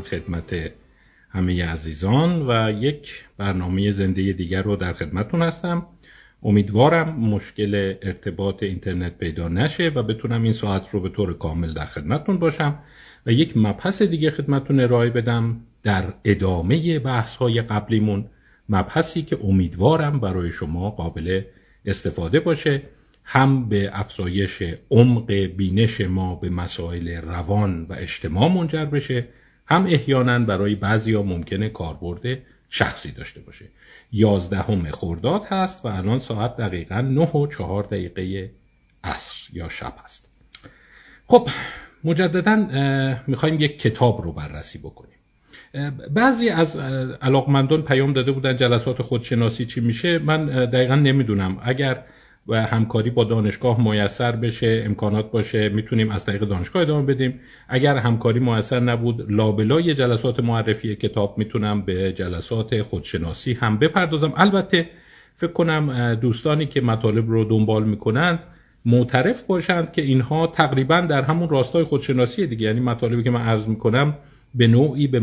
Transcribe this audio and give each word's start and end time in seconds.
دارم 0.00 0.22
خدمت 0.22 0.72
همه 1.30 1.64
عزیزان 1.64 2.46
و 2.48 2.72
یک 2.80 3.24
برنامه 3.38 3.90
زنده 3.90 4.32
دیگر 4.32 4.62
رو 4.62 4.76
در 4.76 4.92
خدمتون 4.92 5.42
هستم. 5.42 5.86
امیدوارم 6.42 7.20
مشکل 7.20 7.94
ارتباط 8.02 8.62
اینترنت 8.62 9.18
پیدا 9.18 9.48
نشه 9.48 9.88
و 9.88 10.02
بتونم 10.02 10.42
این 10.42 10.52
ساعت 10.52 10.88
رو 10.90 11.00
به 11.00 11.08
طور 11.08 11.38
کامل 11.38 11.72
در 11.72 11.86
خدمتون 11.86 12.38
باشم 12.38 12.78
و 13.26 13.32
یک 13.32 13.56
مبحث 13.56 14.02
دیگه 14.02 14.30
خدمتون 14.30 14.80
ارائه 14.80 15.10
بدم 15.10 15.60
در 15.82 16.04
ادامه 16.24 16.98
بحث 16.98 17.36
های 17.36 17.62
قبلیمون. 17.62 18.24
مبحثی 18.68 19.22
که 19.22 19.38
امیدوارم 19.44 20.20
برای 20.20 20.50
شما 20.50 20.90
قابل 20.90 21.42
استفاده 21.86 22.40
باشه. 22.40 22.82
هم 23.24 23.68
به 23.68 23.90
افزایش 23.92 24.62
عمق 24.90 25.32
بینش 25.32 26.00
ما 26.00 26.34
به 26.34 26.50
مسائل 26.50 27.08
روان 27.08 27.82
و 27.82 27.92
اجتماع 27.98 28.48
منجر 28.48 28.84
بشه 28.84 29.26
هم 29.70 29.86
احیانا 29.86 30.38
برای 30.38 30.74
بعضی 30.74 31.14
ها 31.14 31.22
ممکنه 31.22 31.68
کاربرد 31.68 32.38
شخصی 32.68 33.12
داشته 33.12 33.40
باشه. 33.40 33.64
یازدهم 34.12 34.90
خرداد 34.90 35.44
هست 35.44 35.84
و 35.84 35.88
الان 35.88 36.20
ساعت 36.20 36.56
دقیقا 36.56 37.00
نه 37.00 37.26
و 37.26 37.46
چهار 37.46 37.82
دقیقه 37.82 38.50
عصر 39.04 39.48
یا 39.52 39.68
شب 39.68 39.94
هست. 40.04 40.28
خب 41.26 41.48
مجددا 42.04 42.56
می‌خوایم 43.26 43.60
یک 43.60 43.78
کتاب 43.80 44.22
رو 44.22 44.32
بررسی 44.32 44.78
بکنیم. 44.78 45.16
بعضی 46.14 46.48
از 46.48 46.76
علاقمندان 47.22 47.82
پیام 47.82 48.12
داده 48.12 48.32
بودن 48.32 48.56
جلسات 48.56 49.02
خودشناسی 49.02 49.66
چی 49.66 49.80
میشه. 49.80 50.18
من 50.18 50.46
دقیقا 50.46 50.94
نمی‌دونم. 50.94 51.58
اگر 51.62 52.04
و 52.48 52.66
همکاری 52.66 53.10
با 53.10 53.24
دانشگاه 53.24 53.90
میسر 53.90 54.32
بشه 54.32 54.82
امکانات 54.86 55.30
باشه 55.30 55.68
می‌تونیم 55.68 56.10
از 56.10 56.24
طریق 56.24 56.44
دانشگاه 56.44 56.82
ادامه 56.82 57.14
بدیم. 57.14 57.40
اگر 57.68 57.96
همکاری 57.96 58.40
میسر 58.40 58.80
نبود 58.80 59.32
لابلای 59.32 59.94
جلسات 59.94 60.40
معرفی 60.40 60.96
کتاب 60.96 61.38
می‌تونم 61.38 61.82
به 61.82 62.12
جلسات 62.12 62.82
خودشناسی 62.82 63.52
هم 63.52 63.78
بپردازم. 63.78 64.32
البته 64.36 64.88
فکر 65.34 65.52
کنم 65.52 66.14
دوستانی 66.14 66.66
که 66.66 66.80
مطالب 66.80 67.30
رو 67.30 67.44
دنبال 67.44 67.84
می‌کنند 67.84 68.38
معترف 68.84 69.42
باشند 69.42 69.92
که 69.92 70.02
اینها 70.02 70.46
تقریبا 70.46 71.00
در 71.00 71.22
همون 71.22 71.48
راستای 71.48 71.84
خودشناسی 71.84 72.46
دیگه. 72.46 72.66
یعنی 72.66 72.80
مطالبی 72.80 73.22
که 73.22 73.30
من 73.30 73.40
عرض 73.40 73.68
می‌کنم 73.68 74.16
به 74.54 74.66
نوعی 74.66 75.06
به 75.06 75.20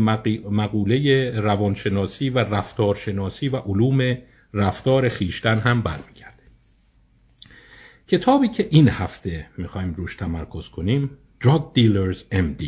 مقوله 0.50 1.30
روانشناسی 1.40 2.30
و 2.30 2.38
رفتارشناسی 2.38 3.48
و 3.48 3.56
علوم 3.56 4.16
رفتار 4.54 5.08
خیشتن 5.08 5.58
هم 5.58 5.82
برمیگرد 5.82 6.27
کتابی 8.08 8.48
که 8.48 8.68
این 8.70 8.88
هفته 8.88 9.46
می‌خوایم 9.56 9.94
روش 9.94 10.16
تمرکز 10.16 10.68
کنیم 10.68 11.10
Drug 11.44 11.62
Dealers 11.78 12.18
MD 12.32 12.64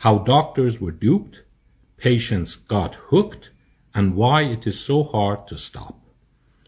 How 0.00 0.26
Doctors 0.26 0.74
Were 0.80 1.04
Duped 1.04 1.36
Patients 2.04 2.50
Got 2.68 2.94
Hooked 3.10 3.44
and 3.94 4.14
Why 4.14 4.42
It 4.54 4.66
Is 4.66 4.78
So 4.86 5.02
Hard 5.02 5.48
to 5.48 5.56
Stop. 5.58 5.94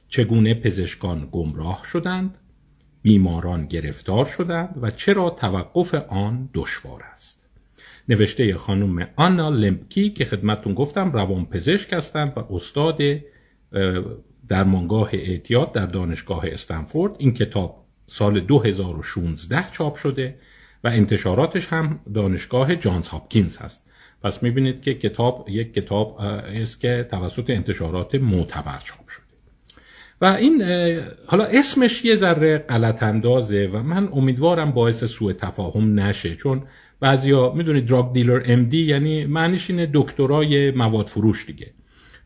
چگونه 0.08 0.54
پزشکان 0.54 1.28
گمراه 1.32 1.82
شدند 1.92 2.38
بیماران 3.02 3.66
گرفتار 3.66 4.26
شدند 4.26 4.78
و 4.82 4.90
چرا 4.90 5.30
توقف 5.30 5.94
آن 5.94 6.48
دشوار 6.54 7.02
است. 7.02 7.46
نوشته 8.08 8.56
خانم 8.56 9.08
آنا 9.16 9.48
لمپکی 9.48 10.10
که 10.10 10.24
خدمتون 10.24 10.74
گفتم 10.74 11.12
روان 11.12 11.46
پزشک 11.46 11.92
هستند 11.92 12.32
و 12.36 12.54
استاد 12.54 12.98
درمانگاه 14.48 15.10
اعتیاد 15.12 15.72
در 15.72 15.86
دانشگاه 15.86 16.44
استنفورد 16.46 17.12
این 17.18 17.34
کتاب 17.34 17.86
سال 18.06 18.40
2016 18.40 19.70
چاپ 19.72 19.96
شده 19.96 20.34
و 20.84 20.88
انتشاراتش 20.88 21.66
هم 21.66 22.00
دانشگاه 22.14 22.76
جانز 22.76 23.08
هاپکینز 23.08 23.58
هست. 23.58 23.82
پس 24.22 24.42
می‌بینید 24.42 24.82
که 24.82 24.94
کتاب 24.94 25.46
یک 25.48 25.74
کتاب 25.74 26.20
است 26.20 26.80
که 26.80 27.08
توسط 27.10 27.50
انتشارات 27.50 28.14
معتبر 28.14 28.78
چاپ 28.84 29.08
شده. 29.08 29.26
و 30.20 30.24
این 30.24 30.62
حالا 31.26 31.44
اسمش 31.44 32.04
یه 32.04 32.16
ذره 32.16 32.58
غلط 32.58 33.02
اندازه 33.02 33.70
و 33.72 33.82
من 33.82 34.08
امیدوارم 34.12 34.70
باعث 34.70 35.04
سوء 35.04 35.32
تفاهم 35.32 36.00
نشه 36.00 36.34
چون 36.34 36.62
بعضیا 37.00 37.52
می‌دونید 37.52 37.86
دراگ 37.86 38.12
دیلر 38.12 38.42
ام 38.44 38.64
دی 38.64 38.82
یعنی 38.82 39.24
معنیش 39.24 39.70
اینه 39.70 39.90
دکترای 39.94 40.70
مواد 40.70 41.06
فروش 41.06 41.46
دیگه. 41.46 41.75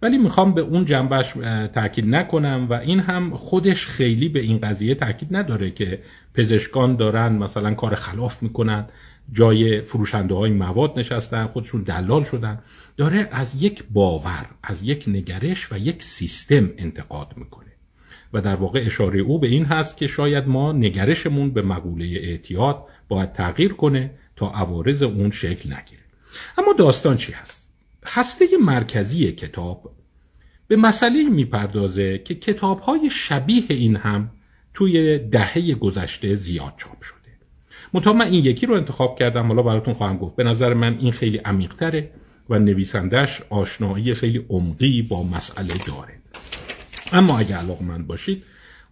ولی 0.03 0.19
می‌خوام 0.19 0.55
به 0.55 0.61
اون 0.61 0.85
جنبش 0.85 1.33
تاکید 1.75 2.07
نکنم 2.07 2.67
و 2.71 2.75
این 2.75 3.01
هم 3.01 3.37
خودش 3.37 3.87
خیلی 3.87 4.29
به 4.29 4.41
این 4.41 4.59
قضیه 4.59 4.95
تاکید 4.95 5.37
نداره 5.37 5.71
که 5.71 6.03
پزشکان 6.35 6.97
دارن 6.97 7.33
مثلا 7.33 7.75
کار 7.75 7.95
خلاف 7.95 8.43
می‌کنن 8.43 8.87
جای 9.33 9.81
فروشنده 9.81 10.35
های 10.35 10.51
مواد 10.51 10.99
نشستن 10.99 11.47
خودشون 11.47 11.83
دلال 11.83 12.25
شدن. 12.25 12.59
داره 12.97 13.29
از 13.33 13.63
یک 13.63 13.85
باور 13.91 14.47
از 14.63 14.83
یک 14.83 15.05
نگرش 15.07 15.73
و 15.73 15.79
یک 15.79 16.03
سیستم 16.03 16.71
انتقاد 16.79 17.35
می‌کنه. 17.37 17.67
و 18.33 18.41
در 18.41 18.55
واقع 18.55 18.83
اشاره 18.87 19.21
او 19.21 19.39
به 19.39 19.47
این 19.47 19.65
هست 19.65 19.97
که 19.97 20.07
شاید 20.07 20.49
ما 20.49 20.73
نگرشمون 20.73 21.51
به 21.51 21.63
مقوله 21.63 22.05
اعتیاد 22.05 22.85
باید 23.09 23.33
تغییر 23.33 23.73
کنه 23.73 24.11
تا 24.37 24.51
عوارض 24.51 25.03
اون 25.03 25.31
شکل 25.31 25.73
نگیره. 25.73 26.03
اما 26.59 26.73
داستان 26.73 27.17
چی 27.17 27.33
هست؟ 27.33 27.60
هسته 28.07 28.47
مرکزی 28.65 29.33
کتاب 29.33 29.93
به 30.69 30.77
مسئله 30.77 31.29
می‌پردازه 31.29 32.19
که 32.19 32.35
کتاب 32.35 32.81
های 32.81 33.11
شبیه 33.11 33.65
این 33.69 33.97
هم 33.97 34.31
توی 34.75 35.19
دهه 35.19 35.75
گذشته 35.75 36.35
زیاد 36.35 36.75
چاپ 36.77 37.03
شده. 37.03 37.17
منتها 37.95 38.13
من 38.13 38.27
این 38.27 38.45
یکی 38.45 38.67
رو 38.67 38.75
انتخاب 38.75 39.19
کردم 39.19 39.47
حالا 39.47 39.63
براتون 39.63 39.95
خواهم 39.95 40.17
گفت. 40.19 40.37
به 40.37 40.45
نظر 40.45 40.75
من 40.75 40.99
این 40.99 41.13
خیلی 41.13 41.37
عمیقتره 41.37 42.11
و 42.51 42.59
نویسندش 42.59 43.43
آشنایی 43.51 44.15
خیلی 44.15 44.47
عمقی 44.49 45.03
با 45.03 45.23
مسئله 45.23 45.75
داره. 45.87 46.21
اما 47.13 47.39
اگه 47.39 47.57
علاقمند 47.57 48.07
باشید 48.07 48.43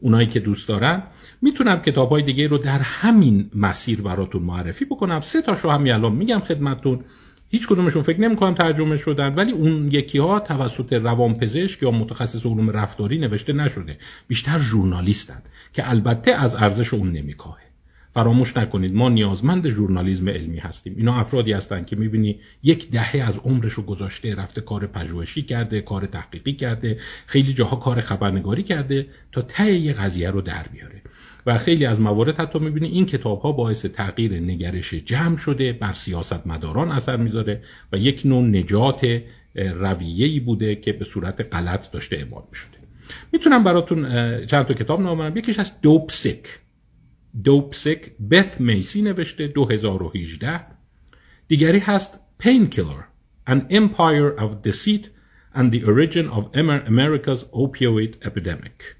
اونایی 0.00 0.26
که 0.26 0.40
دوست 0.40 0.68
دارن 0.68 1.02
می‌تونم 1.42 1.82
کتاب 1.82 2.10
های 2.10 2.22
دیگه 2.22 2.48
رو 2.48 2.58
در 2.58 2.78
همین 2.78 3.50
مسیر 3.54 4.00
براتون 4.00 4.42
معرفی 4.42 4.84
بکنم. 4.84 5.20
سه 5.20 5.42
تاشو 5.42 5.70
همین 5.70 5.92
الان 5.92 6.12
میگم 6.12 6.40
خدمتتون. 6.40 7.04
هیچ 7.50 7.68
کدومشون 7.68 8.02
فکر 8.02 8.20
نمی‌کنم 8.20 8.54
ترجمه 8.54 8.96
شدن 8.96 9.34
ولی 9.34 9.52
اون 9.52 9.88
یکی 9.92 10.18
ها 10.18 10.40
توسط 10.40 10.92
روانپزشک 10.92 11.82
یا 11.82 11.90
متخصص 11.90 12.46
علوم 12.46 12.70
رفتاری 12.70 13.18
نوشته 13.18 13.52
نشده. 13.52 13.98
بیشتر 14.28 14.58
ژورنالیستن 14.58 15.42
که 15.72 15.90
البته 15.90 16.34
از 16.34 16.56
ارزش 16.56 16.94
اون 16.94 17.12
نمیکاهه. 17.12 17.68
فراموش 18.10 18.56
نکنید 18.56 18.94
ما 18.94 19.08
نیازمند 19.08 19.68
ژورنالیسم 19.68 20.28
علمی 20.28 20.58
هستیم. 20.58 20.94
اینا 20.96 21.20
افرادی 21.20 21.52
هستند 21.52 21.86
که 21.86 21.96
می‌بینی 21.96 22.40
یک 22.62 22.90
دهه 22.90 23.16
از 23.26 23.38
عمرش 23.38 23.72
رو 23.72 23.82
گذاشته 23.82 24.34
رفته 24.34 24.60
کار 24.60 24.86
پژوهشی 24.86 25.42
کرده 25.42 25.80
کار 25.80 26.06
تحقیقی 26.06 26.52
کرده 26.52 26.98
خیلی 27.26 27.52
جاها 27.54 27.76
کار 27.76 28.00
خبرنگاری 28.00 28.62
کرده 28.62 29.06
تا 29.32 29.42
ته 29.42 29.72
یه 29.72 29.92
قضیه 29.92 30.30
رو 30.30 30.40
در 30.40 30.66
بیاره. 30.72 31.02
و 31.46 31.58
خیلی 31.58 31.86
از 31.86 32.00
موارد 32.00 32.40
حتی 32.40 32.58
می‌بینی 32.58 32.88
این 32.88 33.06
کتاب 33.06 33.40
ها 33.40 33.52
باعث 33.52 33.86
تغییر 33.86 34.32
نگرش 34.32 34.94
جمع 34.94 35.36
شده 35.36 35.72
بر 35.72 35.92
سیاست 35.92 36.46
مداران 36.46 36.90
اثر 36.90 37.16
می‌ذاره 37.16 37.62
و 37.92 37.96
یک 37.96 38.22
نوع 38.24 38.44
نجات 38.44 39.22
رویه‌ای 39.54 40.40
بوده 40.40 40.74
که 40.74 40.92
به 40.92 41.04
صورت 41.04 41.54
غلط 41.54 41.90
داشته 41.90 42.16
اعمال 42.16 42.42
می‌شده. 42.50 42.78
می‌تونم 43.32 43.64
براتون 43.64 44.02
چند 44.46 44.66
تا 44.66 44.74
کتاب 44.74 45.00
نامم 45.00 45.36
یکیش 45.36 45.58
از 45.58 45.80
دوپ 45.80 46.10
سیک 46.10 46.48
دوپ 47.44 47.74
سیک 47.74 48.10
بث 48.30 48.60
میسی 48.60 49.02
نوشته 49.02 49.46
2018 49.46 50.60
دیگری 51.48 51.78
هست 51.78 52.20
پین 52.38 52.66
کیلر 52.66 53.02
An 53.48 53.60
Empire 53.70 54.36
of 54.44 54.62
Deceit 54.62 55.08
and 55.54 55.72
the 55.72 55.82
Origin 55.84 56.28
of 56.28 56.50
America's 56.54 57.44
Opioid 57.54 58.12
Epidemic. 58.22 58.97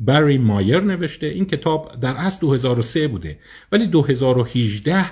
بری 0.00 0.38
مایر 0.38 0.80
نوشته 0.80 1.26
این 1.26 1.46
کتاب 1.46 2.00
در 2.00 2.16
اصل 2.16 2.40
2003 2.40 3.08
بوده 3.08 3.38
ولی 3.72 3.86
2018 3.86 5.04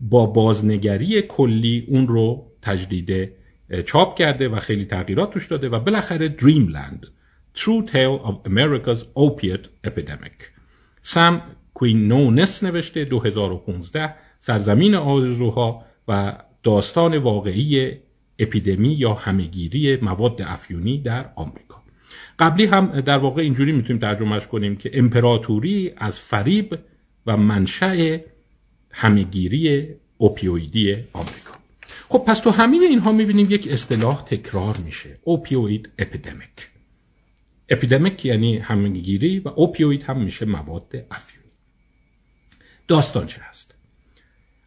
با 0.00 0.26
بازنگری 0.26 1.22
کلی 1.22 1.86
اون 1.88 2.08
رو 2.08 2.46
تجدید 2.62 3.32
چاپ 3.86 4.18
کرده 4.18 4.48
و 4.48 4.60
خیلی 4.60 4.84
تغییرات 4.84 5.32
توش 5.32 5.46
داده 5.46 5.68
و 5.68 5.80
بالاخره 5.80 6.36
Dreamland 6.38 7.06
True 7.54 7.84
Tale 7.86 8.18
of 8.28 8.34
America's 8.46 9.02
Opiate 9.16 9.88
Epidemic. 9.88 10.44
سم 11.02 11.42
نونس 11.82 12.64
نوشته 12.64 13.04
2015 13.04 14.14
سرزمین 14.38 14.94
آرزوها 14.94 15.84
و 16.08 16.38
داستان 16.62 17.18
واقعی 17.18 17.92
اپیدمی 18.38 18.92
یا 18.92 19.14
همهگیری 19.14 19.96
مواد 19.96 20.42
افیونی 20.42 20.98
در 20.98 21.30
آمریکا. 21.36 21.79
قبلی 22.40 22.64
هم 22.64 23.00
در 23.00 23.18
واقع 23.18 23.42
اینجوری 23.42 23.72
می‌تونیم 23.72 24.00
ترجمهش 24.00 24.46
کنیم 24.46 24.76
که 24.76 24.90
امپراتوری 24.94 25.92
از 25.96 26.18
فریب 26.18 26.78
و 27.26 27.36
منشأ 27.36 28.18
همگیری 28.90 29.88
اوپیویدی 30.18 30.96
آمریکا. 31.12 31.50
خب 32.08 32.24
پس 32.26 32.38
تو 32.38 32.50
همین 32.50 32.82
اینها 32.82 33.12
می‌بینیم 33.12 33.46
یک 33.50 33.68
اصطلاح 33.68 34.24
تکرار 34.24 34.76
میشه 34.76 35.18
اوپیوید 35.24 35.88
اپیدمیک. 35.98 36.70
اپیدمیک 37.68 38.24
یعنی 38.24 38.58
همگیری 38.58 39.38
و 39.38 39.48
اوپیوید 39.48 40.04
هم 40.04 40.20
میشه 40.22 40.46
مواد 40.46 41.04
افیونی. 41.10 41.50
داستان 42.88 43.26
چه 43.26 43.40
هست؟ 43.42 43.74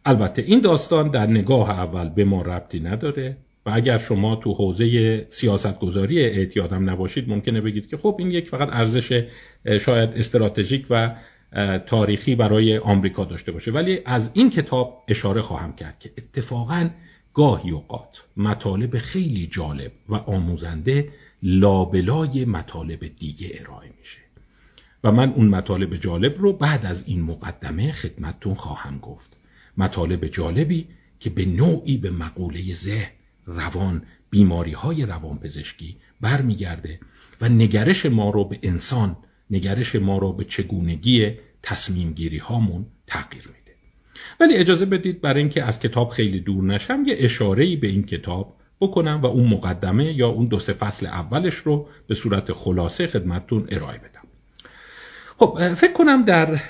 البته 0.04 0.42
این 0.42 0.60
داستان 0.60 1.10
در 1.10 1.26
نگاه 1.26 1.70
اول 1.70 2.08
به 2.08 2.24
ما 2.24 2.42
ربطی 2.42 2.80
نداره. 2.80 3.36
و 3.66 3.70
اگر 3.74 3.98
شما 3.98 4.36
تو 4.36 4.54
حوزه 4.54 5.26
سیاستگذاری 5.30 6.20
اعتیادم 6.20 6.90
نباشید 6.90 7.28
ممکنه 7.28 7.60
بگید 7.60 7.88
که 7.88 7.96
خب 7.96 8.16
این 8.18 8.30
یک 8.30 8.48
فقط 8.48 8.68
ارزش 8.72 9.24
شاید 9.80 10.10
استراتژیک 10.10 10.86
و 10.90 11.14
تاریخی 11.86 12.34
برای 12.34 12.78
آمریکا 12.78 13.24
داشته 13.24 13.52
باشه. 13.52 13.70
ولی 13.70 14.00
از 14.04 14.30
این 14.34 14.50
کتاب 14.50 15.04
اشاره 15.08 15.42
خواهم 15.42 15.72
کرد 15.72 15.98
که 16.00 16.10
اتفاقا 16.18 16.90
گاهی 17.34 17.70
اوقات 17.70 18.24
مطالب 18.36 18.98
خیلی 18.98 19.46
جالب 19.46 19.92
و 20.08 20.14
آموزنده 20.14 21.08
لابلای 21.42 22.44
مطالب 22.44 23.16
دیگه 23.18 23.50
ارائه 23.60 23.90
میشه. 23.98 24.18
و 25.04 25.12
من 25.12 25.32
اون 25.32 25.48
مطالب 25.48 25.96
جالب 25.96 26.38
رو 26.38 26.52
بعد 26.52 26.86
از 26.86 27.04
این 27.06 27.22
مقدمه 27.22 27.92
خدمتتون 27.92 28.54
خواهم 28.54 28.98
گفت. 28.98 29.36
مطالب 29.76 30.26
جالبی 30.26 30.86
که 31.20 31.30
به 31.30 31.44
نوعی 31.44 31.96
به 31.96 32.10
مقوله 32.10 32.74
ذهن 32.74 33.10
روان 33.46 34.02
بیماری 34.30 34.72
های 34.72 35.06
روان 35.06 35.38
پزشکی 35.38 35.96
برمیگرده 36.20 37.00
و 37.40 37.48
نگرش 37.48 38.06
ما 38.06 38.30
رو 38.30 38.44
به 38.44 38.58
انسان 38.62 39.16
نگرش 39.50 39.96
ما 39.96 40.18
رو 40.18 40.32
به 40.32 40.44
چگونگی 40.44 41.32
تصمیم 41.62 42.12
گیری 42.12 42.38
هامون 42.38 42.86
تغییر 43.06 43.46
میده. 43.46 43.76
ولی 44.40 44.54
اجازه 44.54 44.84
بدید 44.84 45.20
برای 45.20 45.40
اینکه 45.40 45.62
از 45.62 45.80
کتاب 45.80 46.08
خیلی 46.08 46.40
دور 46.40 46.64
نشم 46.64 47.02
یه 47.06 47.16
اشاره 47.18 47.76
به 47.76 47.86
این 47.86 48.02
کتاب 48.02 48.56
بکنم 48.80 49.20
و 49.22 49.26
اون 49.26 49.46
مقدمه 49.48 50.12
یا 50.12 50.28
اون 50.28 50.46
دو 50.46 50.58
سه 50.58 50.72
فصل 50.72 51.06
اولش 51.06 51.54
رو 51.54 51.88
به 52.06 52.14
صورت 52.14 52.52
خلاصه 52.52 53.06
خدمتتون 53.06 53.66
ارائه 53.68 53.98
بدم. 53.98 54.22
خب 55.36 55.74
فکر 55.74 55.92
کنم 55.92 56.24
در 56.24 56.60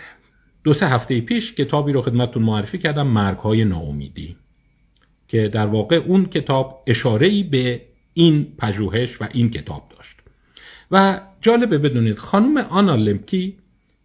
دو 0.65 0.75
سه 0.75 0.87
هفته 0.87 1.21
پیش 1.21 1.55
کتابی 1.55 1.93
رو 1.93 2.03
خدمتتون 2.03 2.43
معرفی 2.43 2.79
کردم 2.79 3.07
مرگ 3.07 3.39
های 3.39 3.65
ناامیدی. 3.65 4.37
که 5.35 5.49
در 5.49 5.67
واقع 5.67 5.97
اون 5.97 6.27
کتاب 6.27 6.83
اشاره 6.87 7.43
به 7.43 7.83
این 8.13 8.53
پژوهش 8.59 9.23
و 9.23 9.29
این 9.33 9.51
کتاب 9.51 9.93
داشت. 9.97 10.17
و 10.91 11.21
جالبه 11.41 11.79
بدونید 11.79 12.19
خانم 12.19 12.57
آنا 12.57 12.97
لمکی 12.97 13.57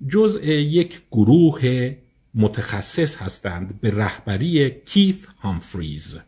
جزء 0.07 0.43
یک 0.47 1.01
گروه 1.11 1.95
متخصص 2.35 3.17
هستند 3.17 3.81
به 3.81 3.95
رهبری 3.95 4.69
کیث 4.69 5.25
هامفریز. 5.39 6.19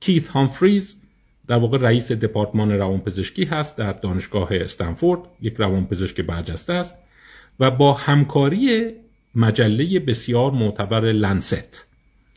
کیث 0.00 0.28
هامفریز 0.28 0.96
در 1.46 1.56
واقع 1.56 1.78
رئیس 1.78 2.12
دپارتمان 2.12 2.72
روانپزشکی 2.72 3.44
هست 3.44 3.76
در 3.76 3.92
دانشگاه 3.92 4.48
استنفورد 4.52 5.20
یک 5.42 5.54
روانپزشک 5.54 6.20
برجسته 6.20 6.72
است 6.72 6.96
و 7.60 7.70
با 7.70 7.92
همکاری 7.92 8.92
مجله 9.34 10.00
بسیار 10.00 10.50
معتبر 10.50 11.12
لنست. 11.12 11.86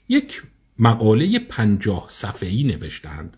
یک 0.09 0.41
مقاله 0.79 1.39
پنجاه 1.39 2.05
صفحه‌ای 2.09 2.63
نوشتند 2.63 3.37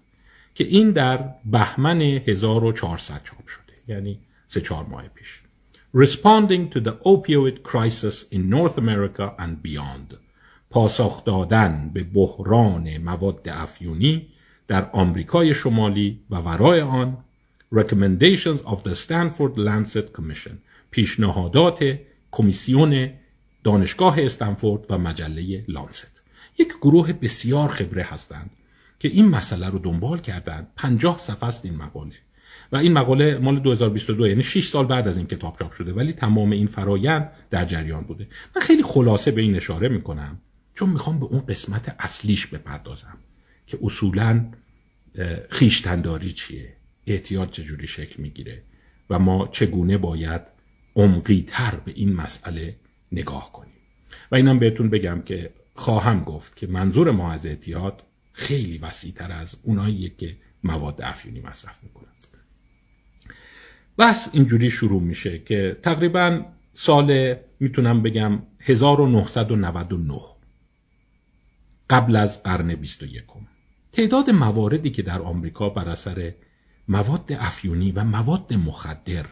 که 0.56 0.64
این 0.64 0.92
در 0.92 1.30
بهمن 1.46 2.02
1400 2.02 3.24
چاپ 3.24 3.48
شده 3.48 3.74
یعنی 3.88 4.20
سه 4.48 4.62
چهار 4.62 4.86
ماه 4.86 5.08
پیش. 5.08 5.42
Responding 5.96 6.70
to 6.74 6.80
the 6.80 6.94
opioid 7.14 7.64
crisis 7.64 8.26
in 8.32 8.50
North 8.50 8.78
America 8.78 9.34
and 9.40 9.64
beyond. 9.64 10.18
پاسخ 10.70 11.24
دادن 11.26 11.92
به 11.94 12.04
بحران 12.04 12.98
مواد 12.98 13.50
افیونی 13.50 14.28
در 14.68 14.90
آمریکای 14.94 15.54
شمالی 15.54 16.20
و 16.30 16.36
ورای 16.36 16.82
آن. 16.82 17.18
Recommendations 17.76 18.62
of 18.66 18.84
the 18.84 18.96
Stanford 18.96 19.58
Lancet 19.58 20.18
Commission. 20.18 20.54
پیشنهادات 20.92 22.00
کمیسیون 22.32 23.10
دانشگاه 23.64 24.22
استنفورد 24.22 24.86
و 24.90 24.98
مجله 24.98 25.66
لانست. 25.68 26.15
یک 26.58 26.74
گروه 26.82 27.14
بسیار 27.14 27.70
خبره 27.70 28.04
هستند 28.04 28.52
که 29.00 29.08
این 29.08 29.30
مسئله 29.30 29.70
رو 29.70 29.80
دنبال 29.80 30.20
کردند. 30.20 30.68
پنجاه 30.76 31.20
صفحه 31.20 31.50
است 31.50 31.66
این 31.66 31.76
مقاله. 31.76 32.16
و 32.72 32.78
این 32.78 32.94
مقاله 32.94 33.38
مال 33.38 33.60
2022 33.60 34.28
یعنی 34.28 34.44
6 34.44 34.68
سال 34.68 34.86
بعد 34.86 35.08
از 35.08 35.18
این 35.18 35.28
کتاب 35.28 35.56
چاپ 35.60 35.72
شده 35.72 35.94
ولی 35.94 36.14
تمام 36.14 36.52
این 36.52 36.68
فرایند 36.68 37.32
در 37.50 37.66
جریان 37.66 38.04
بوده. 38.04 38.28
من 38.56 38.62
خیلی 38.62 38.84
خلاصه 38.84 39.32
به 39.32 39.42
این 39.42 39.56
اشاره 39.56 39.90
می‌کنم 39.90 40.42
چون 40.74 40.90
می‌خوام 40.90 41.20
به 41.20 41.26
اون 41.26 41.40
قسمت 41.40 41.96
اصلیش 42.00 42.48
بپردازم 42.48 43.18
که 43.68 43.80
اصولا 43.84 44.46
خیشتنداری 45.50 46.32
چیه؟ 46.32 46.74
احتیاط 47.08 47.52
چجوری 47.52 47.88
شکل 47.88 48.22
می‌گیره؟ 48.22 48.64
و 49.10 49.20
ما 49.20 49.48
چگونه 49.52 49.98
باید 49.98 50.42
عمقی 50.96 51.46
تر 51.48 51.76
به 51.76 51.92
این 51.96 52.14
مسئله 52.14 52.76
نگاه 53.12 53.52
کنیم؟ 53.54 53.74
و 54.32 54.36
اینم 54.36 54.60
بهتون 54.60 54.90
بگم 54.90 55.22
که 55.26 55.54
خواهم 55.76 56.24
گفت 56.24 56.56
که 56.56 56.68
منظور 56.68 57.12
ما 57.12 57.32
از 57.32 57.46
اعتیاد 57.46 58.04
خیلی 58.34 58.78
وسیعتر 58.78 59.32
از 59.32 59.58
اونایی 59.64 60.10
که 60.10 60.38
مواد 60.64 61.02
افیونی 61.02 61.42
مصرف 61.42 61.84
می‌کنن 61.84 62.06
بحث 63.98 64.30
اینجوری 64.34 64.72
شروع 64.72 65.02
میشه 65.02 65.40
که 65.40 65.80
تقریبا 65.82 66.46
سال 66.74 67.36
می‌تونم 67.60 68.04
بگم 68.04 68.40
1999 68.60 70.20
قبل 71.90 72.16
از 72.16 72.44
قرن 72.44 72.76
21 72.76 73.24
تعداد 73.92 74.30
مواردی 74.30 74.90
که 74.90 75.02
در 75.02 75.22
آمریکا 75.22 75.70
بر 75.70 75.90
اثر 75.90 76.34
مواد 76.88 77.32
افیونی 77.40 77.92
و 77.92 78.04
مواد 78.04 78.54
مخدر 78.54 79.26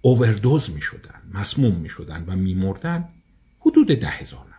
اووردوز 0.00 0.70
می 0.70 0.80
شدن 0.80 1.22
مسموم 1.32 1.74
می 1.74 1.88
شدن 1.88 2.24
و 2.26 2.36
می 2.36 2.54
مردن 2.54 3.08
حدود 3.60 3.86
ده 3.86 4.08
هزار 4.08 4.53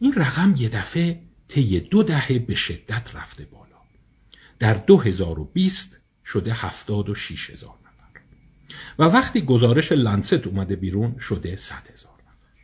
این 0.00 0.12
رقم 0.12 0.54
یه 0.58 0.68
دفعه 0.68 1.20
طی 1.48 1.80
دو 1.80 2.02
دهه 2.02 2.38
به 2.38 2.54
شدت 2.54 3.14
رفته 3.14 3.44
بالا. 3.44 3.76
در 4.58 4.74
2020 4.74 6.00
شده 6.24 6.52
76 6.52 7.50
هزار 7.50 7.74
نفر. 7.84 8.20
و 8.98 9.04
وقتی 9.04 9.40
گزارش 9.42 9.92
لنست 9.92 10.46
اومده 10.46 10.76
بیرون 10.76 11.18
شده 11.18 11.56
100 11.56 11.74
هزار 11.74 12.12
نفر. 12.12 12.62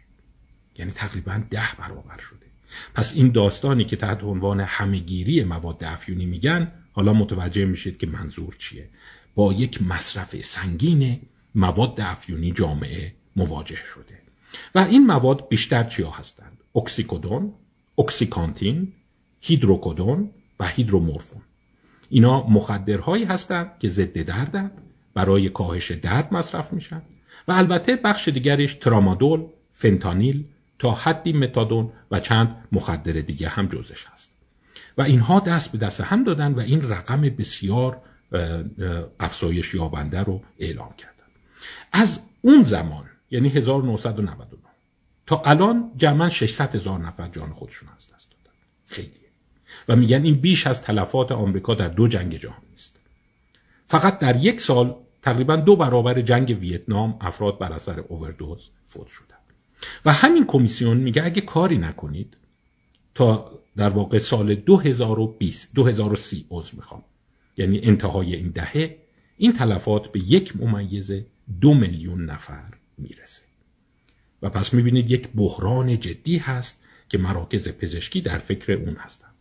یعنی 0.79 0.93
تقریبا 0.93 1.43
ده 1.51 1.69
برابر 1.79 2.19
شده. 2.19 2.47
پس 2.95 3.15
این 3.15 3.33
داستانی 3.33 3.85
که 3.85 3.97
تحت 3.97 4.25
عنوان 4.25 4.61
همهگیری 4.61 5.45
مواد 5.45 5.85
افیونی 5.85 6.27
میگن 6.27 6.73
حالا 6.93 7.13
متوجه 7.13 7.65
میشید 7.65 7.99
که 7.99 8.07
منظور 8.07 8.57
چیه. 8.59 8.89
با 9.35 9.53
یک 9.53 9.83
مصرف 9.83 10.41
سنگین 10.41 11.21
مواد 11.55 12.01
افیونی 12.01 12.53
جامعه 12.53 13.15
مواجه 13.37 13.85
شده. 13.95 14.19
و 14.75 14.79
این 14.79 15.07
مواد 15.07 15.49
بیشتر 15.49 15.85
چیا 15.85 16.11
هستند؟ 16.11 16.62
اکسیکودون 16.75 17.53
اکسیکانتین 17.99 18.93
هیدروکودون 19.41 20.31
و 20.61 20.67
هیدرومورفون 20.67 21.43
اینا 22.11 22.47
مخدرهایی 22.47 23.25
هستند 23.25 23.79
که 23.79 23.89
ضد 23.89 24.23
دردند 24.23 24.71
برای 25.15 25.49
کاهش 25.49 25.91
درد 25.91 26.35
مصرف 26.35 26.73
میشن 26.73 27.03
و 27.49 27.53
البته 27.53 27.97
بخش 27.97 28.29
دیگرش 28.29 28.75
ترامادول 28.75 29.45
فنتانیل 29.71 30.45
تا 30.79 30.91
حدی 30.91 31.33
متادون 31.33 31.93
و 32.11 32.21
چند 32.21 32.57
مخدر 32.73 33.13
دیگه 33.13 33.49
هم 33.49 33.67
جزش 33.67 34.07
هست. 34.07 34.31
و 34.99 35.03
اینها 35.03 35.41
دست 35.41 35.73
به 35.73 35.79
دست 35.79 36.01
هم 36.01 36.25
دادن 36.25 36.53
و 36.55 36.61
این 36.61 36.89
رقم 36.89 37.21
بسیار 37.21 38.01
افزایش 39.21 39.75
یابنده 39.75 40.21
رو 40.21 40.43
اعلام 40.59 40.95
کردن. 40.99 41.13
از 41.93 42.21
اون 42.43 42.63
زمان 42.63 43.05
یعنی 43.31 43.49
1999 43.49 44.62
تا 45.33 45.43
الان 45.45 45.91
جمعا 45.97 46.29
600 46.29 46.75
هزار 46.75 46.99
نفر 46.99 47.29
جان 47.29 47.53
خودشون 47.53 47.89
از 47.97 48.03
دست 48.03 48.31
دادن. 48.31 48.57
خیلی 48.87 49.13
و 49.89 49.97
میگن 49.97 50.23
این 50.23 50.35
بیش 50.35 50.67
از 50.67 50.83
تلفات 50.83 51.33
آمریکا 51.33 51.75
در 51.75 51.89
دو 51.89 52.09
جنگ 52.09 52.37
جهانی 52.37 52.75
است. 52.75 52.97
فقط 53.87 54.19
در 54.19 54.37
یک 54.37 54.61
سال 54.61 54.97
تقریبا 55.23 55.57
دو 55.57 55.77
برابر 55.77 56.21
جنگ 56.21 56.59
ویتنام 56.61 57.19
افراد 57.21 57.59
بر 57.59 57.73
اثر 57.73 58.01
اووردوز 58.01 58.71
فوت 58.87 59.09
شدن. 59.09 59.37
و 60.05 60.13
همین 60.13 60.47
کمیسیون 60.47 60.97
میگه 60.97 61.25
اگه 61.25 61.41
کاری 61.41 61.79
نکنید 61.79 62.37
تا 63.15 63.59
در 63.77 63.89
واقع 63.89 64.19
سال 64.19 64.55
2020 64.55 65.75
2030 65.75 66.47
عضو 66.51 66.77
می‌خوام. 66.77 67.05
یعنی 67.57 67.81
انتهای 67.83 68.35
این 68.35 68.49
دهه 68.49 68.97
این 69.37 69.53
تلفات 69.53 70.13
به 70.13 70.21
یک 70.21 70.57
ممیز 70.57 71.13
دو 71.61 71.75
میلیون 71.75 72.25
نفر 72.25 72.69
می‌رسه. 72.99 73.42
و 74.43 74.51
پس 74.51 74.75
می‌بینید 74.75 75.11
یک 75.11 75.29
بحران 75.35 76.01
جدی 76.01 76.39
هست 76.39 76.79
که 77.09 77.19
مراکز 77.19 77.69
پزشکی 77.69 78.21
در 78.21 78.39
فکر 78.39 78.73
اون 78.73 78.97
هستند. 78.97 79.33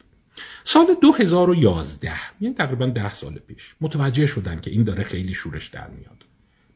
سال 0.63 0.85
2011 1.01 2.11
یعنی 2.41 2.55
تقریبا 2.55 2.85
ده 2.85 3.13
سال 3.13 3.39
پیش 3.39 3.75
متوجه 3.81 4.25
شدن 4.25 4.61
که 4.61 4.71
این 4.71 4.83
داره 4.83 5.03
خیلی 5.03 5.33
شورش 5.33 5.67
در 5.67 5.87
میاد. 5.89 6.25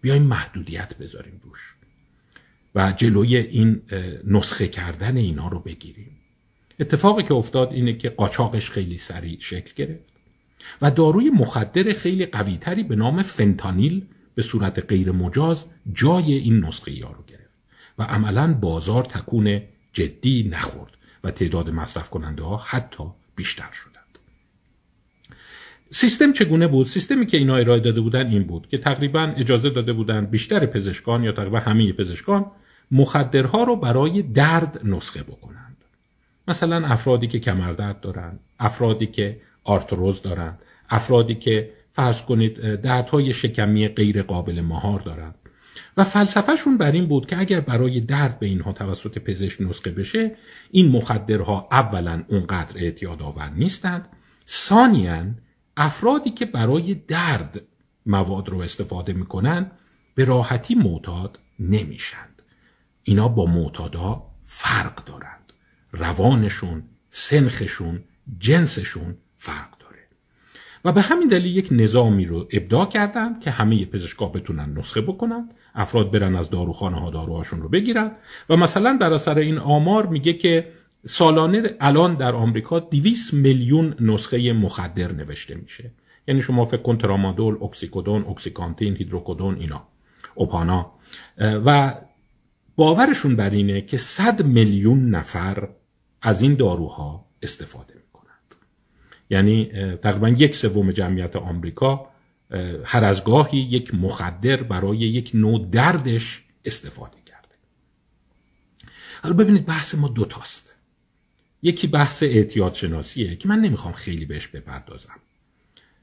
بیایم 0.01 0.23
محدودیت 0.23 0.97
بذاریم 0.97 1.41
روش 1.43 1.75
و 2.75 2.91
جلوی 2.97 3.37
این 3.37 3.81
نسخه 4.23 4.67
کردن 4.67 5.17
اینا 5.17 5.47
رو 5.47 5.59
بگیریم. 5.59 6.11
اتفاقی 6.79 7.23
که 7.23 7.33
افتاد 7.33 7.71
اینه 7.71 7.93
که 7.93 8.09
قاچاقش 8.09 8.69
خیلی 8.69 8.97
سریع 8.97 9.37
شکل 9.39 9.73
گرفت 9.75 10.09
و 10.81 10.91
داروی 10.91 11.29
مخدر 11.29 11.93
خیلی 11.93 12.25
قویتری 12.25 12.83
به 12.83 12.95
نام 12.95 13.21
فنتانیل 13.21 14.05
به 14.35 14.41
صورت 14.41 14.79
غیر 14.79 15.11
مجاز 15.11 15.65
جای 15.93 16.33
این 16.33 16.65
نسخه 16.65 16.91
ها 16.91 17.23
گرفت. 17.27 17.34
و 17.99 18.03
عملا 18.03 18.53
بازار 18.53 19.03
تکون 19.03 19.61
جدی 19.93 20.49
نخورد 20.51 20.91
و 21.23 21.31
تعداد 21.31 21.69
مصرف 21.69 22.09
کننده 22.09 22.43
ها 22.43 22.57
حتی 22.57 23.03
بیشتر 23.35 23.71
شدند. 23.71 24.19
سیستم 25.91 26.31
چگونه 26.31 26.67
بود؟ 26.67 26.87
سیستمی 26.87 27.25
که 27.25 27.37
اینا 27.37 27.55
ارائه 27.55 27.79
داده 27.79 28.01
بودن 28.01 28.27
این 28.27 28.43
بود 28.43 28.67
که 28.67 28.77
تقریبا 28.77 29.33
اجازه 29.37 29.69
داده 29.69 29.93
بودن 29.93 30.25
بیشتر 30.25 30.65
پزشکان 30.65 31.23
یا 31.23 31.31
تقریبا 31.31 31.59
همه 31.59 31.93
پزشکان 31.93 32.51
مخدرها 32.91 33.63
رو 33.63 33.75
برای 33.75 34.21
درد 34.21 34.81
نسخه 34.83 35.23
بکنند. 35.23 35.77
مثلا 36.47 36.87
افرادی 36.87 37.27
که 37.27 37.39
کمردرد 37.39 38.01
دارند 38.01 38.39
افرادی 38.59 39.07
که 39.07 39.41
آرتروز 39.63 40.21
دارند 40.21 40.59
افرادی 40.89 41.35
که 41.35 41.71
فرض 41.91 42.21
کنید 42.21 42.75
دردهای 42.75 43.33
شکمی 43.33 43.87
غیر 43.87 44.21
قابل 44.21 44.61
مهار 44.61 44.99
دارند. 44.99 45.35
و 45.97 46.03
فلسفهشون 46.03 46.77
بر 46.77 46.91
این 46.91 47.07
بود 47.07 47.25
که 47.25 47.39
اگر 47.39 47.59
برای 47.59 47.99
درد 47.99 48.39
به 48.39 48.45
اینها 48.45 48.73
توسط 48.73 49.17
پزشک 49.17 49.61
نسخه 49.61 49.91
بشه 49.91 50.35
این 50.71 50.91
مخدرها 50.91 51.67
اولا 51.71 52.23
اونقدر 52.27 52.77
اعتیاد 52.77 53.21
آور 53.21 53.49
نیستند 53.49 54.07
ثانیا 54.47 55.25
افرادی 55.77 56.29
که 56.29 56.45
برای 56.45 56.93
درد 56.93 57.61
مواد 58.05 58.49
رو 58.49 58.59
استفاده 58.59 59.13
می‌کنن 59.13 59.71
به 60.15 60.25
راحتی 60.25 60.75
معتاد 60.75 61.39
نمیشند. 61.59 62.41
اینا 63.03 63.27
با 63.27 63.45
معتادا 63.45 64.23
فرق 64.43 65.05
دارند. 65.05 65.53
روانشون 65.91 66.83
سنخشون 67.09 68.03
جنسشون 68.39 69.17
فرق 69.35 69.75
و 70.85 70.91
به 70.91 71.01
همین 71.01 71.27
دلیل 71.27 71.57
یک 71.57 71.67
نظامی 71.71 72.25
رو 72.25 72.47
ابداع 72.51 72.85
کردند 72.85 73.39
که 73.39 73.51
همه 73.51 73.85
پزشکا 73.85 74.25
بتونن 74.25 74.77
نسخه 74.77 75.01
بکنن 75.01 75.49
افراد 75.75 76.11
برن 76.11 76.35
از 76.35 76.49
داروخانه 76.49 76.99
ها 76.99 77.09
داروهاشون 77.09 77.61
رو 77.61 77.69
بگیرن. 77.69 78.11
و 78.49 78.57
مثلا 78.57 78.97
بر 79.01 79.13
اثر 79.13 79.37
این 79.37 79.57
آمار 79.57 80.05
میگه 80.05 80.33
که 80.33 80.67
سالانه 81.05 81.75
الان 81.79 82.15
در 82.15 82.35
آمریکا 82.35 82.79
200 82.79 83.33
میلیون 83.33 83.95
نسخه 83.99 84.53
مخدر 84.53 85.11
نوشته 85.11 85.55
میشه. 85.55 85.91
یعنی 86.27 86.41
شما 86.41 86.65
فکر 86.65 86.81
کن 86.81 86.97
ترامادول 86.97 87.63
اکسیکودون 87.63 88.25
اکسیکانتین 88.29 88.95
هیدروکودون 88.95 89.55
اینا 89.55 89.87
اوپانا. 90.35 90.91
و 91.39 91.93
باورشون 92.75 93.35
بر 93.35 93.49
اینه 93.49 93.81
که 93.81 93.97
100 93.97 94.45
میلیون 94.45 95.09
نفر 95.09 95.69
از 96.21 96.41
این 96.41 96.55
داروها 96.55 97.25
استفاده 97.41 97.95
یعنی 99.29 99.71
تقریبا 99.95 100.29
یک 100.29 100.55
سوم 100.55 100.91
جمعیت 100.91 101.35
آمریکا 101.35 102.07
هر 102.85 103.03
از 103.03 103.23
گاهی 103.23 103.57
یک 103.57 103.95
مخدر 103.95 104.63
برای 104.63 104.97
یک 104.97 105.31
نوع 105.33 105.69
دردش 105.71 106.43
استفاده 106.65 107.17
کرده. 107.25 107.55
حالا 109.23 109.35
ببینید 109.35 109.65
بحث 109.65 109.95
ما 109.95 110.07
دوتاست 110.07 110.75
یکی 111.61 111.87
بحث 111.87 112.23
اعتیاد 112.23 112.73
شناسیه 112.73 113.35
که 113.35 113.47
من 113.47 113.59
نمی‌خوام 113.59 113.93
خیلی 113.93 114.25
بهش 114.25 114.47
بپردازم. 114.47 115.19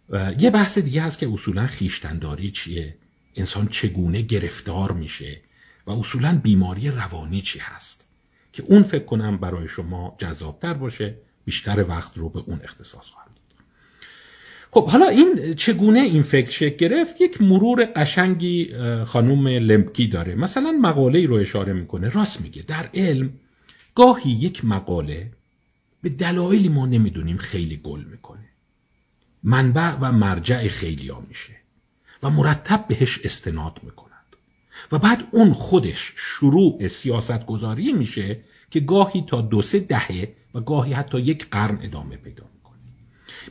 و 0.08 0.34
یه 0.38 0.50
بحث 0.50 0.78
دیگه 0.78 1.02
هست 1.02 1.18
که 1.18 1.28
اصولا 1.32 1.66
خیشتنداری 1.66 2.50
چیه؟ 2.50 2.96
انسان 3.36 3.68
چگونه 3.68 4.22
گرفتار 4.22 4.92
میشه؟ 4.92 5.40
و 5.86 5.90
اصولا 5.90 6.40
بیماری 6.42 6.90
روانی 6.90 7.40
چی 7.40 7.58
هست؟ 7.58 8.06
که 8.52 8.62
اون 8.66 8.82
فکر 8.82 9.04
کنم 9.04 9.36
برای 9.36 9.68
شما 9.68 10.16
جذابتر 10.18 10.74
باشه 10.74 11.14
بیشتر 11.44 11.84
وقت 11.88 12.18
رو 12.18 12.28
به 12.28 12.38
اون 12.38 12.60
اختصاص 12.64 13.06
خواهم. 13.06 13.31
خب 14.74 14.88
حالا 14.88 15.08
این 15.08 15.54
چگونه 15.54 16.00
این 16.00 16.22
فکر 16.22 16.50
شکل 16.50 16.76
گرفت؟ 16.76 17.20
یک 17.20 17.42
مرور 17.42 17.84
قشنگی 17.96 18.72
خانوم 19.04 19.48
لمپکی 19.48 20.06
داره. 20.06 20.34
مثلا 20.34 20.72
مقاله 20.72 21.26
رو 21.26 21.34
اشاره 21.34 21.72
می‌کنه. 21.72 22.08
راست 22.08 22.40
میگه. 22.40 22.62
در 22.62 22.90
علم 22.94 23.32
گاهی 23.94 24.30
یک 24.30 24.64
مقاله 24.64 25.30
به 26.02 26.08
دلایلی 26.08 26.68
ما 26.68 26.86
نمی‌دونیم 26.86 27.36
خیلی 27.36 27.76
گل 27.76 28.04
می‌کنه. 28.04 28.48
منبع 29.42 29.96
و 30.00 30.12
مرجع 30.12 30.68
خیلی 30.68 31.08
ها 31.08 31.22
میشه 31.28 31.56
و 32.22 32.30
مرتب 32.30 32.84
بهش 32.88 33.18
استناد 33.24 33.80
می‌کنند. 33.82 34.36
و 34.92 34.98
بعد 34.98 35.24
اون 35.30 35.52
خودش 35.52 36.12
شروع 36.16 36.88
سیاست 36.88 37.46
گذاری 37.46 37.92
میشه 37.92 38.40
که 38.70 38.80
گاهی 38.80 39.24
تا 39.28 39.40
دو 39.40 39.62
سه 39.62 39.80
دهه 39.80 40.28
و 40.54 40.60
گاهی 40.60 40.92
حتی 40.92 41.20
یک 41.20 41.46
قرن 41.50 41.78
ادامه 41.82 42.16
پیدا 42.16 42.51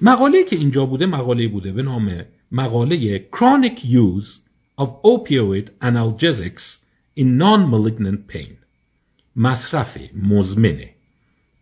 مقاله 0.01 0.43
که 0.43 0.55
اینجا 0.55 0.85
بوده 0.85 1.05
مقاله 1.05 1.47
بوده 1.47 1.71
به 1.71 1.83
نام 1.83 2.25
مقاله 2.51 3.27
Chronic 3.31 3.79
Use 3.79 4.29
of 4.81 4.89
Opioid 5.03 5.67
Analgesics 5.81 6.81
in 7.15 7.37
Non-Malignant 7.37 8.33
Pain. 8.33 8.57
مصرف 9.35 9.97
مزمن. 10.13 10.79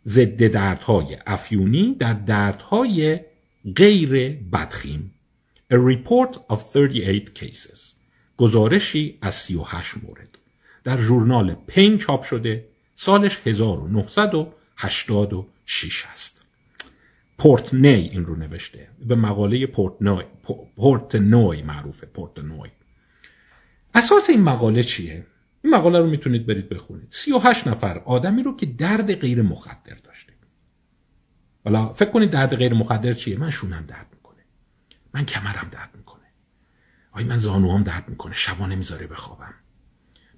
ضد 0.06 0.48
دردهای 0.48 1.18
افیونی 1.28 1.96
در 2.00 2.14
دردهای 2.14 3.20
غیر 3.76 4.40
بدخیم. 4.54 5.14
A 5.74 5.76
report 5.76 6.38
of 6.50 6.56
38 6.56 7.40
cases. 7.40 7.80
گزارشی 8.38 9.18
از 9.22 9.36
38 9.36 10.04
مورد. 10.04 10.38
در 10.84 10.98
ژورنال 10.98 11.56
پین 11.68 11.98
چاپ 11.98 12.24
شده 12.24 12.66
سالش 12.96 13.42
1900 13.46 14.48
86 14.78 16.06
هست. 16.06 16.39
پورتنی 17.40 17.88
این 17.88 18.26
رو 18.26 18.36
نوشته. 18.36 18.88
به 19.06 19.16
مقاله 19.16 19.68
پورتنوی, 19.68 20.24
پورتنوی 20.76 21.62
معروفه 21.62 22.08
پورتنوی 22.08 22.70
اساس 23.96 24.30
این 24.30 24.42
مقاله 24.42 24.84
چیه؟ 24.84 25.26
این 25.64 25.74
مقاله 25.74 26.00
رو 26.00 26.10
می‌تونید 26.10 26.46
برید 26.46 26.70
بخونید. 26.70 27.08
38 27.10 27.68
نفر 27.68 27.98
آدمی 27.98 28.44
رو 28.44 28.56
که 28.56 28.66
درد 28.66 29.16
غیر 29.16 29.42
مخدر 29.42 29.96
داشته. 30.04 30.34
حالا 31.64 31.94
فکر 31.94 32.10
کنید 32.10 32.30
درد 32.30 32.56
غیر 32.56 32.74
مخدر 32.74 33.14
چیه؟ 33.14 33.38
من 33.38 33.50
شونم 33.50 33.86
درد 33.88 34.08
می‌کنه. 34.12 34.44
من 35.14 35.26
کمرم 35.26 35.70
درد 35.72 35.90
می‌کنه. 35.98 36.26
آی 37.12 37.24
من 37.24 37.38
زانوام 37.38 37.84
درد 37.84 38.10
می‌کنه. 38.10 38.36
شبا 38.36 38.68
نمی‌ذاره 38.68 39.08
بخوابم. 39.08 39.54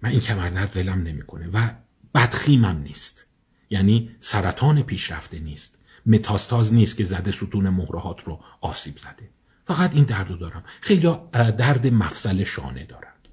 من 0.01 0.09
این 0.09 0.19
کمر 0.19 0.49
درد 0.49 0.77
ولم 0.77 1.03
نمی‌کنه 1.03 1.49
و 1.53 1.69
بدخیمم 2.15 2.81
نیست. 2.83 3.27
یعنی 3.69 4.15
سرطان 4.19 4.83
پیشرفته 4.83 5.39
نیست. 5.39 5.77
متاستاز 6.05 6.73
نیست 6.73 6.97
که 6.97 7.03
زده 7.03 7.31
ستون 7.31 7.69
مهرهات 7.69 8.23
رو 8.23 8.39
آسیب 8.61 8.97
زده. 8.97 9.29
فقط 9.63 9.95
این 9.95 10.03
درد 10.03 10.29
رو 10.29 10.37
دارم. 10.37 10.63
خیلی 10.81 11.17
درد 11.33 11.87
مفصل 11.87 12.43
شانه 12.43 12.85
دارند. 12.85 13.27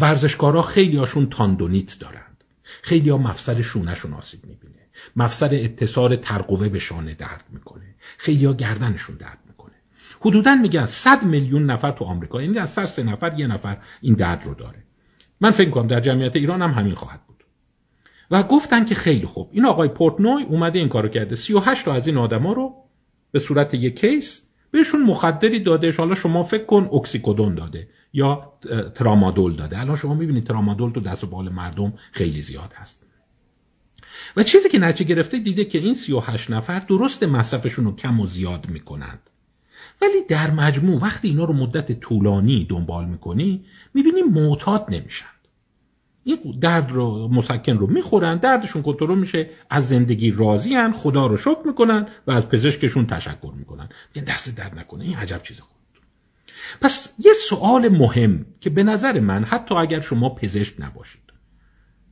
ورزشکارا 0.00 0.62
خیلی 0.62 0.96
هاشون 0.96 1.30
تاندونیت 1.30 1.98
دارند. 1.98 2.44
خیلی 2.82 3.10
ها 3.10 3.18
مفصل 3.18 3.62
شونهشون 3.62 4.12
آسیب 4.12 4.46
می‌بینه. 4.46 4.74
مفصل 5.16 5.60
اتصال 5.62 6.16
ترقوه 6.16 6.68
به 6.68 6.78
شانه 6.78 7.14
درد 7.14 7.44
می‌کنه. 7.50 7.94
خیلی 8.18 8.44
ها 8.44 8.52
گردنشون 8.52 9.16
درد 9.16 9.38
می‌کنه. 9.46 9.74
حدودا 10.20 10.54
میگن 10.54 10.86
100 10.86 11.24
میلیون 11.24 11.70
نفر 11.70 11.90
تو 11.90 12.04
آمریکا 12.04 12.42
یعنی 12.42 12.58
از 12.58 12.70
سر 12.70 12.86
سه 12.86 13.02
نفر 13.02 13.38
یه 13.38 13.46
نفر 13.46 13.76
این 14.00 14.14
درد 14.14 14.44
رو 14.44 14.54
داره. 14.54 14.82
من 15.40 15.50
فکر 15.50 15.70
کنم 15.70 15.86
در 15.86 16.00
جمعیت 16.00 16.36
ایران 16.36 16.62
هم 16.62 16.70
همین 16.70 16.94
خواهد 16.94 17.20
بود. 17.26 17.33
و 18.30 18.42
گفتن 18.42 18.84
که 18.84 18.94
خیلی 18.94 19.26
خوب. 19.26 19.50
این 19.52 19.64
آقای 19.64 19.88
پورتنوی 19.88 20.42
اومده 20.42 20.78
این 20.78 20.88
کارو 20.88 21.08
کرده. 21.08 21.36
38 21.36 21.84
تا 21.84 21.94
از 21.94 22.06
این 22.06 22.16
آدما 22.16 22.52
رو 22.52 22.74
به 23.30 23.38
صورت 23.38 23.74
یک 23.74 24.00
کیس 24.00 24.40
بهشون 24.70 25.02
مخدری 25.02 25.60
داده 25.60 25.92
حالا 25.92 26.14
شما 26.14 26.42
فکر 26.42 26.64
کن 26.64 26.88
اکسیکودون 26.92 27.54
داده 27.54 27.88
یا 28.12 28.52
ترامادول 28.94 29.54
داده. 29.56 29.80
الان 29.80 29.96
شما 29.96 30.14
می‌بینید 30.14 30.46
ترامادول 30.46 30.92
تو 30.92 31.00
دست 31.00 31.24
و 31.24 31.26
بال 31.26 31.48
مردم 31.48 31.92
خیلی 32.12 32.42
زیاد 32.42 32.72
هست. 32.74 33.06
و 34.36 34.42
چیزی 34.42 34.68
که 34.68 34.78
نتیجه 34.78 35.14
گرفته 35.14 35.38
دیده 35.38 35.64
که 35.64 35.78
این 35.78 35.94
38 35.94 36.50
نفر 36.50 36.78
درست 36.78 37.22
مصرفشون 37.22 37.84
رو 37.84 37.96
کم 37.96 38.20
و 38.20 38.26
زیاد 38.26 38.68
می‌کنند 38.68 39.30
ولی 40.02 40.24
در 40.28 40.50
مجموع 40.50 41.02
وقتی 41.02 41.28
اینا 41.28 41.44
رو 41.44 41.54
مدت 41.54 42.00
طولانی 42.00 42.64
دنبال 42.64 43.04
می‌کنی 43.04 43.64
می‌بینی 43.94 44.22
معتاد 44.22 44.86
نمیشن. 44.88 45.33
این 46.24 46.58
درد 46.60 46.90
رو 46.90 47.28
مسکن 47.28 47.72
رو 47.72 47.86
می‌خورن 47.86 48.36
دردشون 48.36 48.82
کنترل 48.82 49.18
میشه 49.18 49.50
از 49.70 49.88
زندگی 49.88 50.30
راضی 50.30 50.74
هن 50.74 50.92
خدا 50.92 51.26
رو 51.26 51.36
شکر 51.36 51.60
می‌کنن 51.66 52.06
و 52.26 52.30
از 52.30 52.48
پزشکشون 52.48 53.06
تشکر 53.06 53.52
می‌کنن. 53.56 53.88
میگن 54.14 54.32
دست 54.32 54.56
درد 54.56 54.78
نکنه 54.78 55.04
این 55.04 55.16
عجب 55.16 55.42
چیز 55.42 55.60
خود 55.60 55.74
پس 56.80 57.14
یه 57.18 57.32
سوال 57.48 57.88
مهم 57.88 58.46
که 58.60 58.70
به 58.70 58.82
نظر 58.82 59.20
من 59.20 59.44
حتی 59.44 59.74
اگر 59.74 60.00
شما 60.00 60.28
پزشک 60.28 60.74
نباشید 60.78 61.20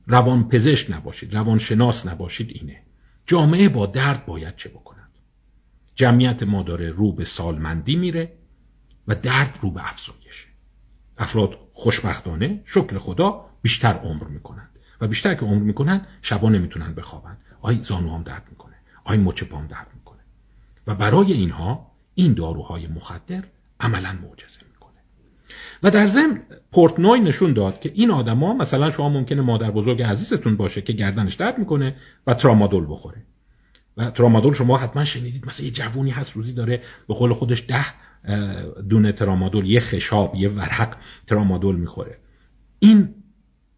روان 0.07 0.47
پزشک 0.47 0.91
نباشید 0.91 1.35
روان 1.35 1.57
شناس 1.59 2.05
نباشید 2.05 2.49
اینه 2.53 2.83
جامعه 3.25 3.69
با 3.69 3.85
درد 3.85 4.25
باید 4.25 4.55
چه 4.55 4.69
بکنند 4.69 5.11
جمعیت 5.95 6.43
ما 6.43 6.63
داره 6.63 6.89
رو 6.89 7.11
به 7.11 7.25
سالمندی 7.25 7.95
میره 7.95 8.33
و 9.07 9.15
درد 9.15 9.59
رو 9.61 9.71
به 9.71 9.89
افزایشه. 9.89 10.47
افراد 11.17 11.57
خوشبختانه 11.73 12.61
شکر 12.65 12.97
خدا 12.97 13.45
بیشتر 13.63 13.93
عمر 13.93 14.23
می‌کنن. 14.23 14.67
و 15.01 15.07
بیشتر 15.07 15.35
که 15.35 15.45
عمر 15.45 15.61
می‌کنن 15.61 16.01
شبا 16.21 16.49
نمی‌تونن 16.49 16.93
بخوابن. 16.93 17.37
آی 17.61 17.79
زانوام 17.83 18.23
درد 18.23 18.43
می‌کنه. 18.49 18.73
آی 19.03 19.17
مچ 19.17 19.43
پام 19.43 19.67
درد 19.67 19.87
می‌کنه. 19.95 20.19
و 20.87 20.95
برای 20.95 21.33
اینها 21.33 21.91
این 22.15 22.33
داروهای 22.33 22.87
مخدر 22.87 23.43
عملا 23.79 24.09
معجزه 24.11 24.59
می‌کنه. 24.71 24.99
و 25.83 25.91
در 25.91 26.07
ضمن 26.07 26.41
پورتنوی 26.71 27.19
نشون 27.19 27.53
داد 27.53 27.79
که 27.79 27.91
این 27.95 28.11
آدما 28.11 28.53
مثلا 28.53 28.89
شما 28.91 29.09
ممکنه 29.09 29.41
مادر 29.41 29.71
بزرگ 29.71 30.01
عزیزتون 30.01 30.57
باشه 30.57 30.81
که 30.81 30.93
گردنش 30.93 31.33
درد 31.33 31.57
می‌کنه 31.57 31.95
و 32.27 32.33
ترامادول 32.33 32.85
بخوره. 32.89 33.25
و 33.97 34.11
ترامادول 34.11 34.53
شما 34.53 34.77
حتما 34.77 35.05
شنیدید 35.05 35.47
مثلا 35.47 35.65
یه 35.65 35.71
جوونی 35.71 36.11
هست 36.11 36.31
روزی 36.31 36.53
داره 36.53 36.81
به 37.07 37.13
قول 37.13 37.33
خودش 37.33 37.65
ده 37.67 37.85
دونه 38.89 39.11
ترامادول 39.11 39.65
یه 39.69 39.79
خشاب 39.79 40.35
یه 40.35 40.49
ورق 40.49 40.97
ترامادول 41.27 41.75
می‌خوره. 41.75 42.17
این 42.79 43.15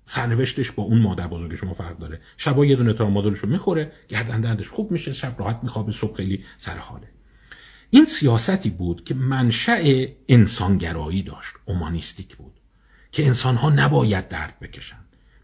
سرنوشتش 0.06 0.72
با 0.72 0.84
اون 0.84 1.02
مادر 1.02 1.28
بزرگ 1.28 1.56
شما 1.56 1.74
فرق 1.74 1.98
داره. 1.98 2.22
شبا 2.38 2.66
یه 2.66 2.76
دونه 2.76 2.94
ترامادولش 2.94 3.40
رو 3.40 3.50
می‌خوره 3.50 3.92
گردن 4.08 4.42
دردش 4.42 4.70
خوب 4.70 4.92
میشه 4.92 5.14
شب 5.14 5.36
راحت 5.40 5.60
میخوابه 5.64 5.92
صبح 5.92 6.16
خیلی 6.16 6.44
سر 6.58 6.78
حاله 6.78 7.08
این 7.90 8.06
سیاستی 8.06 8.70
بود 8.70 9.04
که 9.04 9.14
منشأ 9.14 10.06
انسانگرایی 10.28 11.24
داشت 11.24 11.54
اومانیستیک 11.66 12.36
بود 12.36 12.54
که 13.12 13.26
انسانها 13.26 13.70
نباید 13.70 14.28
درد 14.28 14.60
بکشن. 14.60 14.98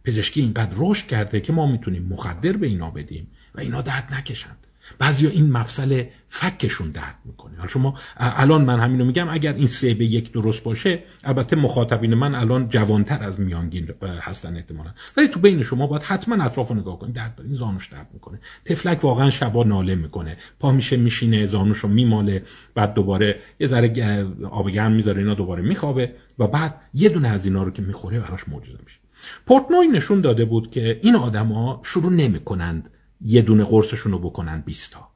پزشکی 0.03 0.41
اینقدر 0.41 0.75
رشد 0.77 1.08
کرده 1.08 1.41
که 1.41 1.53
ما 1.53 1.72
می‌تونیم 1.72 2.03
مخدر 2.03 2.51
به 2.51 2.68
اینا 2.68 2.89
بدیم 2.89 3.32
و 3.56 3.60
اینا 3.60 3.82
درد 3.82 4.13
نکشند. 4.13 4.68
بعضیا 5.00 5.30
این 5.30 5.52
مفصل 5.52 6.04
فکشون 6.28 6.92
درد 6.92 7.16
می‌کنه. 7.26 7.56
حالا 7.58 7.68
شما 7.68 7.96
الان 8.18 8.66
من 8.66 8.80
همینو 8.80 9.06
میگم 9.06 9.30
اگر 9.30 9.54
این 9.54 9.68
سه 9.68 9.94
به 9.94 10.06
یک 10.06 10.32
درست 10.32 10.64
باشه 10.64 11.04
البته 11.24 11.56
مخاطبین 11.56 12.14
من 12.14 12.36
الان 12.36 12.70
جوانتر 12.70 13.24
از 13.24 13.40
میانگین 13.40 13.90
هستن 14.22 14.56
احتمالا. 14.56 14.90
ولی 15.18 15.28
تو 15.28 15.40
بین 15.40 15.64
شما 15.64 15.88
باید 15.88 16.04
حتما 16.04 16.44
اطراف 16.44 16.72
نگاه 16.72 17.00
کنید. 17.00 17.16
درد 17.16 17.42
این 17.44 17.54
زانوش 17.54 17.88
درد 17.88 18.08
می‌کنه. 18.14 18.40
تفلک 18.66 19.04
واقعا 19.04 19.30
شبا 19.30 19.64
ناله 19.64 19.96
می‌کنه. 19.96 20.38
پا 20.60 20.72
میشه 20.72 20.98
میشینه 20.98 21.46
زانوشو 21.46 21.88
میماله 21.88 22.44
بعد 22.76 22.94
دوباره 22.94 23.40
یه 23.60 23.68
ذره 23.68 24.26
آب 24.52 24.70
گرم 24.70 24.92
می‌ذاره 24.92 25.20
اینا 25.20 25.34
دوباره 25.34 25.64
میخوابه 25.64 26.12
و 26.40 26.48
بعد 26.48 26.82
یه 26.94 27.10
دونه 27.10 27.28
از 27.28 27.46
اینا 27.46 27.64
رو 27.64 27.72
که 27.72 27.82
می‌خوره 27.82 28.20
براش 28.20 28.50
معجزه 28.50 28.78
میشه. 28.84 29.00
پورتنوی 29.46 29.88
نشون 29.88 30.22
داده 30.22 30.46
بود 30.46 30.72
که 30.72 31.00
این 31.04 31.16
آدما 31.16 31.82
شروع 31.84 32.12
نمی‌کنند 32.12 32.90
یه 33.25 33.42
دونه 33.42 33.63
قرصشون 33.63 34.12
رو 34.12 34.20
بکنن 34.20 34.62
بیستا 34.62 35.12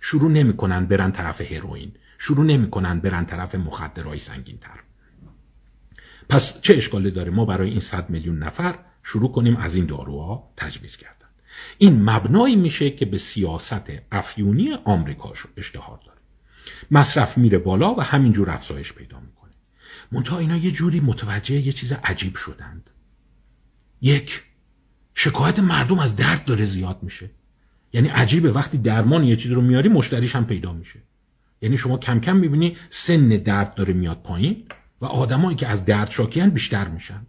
شروع 0.00 0.30
نمی‌کنن 0.30 0.86
برن 0.86 1.12
طرف 1.12 1.40
هروئین. 1.52 1.92
شروع 2.18 2.44
نمی‌کنن 2.44 3.00
برن 3.00 3.26
طرف 3.26 3.54
مخدرهای 3.54 4.18
سنگین 4.18 4.58
تر 4.58 4.80
پس 6.28 6.60
چه 6.60 6.74
اشکالی 6.74 7.10
داره؟ 7.10 7.30
ما 7.30 7.44
برای 7.44 7.70
این 7.70 7.80
صد 7.80 8.10
میلیون 8.10 8.38
نفر 8.38 8.78
شروع 9.02 9.32
کنیم 9.32 9.56
از 9.56 9.74
این 9.74 9.86
داروها 9.86 10.52
تجویز 10.56 10.96
کردن. 10.96 11.26
این 11.78 12.02
مبنایی 12.02 12.56
میشه 12.56 12.90
که 12.90 13.06
به 13.06 13.18
سیاست 13.18 13.90
افیونی 14.12 14.72
آمریکا 14.84 15.32
اشتهار 15.56 16.00
داره. 16.06 16.18
مصرف 16.90 17.38
میره 17.38 17.58
بالا 17.58 17.94
و 17.94 18.00
همینجور 18.00 18.50
افزایش 18.50 18.92
پیدا 18.92 19.20
می‌کنه. 19.20 19.50
منتها 20.12 20.38
اینا 20.38 20.56
یه 20.56 20.70
جوری 20.70 21.00
متوجه 21.00 21.54
یه 21.54 21.72
چیز 21.72 21.92
عجیب 21.92 22.36
شدند. 22.36 22.90
یک 24.00 24.42
شکایت 25.14 25.58
مردم 25.58 25.98
از 25.98 26.16
درد 26.16 26.44
داره 26.44 26.64
زیاد 26.64 27.02
میشه. 27.02 27.30
یعنی 27.92 28.08
عجیبه 28.08 28.52
وقتی 28.52 28.78
درمان 28.78 29.24
یه 29.24 29.36
چیز 29.36 29.52
رو 29.52 29.60
میاری 29.60 29.88
مشتریش 29.88 30.36
هم 30.36 30.46
پیدا 30.46 30.72
میشه. 30.72 30.98
یعنی 31.62 31.78
شما 31.78 31.98
کم 31.98 32.20
کم 32.20 32.36
می‌بینی 32.36 32.76
سن 32.90 33.28
درد 33.28 33.74
داره 33.74 33.92
میاد 33.92 34.22
پایین 34.22 34.64
و 35.00 35.06
آدمایی 35.06 35.56
که 35.56 35.66
از 35.66 35.84
درد 35.84 36.10
شاکیان 36.10 36.50
بیشتر 36.50 36.88
میشن. 36.88 37.26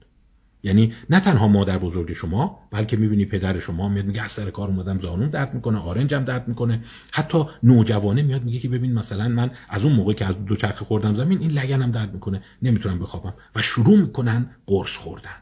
یعنی 0.63 0.93
نه 1.09 1.19
تنها 1.19 1.47
مادر 1.47 1.77
بزرگ 1.77 2.13
شما 2.13 2.59
بلکه 2.71 2.97
می‌بینی 2.97 3.25
پدر 3.25 3.59
شما 3.59 3.89
میاد 3.89 4.05
میگه 4.05 4.21
از 4.21 4.31
سر 4.31 4.49
کار 4.49 4.67
اومدم 4.67 4.99
زانون 4.99 5.29
درد 5.29 5.53
می‌کنه 5.53 5.77
آرنجم 5.77 6.23
درد 6.23 6.47
می‌کنه. 6.47 6.83
حتی 7.11 7.43
نوجوانه 7.63 8.21
میاد 8.21 8.43
میگه 8.43 8.59
که 8.59 8.69
ببین 8.69 8.93
مثلا 8.93 9.27
من 9.27 9.51
از 9.69 9.83
اون 9.83 9.93
موقع 9.93 10.13
که 10.13 10.25
از 10.25 10.45
دو 10.45 10.55
چرخ 10.55 10.83
خوردم 10.83 11.15
زمین 11.15 11.39
این 11.39 11.51
لگنم 11.51 11.91
درد 11.91 12.13
می‌کنه 12.13 12.41
نمی‌تونم 12.61 13.00
بخوابم. 13.00 13.33
و 13.55 13.61
شروع 13.61 13.97
می‌کنن 13.97 14.50
قرص 14.65 14.97
خوردن. 14.97 15.35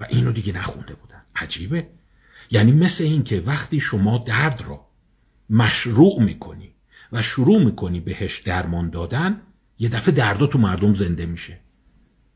و 0.00 0.06
اینو 0.10 0.32
دیگه 0.32 0.58
نخونده 0.58 0.94
بودن. 0.94 1.22
عجیبه. 1.36 1.86
یعنی 2.50 2.72
مثل 2.72 3.04
این 3.04 3.22
که 3.22 3.42
وقتی 3.46 3.80
شما 3.80 4.18
درد 4.18 4.64
را 4.68 4.86
مشروع 5.50 6.22
می‌کنی 6.22 6.74
و 7.12 7.22
شروع 7.22 7.64
می‌کنی 7.64 8.00
بهش 8.00 8.38
درمان 8.38 8.90
دادن 8.90 9.40
یه 9.78 9.88
دفعه 9.88 10.14
دردا 10.14 10.46
تو 10.46 10.58
مردم 10.58 10.94
زنده 10.94 11.26
میشه. 11.26 11.60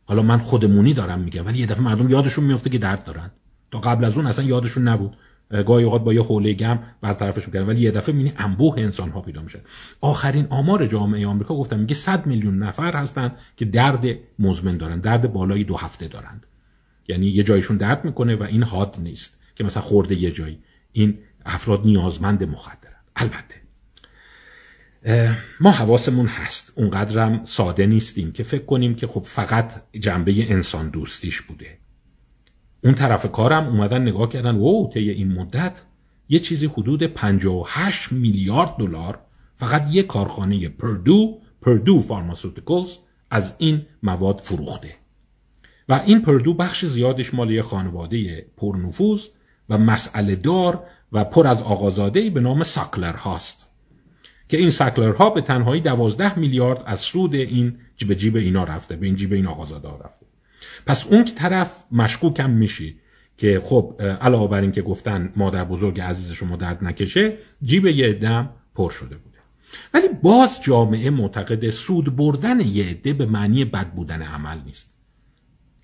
حالا 0.05 0.23
من 0.23 0.39
خودمونی 0.39 0.95
دارم 0.95 1.21
میگم 1.21 1.47
ولی 1.47 1.59
یه 1.59 1.67
دفعه 1.67 1.83
مردم 1.83 2.11
یادشون 2.11 2.45
میفته 2.45 2.71
که 2.71 2.79
درد 2.79 3.05
دارن. 3.05 3.31
تا 3.71 3.79
قبل 3.79 4.05
از 4.05 4.17
اون 4.17 4.27
اصلا 4.27 4.45
یادشون 4.45 4.89
نبود. 4.89 5.17
گاهی 5.67 5.85
اوقات 5.85 6.05
با 6.05 6.15
یه 6.15 6.23
حوله 6.23 6.55
گم 6.55 6.79
برطرفش 7.01 7.47
می‌کردن 7.47 7.67
ولی 7.67 7.81
یه 7.81 7.91
دفعه 7.91 8.15
می‌بینی 8.15 8.35
انبوه 8.39 8.79
انسان 8.79 9.11
ها 9.11 9.21
پیدا 9.21 9.43
میشه. 9.43 9.61
آخرین 10.01 10.47
آمار 10.51 10.87
جامعه 10.87 11.27
آمریکا 11.27 11.55
گفتم 11.55 11.79
میگه 11.79 11.95
100 11.95 12.27
میلیون 12.27 12.59
نفر 12.59 12.97
هستن 12.97 13.33
که 13.57 13.65
درد 13.65 14.05
مزمن 14.39 14.77
دارن 14.77 15.01
درد 15.01 15.33
بالای 15.33 15.65
دو 15.65 15.77
هفته 15.77 16.09
دارند. 16.09 16.47
یعنی 17.09 17.27
یه 17.27 17.43
جایشون 17.43 17.77
درد 17.77 18.05
می‌کنه 18.05 18.37
و 18.37 18.43
این 18.43 18.63
حاد 18.63 18.97
نیست. 19.03 19.39
که 19.55 19.65
مثلا 19.65 19.83
خورده 19.83 20.15
یه 20.15 20.31
جایی. 20.31 20.59
این 20.93 21.19
افراد 21.45 21.85
نیازمند 21.85 22.45
مخدرن. 22.45 22.93
البته. 23.17 23.63
ما 25.61 25.71
حواسمون 25.71 26.27
هست. 26.27 26.73
اونقدرم 26.77 27.45
ساده 27.45 27.87
نیستیم 27.87 28.33
که 28.33 28.43
فکر 28.43 28.65
کنیم 28.65 28.95
که 28.95 29.07
خب 29.07 29.23
فقط 29.23 29.83
جنبه 29.93 30.53
انسان 30.53 30.89
دوستیش 30.89 31.41
بوده. 31.41 31.79
اون 32.85 32.95
طرف 32.95 33.33
کارم 33.33 33.67
اومدن 33.67 34.03
نگاه 34.03 34.29
کردن 34.29 34.57
و 34.57 34.91
طی 34.95 35.11
این 35.11 35.33
مدت 35.33 35.83
یه 36.29 36.39
چیزی 36.39 36.67
حدود 36.67 37.03
58 37.03 38.13
میلیارد 38.13 38.77
دلار 38.77 39.19
فقط 39.55 39.87
یه 39.91 40.03
کارخانه 40.03 40.69
پردو 40.69 41.41
پردو 41.63 42.03
فارماسوتیکلز 42.03 42.99
از 43.31 43.55
این 43.59 43.87
مواد 44.03 44.39
فروخته. 44.39 44.95
و 45.89 46.03
این 46.07 46.23
پردو 46.23 46.55
بخش 46.55 46.85
زیادش 46.85 47.35
مال 47.35 47.51
یه 47.51 47.63
خانواده 47.63 48.47
پرنفوذ 48.57 49.27
و 49.73 49.79
مسئله 49.79 50.37
دار 50.37 50.85
و 51.13 51.25
پر 51.25 51.47
از 51.47 51.63
آقازاده 51.63 52.31
به 52.31 52.41
نام 52.41 52.63
ساکلر 52.63 53.13
هاست. 53.13 53.67
که 54.49 54.57
این 54.57 54.73
ها 55.19 55.31
به 55.31 55.41
تنهایی 55.41 55.81
دوازده 55.81 56.39
میلیارد 56.39 56.83
از 56.87 57.01
سود 57.01 57.35
این 57.35 57.79
جیب 57.97 58.15
جیب 58.15 58.37
اینا 58.37 58.65
رفته 58.65 58.97
به 58.97 59.07
این 59.07 59.17
جیب 59.17 59.33
این 59.33 59.47
آقازاده 59.47 59.89
ها 59.89 60.01
رفته. 60.05 60.27
پس 60.87 61.07
اون 61.07 61.25
که 61.25 61.35
طرف 61.35 61.77
مشکوکم 61.93 62.51
میشی 62.51 62.97
که 63.39 63.61
خب 63.65 64.03
علاوه 64.21 64.51
بر 64.51 64.61
این 64.61 64.73
که 64.73 64.83
گفتن 64.83 65.33
مادر 65.37 65.65
بزرگ 65.65 66.01
عزیز 66.01 66.33
شما 66.33 66.57
درد 66.57 66.85
نکشه 66.85 67.39
جیب 67.63 67.87
یه 67.87 68.13
دم 68.13 68.51
پر 68.75 68.91
شده 68.91 69.17
بوده. 69.17 69.39
ولی 69.95 70.09
باز 70.23 70.63
جامعه 70.63 71.11
معتقد 71.11 71.71
سود 71.71 72.17
بردن 72.17 72.61
یه 72.61 72.85
عده 72.85 73.13
به 73.13 73.27
معنی 73.27 73.65
بد 73.65 73.91
بودن 73.91 74.23
عمل 74.23 74.59
نیست. 74.67 74.92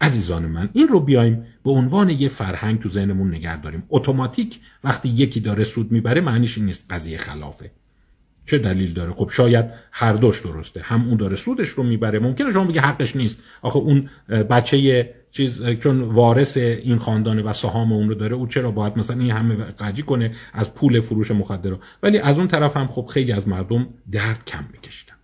عزیزان 0.01 0.47
من 0.47 0.71
این 0.73 0.89
رو 0.89 1.01
بیایم 1.01 1.47
به 1.65 1.71
عنوان 1.71 2.11
یه 2.11 2.29
فرهنگ 2.29 2.83
تو 2.83 2.89
ذهنمون 2.89 3.35
نگه 3.35 3.61
داریم. 3.61 3.83
اتوماتیک 3.89 4.61
وقتی 4.85 5.09
یکی 5.09 5.41
داره 5.41 5.65
سود 5.65 5.93
می‌بره 5.93 6.21
معنیش 6.21 6.59
این 6.59 6.67
نیست 6.67 6.85
قضیه 6.91 7.19
خلافه. 7.19 7.71
چه 8.47 8.59
دلیل 8.59 8.93
داره؟ 8.93 9.13
خب 9.13 9.31
شاید 9.33 9.65
هر 9.93 10.13
دوش 10.13 10.41
درسته. 10.41 10.81
هم 10.81 11.09
اون 11.09 11.17
داره 11.17 11.37
سودش 11.37 11.69
رو 11.69 11.83
می‌بره. 11.83 12.19
ممکنه 12.19 12.53
شما 12.53 12.65
بگه 12.65 12.81
حقش 12.81 13.17
نیست. 13.17 13.43
آخه 13.63 13.79
اون 13.79 14.11
بچه 14.29 15.15
چیز 15.31 15.63
چون 15.63 16.01
وارث 16.01 16.57
این 16.57 16.99
خاندانه 16.99 17.43
و 17.43 17.53
سهام 17.53 17.93
اون 17.93 18.09
رو 18.09 18.15
داره 18.15 18.37
او 18.37 18.47
چرا 18.47 18.71
باید 18.71 18.99
مثلا 18.99 19.21
این 19.21 19.31
همه 19.31 19.55
قجی 19.55 20.03
کنه 20.03 20.35
از 20.53 20.75
پول 20.75 21.01
فروش 21.01 21.31
مخدر 21.31 21.77
ولی 22.03 22.19
از 22.19 22.39
اون 22.39 22.49
طرف 22.49 22.77
هم 22.77 22.87
خب 22.87 23.07
خیلی 23.07 23.33
از 23.33 23.49
مردم 23.49 23.89
درد 24.13 24.45
کم 24.45 24.65
میکشیدن. 24.73 25.15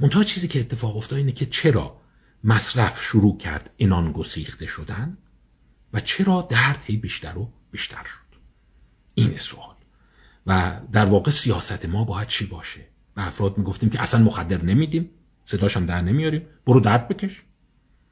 منتها 0.00 0.24
چیزی 0.24 0.48
که 0.48 0.60
اتفاق 0.60 0.96
افتاد 0.96 1.18
اینه 1.18 1.32
که 1.32 1.46
چرا 1.46 1.96
مصرف 2.44 3.02
شروع 3.02 3.38
کرد 3.38 3.70
انان 3.78 4.12
گسیخته 4.12 4.66
شدن 4.66 5.18
و 5.92 6.00
چرا 6.00 6.42
درد 6.50 6.84
هی 6.84 6.96
بیشتر 6.96 7.38
و 7.38 7.52
بیشتر 7.70 8.04
شد؟ 8.04 8.38
این 9.14 9.38
سوال. 9.38 9.74
و 10.46 10.80
در 10.92 11.04
واقع 11.04 11.30
سیاست 11.30 11.86
ما 11.86 12.04
باید 12.04 12.28
چی 12.28 12.46
باشه؟ 12.46 12.80
و 13.16 13.20
افراد 13.20 13.58
می‌گفتیم 13.58 13.90
که 13.90 14.02
اصلا 14.02 14.24
مخدر 14.24 14.62
نمیدیم 14.64 15.10
صداشم 15.44 15.86
در 15.86 16.00
نمیاریم. 16.00 16.46
برو 16.66 16.80
درد 16.80 17.08
بکش. 17.08 17.42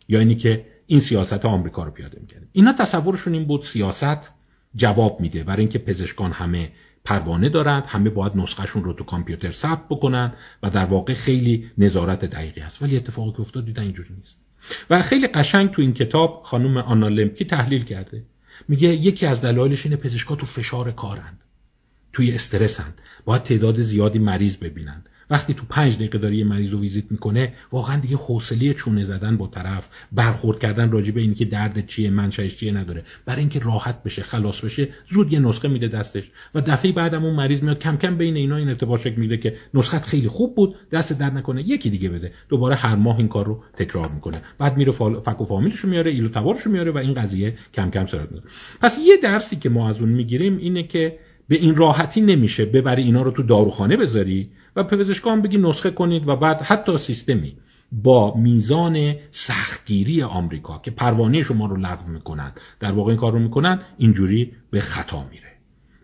یا 0.08 0.18
اینی 0.18 0.36
که 0.36 0.66
این 0.86 1.00
سیاست 1.00 1.44
آمریکا 1.44 1.84
رو 1.84 1.90
پیاده 1.90 2.18
می‌کردیم. 2.20 2.48
اینا 2.52 2.72
تصورشون 2.72 3.32
این 3.32 3.44
بود 3.44 3.62
سیاست 3.62 4.30
جواب 4.74 5.20
میده. 5.20 5.44
برای 5.44 5.60
اینکه 5.60 5.78
پزشکان 5.78 6.32
همه 6.32 6.72
پروانه 7.06 7.48
دارند 7.48 7.84
همه 7.86 8.10
باید 8.10 8.36
نسخهشون 8.36 8.84
رو 8.84 8.92
تو 8.92 9.04
کامپیوتر 9.04 9.50
ثبت 9.50 9.88
بکنن 9.88 10.32
و 10.62 10.70
در 10.70 10.84
واقع 10.84 11.14
خیلی 11.14 11.70
نظارت 11.78 12.24
دقیقی 12.24 12.60
هست 12.60 12.82
ولی 12.82 12.96
اتفاقی 12.96 13.32
که 13.32 13.40
افتاد 13.40 13.64
دیدن 13.64 13.82
اینجوری 13.82 14.14
نیست. 14.18 14.38
و 14.90 15.02
خیلی 15.02 15.26
قشنگ 15.26 15.70
تو 15.70 15.82
این 15.82 15.94
کتاب 15.94 16.42
خانم 16.44 16.76
آنا 16.76 17.08
لمکی 17.08 17.44
تحلیل 17.44 17.84
کرده. 17.84 18.22
میگه 18.68 18.88
یکی 18.88 19.26
از 19.26 19.40
دلایلش 19.40 19.86
اینه 19.86 19.96
پزشکا 19.96 20.36
تو 20.36 20.46
فشار 20.46 20.92
کارند. 20.92 21.40
توی 22.12 22.32
استرسند. 22.32 23.00
باید 23.24 23.42
تعداد 23.42 23.80
زیادی 23.80 24.18
مریض 24.18 24.56
ببینند. 24.56 25.08
وقتی 25.30 25.54
تو 25.54 25.62
پنج 25.68 25.96
دقیقه 25.96 26.18
داره 26.18 26.36
یه 26.36 26.44
مریض 26.44 26.70
رو 26.70 26.80
ویزیت 26.80 27.04
می‌کنه 27.10 27.52
واقعا 27.72 28.00
دیگه 28.00 28.16
حوصله 28.16 28.74
چونه 28.74 29.04
زدن 29.04 29.36
با 29.36 29.46
طرف 29.46 29.88
برخورد 30.12 30.58
کردن 30.58 30.90
راجع 30.90 31.12
به 31.12 31.20
اینکه 31.20 31.44
درد 31.44 31.86
چیه 31.86 32.10
منشأش 32.10 32.56
چیه 32.56 32.72
نداره. 32.72 33.04
برای 33.24 33.40
اینکه 33.40 33.58
راحت 33.58 34.02
بشه 34.02 34.22
خلاص 34.22 34.60
بشه 34.60 34.88
زود 35.08 35.32
یه 35.32 35.38
نسخه 35.38 35.68
میده 35.68 35.88
دستش. 35.88 36.30
و 36.54 36.60
دفعه 36.60 36.92
بعدم 36.92 37.24
اون 37.24 37.34
مریض 37.34 37.62
میاد 37.62 37.78
کم 37.78 37.96
کم 37.96 38.16
بین 38.16 38.36
اینا 38.36 38.56
این 38.56 38.68
ارتباط 38.68 39.00
شکل 39.00 39.20
میده 39.20 39.36
که 39.36 39.56
نسخت 39.74 40.04
خیلی 40.04 40.28
خوب 40.28 40.54
بود 40.54 40.74
دست 40.92 41.12
درد 41.12 41.36
نکنه 41.36 41.62
یکی 41.68 41.90
دیگه 41.90 42.08
بده. 42.08 42.32
دوباره 42.48 42.76
هر 42.76 42.94
ماه 42.94 43.18
این 43.18 43.28
کار 43.28 43.46
رو 43.46 43.62
تکرار 43.76 44.10
می‌کنه. 44.10 44.42
بعد 44.58 44.76
میره 44.76 44.92
فک 44.92 45.40
و 45.40 45.44
فامیلش 45.44 45.84
میاره 45.84 46.10
ایلو 46.10 46.28
تبارش 46.28 46.66
میاره 46.66 46.90
و 46.90 46.98
این 46.98 47.14
قضیه 47.14 47.54
کم 47.74 47.90
کم 47.90 48.06
سرعت 48.06 48.32
میده. 48.32 48.46
پس 48.80 48.98
یه 49.06 49.16
درسی 49.16 49.56
که 49.56 49.68
ما 49.68 49.88
از 49.88 50.00
اون 50.00 50.08
می‌گیریم 50.08 50.56
اینه 50.56 50.82
که 50.82 51.18
به 51.48 51.56
این 51.56 51.76
راحتی 51.76 52.20
نمیشه 52.20 52.64
ببری 52.64 53.02
اینا 53.02 53.22
رو 53.22 53.30
تو 53.30 53.42
داروخانه 53.42 53.96
بذاری 53.96 54.50
و 54.76 54.84
پزشکان 54.84 55.42
بگی 55.42 55.58
نسخه 55.58 55.90
کنید 55.90 56.28
و 56.28 56.36
بعد 56.36 56.62
حتی 56.62 56.98
سیستمی 56.98 57.56
با 57.92 58.34
میزان 58.34 59.14
سختگیری 59.30 60.22
آمریکا 60.22 60.78
که 60.78 60.90
پروانه 60.90 61.42
شما 61.42 61.66
رو 61.66 61.76
لغو 61.76 62.10
می‌کنن 62.10 62.52
در 62.80 62.92
واقع 62.92 63.08
این 63.08 63.20
کار 63.20 63.32
رو 63.32 63.38
می‌کنن 63.38 63.80
اینجوری 63.98 64.52
به 64.70 64.80
خطا 64.80 65.24
میره. 65.30 65.52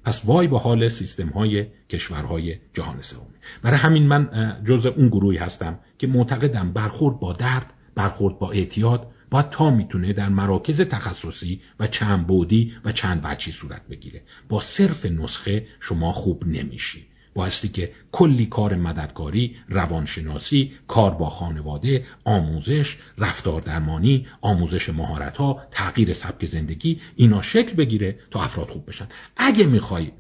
پس 0.05 0.23
وای 0.25 0.49
به 0.49 0.59
حال 0.59 0.89
سیستم 0.89 1.29
های 1.29 1.67
کشورهای 1.91 2.57
جهان 2.75 3.03
سومی. 3.03 3.27
برای 3.63 3.79
همین 3.79 4.07
من 4.07 4.57
جز 4.65 4.87
اون 4.87 5.09
گروهی 5.09 5.39
هستم 5.39 5.79
که 5.99 6.07
معتقدم 6.07 6.73
برخورد 6.73 7.21
با 7.21 7.33
درد 7.33 7.75
برخورد 7.95 8.39
با 8.39 8.51
اعتیاد 8.51 9.07
باید 9.33 9.51
تا 9.51 9.71
می‌تونه 9.71 10.13
در 10.13 10.29
مراکز 10.29 10.81
تخصصی 10.81 11.61
و 11.81 11.87
چند 11.87 12.27
بودی 12.27 12.73
و 12.85 12.93
چند 12.93 13.21
وچی 13.25 13.53
صورت 13.53 13.89
بگیره. 13.89 14.23
با 14.49 14.61
صرف 14.61 15.07
نسخه 15.07 15.67
شما 15.81 16.13
خوب 16.13 16.47
نمیشی. 16.47 17.07
بایستی 17.35 17.69
که 17.69 17.93
کلی 18.13 18.47
کار 18.47 18.75
مددکاری، 18.75 19.57
روانشناسی، 19.69 20.73
کار 20.89 21.11
با 21.11 21.31
خانواده، 21.31 22.07
آموزش، 22.25 22.97
رفتار 23.19 23.61
درمانی، 23.61 24.27
آموزش 24.41 24.89
مهارت 24.89 25.37
ها، 25.37 25.63
تغییر 25.71 26.15
سبک 26.15 26.47
زندگی 26.47 27.01
اینا 27.17 27.43
شکل 27.43 27.75
بگیره 27.75 28.19
تا 28.31 28.43
افراد 28.43 28.69
خوب 28.69 28.87
بشن. 28.87 29.07
اگه 29.37 29.67
می‌خوای 29.67 30.13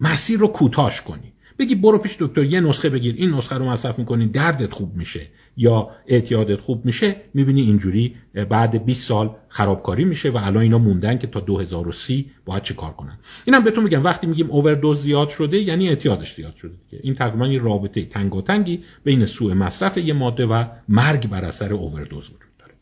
مسیر 0.00 0.38
رو 0.38 0.48
کوتاش 0.48 1.02
کنی 1.02 1.32
بگی 1.58 1.74
برو 1.74 1.98
پیش 1.98 2.16
دکتر 2.20 2.44
یه 2.44 2.60
نسخه 2.60 2.90
بگیر 2.90 3.14
این 3.18 3.30
نسخه 3.30 3.56
رو 3.56 3.70
مصرف 3.70 3.98
می‌کنی 3.98 4.28
دردت 4.28 4.72
خوب 4.72 4.96
میشه. 4.96 5.26
یا 5.60 5.90
اعتیادت 6.06 6.60
خوب 6.60 6.84
میشه 6.84 7.16
می‌بینی 7.34 7.60
اینجوری 7.60 8.14
بعد 8.50 8.84
20 8.84 9.08
سال 9.08 9.36
خرابکاری 9.48 10.04
میشه 10.04 10.30
و 10.30 10.38
الان 10.42 10.62
اینا 10.62 10.78
موندن 10.78 11.18
که 11.18 11.26
تا 11.26 11.40
2030 11.40 12.30
باید 12.44 12.62
چه 12.62 12.74
کار 12.74 12.92
کنن. 12.92 13.18
اینم 13.44 13.64
بهتون 13.64 13.84
میگم 13.84 14.04
وقتی 14.04 14.26
میگیم 14.26 14.50
اووردوز 14.50 15.00
زیاد 15.00 15.28
شده 15.28 15.58
یعنی 15.58 15.88
اعتیادش 15.88 16.34
زیاد 16.34 16.54
شده 16.54 16.72
دیگه. 16.90 17.02
این 17.02 17.14
تقریبا 17.14 17.46
یه 17.46 17.62
رابطه 17.62 18.04
تنگاتنگی 18.04 18.84
بین 19.04 19.26
سوء 19.26 19.54
مصرف 19.54 19.98
یه 19.98 20.12
ماده 20.12 20.46
و 20.46 20.64
مرگ 20.88 21.28
بر 21.28 21.44
اثر 21.44 21.72
اووردوز 21.72 22.24
وجود 22.24 22.56
داره. 22.58 22.74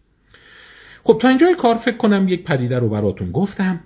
خب 1.05 1.19
تا 1.21 1.29
اینجای 1.29 1.55
کار 1.55 1.75
فکر 1.75 1.97
کنم 1.97 2.29
یک 2.29 2.45
پدیده 2.45 2.79
رو 2.79 2.89
براتون 2.89 3.33
گفتم. 3.33 3.81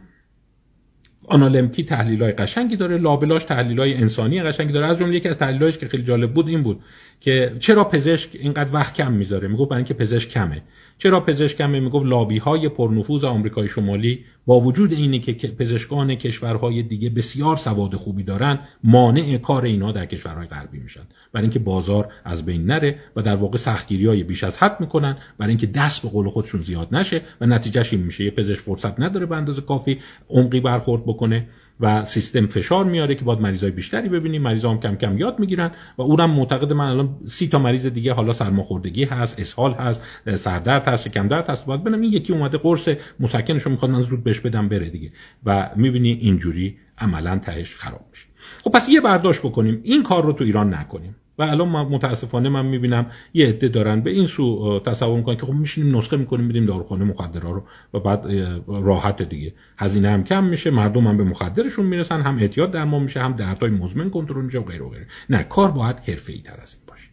آنالمکی 1.27 1.85
تحلیل 1.85 2.23
های 2.23 2.33
قشنگی 2.33 2.77
داره 2.77 2.99
لابلاش 2.99 3.45
تحلیل 3.45 3.81
های 3.81 3.95
انسانی 3.95 4.43
قشنگی 4.43 4.73
داره. 4.73 4.87
از 4.87 4.99
جمله 4.99 5.17
یکی 5.17 5.29
از 5.29 5.39
تحلیلایش 5.39 5.79
که 5.79 5.89
خیلی 5.89 6.03
جالب 6.03 6.33
بود 6.35 6.49
این 6.49 6.63
بود 6.63 6.81
که 7.21 7.57
چرا 7.61 7.85
پزشک 7.85 8.31
اینقدر 8.33 8.71
وقت 8.73 8.95
کم 8.95 9.13
می‌ذاره؟ 9.13 9.49
می‌گفت 9.49 9.71
برای 9.71 9.79
اینکه 9.79 9.95
پزشک 9.95 10.31
کمه. 10.31 10.63
چرا 10.99 11.21
پزشک 11.21 11.59
کمه؟ 11.59 11.81
می‌گفت 11.81 12.07
لابی 12.07 12.39
های 12.39 12.69
پرنفوذ 12.69 13.25
آمریکای 13.25 13.69
شمالی 13.69 14.25
با 14.47 14.61
وجود 14.61 14.93
اینی 14.93 15.19
که 15.19 15.49
پزشکان 15.49 16.15
کشورهای 16.15 16.83
دیگه 16.83 17.11
بسیار 17.11 17.57
سواد 17.57 17.95
خوبی 17.95 18.23
دارن 18.23 18.59
مانع 18.85 19.39
کار 19.39 19.65
اینا 19.65 19.93
در 19.93 20.07
کشورهای 20.07 20.47
غربی 20.47 20.79
میشن. 20.79 21.03
برای 21.33 21.45
اینکه 21.45 21.59
بازار 21.59 22.13
از 22.25 22.47
بین 22.47 22.65
نره 22.67 22.99
و 23.17 23.23
در 23.23 23.35
واقع 23.35 23.59
سختگیری 23.59 24.07
های 24.07 24.23
بیش 24.23 24.45
از 24.45 24.59
حد 24.59 24.81
می‌کنن 24.81 25.17
برای 25.39 25.51
اینکه 25.51 25.67
دست 25.67 26.03
به 26.03 26.09
قول 26.09 26.29
خودشون 26.29 26.61
زیاد 26.61 26.89
نشه 26.95 27.21
و 27.41 27.47
نتیجهش 27.47 27.93
این 27.93 28.03
میشه. 28.03 28.25
یه 28.25 28.31
پزشک 28.31 28.61
فرصت 28.61 29.01
نداره 29.01 29.27
به 29.27 29.37
اندازه 29.37 29.63
کافی 29.63 29.99
عمقی 30.29 30.61
برخورد 30.61 31.03
بکنه 31.07 31.49
و 31.81 32.05
سیستم 32.05 32.47
فشار 32.47 32.85
میاره 32.85 33.15
که 33.15 33.25
باید 33.25 33.41
مریضای 33.41 33.71
بیشتری 33.71 34.09
ببینیم. 34.09 34.43
مریضا 34.43 34.71
هم 34.71 34.81
کم 34.81 34.97
کم 34.97 35.19
یاد 35.19 35.39
می‌گیرن 35.39 35.71
و 35.99 36.03
اونم 36.03 36.31
معتقد 36.31 36.73
من 36.73 36.89
الان 36.89 37.17
سی 37.29 37.49
تا 37.49 37.59
مریض 37.59 37.87
دیگه 37.87 38.13
حالا 38.13 38.33
سرماخوردگی 38.33 39.05
هست 39.05 39.41
اسهال 39.41 39.73
هست 39.73 40.03
سردرد 40.37 40.89
هست 40.89 41.09
شکم 41.09 41.29
درد 41.29 41.51
هست. 41.51 41.67
باید 41.67 41.81
ببینم 41.81 42.01
این 42.01 42.13
یکی 42.13 42.33
اومده 42.33 42.59
قرص 42.59 42.89
مسکنشو 43.21 43.71
می‌خواد 43.71 43.91
من 43.91 44.03
زود 44.03 44.25
بهش 44.25 44.41
بدم 44.41 44.69
بره 44.69 44.89
دیگه 44.89 45.11
و 45.45 45.71
می‌بینی 45.77 46.13
اینجوری 46.13 46.77
عملا 46.99 47.39
تهش 47.39 47.77
خراب 47.77 48.07
میشه. 48.11 48.27
خب 48.65 48.71
پس 48.71 48.89
یه 48.89 49.01
برداشت 49.01 49.41
بکنیم. 49.41 49.81
این 49.83 50.03
کار 50.03 50.25
رو 50.25 50.33
تو 50.33 50.45
ایران 50.45 50.75
نکنیم. 50.75 51.17
و 51.39 51.43
الان 51.43 51.69
متاسفانه 51.69 52.49
من 52.49 52.67
می‌بینم 52.67 53.11
یه 53.35 53.49
عده 53.49 53.69
دارن 53.69 54.01
به 54.01 54.11
این 54.11 54.27
سو 54.27 54.81
تصور 54.87 55.17
می‌کنن 55.17 55.37
که 55.37 55.47
خب 55.47 55.53
میشینیم 55.53 55.99
نسخه 55.99 56.17
می‌کنیم 56.17 56.47
میریم 56.47 56.67
داروخانه 56.67 57.05
مخدرها 57.05 57.51
رو 57.51 57.65
و 57.95 58.01
بعد 58.01 58.27
راحت 58.69 59.23
دیگه. 59.23 59.55
هزینه 59.79 60.11
هم 60.11 60.25
کم 60.25 60.45
میشه 60.45 60.71
مردم 60.71 61.07
هم 61.07 61.17
به 61.17 61.25
مخدرشون 61.25 61.87
می‌رسن 61.87 62.23
هم 62.23 62.39
اعتیاد 62.39 62.71
درمان 62.71 63.03
میشه 63.03 63.21
هم 63.21 63.33
دردهای 63.33 63.71
مزمن 63.71 64.11
کنترل 64.11 64.45
میشه 64.45 64.59
و 64.59 64.63
غیره 64.63 64.85
و 64.85 64.89
غیره. 64.89 65.07
نه 65.31 65.43
کار 65.43 65.71
باید 65.71 65.97
حرفه‌ای 65.97 66.41
تر 66.41 66.61
از 66.63 66.75
این 66.75 66.83
باشه. 66.87 67.09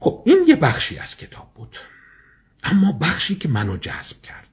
خب 0.00 0.22
این 0.26 0.38
یه 0.48 0.56
بخشی 0.56 0.98
از 0.98 1.16
کتاب 1.16 1.50
بود. 1.54 1.76
اما 2.64 2.98
بخشی 3.00 3.34
که 3.34 3.48
منو 3.48 3.76
جذب 3.76 4.22
کرد. 4.22 4.48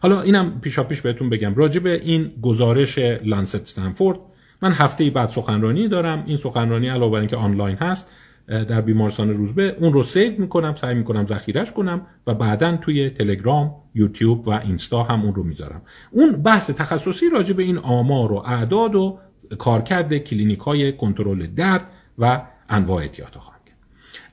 حالا 0.00 0.22
اینم 0.22 0.60
پیشا 0.60 0.84
پیش 0.84 1.00
بهتون 1.00 1.30
بگم. 1.30 1.54
راجع 1.54 1.80
به 1.80 2.00
این 2.04 2.32
گزارش 2.42 2.98
لانست 2.98 3.54
استنفورد 3.54 4.18
من 4.62 4.72
هفته 4.72 5.10
بعد 5.10 5.28
سخنرانی 5.28 5.88
دارم. 5.88 6.24
این 6.26 6.36
سخنرانی 6.36 6.88
علاوه 6.88 7.12
بر 7.12 7.18
اینکه 7.18 7.36
آنلاین 7.36 7.76
هست 7.76 8.12
در 8.46 8.80
بیمارستان 8.80 9.30
روزبه 9.30 9.76
اون 9.80 9.92
رو 9.92 10.04
سیو 10.04 10.40
می‌کنم 10.40 10.74
سعی 10.74 10.94
می‌کنم 10.94 11.26
ذخیرش 11.26 11.72
کنم 11.72 12.06
و 12.26 12.34
بعدا 12.34 12.76
توی 12.76 13.10
تلگرام 13.10 13.74
یوتیوب 13.94 14.48
و 14.48 14.50
اینستا 14.50 15.02
هم 15.02 15.22
اون 15.22 15.34
رو 15.34 15.42
می‌ذارم. 15.42 15.82
اون 16.10 16.32
بحث 16.32 16.70
تخصصی 16.70 17.30
راجع 17.30 17.54
به 17.54 17.62
این 17.62 17.78
آمار 17.78 18.32
و 18.32 18.36
اعداد 18.36 18.94
و 18.94 19.18
کارکرد 19.58 20.18
کلینیک 20.18 20.58
های 20.58 20.92
کنترل 20.96 21.46
درد 21.46 21.86
و 22.18 22.42
انواع 22.68 23.02
اعتیاد 23.02 23.34
خواهم 23.34 23.60
کرد. 23.66 23.78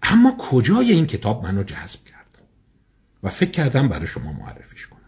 اما 0.03 0.35
کجای 0.37 0.91
این 0.91 1.05
کتاب 1.05 1.43
منو 1.43 1.63
جذب 1.63 1.99
کرد؟ 2.05 2.19
و 3.23 3.29
فکر 3.29 3.51
کردم 3.51 3.87
برای 3.87 4.07
شما 4.07 4.31
معرفیش 4.31 4.87
کنم. 4.87 4.99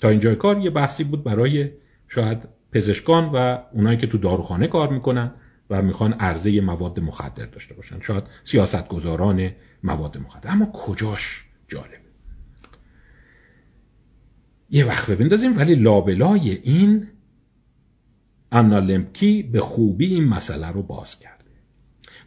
تا 0.00 0.08
اینجای 0.08 0.36
کار 0.36 0.58
یه 0.58 0.70
بحثی 0.70 1.04
بود 1.04 1.24
برای 1.24 1.70
شاید 2.08 2.38
پزشکان 2.74 3.30
و 3.34 3.58
اونایی 3.72 3.98
که 3.98 4.06
تو 4.06 4.18
داروخانه 4.18 4.66
کار 4.66 4.92
می‌کنن 4.92 5.32
و 5.70 5.82
می‌خوان 5.82 6.12
عرضه 6.12 6.60
مواد 6.60 7.00
مخدر 7.00 7.46
داشته 7.46 7.74
باشن. 7.74 8.00
شاید 8.00 8.24
سیاستگزاران 8.44 9.50
مواد 9.82 10.18
مخدر. 10.18 10.50
اما 10.50 10.66
کجاش 10.66 11.44
جالب؟ 11.68 12.04
یه 14.70 14.84
وقت 14.84 15.10
بندازیم 15.10 15.56
ولی 15.56 15.74
لابلای 15.74 16.50
این 16.50 17.06
لمکی 18.52 19.42
به 19.42 19.60
خوبی 19.60 20.06
این 20.06 20.24
مسئله 20.24 20.66
رو 20.66 20.82
باز 20.82 21.18
کرده. 21.18 21.44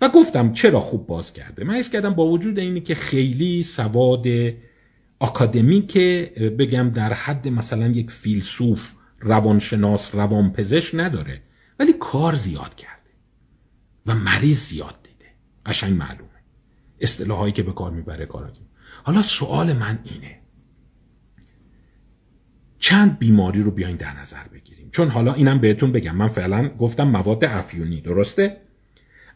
و 0.02 0.10
گفتم 0.10 0.54
چرا 0.54 0.80
خوب 0.80 1.08
باز 1.08 1.34
کرده؟ 1.34 1.64
من 1.64 1.74
ایست 1.74 1.92
کردم 1.92 2.14
با 2.14 2.28
وجود 2.28 2.60
اینی 2.60 2.82
که 2.82 2.96
خیلی 2.96 3.64
سواد 3.64 4.26
اکادمیک 5.22 5.98
بگم 6.38 6.90
در 6.90 7.14
حد 7.14 7.48
مثلا 7.48 7.88
یک 7.88 8.12
فیلسوف 8.12 8.94
روانشناس 9.20 10.16
روانپزشک 10.16 10.96
نداره 10.96 11.42
ولی 11.80 11.94
کار 11.94 12.36
زیاد 12.36 12.76
کرده 12.76 13.12
و 14.06 14.16
مریض 14.16 14.60
زیاد 14.60 14.96
دیده. 15.04 15.32
قشنگ 15.66 15.98
معلومه. 15.98 16.30
اصطلاحایی 17.00 17.54
که 17.54 17.64
به 17.64 17.74
کار 17.74 17.92
می‌بره 17.92 18.26
کاراکی 18.26 18.62
حالا 19.04 19.22
سوال 19.22 19.74
من 19.74 20.00
اینه. 20.04 20.40
چند 22.80 23.20
بیماری 23.20 23.64
رو 23.64 23.72
بیاین 23.72 23.96
در 23.98 24.20
نظر 24.20 24.48
بگیریم؟ 24.48 24.90
چون 24.92 25.10
حالا 25.10 25.34
اینم 25.34 25.60
بهتون 25.60 25.92
بگم. 25.92 26.16
من 26.16 26.28
فعلا 26.28 26.70
گفتم 26.70 27.08
مواد 27.08 27.46
افیونی 27.46 28.02
درسته؟ 28.02 28.62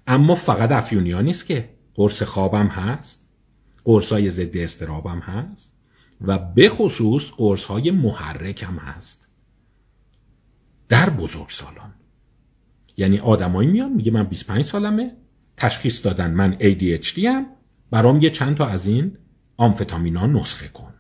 اما 0.08 0.36
فقط 0.36 0.72
افیونی 0.72 1.12
ها 1.12 1.22
نیست 1.22 1.46
که. 1.46 1.70
قرص 1.94 2.24
خوابم 2.24 2.68
هست 2.68 3.28
قرص 3.84 4.12
های 4.12 4.30
ضد 4.30 4.58
استرابم 4.58 5.20
هست 5.20 5.74
و 6.22 6.38
به 6.38 6.70
خصوص 6.70 7.32
قرص 7.38 7.64
های 7.64 7.92
محرک 7.92 8.64
هم 8.64 8.78
هست. 8.78 9.21
در 10.92 11.10
بزرگ 11.10 11.50
سالان 11.50 11.94
یعنی 12.98 13.20
آدمایی 13.20 13.70
میان 13.70 13.92
میگه 13.92 14.12
من 14.12 14.24
25 14.24 14.66
سالمه 14.66 15.12
تشخیص 15.58 16.06
دادن 16.06 16.32
من 16.32 16.58
ADHD 16.60 17.20
هم 17.20 17.46
برام 17.92 18.22
یه 18.22 18.30
چند 18.30 18.58
تا 18.58 18.66
از 18.66 18.88
این 18.88 19.18
آمفتامینا 19.58 20.28
نسخه 20.28 20.68
کن. 20.68 20.94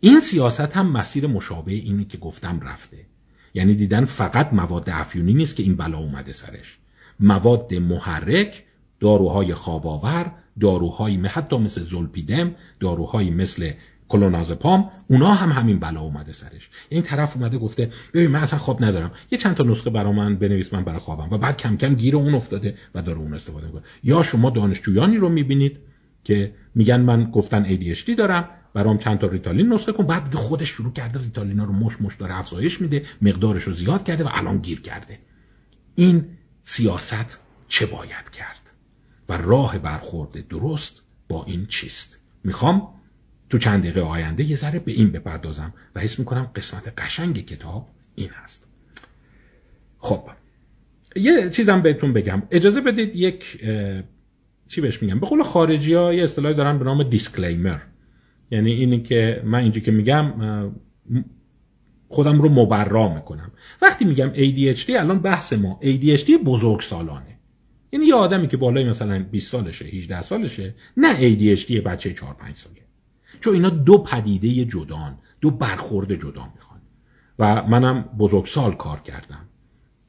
این 0.00 0.20
سیاست 0.20 0.76
هم 0.76 0.92
مسیر 0.92 1.26
مشابه 1.26 1.72
اینی 1.72 2.04
که 2.04 2.18
گفتم 2.18 2.60
رفته. 2.60 3.06
یعنی 3.54 3.74
دیدن 3.74 4.04
فقط 4.04 4.52
مواد 4.52 4.90
افیونی 4.90 5.34
نیست 5.34 5.56
که 5.56 5.62
این 5.62 5.76
بلا 5.76 5.98
اومده 5.98 6.32
سرش. 6.32 6.78
مواد 7.20 7.74
محرک 7.74 8.64
داروهای 9.00 9.54
خواباور 9.54 10.32
داروهایی 10.60 11.16
حتی 11.16 11.56
مثل 11.56 11.82
زلپیدم 11.82 12.54
داروهایی 12.80 13.30
مثل 13.30 13.72
کلونازپام 14.12 14.90
اونا 15.08 15.34
هم 15.34 15.52
همین 15.52 15.78
بلا 15.78 16.00
اومده 16.00 16.32
سرش. 16.32 16.70
این 16.88 17.02
طرف 17.02 17.36
اومده 17.36 17.58
گفته 17.58 17.90
ببین 18.14 18.30
من 18.30 18.40
اصلا 18.40 18.58
خواب 18.58 18.84
ندارم. 18.84 19.10
یه 19.30 19.38
چند 19.38 19.54
تا 19.54 19.64
نسخه 19.64 19.90
برا 19.90 20.12
من 20.12 20.36
بنویس 20.36 20.72
من 20.72 20.84
برای 20.84 20.98
خوابم. 20.98 21.28
و 21.30 21.38
بعد 21.38 21.56
کم 21.56 21.76
کم 21.76 21.94
گیر 21.94 22.16
اون 22.16 22.34
افتاده 22.34 22.76
و 22.94 23.02
داره 23.02 23.18
اون 23.18 23.34
استفاده 23.34 23.66
می‌کنه. 23.66 23.82
یا 24.04 24.22
شما 24.22 24.50
دانشجویانی 24.50 25.16
رو 25.16 25.28
می‌بینید 25.28 25.78
که 26.24 26.54
میگن 26.74 27.00
من 27.00 27.30
گفتن 27.30 27.76
ADHD 27.76 28.10
دارم 28.18 28.48
برام 28.74 28.98
چند 28.98 29.18
تا 29.18 29.26
ریتالین 29.26 29.72
نسخه 29.72 29.92
کن 29.92 30.06
بعد 30.06 30.34
خودش 30.34 30.68
شروع 30.68 30.92
کرده 30.92 31.18
ریتالینا 31.18 31.64
رو 31.64 31.72
مش 31.72 32.00
مش 32.00 32.14
داره 32.16 32.38
افزایش 32.38 32.80
میده 32.80 33.02
مقدارش 33.22 33.62
رو 33.62 33.74
زیاد 33.74 34.04
کرده 34.04 34.24
و 34.24 34.28
الان 34.32 34.58
گیر 34.58 34.80
کرده. 34.80 35.18
این 35.94 36.24
سیاست 36.62 37.40
چه 37.68 37.86
باید 37.86 38.30
کرد؟ 38.38 38.72
و 39.28 39.36
راه 39.36 39.78
برخورد 39.78 40.48
درست 40.48 41.02
با 41.28 41.44
این 41.44 41.66
چیست؟ 41.66 42.18
می‌خوام 42.44 42.88
تو 43.52 43.58
چند 43.58 43.82
دقیقه 43.82 44.00
آینده 44.00 44.44
یه 44.44 44.56
ذره 44.56 44.78
به 44.78 44.92
این 44.92 45.10
بپردازم 45.10 45.74
و 45.94 46.00
حس 46.00 46.18
می‌کنم 46.18 46.50
قسمت 46.56 46.92
قشنگ 46.98 47.46
کتاب 47.46 47.88
این 48.14 48.30
هست. 48.42 48.66
خب 49.98 50.22
یه 51.16 51.50
چیزم 51.50 51.82
بهتون 51.82 52.12
بگم. 52.12 52.42
اجازه 52.50 52.80
بدید 52.80 53.16
یک 53.16 53.64
چی 54.68 54.80
بهش 54.80 55.02
میگم؟ 55.02 55.20
به 55.20 55.26
قول 55.26 55.42
خارجی 55.42 55.94
ها 55.94 56.14
یه 56.14 56.24
اصطلاحی 56.24 56.54
دارن 56.54 56.78
به 56.78 56.84
نام 56.84 57.02
دیسکلیمر 57.02 57.78
یعنی 58.50 58.72
اینی 58.72 59.02
که 59.02 59.42
من 59.44 59.58
اینجا 59.58 59.80
که 59.80 59.90
میگم 59.90 60.32
خودم 62.08 62.42
رو 62.42 62.48
مبرا 62.48 63.14
می‌کنم. 63.14 63.52
وقتی 63.82 64.04
میگم 64.04 64.32
ADHD 64.34 64.90
الان 64.90 65.18
بحث 65.18 65.52
ما 65.52 65.80
ADHD 65.82 66.30
بزرگ 66.44 66.80
سالانه. 66.80 67.38
یعنی 67.92 68.06
یه 68.06 68.14
آدمی 68.14 68.48
که 68.48 68.56
بالای 68.56 68.84
مثلا 68.84 69.26
20 69.30 69.50
سالشه 69.50 69.84
18 69.84 70.22
سالشه 70.22 70.74
نه 70.96 71.16
ADHD 71.16 71.72
بچه 71.72 72.12
4 72.12 72.34
5 72.34 72.56
ساله. 72.56 72.81
چون 73.42 73.54
اینا 73.54 73.70
دو 73.70 73.98
پدیده 73.98 74.64
جدان 74.64 75.18
دو 75.40 75.50
برخورد 75.50 76.14
جدا 76.14 76.48
می‌خوان. 76.54 76.80
و 77.38 77.66
منم 77.66 78.02
بزرگسال 78.02 78.74
کار 78.74 79.00
کردم. 79.00 79.48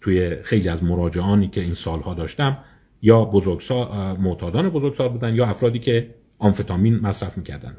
توی 0.01 0.43
خیلی 0.43 0.69
از 0.69 0.83
مراجعانی 0.83 1.47
که 1.47 1.61
این 1.61 1.73
سالها 1.73 2.13
داشتم 2.13 2.57
یا 3.01 3.25
بزرگسال 3.25 4.17
معتادان 4.17 4.69
بزرگسال 4.69 5.09
بودن 5.09 5.35
یا 5.35 5.45
افرادی 5.45 5.79
که 5.79 6.15
آمفتامین 6.39 6.99
مصرف 6.99 7.37
می‌کردن. 7.37 7.77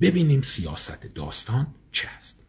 ببینیم 0.00 0.42
سیاست 0.42 1.14
داستان 1.14 1.66
چه 1.92 2.08
است. 2.16 2.46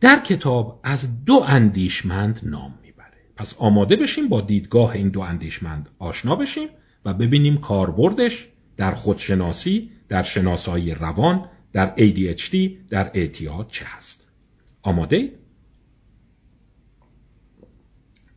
در 0.00 0.20
کتاب 0.20 0.80
از 0.84 1.24
دو 1.24 1.44
اندیشمند 1.46 2.40
نام 2.42 2.74
می‌بره. 2.82 3.18
پس 3.36 3.54
آماده 3.58 3.96
بشیم 3.96 4.28
با 4.28 4.40
دیدگاه 4.40 4.90
این 4.90 5.08
دو 5.08 5.20
اندیشمند 5.20 5.88
آشنا 5.98 6.36
بشیم 6.36 6.68
و 7.04 7.14
ببینیم 7.14 7.56
کاربردش 7.56 8.48
در 8.76 8.94
خودشناسی 8.94 9.90
در 10.12 10.22
شناسایی 10.22 10.94
روان 10.94 11.48
در 11.72 11.94
ADHD 11.96 12.56
در 12.90 13.10
اعتیاد 13.14 13.68
چه 13.68 13.84
هست؟ 13.88 14.28
آماده؟ 14.82 15.38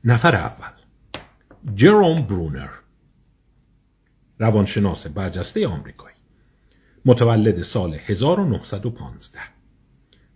نفر 0.03 0.35
اول. 0.35 0.71
جروم 1.75 2.21
برونر 2.21 2.69
روانشناس 4.39 5.07
برجسته 5.07 5.67
آمریکایی 5.67 6.15
متولد 7.05 7.61
سال 7.61 7.93
1915 7.93 9.39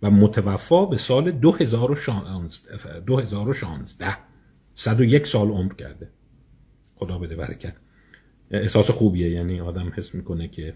و 0.02 0.10
متوفا 0.10 0.86
به 0.86 0.96
سال 0.96 1.30
2016 1.30 4.16
101 4.74 5.26
سال 5.26 5.48
عمر 5.48 5.74
کرده. 5.74 6.10
خدا 6.96 7.18
بده 7.18 7.36
برکت. 7.36 7.76
احساس 8.50 8.90
خوبیه 8.90 9.30
یعنی 9.30 9.60
آدم 9.60 9.92
حس 9.96 10.14
می‌کنه 10.14 10.48
که 10.48 10.74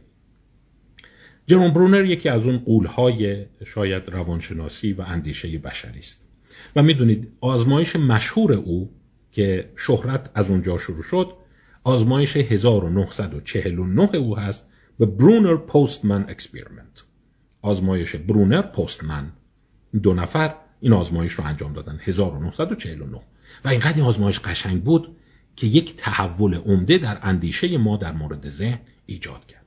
جروم 1.46 1.72
برونر 1.72 2.04
یکی 2.04 2.28
از 2.28 2.46
اون 2.46 2.58
غول‌های 2.58 3.46
شاید 3.66 4.08
روانشناسی 4.08 4.92
و 4.92 5.02
اندیشه 5.02 5.58
بشری 5.58 5.98
است. 5.98 6.20
و 6.76 6.82
می‌دونید 6.82 7.28
آزمایش 7.40 7.96
مشهور 7.96 8.52
او 8.52 8.90
که 9.32 9.70
شهرت 9.76 10.30
از 10.34 10.50
اونجا 10.50 10.78
شروع 10.78 11.02
شد 11.02 11.32
آزمایش 11.84 12.36
1949 12.36 14.14
او 14.16 14.38
هست 14.38 14.66
به 14.98 15.06
Bruner 15.06 15.56
Postman 15.56 16.24
experiment. 16.28 17.04
آزمایش 17.62 18.16
برونر 18.16 18.62
پستمن 18.62 19.32
دو 20.02 20.14
نفر 20.14 20.54
این 20.80 20.92
آزمایش 20.92 21.32
رو 21.32 21.44
انجام 21.44 21.72
دادن 21.72 21.98
1949 22.02 23.20
و 23.64 23.68
اینقدر 23.68 23.96
این 23.96 24.04
آزمایش 24.04 24.40
قشنگ 24.40 24.82
بود 24.82 25.16
که 25.56 25.66
یک 25.66 25.96
تحول 25.96 26.54
عمده 26.54 26.98
در 26.98 27.18
اندیشه 27.22 27.78
ما 27.78 27.96
در 27.96 28.12
مورد 28.12 28.48
ذهن 28.48 28.78
ایجاد 29.06 29.46
کرد. 29.46 29.63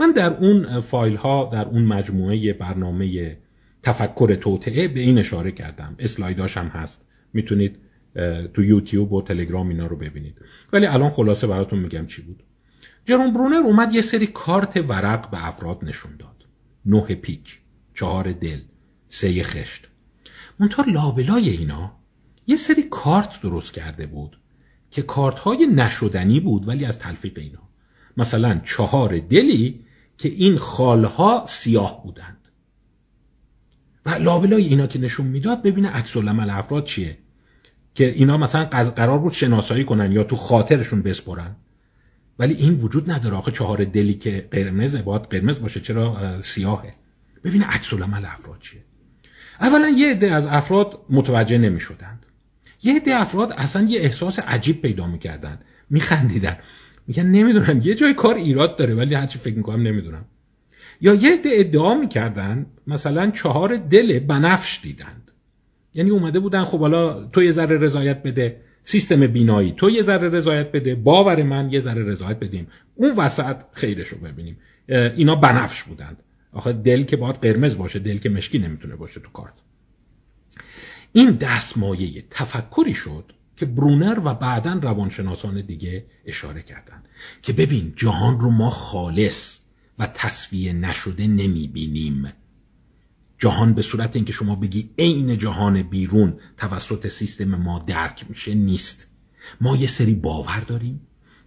من 0.00 0.12
در 0.12 0.36
اون 0.36 0.80
فایل 0.80 1.16
ها 1.16 1.50
در 1.52 1.64
اون 1.64 1.82
مجموعه 1.82 2.52
برنامه 2.52 3.36
تفکر 3.82 4.34
توطعه 4.34 4.88
به 4.88 5.00
این 5.00 5.18
اشاره 5.18 5.52
کردم. 5.52 5.94
اسلایداش 5.98 6.56
هم 6.56 6.66
هست. 6.66 7.04
می‌تونید 7.32 7.78
تو 8.54 8.64
یوتیوب 8.64 9.12
و 9.12 9.22
تلگرام 9.22 9.68
اینا 9.68 9.86
رو 9.86 9.96
ببینید. 9.96 10.34
ولی 10.72 10.86
الان 10.86 11.10
خلاصه 11.10 11.46
براتون 11.46 11.78
میگم 11.78 12.06
چی 12.06 12.22
بود. 12.22 12.42
جرون 13.04 13.32
برونر 13.32 13.56
اومد 13.56 13.94
یه 13.94 14.02
سری 14.02 14.26
کارت 14.26 14.76
ورق 14.76 15.30
به 15.30 15.48
افراد 15.48 15.78
نشون 15.82 16.16
داد. 16.18 16.46
نه 16.86 17.00
پیک 17.00 17.60
چهار 17.94 18.32
دل 18.32 18.58
سه 19.08 19.42
خشت. 19.42 19.88
منتها 20.58 20.84
لابلای 20.92 21.50
اینا 21.50 21.92
یه 22.46 22.56
سری 22.56 22.82
کارت 22.82 23.42
درست 23.42 23.72
کرده 23.72 24.06
بود 24.06 24.38
که 24.90 25.02
کارت 25.02 25.38
های 25.38 25.66
نشدنی 25.66 26.40
بود 26.40 26.68
ولی 26.68 26.84
از 26.84 26.98
تلفیق 26.98 27.38
اینا. 27.38 27.68
مثلا 28.16 28.60
چهار 28.64 29.18
دلی 29.18 29.85
که 30.18 30.28
این 30.28 30.58
خالها 30.58 31.44
سیاه 31.48 32.02
بودند. 32.02 32.48
و 34.06 34.10
لابلای 34.10 34.64
اینا 34.64 34.86
که 34.86 34.98
نشون 34.98 35.26
می‌داد 35.26 35.62
ببینه 35.62 35.88
عکس 35.88 36.16
العمل 36.16 36.50
افراد 36.50 36.84
چیه؟ 36.84 37.18
که 37.94 38.06
اینا 38.06 38.36
مثلا 38.36 38.64
قرار 38.64 39.18
بود 39.18 39.32
شناسایی 39.32 39.84
کنن 39.84 40.12
یا 40.12 40.24
تو 40.24 40.36
خاطرشون 40.36 41.02
بسپرن. 41.02 41.56
ولی 42.38 42.54
این 42.54 42.74
وجود 42.74 43.10
نداره 43.10 43.36
آخه 43.36 43.52
چهار 43.52 43.84
دلی 43.84 44.14
که 44.14 44.48
قرمزه 44.50 45.02
باید 45.02 45.22
قرمز 45.22 45.58
باشه 45.58 45.80
چرا 45.80 46.42
سیاهه. 46.42 46.94
ببینه 47.44 47.64
عکس 47.64 47.94
العمل 47.94 48.24
افراد 48.24 48.60
چیه؟ 48.60 48.84
اولا 49.60 49.88
یه 49.88 50.10
عده 50.10 50.32
از 50.32 50.46
افراد 50.46 50.98
متوجه 51.10 51.58
نمی 51.58 51.80
شدند 51.80 52.26
یه 52.82 52.96
عده 52.96 53.14
افراد 53.14 53.52
اصلا 53.52 53.86
یه 53.86 54.00
احساس 54.00 54.38
عجیب 54.38 54.82
پیدا 54.82 55.06
می‌کردن 55.06 55.58
میخندیدن. 55.90 56.56
میگن 57.06 57.26
نمی‌دونم. 57.26 57.80
یه 57.84 57.94
جای 57.94 58.14
کار 58.14 58.34
ایراد 58.34 58.76
داره 58.76 58.94
ولی 58.94 59.14
هرچی 59.14 59.38
فکر 59.38 59.54
می‌کنم 59.54 59.82
نمی‌دونم. 59.82 60.24
یا 61.00 61.14
یه 61.14 61.32
عده 61.32 61.50
ادعا 61.52 61.94
می‌کردن 61.94 62.66
مثلا 62.86 63.30
چهار 63.30 63.76
دل 63.76 64.18
بنفش 64.18 64.80
دیدند. 64.82 65.30
یعنی 65.94 66.10
اومده 66.10 66.40
بودن 66.40 66.64
خب 66.64 66.80
حالا 66.80 67.24
تو 67.24 67.42
یه 67.42 67.52
ذره 67.52 67.78
رضایت 67.78 68.22
بده 68.22 68.60
سیستم 68.82 69.26
بینایی 69.26 69.74
تو 69.76 69.90
یه 69.90 70.02
ذره 70.02 70.28
رضایت 70.28 70.72
بده 70.72 70.94
باور 70.94 71.42
من 71.42 71.72
یه 71.72 71.80
ذره 71.80 72.04
رضایت 72.04 72.38
بدیم. 72.38 72.66
اون 72.94 73.10
وسط 73.10 73.56
خیرش 73.72 74.08
رو 74.08 74.18
ببینیم 74.18 74.58
اینا 74.88 75.34
بنفش 75.34 75.82
بودند. 75.82 76.22
آخه 76.52 76.72
دل 76.72 77.02
که 77.02 77.16
باید 77.16 77.36
قرمز 77.36 77.76
باشه 77.76 77.98
دل 77.98 78.18
که 78.18 78.28
مشکی 78.28 78.58
نمی‌تونه 78.58 78.96
باشه 78.96 79.20
تو 79.20 79.30
کارت. 79.30 79.52
این 81.12 81.30
دستمایه 81.30 82.24
تفکری 82.30 82.94
شد 82.94 83.32
که 83.56 83.66
برونر 83.66 84.20
و 84.24 84.34
بعدا 84.34 84.72
روانشناسان 84.82 85.60
دیگه 85.60 86.06
اشاره 86.24 86.62
کردن 86.62 87.02
که 87.42 87.52
ببین 87.52 87.92
جهان 87.96 88.40
رو 88.40 88.50
ما 88.50 88.70
خالص 88.70 89.58
و 89.98 90.06
تصویه 90.06 90.72
نشده 90.72 91.26
نمی‌بینیم. 91.26 92.32
جهان 93.38 93.74
به 93.74 93.82
صورت 93.82 94.16
اینکه 94.16 94.32
شما 94.32 94.54
بگی 94.54 94.90
عین 94.98 95.38
جهان 95.38 95.82
بیرون 95.82 96.40
توسط 96.56 97.08
سیستم 97.08 97.54
ما 97.54 97.78
درک 97.78 98.24
میشه 98.28 98.54
نیست. 98.54 99.06
ما 99.60 99.76
یه 99.76 99.86
سری 99.86 100.14
باور 100.14 100.60
داریم 100.60 101.00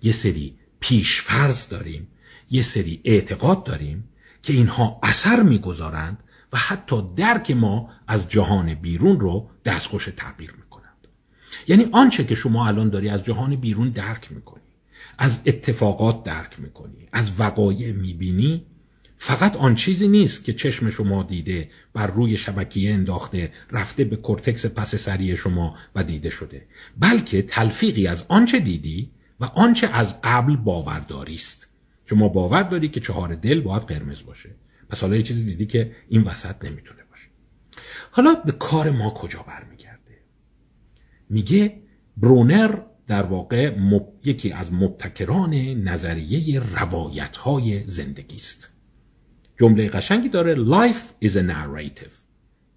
یه 0.03 0.11
سری 0.11 0.55
پیشفرض 0.79 1.67
داریم 1.67 2.07
یه 2.51 2.61
سری 2.61 3.01
اعتقاد 3.03 3.63
داریم 3.63 4.09
که 4.41 4.53
اینها 4.53 4.99
اثر 5.03 5.43
می‌گذارند 5.43 6.23
و 6.53 6.57
حتی 6.57 7.01
درک 7.15 7.51
ما 7.51 7.89
از 8.07 8.29
جهان 8.29 8.73
بیرون 8.73 9.19
رو 9.19 9.49
دستخوش 9.65 10.09
تغییر 10.17 10.51
می‌کنند 10.51 10.68
یعنی 11.67 11.87
آنچه 11.91 12.25
که 12.25 12.35
شما 12.35 12.67
الان 12.67 12.89
داری 12.89 13.09
از 13.09 13.23
جهان 13.23 13.55
بیرون 13.55 13.89
درک 13.89 14.31
می‌کنی 14.31 14.63
از 15.17 15.39
اتفاقات 15.45 16.23
درک 16.23 16.59
می‌کنی 16.59 17.07
از 17.11 17.39
وقایع 17.39 17.91
می‌بینی 17.91 18.65
فقط 19.21 19.55
آن 19.55 19.75
چیزی 19.75 20.07
نیست 20.07 20.43
که 20.43 20.53
چشم 20.53 20.89
شما 20.89 21.23
دیده 21.23 21.69
بر 21.93 22.07
روی 22.07 22.37
شبکیه 22.37 22.93
انداخته 22.93 23.51
رفته 23.71 24.03
به 24.03 24.15
کورتکس 24.15 24.65
پس 24.65 24.95
سری 24.95 25.37
شما 25.37 25.75
و 25.95 26.03
دیده 26.03 26.29
شده. 26.29 26.65
بلکه 26.97 27.41
تلفیقی 27.41 28.07
از 28.07 28.25
آنچه 28.27 28.59
دیدی 28.59 29.09
و 29.39 29.45
آنچه 29.45 29.87
از 29.87 30.21
قبل 30.21 30.55
باورداری 30.55 31.35
است. 31.35 31.67
شما 32.05 32.29
باور 32.29 32.63
داری 32.63 32.89
که 32.89 32.99
چهار 32.99 33.35
دل 33.35 33.61
باید 33.61 33.83
قرمز 33.83 34.23
باشه. 34.25 34.49
پس 34.89 35.01
حالا 35.01 35.15
یه 35.15 35.21
چیزی 35.21 35.43
دیدی 35.43 35.65
که 35.65 35.91
این 36.09 36.21
وسط 36.21 36.55
نمی‌تونه 36.65 36.99
باشه. 37.11 37.27
حالا 38.11 38.35
به 38.35 38.51
کار 38.51 38.91
ما 38.91 39.09
کجا 39.09 39.45
برمیگرده 39.47 39.88
میگه 41.29 41.81
برونر 42.17 42.79
در 43.07 43.23
واقع 43.23 43.75
یکی 44.23 44.51
از 44.51 44.73
مبتکران 44.73 45.53
نظریه 45.83 46.59
روایت 46.59 47.37
های 47.37 47.89
زندگی 47.89 48.35
است. 48.35 48.71
جمله 49.59 49.89
قشنگی 49.89 50.29
داره 50.29 50.55
life 50.55 51.25
is 51.25 51.31
a 51.31 51.51
narrative. 51.51 52.13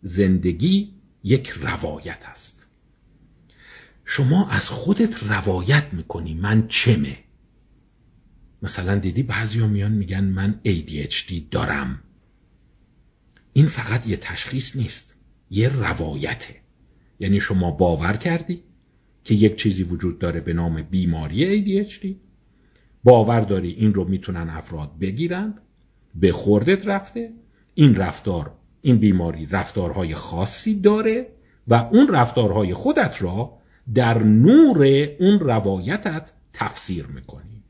زندگی 0.02 0.94
یک 1.24 1.48
روایت 1.48 2.22
است. 2.24 2.66
شما 4.04 4.48
از 4.48 4.68
خودت 4.68 5.22
روایت 5.22 5.84
می‌کنی 5.92 6.34
من 6.34 6.68
چمه؟ 6.68 7.18
مثلا 8.62 8.94
دیدی 8.98 9.22
بعضی 9.22 9.60
ها 9.60 9.66
میان 9.66 9.92
میگن 9.92 10.24
من 10.24 10.60
ADHD 10.66 11.32
دارم. 11.50 12.02
این 13.52 13.66
فقط 13.66 14.06
یه 14.06 14.16
تشخیص 14.16 14.76
نیست 14.76 15.16
یه 15.50 15.68
روایته. 15.68 16.61
یعنی 17.22 17.40
شما 17.40 17.70
باور 17.70 18.16
کردی 18.16 18.62
که 19.24 19.34
یک 19.34 19.56
چیزی 19.56 19.82
وجود 19.82 20.18
داره 20.18 20.40
به 20.40 20.52
نام 20.52 20.82
بیماری 20.82 21.86
ADHD 21.86 22.06
باور 23.04 23.40
داری 23.40 23.70
این 23.70 23.94
رو 23.94 24.04
می‌تونن 24.04 24.50
افراد 24.50 24.90
بگیرند؟ 25.00 25.60
به 26.14 26.32
خوردت 26.32 26.86
رفته؟ 26.86 27.32
این 27.74 27.96
رفتار 27.96 28.52
این 28.82 28.98
بیماری 28.98 29.46
رفتارهای 29.46 30.14
خاصی 30.14 30.80
داره 30.80 31.26
و 31.68 31.74
اون 31.74 32.08
رفتارهای 32.08 32.74
خودت 32.74 33.22
را 33.22 33.58
در 33.94 34.22
نور 34.22 34.86
اون 35.18 35.40
روایتت 35.40 36.32
تفسیر 36.52 37.06
می‌کنی. 37.06 37.62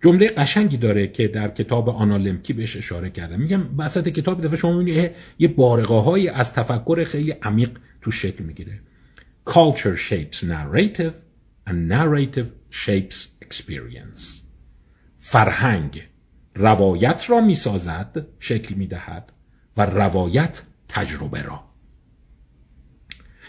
جمله 0.00 0.28
قشنگی 0.28 0.76
داره 0.76 1.08
که 1.08 1.28
در 1.28 1.48
کتاب 1.48 1.88
آنالمکی 1.88 2.52
بهش 2.52 2.76
اشاره 2.76 3.10
کردم 3.10 3.40
میگم 3.40 3.62
وسط 3.78 4.08
کتاب 4.08 4.44
دفعه 4.44 4.56
شما 4.56 4.78
می‌بینی 4.78 5.08
یه 5.38 5.48
بارقه 5.48 6.32
از 6.34 6.52
تفکر 6.52 7.04
خیلی 7.04 7.30
عمیق 7.30 7.70
تو 8.08 8.12
شکل 8.12 8.44
می‌گیره. 8.44 8.80
Culture 9.46 9.96
shapes 10.08 10.38
narrative 10.42 11.14
and 11.68 11.92
narrative 11.92 12.48
shapes 12.72 13.18
experience. 13.44 14.22
فرهنگ 15.16 16.02
روایت 16.54 17.24
را 17.30 17.40
می‌سازد 17.40 18.26
شکل 18.38 18.74
می‌دهد 18.74 19.32
و 19.76 19.86
روایت 19.86 20.62
تجربه 20.88 21.42
را. 21.42 21.64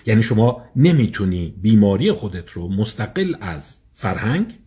یعنی 0.06 0.24
شما 0.24 0.66
نمی‌تونی 0.76 1.56
بیماری 1.62 2.12
خودت 2.12 2.50
رو 2.50 2.68
مستقل 2.70 3.36
از 3.42 3.78
فرهنگ 3.92 4.60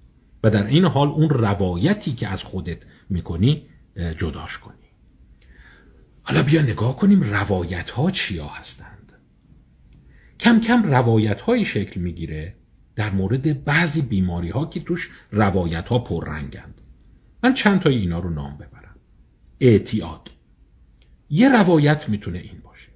و 0.45 0.51
در 0.51 0.67
این 0.67 0.85
حال 0.85 1.09
اون 1.09 1.31
روایتی 1.31 2.13
که 2.13 2.29
از 2.29 2.43
خودت 2.43 2.79
می‌کنی 3.11 3.67
جداش 4.19 4.59
کنی. 4.59 4.77
حالا 6.23 6.43
بیا 6.43 6.63
نگاه 6.63 6.97
کنیم 6.97 7.23
روایت 7.23 7.91
ها 7.91 8.11
چیا 8.11 8.47
هستند 8.47 8.92
کم 10.43 10.61
کم 10.61 10.83
روایت 10.83 11.41
های 11.41 11.65
شکل 11.65 12.01
می‌گیره 12.01 12.55
در 12.97 13.11
مورد 13.11 13.65
بعضی 13.65 14.03
بیماری 14.03 14.51
ها 14.51 14.67
که 14.67 14.81
توش 14.81 15.11
روایت 15.31 15.89
ها 15.89 15.99
پررنگند. 15.99 16.81
من 17.43 17.55
چند 17.55 17.81
تای 17.81 17.97
اینا 17.97 18.19
رو 18.19 18.31
نام 18.31 18.57
ببرم. 18.57 18.97
اعتیاد. 19.61 20.31
یه 21.31 21.53
روایت 21.53 22.09
می‌تونه 22.09 22.39
این 22.39 22.61
باشه. 22.65 22.89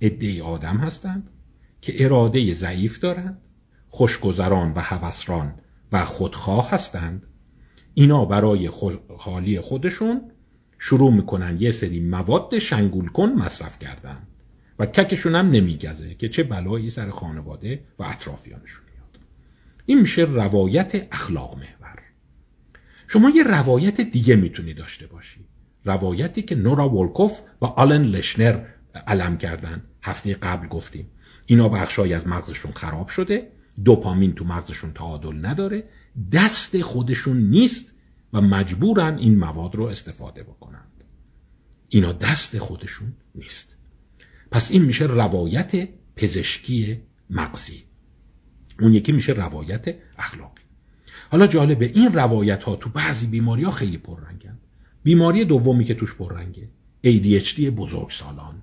ادهی 0.00 0.40
آدم 0.40 0.76
هستند 0.76 1.30
که 1.80 2.04
اراده 2.04 2.52
ضعیف 2.54 3.00
دارند 3.00 3.40
خوشگذران 3.88 4.72
و 4.72 4.80
هوسران 4.80 5.54
و 5.92 6.04
خودخواه 6.04 6.70
هستند. 6.70 7.26
اینا 7.94 8.24
برای 8.24 8.70
خالی 9.18 9.60
خودشون 9.60 10.30
شروع 10.78 11.12
می‌کنن 11.12 11.56
یه 11.60 11.70
سری 11.70 12.00
مواد 12.00 12.58
شنگول 12.58 13.08
کن 13.08 13.28
مصرف 13.28 13.78
کردن. 13.78 14.28
و 14.78 14.86
ککشون 14.86 15.34
هم 15.34 15.50
نمیگزه 15.50 16.14
که 16.14 16.28
چه 16.28 16.42
بلایی 16.42 16.90
سر 16.90 17.10
خانواده 17.10 17.84
و 17.98 18.02
اطرافیانشون 18.02 18.84
میاد. 18.94 19.18
این 19.86 20.00
میشه 20.00 20.22
روایت 20.22 21.08
اخلاق 21.12 21.56
محور. 21.56 22.02
شما 23.08 23.30
یه 23.30 23.42
روایت 23.42 24.00
دیگه 24.00 24.36
می‌تونی 24.36 24.74
داشته 24.74 25.06
باشی. 25.06 25.46
روایتی 25.84 26.42
که 26.42 26.54
نورا 26.54 26.88
ولکوف 26.88 27.40
و 27.62 27.66
آلن 27.66 28.02
لشنر 28.02 28.64
علم 29.06 29.38
کردن. 29.38 29.82
هفته 30.02 30.34
قبل 30.34 30.68
گفتیم. 30.68 31.10
اینا 31.46 31.68
بخشهایی 31.68 32.14
از 32.14 32.26
مغزشون 32.26 32.72
خراب 32.72 33.08
شده. 33.08 33.52
دوپامین 33.84 34.34
تو 34.34 34.44
مغزشون 34.44 34.92
تعادل 34.92 35.46
نداره. 35.46 35.84
دست 36.32 36.82
خودشون 36.82 37.36
نیست 37.36 37.94
و 38.32 38.40
مجبورن 38.40 39.18
این 39.18 39.38
مواد 39.38 39.74
رو 39.74 39.84
استفاده 39.84 40.42
بکنند. 40.42 41.04
اینا 41.88 42.12
دست 42.12 42.58
خودشون 42.58 43.12
نیست. 43.34 43.75
پس 44.50 44.70
این 44.70 44.82
میشه 44.82 45.04
روایت 45.04 45.88
پزشکی 46.16 47.00
مغزی. 47.30 47.82
اون 48.80 48.92
یکی 48.92 49.12
میشه 49.12 49.32
روایت 49.32 49.94
اخلاقی. 50.18 50.62
حالا 51.30 51.46
جالبه 51.46 51.90
این 51.94 52.12
روایت 52.12 52.62
ها 52.62 52.76
تو 52.76 52.90
بعضی 52.90 53.26
بیماری 53.26 53.62
ها 53.62 53.70
خیلی 53.70 53.98
پررنگن. 53.98 54.58
بیماری 55.02 55.44
دومی 55.44 55.84
که 55.84 55.94
توش 55.94 56.14
پررنگه 56.14 56.68
ADHD 57.04 57.60
بزرگ 57.60 58.10
سالان 58.10 58.62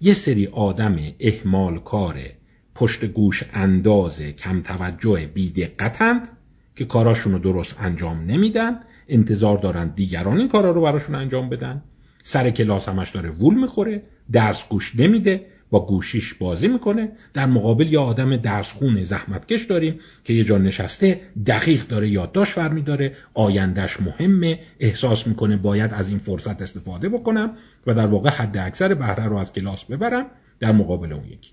یه 0.00 0.14
سری 0.14 0.46
آدم 0.46 0.96
احمال 1.20 1.78
کاره 1.78 2.36
پشت 2.74 3.04
گوش 3.04 3.44
انداز 3.52 4.22
کم 4.22 4.62
توجه 4.62 5.26
بیدقتند 5.34 6.28
که 6.76 6.84
کاراشون 6.84 7.32
رو 7.32 7.38
درست 7.38 7.76
انجام 7.80 8.20
نمیدن 8.20 8.80
انتظار 9.08 9.58
دارن 9.58 9.88
دیگران 9.88 10.38
این 10.38 10.48
کارا 10.48 10.70
رو 10.70 10.80
براشون 10.80 11.14
انجام 11.14 11.48
بدن. 11.48 11.82
سر 12.22 12.50
کلاس 12.50 12.88
همش 12.88 13.10
داره 13.10 13.30
وول 13.30 13.54
می‌خوره 13.54 14.02
درس 14.32 14.68
گوش 14.68 14.96
نمیده 14.96 15.46
با 15.70 15.86
گوشیش 15.86 16.34
بازی 16.34 16.68
می‌کنه. 16.68 17.12
در 17.34 17.46
مقابل 17.46 17.86
یا 17.86 18.02
آدم 18.02 18.36
درس 18.36 18.72
خون 18.72 19.04
زحمتکش 19.04 19.64
داریم 19.64 20.00
که 20.24 20.32
یه 20.32 20.44
جا 20.44 20.58
نشسته 20.58 21.20
دقیق 21.46 21.86
داره 21.86 22.08
یادداشت 22.08 22.52
فرمی 22.52 22.82
داره 22.82 23.16
آیندهش 23.34 24.00
مهمه 24.00 24.60
احساس 24.80 25.26
می‌کنه 25.26 25.56
باید 25.56 25.94
از 25.94 26.08
این 26.08 26.18
فرصت 26.18 26.62
استفاده 26.62 27.08
بکنم 27.08 27.56
و 27.86 27.94
در 27.94 28.06
واقع 28.06 28.30
حد 28.30 28.56
اکثر 28.56 28.94
بهره 28.94 29.26
رو 29.26 29.36
از 29.36 29.52
کلاس 29.52 29.84
ببرم. 29.84 30.26
در 30.60 30.72
مقابل 30.72 31.12
اون 31.12 31.24
یکی. 31.24 31.50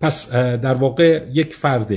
پس 0.00 0.30
در 0.30 0.74
واقع 0.74 1.26
یک 1.32 1.54
فرد 1.54 1.92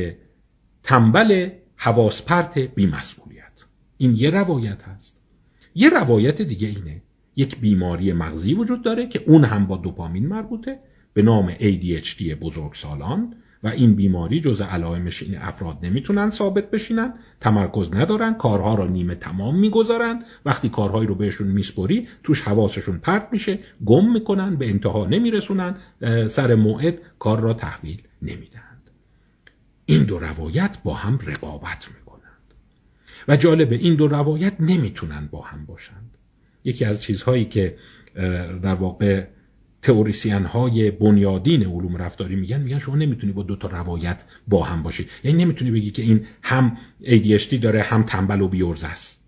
تنبل 0.83 1.49
حواس 1.75 2.21
پرت 2.21 2.59
بیمسئولیت. 2.59 3.65
این 3.97 4.15
یه 4.15 4.29
روایت 4.29 4.83
هست. 4.83 5.17
یه 5.75 5.89
روایت 5.89 6.41
دیگه 6.41 6.67
اینه. 6.67 7.01
یک 7.39 7.59
بیماری 7.59 8.13
مغزی 8.13 8.53
وجود 8.53 8.83
داره 8.83 9.07
که 9.07 9.23
اون 9.27 9.43
هم 9.43 9.65
با 9.67 9.77
دوپامین 9.77 10.27
مربوطه 10.27 10.79
به 11.13 11.21
نام 11.21 11.51
ADHD 11.51 12.21
بزرگسالان 12.21 13.33
و 13.63 13.67
این 13.67 13.95
بیماری 13.95 14.41
جز 14.41 14.61
علائمش 14.61 15.23
این 15.23 15.37
افراد 15.37 15.77
نمی‌تونن 15.83 16.29
ثابت 16.29 16.71
بشینن 16.71 17.13
تمرکز 17.39 17.93
ندارن 17.93 18.33
کارها 18.33 18.75
را 18.75 18.87
نیمه 18.87 19.15
تمام 19.15 19.59
می‌گذارن. 19.59 20.23
وقتی 20.45 20.69
کارهایی 20.69 21.07
رو 21.07 21.15
بهشون 21.15 21.47
میسپری 21.47 22.07
توش 22.23 22.41
حواسشون 22.41 22.97
پرت 22.97 23.27
میشه 23.31 23.59
گم 23.85 24.11
می‌کنن 24.11 24.55
به 24.55 24.69
انتها 24.69 25.05
نمیرسونن 25.05 25.75
سر 26.27 26.55
موعد 26.55 26.97
کار 27.19 27.39
را 27.39 27.53
تحویل 27.53 28.01
نمی‌دهند. 28.21 28.89
این 29.85 30.03
دو 30.03 30.19
روایت 30.19 30.77
با 30.83 30.93
هم 30.93 31.19
رقابت 31.25 31.87
می‌کنند. 31.97 32.53
و 33.27 33.35
جالبه 33.37 33.75
این 33.75 33.95
دو 33.95 34.07
روایت 34.07 34.53
نمی‌تونن 34.59 35.27
با 35.31 35.41
هم 35.41 35.65
باشند. 35.65 36.17
یکی 36.63 36.85
از 36.85 37.01
چیزهایی 37.01 37.45
که 37.45 37.75
در 38.61 38.73
واقع 38.73 39.25
تئوریسین 39.81 40.45
های 40.45 40.91
بنیادین 40.91 41.63
علوم 41.63 41.97
رفتاری 41.97 42.35
میگن 42.35 42.61
میگن 42.61 42.79
شما 42.79 42.95
نمی‌تونی 42.95 43.33
با 43.33 43.43
دو 43.43 43.55
تا 43.55 43.67
روایت 43.67 44.23
با 44.47 44.63
هم 44.63 44.83
باشی. 44.83 45.07
یعنی 45.23 45.43
نمی‌تونی 45.43 45.71
بگی 45.71 45.91
که 45.91 46.01
این 46.01 46.25
هم 46.41 46.77
ADHD 47.03 47.53
داره 47.53 47.81
هم 47.81 48.03
تنبل 48.03 48.41
و 48.41 48.47
بیورز 48.47 48.83
است. 48.83 49.19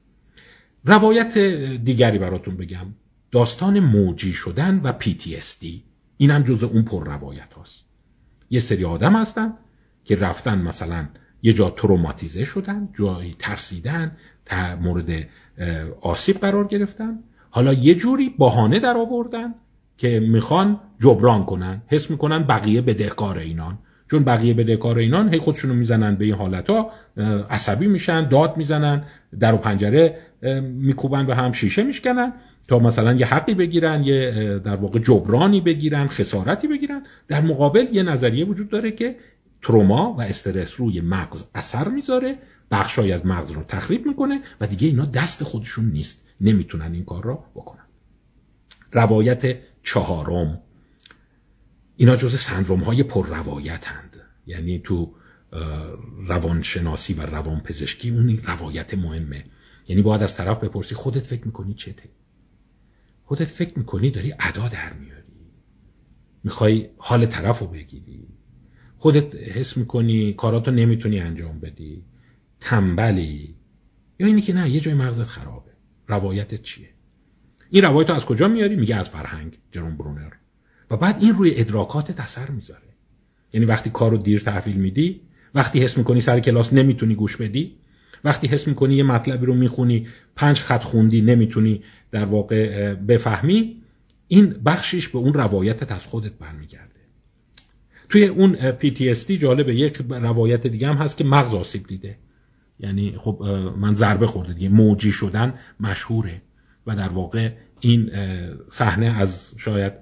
روایت 0.86 1.38
دیگری 1.84 2.20
براتون 2.20 2.58
بگم. 2.58 2.86
داستان 3.32 3.80
موجی 3.80 4.34
شدن 4.34 4.80
و 4.84 4.94
PTSD 5.00 5.66
این 6.18 6.32
هم 6.32 6.44
جز 6.44 6.64
اون 6.64 6.84
پر 6.84 7.06
روایت 7.06 7.54
هاست. 7.54 7.86
یه 8.50 8.60
سری 8.60 8.86
آدم 8.86 9.16
هستن 9.16 9.54
که 10.04 10.16
رفتن 10.16 10.62
مثلا 10.62 11.08
یه 11.44 11.54
جا 11.54 11.70
تروماتیزه 11.70 12.46
شدن 12.46 12.90
جایی 12.98 13.36
ترسیدن 13.40 14.18
مورد 14.82 15.30
آسیب 16.02 16.38
قرار 16.38 16.68
گرفتن. 16.68 17.20
حالا 17.50 17.74
یه 17.74 17.96
جوری 17.96 18.36
بهانه 18.40 18.80
در 18.80 18.98
آوردن 18.98 19.54
که 19.98 20.20
می‌خوان 20.20 20.80
جبران 21.00 21.46
کنن. 21.46 21.82
حس 21.88 22.10
می‌کنن 22.10 22.44
بقیه 22.44 22.82
بدهکار 22.82 23.38
اینان. 23.38 23.78
چون 24.12 24.24
بقیه 24.24 24.54
بدهکار 24.54 24.98
اینان 24.98 25.34
هی 25.34 25.40
خودشونو 25.40 25.74
می‌زنن 25.74 26.16
به 26.16 26.26
این 26.26 26.34
حالت 26.34 26.70
ها 26.70 26.92
عصبی 27.50 27.88
میشن 27.88 28.30
داد 28.30 28.58
می‌زنن 28.58 29.04
در 29.40 29.54
و 29.54 29.58
پنجره 29.58 30.18
میکوبن 30.62 31.26
به 31.26 31.36
هم 31.36 31.52
شیشه 31.52 31.84
میشکنن 31.84 32.34
تا 32.68 32.80
مثلا 32.80 33.14
یه 33.14 33.26
حقی 33.26 33.54
بگیرن 33.54 34.04
یه 34.04 34.32
در 34.66 34.76
واقع 34.76 35.00
جبرانی 35.00 35.62
بگیرن 35.62 36.08
خسارتی 36.08 36.68
بگیرن. 36.68 37.02
در 37.28 37.42
مقابل 37.42 37.86
یه 37.92 38.04
نظریه 38.04 38.46
وجود 38.46 38.70
داره 38.70 38.92
که 38.92 39.16
تروما 39.62 40.16
و 40.18 40.22
استرس 40.22 40.80
روی 40.80 41.02
مغز 41.02 41.44
اثر 41.56 41.88
می‌ذاره. 41.88 42.38
بخشای 42.72 43.12
از 43.12 43.26
مغز 43.26 43.52
رو 43.52 43.64
تخریب 43.64 44.06
می‌کنه 44.06 44.42
و 44.62 44.68
دیگه 44.68 44.88
اینا 44.88 45.06
دست 45.06 45.44
خودشون 45.44 45.86
نیست. 45.86 46.22
نمی‌تونن 46.42 46.94
این 46.94 47.06
کار 47.06 47.24
را 47.24 47.46
بکنن. 47.56 47.86
روایت 48.92 49.58
چهارم. 49.84 50.62
اینا 51.96 52.16
جز 52.16 52.40
سندروم 52.40 52.80
های 52.80 53.04
پر 53.04 53.28
روایتند 53.28 54.18
یعنی 54.48 54.80
تو 54.80 55.16
روانشناسی 56.28 57.14
و 57.14 57.22
روانپزشکی 57.22 58.10
اون 58.10 58.38
روایت 58.38 58.94
مهمه. 58.94 59.46
یعنی 59.88 60.02
باید 60.02 60.24
از 60.24 60.36
طرف 60.36 60.64
بپرسی 60.64 60.96
خودت 60.96 61.26
فکر 61.26 61.46
می‌کنی 61.46 61.74
چته؟ 61.74 62.10
خودت 63.24 63.44
فکر 63.44 63.80
می‌کنی 63.80 64.12
داری 64.12 64.34
ادا 64.40 64.68
در 64.68 64.94
میاری؟ 64.94 65.22
می‌خوای 66.44 66.90
حال 66.98 67.26
طرف 67.26 67.60
رو 67.60 67.68
بگیری؟ 67.68 68.28
خودت 68.98 69.36
حس 69.36 69.78
می‌کنی 69.78 70.34
کاراتو 70.34 70.72
نمی‌تونی 70.72 71.20
انجام 71.20 71.60
بدی؟ 71.60 72.06
تنبلی. 72.62 73.56
یا 74.20 74.28
اینی 74.28 74.42
که 74.42 74.54
نه 74.54 74.70
یه 74.70 74.80
جای 74.80 74.94
مغزت 74.94 75.24
خرابه. 75.24 75.72
روایتت 76.08 76.62
چیه؟ 76.62 76.90
این 77.70 77.84
روایت 77.84 78.10
از 78.10 78.26
کجا 78.26 78.48
میاری؟ 78.48 78.76
میگه 78.76 78.96
از 78.96 79.10
فرهنگ 79.10 79.58
جرون 79.72 79.98
برونر. 79.98 80.32
و 80.92 80.98
بعد 80.98 81.18
این 81.20 81.34
روی 81.34 81.54
ادراکات 81.56 82.20
اثر 82.20 82.50
می‌ذاره. 82.50 82.82
یعنی 83.54 83.66
وقتی 83.66 83.90
کارو 83.90 84.18
دیر 84.18 84.40
تحویل 84.40 84.76
میدی 84.76 85.22
وقتی 85.56 85.80
حس 85.80 85.98
می‌کنی 85.98 86.22
سر 86.22 86.40
کلاس 86.40 86.74
نمی‌تونی 86.74 87.16
گوش 87.16 87.38
بدی 87.38 87.78
وقتی 88.24 88.48
حس 88.48 88.68
می‌کنی 88.68 88.96
یه 88.96 89.04
مطلبی 89.04 89.46
رو 89.46 89.54
می‌خونی 89.54 90.08
پنج 90.36 90.60
خط 90.60 90.84
خوندی 90.84 91.22
نمی‌تونی 91.22 91.84
در 92.12 92.26
واقع 92.26 92.94
بفهمی 92.94 93.82
این 94.28 94.50
بخشش 94.50 95.08
به 95.08 95.18
اون 95.18 95.34
روایتت 95.34 95.92
از 95.92 96.06
خودت 96.06 96.32
برمیگرده. 96.32 97.00
توی 98.10 98.26
اون 98.26 98.72
PTSD 98.72 99.32
جالبه 99.32 99.76
یک 99.76 100.02
روایت 100.10 100.68
دیگه 100.68 100.88
هم 100.88 100.96
هست 100.96 101.18
که 101.18 101.24
مغز 101.24 101.54
آسیب 101.54 101.88
دیده. 101.88 102.18
یعنی 102.82 103.16
خب 103.18 103.44
من 103.78 103.96
ضربه 103.96 104.28
خورده 104.28 104.54
دیگه 104.54 104.70
موجی 104.70 105.12
شدن 105.12 105.54
مشهوره. 105.80 106.42
و 106.88 106.96
در 106.96 107.10
واقع 107.10 107.52
این 107.80 108.12
صحنه 108.70 109.06
از 109.06 109.50
شاید 109.58 109.94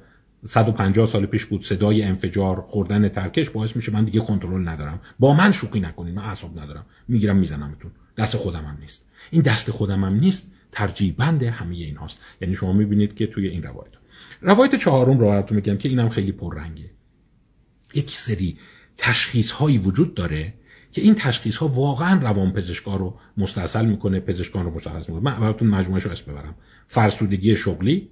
150 0.45 1.07
سال 1.07 1.25
پیش 1.25 1.45
بود 1.45 1.65
صدای 1.65 2.03
انفجار 2.03 2.61
خوردن 2.61 3.09
ترکش 3.09 3.49
باعث 3.49 3.75
میشه 3.75 3.91
من 3.91 4.03
دیگه 4.03 4.19
کنترل 4.19 4.67
ندارم. 4.67 5.01
با 5.19 5.33
من 5.33 5.51
شوخی 5.51 5.79
نکنید 5.79 6.15
من 6.15 6.23
اعصاب 6.23 6.59
ندارم. 6.59 6.85
می‌گیرم 7.07 7.37
میزنمتون 7.37 7.91
دست 8.17 8.37
خودم 8.37 8.65
هم 8.65 8.77
نیست. 8.81 9.05
این 9.31 9.41
دست 9.41 9.71
خودم 9.71 10.03
هم 10.03 10.15
نیست 10.15 10.51
ترجیح 10.71 11.15
بند 11.17 11.43
همه 11.43 11.75
این 11.75 11.97
هاست 11.97 12.17
یعنی 12.41 12.55
شما 12.55 12.73
می‌بینید 12.73 13.15
که 13.15 13.27
توی 13.27 13.47
این 13.47 13.63
روایت. 13.63 13.91
روایت 14.41 14.75
چهارم 14.75 15.19
رو 15.19 15.27
براتون 15.27 15.55
میگم 15.55 15.77
که 15.77 15.89
اینم 15.89 16.09
خیلی 16.09 16.31
پررنگه. 16.31 16.89
یک 17.93 18.11
سری 18.11 18.57
تشخیص 18.97 19.51
هایی 19.51 19.77
وجود 19.77 20.13
داره 20.13 20.53
که 20.91 21.01
این 21.01 21.15
تشخیص 21.15 21.57
ها 21.57 21.67
واقعا 21.67 22.19
روان 22.21 22.53
پزشکا 22.53 22.95
رو 22.95 23.19
مستأصل 23.37 23.85
می‌کنه 23.85 24.19
پزشکان 24.19 24.65
رو 24.65 24.73
مشخص 24.73 25.09
می‌کنه. 25.09 25.19
من 25.19 25.39
براتون 25.39 25.67
مجموعه 25.67 26.03
رو 26.03 26.11
اسم 26.11 26.31
ببرم. 26.31 26.55
فرسودگی 26.87 27.55
شغلی 27.55 28.09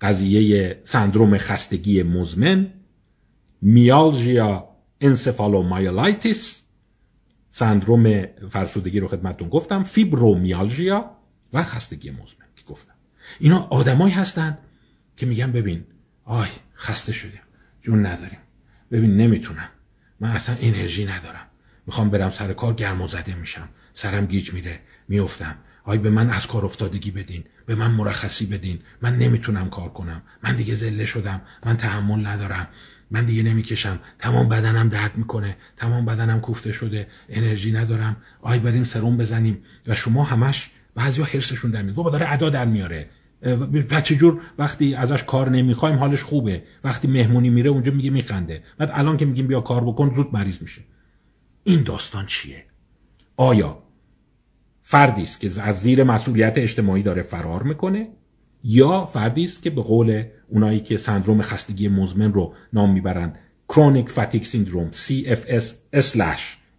قضیه 0.00 0.80
سندروم 0.82 1.38
خستگی 1.38 2.02
مزمن 2.02 2.72
myalgia 3.62 4.68
encephalomyelitis 5.00 6.62
سندروم 7.50 8.26
فرسودگی 8.48 9.00
رو 9.00 9.08
خدمتتون 9.08 9.48
گفتم 9.48 9.82
فیبرومیالژیا 9.84 11.10
و 11.52 11.62
خستگی 11.62 12.10
مزمن 12.10 12.46
که 12.56 12.64
گفتم. 12.66 12.94
اینا 13.40 13.66
آدمایی 13.70 14.14
هستند 14.14 14.58
که 15.16 15.26
میگن 15.26 15.52
ببین 15.52 15.84
آی 16.24 16.48
خسته 16.76 17.12
شدیم 17.12 17.40
جون 17.80 18.06
نداریم. 18.06 18.38
ببین 18.90 19.16
نمی‌تونم. 19.16 19.68
من 20.20 20.30
اصلا 20.30 20.56
انرژی 20.60 21.04
ندارم. 21.04 21.46
می‌خوام 21.90 22.10
برم 22.10 22.30
سر 22.30 22.52
کار 22.52 22.74
گرم 22.74 23.02
و 23.02 23.08
زده 23.08 23.34
میشم. 23.34 23.68
سرم 23.94 24.26
گیج 24.26 24.52
میره. 24.52 24.78
میفتم 25.08 25.54
آی 25.84 25.98
به 25.98 26.10
من 26.10 26.30
از 26.30 26.46
کار 26.46 26.64
افتادگی 26.64 27.10
بدین. 27.10 27.44
به 27.66 27.74
من 27.74 27.90
مرخصی 27.90 28.46
بدین. 28.46 28.78
من 29.02 29.16
نمی‌تونم 29.16 29.70
کار 29.70 29.88
کنم. 29.88 30.22
من 30.42 30.56
دیگه 30.56 30.74
زله 30.74 31.06
شدم. 31.06 31.40
من 31.66 31.76
تحمل 31.76 32.26
ندارم. 32.26 32.68
من 33.10 33.24
دیگه 33.24 33.42
نمی‌کشم. 33.42 33.98
تمام 34.18 34.48
بدنم 34.48 34.88
درد 34.88 35.16
می‌کنه. 35.16 35.56
تمام 35.76 36.04
بدنم 36.04 36.40
کوفته 36.40 36.72
شده. 36.72 37.06
انرژی 37.28 37.72
ندارم. 37.72 38.16
آی 38.42 38.58
بریم 38.58 38.84
سرم 38.84 39.16
بزنیم. 39.16 39.58
و 39.86 39.94
شما 39.94 40.24
همش 40.24 40.70
بعضیا 40.94 41.24
حرسشون 41.24 41.70
در 41.70 41.82
میاد. 41.82 41.94
بابا 41.94 42.10
داره 42.10 42.32
ادا 42.32 42.50
در 42.50 42.64
میاره. 42.64 43.08
بچه 43.90 44.16
جور 44.16 44.40
وقتی 44.58 44.94
ازش 44.94 45.24
کار 45.24 45.48
نمی‌خوایم 45.48 45.98
حالش 45.98 46.22
خوبه. 46.22 46.62
وقتی 46.84 47.08
مهمونی 47.08 47.50
میره 47.50 47.70
اونجا 47.70 47.92
میگه 47.92 48.10
میخنده. 48.10 48.62
بعد 48.78 48.90
الان 48.92 49.16
که 49.16 49.24
میگیم 49.24 49.46
بیا 49.46 49.60
کار 49.60 49.84
بکن 49.84 50.14
زود 50.14 50.28
مریض 50.32 50.62
میشه. 50.62 50.80
این 51.64 51.82
داستان 51.82 52.26
چیه؟ 52.26 52.64
آیا 53.36 53.82
فردی 54.80 55.22
است 55.22 55.40
که 55.40 55.50
از 55.62 55.80
زیر 55.80 56.04
مسئولیت 56.04 56.52
اجتماعی 56.56 57.02
داره 57.02 57.22
فرار 57.22 57.62
می‌کنه 57.62 58.08
یا 58.64 59.06
فردی 59.06 59.44
است 59.44 59.62
که 59.62 59.70
به 59.70 59.82
قول 59.82 60.24
اونایی 60.48 60.80
که 60.80 60.96
سندروم 60.96 61.42
خستگی 61.42 61.88
مزمن 61.88 62.32
رو 62.32 62.54
نام 62.72 62.92
می‌برند 62.92 63.38
chronic 63.68 64.08
fatigue 64.08 64.46
syndrome 64.46 64.90
CFS 64.90 65.64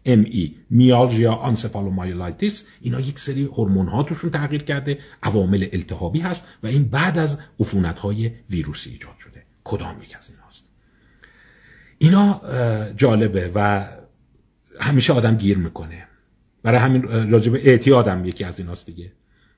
ME 0.05 0.51
myalgia 0.69 1.33
encephalomyelitis 1.33 2.63
اینا 2.81 2.99
یک 2.99 3.19
سری 3.19 3.43
هورمون 3.43 3.87
ها 3.87 4.03
توشون 4.03 4.31
تغییر 4.31 4.63
کرده 4.63 4.99
عوامل 5.23 5.67
التهابی 5.73 6.19
هست 6.19 6.47
و 6.63 6.67
این 6.67 6.83
بعد 6.83 7.17
از 7.17 7.37
عفونت 7.59 7.99
های 7.99 8.31
ویروسی 8.49 8.89
ایجاد 8.89 9.17
شده. 9.19 9.43
کدام 9.63 10.01
یک 10.01 10.15
از 10.17 10.29
این 10.29 10.37
هاست 10.39 10.63
اینا 11.97 12.41
جالبه 12.97 13.51
و 13.55 13.87
همیشه 14.79 15.13
آدم 15.13 15.35
گیر 15.35 15.57
می‌کنه. 15.57 16.07
برای 16.63 16.79
همین 16.79 17.31
راجع 17.31 17.45
به 17.45 17.53
اعتیادم 17.55 18.25
یکی 18.25 18.43
از 18.43 18.59
ایناست 18.59 18.85
دیگه. 18.85 19.11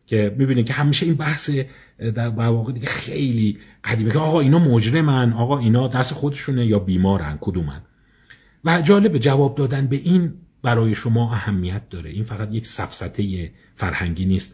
که 0.07 0.35
می‌بینید 0.37 0.65
که 0.65 0.73
همیشه 0.73 1.05
این 1.05 1.15
بحث 1.15 1.49
در 2.15 2.27
واقع 2.27 2.73
دیگه 2.73 2.87
خیلی 2.87 3.57
قدیمه 3.83 4.11
که 4.11 4.19
آقا 4.19 4.39
اینا 4.39 4.59
مجرمن 4.59 5.33
آقا 5.33 5.59
اینا 5.59 5.87
دست 5.87 6.13
خودشونه 6.13 6.65
یا 6.65 6.79
بیمارن 6.79 7.37
کدومن؟ 7.41 7.81
و 8.65 8.81
جالب 8.81 9.17
جواب 9.17 9.55
دادن 9.55 9.87
به 9.87 9.95
این 9.95 10.33
برای 10.61 10.95
شما 10.95 11.31
اهمیت 11.33 11.89
داره. 11.89 12.09
این 12.09 12.23
فقط 12.23 12.49
یک 12.51 12.67
سفسته 12.67 13.51
فرهنگی 13.73 14.25
نیست. 14.25 14.53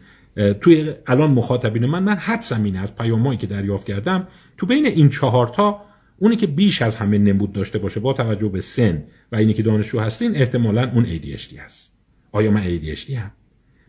توی 0.60 0.94
الان 1.06 1.30
مخاطبین 1.30 1.86
من 1.86 2.02
من 2.02 2.16
حدسم 2.16 2.64
اینه 2.64 2.78
از 2.78 2.96
پیامایی 2.96 3.38
که 3.38 3.46
دریافت 3.46 3.86
کردم 3.86 4.28
تو 4.56 4.66
بین 4.66 4.86
این 4.86 5.08
چهارتا 5.08 5.82
اونی 6.22 6.36
که 6.36 6.46
بیش 6.46 6.82
از 6.82 6.96
همه 6.96 7.18
نمود 7.18 7.52
داشته 7.52 7.78
باشه 7.78 8.00
با 8.00 8.12
توجه 8.12 8.48
به 8.48 8.60
سن 8.60 9.04
و 9.32 9.36
اینی 9.36 9.54
که 9.54 9.62
دانشجو 9.62 10.00
هستین 10.00 10.36
احتمالا 10.36 10.90
اون 10.90 11.18
ADHD 11.18 11.58
هست. 11.58 11.90
آیا 12.32 12.50
من 12.50 12.78
ADHD 12.78 13.10
هم 13.10 13.30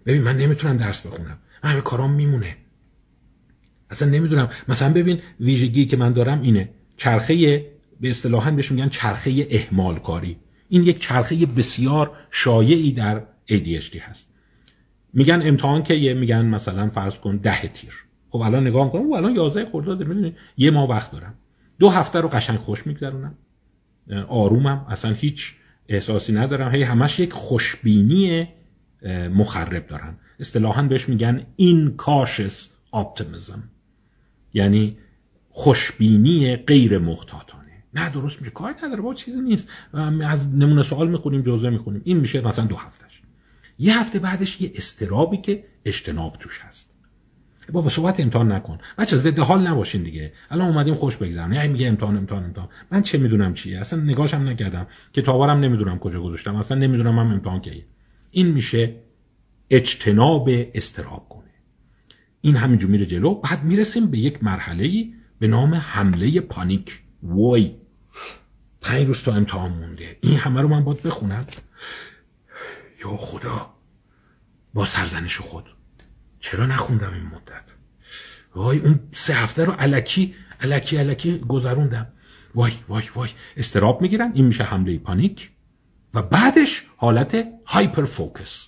ببین 0.05 0.21
من 0.21 0.37
نمی‌تونم 0.37 0.77
درس 0.77 1.07
بخونم. 1.07 1.37
من 1.63 1.71
همه 1.71 1.81
کارام 1.81 2.13
میمونه. 2.13 2.55
اصلا 3.89 4.09
نمی‌دونم. 4.09 4.49
مثلا 4.67 4.93
ببین 4.93 5.19
ویژگی 5.39 5.85
که 5.85 5.97
من 5.97 6.11
دارم 6.13 6.41
اینه. 6.41 6.69
چرخه 6.97 7.65
به 8.01 8.09
اصطلاح 8.09 8.51
بهش 8.51 8.71
میگن 8.71 8.89
چرخه 8.89 9.47
اهمال 9.51 9.99
کاری 9.99 10.37
این 10.69 10.83
یک 10.83 10.99
چرخه 10.99 11.45
بسیار 11.45 12.11
شایعی 12.31 12.91
در 12.91 13.21
ADHD 13.49 13.95
هست. 14.01 14.27
میگن 15.13 15.41
امتحان 15.45 15.83
که 15.83 15.93
یه 15.93 16.13
میگن 16.13 16.45
مثلا 16.45 16.89
فرض 16.89 17.17
کن 17.17 17.37
ده 17.37 17.67
تیر. 17.67 17.93
خب 18.29 18.37
الان 18.37 18.67
نگاه 18.67 18.91
کنم 18.91 19.01
او 19.01 19.17
الان 19.17 19.35
11 19.35 19.65
خرداد 19.65 20.03
می‌دونی؟ 20.03 20.35
یه 20.57 20.71
ماه 20.71 20.89
وقت 20.89 21.11
دارم. 21.11 21.33
دو 21.81 21.89
هفته 21.89 22.21
رو 22.21 22.29
قشنگ 22.29 22.57
خوش 22.57 22.87
میگذرونم. 22.87 23.37
آرومم. 24.27 24.85
اصلا 24.89 25.13
هیچ 25.13 25.55
احساسی 25.87 26.33
ندارم. 26.33 26.71
هی 26.71 26.83
همش 26.83 27.19
یک 27.19 27.33
خوشبینی 27.33 28.47
مخرب 29.33 29.87
دارن. 29.87 30.17
اصطلاحا 30.39 30.81
بهش 30.81 31.09
میگن 31.09 31.45
این 31.55 31.95
کاشس 31.97 32.69
اپتیمیزم 32.93 33.63
یعنی 34.53 34.97
خوشبینی 35.49 36.55
غیر 36.55 36.97
محتاطانه. 36.97 37.83
نه 37.93 38.09
درست 38.09 38.39
میشه. 38.39 38.51
کاری 38.51 38.75
نداره 38.83 39.01
با 39.01 39.13
چیزی 39.13 39.41
نیست. 39.41 39.69
از 40.23 40.47
نمونه 40.55 40.83
سوال 40.83 41.09
می‌خونیم 41.09 41.41
جزوه 41.41 41.69
می‌خونیم. 41.69 42.01
این 42.05 42.17
میشه 42.17 42.41
مثلا 42.41 42.65
دو 42.65 42.75
هفتهش 42.75 43.21
یه 43.79 43.99
هفته 43.99 44.19
بعدش 44.19 44.61
یه 44.61 44.71
استرابی 44.75 45.37
که 45.37 45.63
اجتناب 45.85 46.37
توش 46.39 46.59
هست. 46.61 46.90
بابا 47.71 47.89
صحبت 47.89 48.19
امتحان 48.19 48.51
نکن. 48.51 48.77
بچه 48.97 49.15
ضد 49.15 49.39
حال 49.39 49.67
نباشین 49.67 50.03
دیگه. 50.03 50.33
الان 50.49 50.67
اومدیم 50.67 50.95
خوش 50.95 51.17
بگذرن. 51.17 51.53
یعنی 51.53 51.67
میگه 51.67 51.87
امتحان 51.87 52.17
امتحان 52.17 52.43
امتحان. 52.43 52.69
من 52.91 53.01
چه 53.01 53.17
می‌دونم 53.17 53.53
چیه؟ 53.53 53.79
اصلا 53.79 53.99
نگاهشم 53.99 54.49
نکردم. 54.49 54.87
کتابارم 55.13 55.59
نمی‌دونم 55.59 55.99
کجا 55.99 56.21
گذاشتم. 56.21 56.55
اصلا 56.55 56.77
نمی‌دونم 56.77 57.15
من 57.15 57.31
امتحان 57.31 57.61
کیه. 57.61 57.85
این 58.31 58.47
میشه 58.47 58.95
اجتناب 59.69 60.49
استراب 60.73 61.29
کنه. 61.29 61.51
این 62.41 62.55
همینجور 62.55 62.89
میره 62.89 63.05
جلو. 63.05 63.35
بعد 63.35 63.63
می‌رسیم 63.63 64.07
به 64.07 64.17
یک 64.17 64.43
مرحله 64.43 65.07
به 65.39 65.47
نام 65.47 65.75
حمله 65.75 66.41
پانیک. 66.41 67.01
وای. 67.23 67.75
پنج 68.81 69.07
روز 69.07 69.23
تا 69.23 69.33
امتحان 69.33 69.71
مونده. 69.71 70.17
این 70.21 70.37
همه 70.37 70.61
رو 70.61 70.67
من 70.67 70.83
باید 70.83 71.03
بخونم. 71.03 71.45
یا 73.03 73.17
خدا. 73.17 73.73
با 74.73 74.85
سرزنش 74.85 75.37
خود. 75.37 75.65
چرا 76.41 76.65
نخوندم 76.65 77.13
این 77.13 77.25
مدت؟ 77.25 77.63
وای 78.55 78.79
اون 78.79 78.99
سه 79.11 79.33
هفته 79.33 79.65
رو 79.65 79.71
علکی 79.71 80.35
علکی 80.61 80.97
علکی 80.97 81.39
گذروندم. 81.39 82.07
وای 82.55 82.71
وای 82.87 83.03
وای 83.15 83.29
استراب 83.57 84.01
می‌گیرن 84.01 84.31
این 84.33 84.45
میشه 84.45 84.63
حمله 84.63 84.97
پانیک. 84.97 85.51
و 86.13 86.21
بعدش 86.21 86.83
حالت 86.95 87.47
هایپر 87.65 88.05
فوکس 88.05 88.67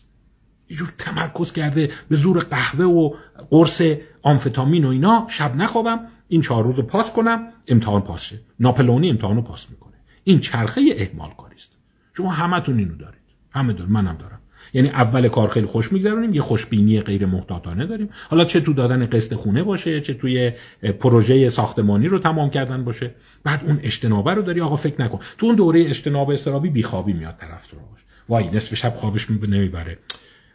یه 0.70 0.78
جور 0.78 0.94
تمرکز 0.98 1.52
کرده 1.52 1.92
به 2.10 2.16
زور 2.16 2.40
قهوه 2.40 2.86
و 2.86 3.16
قرص 3.50 3.82
آمفتامین 4.22 4.86
و 4.86 4.90
اینا 4.90 5.28
شب 5.30 5.56
نخوابم 5.56 6.00
این 6.28 6.42
چهار 6.42 6.64
روز 6.64 6.80
پاس 6.80 7.12
کنم 7.12 7.48
امتحان 7.68 8.02
پاس 8.02 8.22
شه. 8.22 8.40
ناپلونی 8.60 9.10
امتحان 9.10 9.36
رو 9.36 9.42
پاس 9.42 9.70
می‌کنه. 9.70 9.94
این 10.24 10.40
چرخه 10.40 10.82
اهمال 10.98 11.30
کاری 11.38 11.56
است 11.56 11.72
شما 12.18 12.32
همتون 12.32 12.80
اینو 12.80 12.96
دارید. 12.96 13.22
همه 13.52 13.74
دار 13.74 13.88
منم 13.88 14.18
دارم. 14.18 14.40
یعنی 14.74 14.90
اول 14.90 15.28
کار 15.28 15.50
خیلی 15.50 15.68
خوش 15.68 15.92
میگذرونیم 15.92 16.34
یه 16.34 16.42
خوشبینی 16.42 17.02
غیر 17.02 17.26
محتاطانه 17.26 17.86
داریم. 17.86 18.10
حالا 18.30 18.46
چه 18.46 18.62
تو 18.62 18.74
دادن 18.74 19.06
قسط 19.06 19.34
خونه 19.34 19.64
باشه 19.64 20.02
چه 20.02 20.14
توی 20.14 20.52
پروژه 21.00 21.50
ساختمانی 21.50 22.08
رو 22.08 22.20
تمام 22.20 22.50
کردن 22.50 22.84
باشه. 22.84 23.16
بعد 23.44 23.64
اون 23.66 23.80
اجتنابه 23.84 24.34
رو 24.34 24.42
داری 24.42 24.62
آقا 24.62 24.76
فکر 24.76 25.02
نکن. 25.02 25.20
تو 25.38 25.46
اون 25.46 25.56
دوره 25.56 25.82
اجتناب 25.82 26.30
استرابی 26.30 26.70
بیخوابی 26.70 27.14
میاد 27.14 27.38
طرف 27.38 27.68
تو 27.68 27.78
باش 27.78 28.00
وای 28.30 28.50
نصف 28.50 28.76
شب 28.76 28.94
خوابش 28.96 29.32
نمی‌بره. 29.32 29.98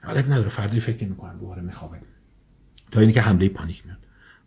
حالا 0.04 0.20
نداره 0.20 0.48
فردی 0.48 0.80
فکر 0.80 1.04
نمی‌کنم 1.04 1.38
دوباره 1.38 1.62
میخوابه. 1.62 1.96
تا 2.92 3.00
اینکه 3.00 3.20
حمله 3.20 3.48
پانیک 3.48 3.86
میاد. 3.86 3.98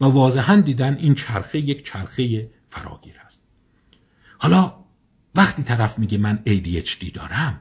و 0.01 0.05
واضحا 0.05 0.55
دیدن 0.55 0.97
این 0.97 1.15
چرخه 1.15 1.59
یک 1.59 1.85
چرخه 1.85 2.49
فراگیر 2.67 3.15
است. 3.25 3.41
حالا 4.37 4.73
وقتی 5.35 5.63
طرف 5.63 5.99
میگه 5.99 6.17
من 6.17 6.39
ADHD 6.47 7.11
دارم 7.13 7.59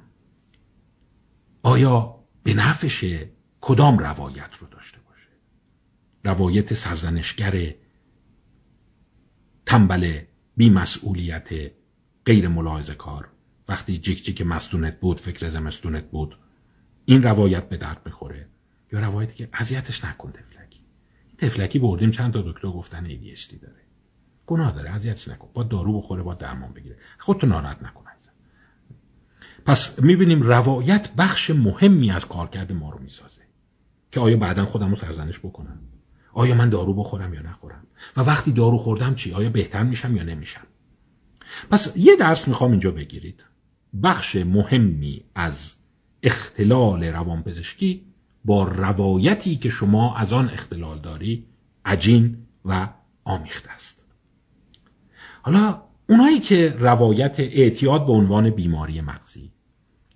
آیا 1.63 2.25
به 2.43 2.55
نفشه 2.55 3.31
کدام 3.61 3.99
روایت 3.99 4.55
رو 4.55 4.67
داشته 4.67 4.99
باشه؟ 5.01 5.29
روایت 6.25 6.75
سرزنشگر 6.75 7.75
تنبل 9.67 10.21
بیمسئولیت 10.57 11.49
غیر 12.27 12.49
ملاحظه 12.49 12.95
کار. 12.95 13.29
وقتی 13.69 13.99
جیک 13.99 14.25
جیک 14.25 14.43
مستونت 14.43 15.01
بود 15.01 15.21
فکر 15.21 15.49
زمستونت 15.49 16.11
بود 16.11 16.39
این 17.05 17.23
روایت 17.23 17.69
به 17.69 17.77
درد 17.77 18.05
بخوره. 18.05 18.49
یا 18.93 19.01
روایتی 19.01 19.35
که 19.35 19.49
اذیتش 19.53 20.05
نکن 20.05 20.33
تفلکی. 20.33 20.81
تفلکی 21.39 21.79
بردیم 21.79 22.11
چند 22.11 22.33
تا 22.33 22.43
دکتر 22.43 22.69
گفتن 22.69 23.09
ADHD 23.09 23.55
داره. 23.63 23.81
گناه 24.47 24.73
داره 24.73 24.91
اذیتش 24.91 25.29
نکن. 25.29 25.49
با 25.55 25.63
دارو 25.63 26.01
بخوره 26.01 26.23
با 26.23 26.35
درمان 26.35 26.73
بگیره. 26.73 26.99
خودتو 27.19 27.47
ناراحت 27.47 27.83
نکن. 27.83 28.01
پس 29.71 29.99
می‌بینیم 29.99 30.43
روایت 30.43 31.11
بخش 31.18 31.51
مهمی 31.51 32.11
از 32.11 32.29
کارکرد 32.29 32.73
ما 32.73 32.91
رو 32.91 32.99
می‌سازه 32.99 33.41
که 34.12 34.21
آیا 34.21 34.37
بعدا 34.37 34.66
خودم 34.66 34.91
رو 34.91 34.97
سرزنش 34.97 35.39
بکنم؟ 35.39 35.81
آیا 36.33 36.55
من 36.55 36.68
دارو 36.68 36.95
بخورم 36.95 37.35
یا 37.35 37.43
نخورم؟ 37.43 37.87
و 38.16 38.21
وقتی 38.21 38.53
دارو 38.53 38.79
خوردم 38.79 39.14
چی؟ 39.14 39.33
آیا 39.33 39.51
بهتر 39.51 39.83
میشم 39.83 40.16
یا 40.16 40.23
نمیشم؟ 40.23 40.66
پس 41.71 41.93
یه 41.97 42.16
درس 42.16 42.49
می‌خوام 42.49 42.71
اینجا 42.71 42.91
بگیرید. 42.91 43.45
بخش 44.03 44.37
مهمی 44.37 45.25
از 45.35 45.73
اختلال 46.23 47.05
روانپزشکی 47.05 48.05
با 48.45 48.64
روایتی 48.64 49.57
که 49.57 49.68
شما 49.68 50.16
از 50.16 50.33
آن 50.33 50.49
اختلال 50.49 50.99
داری 50.99 51.47
عجین 51.85 52.47
و 52.64 52.89
آمیخته 53.25 53.71
است. 53.71 54.05
حالا 55.43 55.83
اونایی 56.09 56.41
که 56.41 56.77
روایت 56.79 57.41
اعتیاد 57.41 58.07
به 58.07 58.12
عنوان 58.12 58.51
بیماری 58.51 59.01
مغزی 59.01 59.53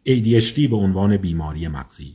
ADHD 0.07 0.69
به 0.71 0.77
عنوان 0.77 1.17
بیماری 1.17 1.69
مغزی. 1.69 2.15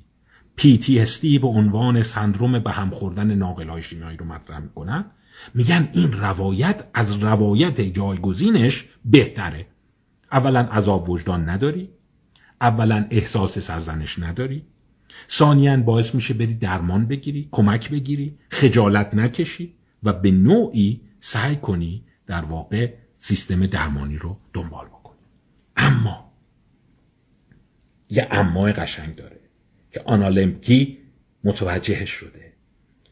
PTSD 0.57 1.39
به 1.41 1.47
عنوان 1.47 2.03
سندروم 2.03 2.59
به 2.59 2.71
هم 2.71 2.89
خوردن 2.89 3.35
ناقل 3.35 3.81
شیمیایی 3.81 4.17
رو 4.17 4.25
مطرح 4.25 4.59
می‌کنن. 4.59 5.05
میگن 5.53 5.89
این 5.93 6.13
روایت 6.13 6.83
از 6.93 7.23
روایت 7.23 7.81
جایگزینش 7.81 8.85
بهتره. 9.05 9.67
اولا 10.31 10.59
عذاب 10.59 11.09
وجدان 11.09 11.49
نداری. 11.49 11.89
اولا 12.61 13.05
احساس 13.09 13.59
سرزنش 13.59 14.19
نداری. 14.19 14.65
ثانیا 15.29 15.77
باعث 15.77 16.15
میشه 16.15 16.33
بری 16.33 16.53
درمان 16.53 17.05
بگیری 17.05 17.49
کمک 17.51 17.89
بگیری 17.89 18.37
خجالت 18.49 19.13
نکشی 19.13 19.73
و 20.03 20.13
به 20.13 20.31
نوعی 20.31 21.01
سعی 21.19 21.55
کنی 21.55 22.03
در 22.27 22.41
واقع 22.41 22.93
سیستم 23.19 23.65
درمانی 23.65 24.17
رو 24.17 24.37
دنبال 24.53 24.85
بکنی. 24.85 25.19
اما 25.75 26.28
یه 28.09 28.27
اما 28.31 28.63
قشنگ 28.63 29.15
داره 29.15 29.39
که 29.91 30.01
آنالمکی 30.05 30.97
متوجهش 31.43 32.09
شده. 32.09 32.53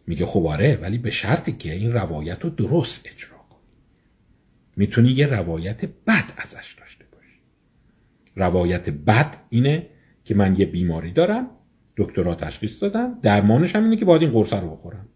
میگه 0.08 0.26
خب 0.26 0.46
آره 0.46 0.80
ولی 0.82 0.98
به 0.98 1.12
شرطی 1.12 1.52
که 1.52 1.74
این 1.74 1.94
روایت 1.94 2.44
رو 2.44 2.50
درست 2.50 3.02
اجرا 3.06 3.38
کنی. 3.38 3.60
می‌تونی 4.76 5.12
یه 5.12 5.28
روایت 5.28 5.86
بد 5.86 6.32
ازش 6.38 6.76
داشته 6.80 7.06
باشی. 7.12 7.40
روایت 8.36 8.90
بد 8.90 9.36
اینه 9.50 9.88
که 10.24 10.36
من 10.36 10.56
یه 10.60 10.66
بیماری 10.66 11.12
دارم 11.12 11.50
دکترها 11.98 12.36
تشخیص 12.36 12.84
دادن 12.84 13.14
درمانش 13.14 13.76
هم 13.76 13.84
اینه 13.84 13.96
که 13.98 14.06
باید 14.06 14.22
این 14.22 14.32
قرصه 14.32 14.60
رو 14.60 14.70
بخورم. 14.70 15.10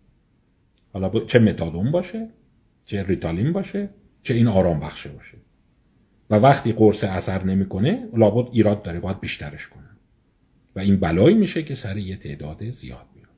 حالا 0.94 1.26
چه 1.26 1.40
متادون 1.40 1.92
باشه 1.92 2.30
چه 2.86 3.04
ریتالین 3.04 3.54
باشه 3.54 3.90
چه 4.22 4.34
این 4.34 4.48
آرام 4.48 4.80
بخشه 4.80 5.10
باشه. 5.10 5.38
و 6.32 6.36
وقتی 6.36 6.74
قرص 6.74 7.04
اثر 7.04 7.44
نمی‌کنه 7.44 8.08
لابد 8.18 8.50
ایراد 8.52 8.84
داره 8.84 9.00
باید 9.00 9.20
بیشترش 9.20 9.68
کنن 9.68 9.98
و 10.76 10.80
این 10.80 11.00
بلایی 11.00 11.36
میشه 11.36 11.64
که 11.64 11.76
سر 11.76 11.98
یه 11.98 12.16
تعداد 12.16 12.72
زیاد 12.72 13.06
میاد. 13.16 13.30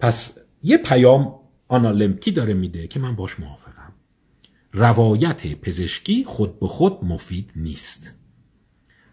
پس 0.00 0.38
یه 0.62 0.76
پیام 0.76 1.34
آنالمکی 1.68 2.30
داره 2.30 2.54
میده 2.54 2.86
که 2.86 3.00
من 3.00 3.16
باش 3.16 3.40
موافقم. 3.40 3.92
روایت 4.72 5.46
پزشکی 5.46 6.24
خود 6.24 6.60
به 6.60 6.66
خود 6.66 7.04
مفید 7.04 7.50
نیست. 7.56 8.14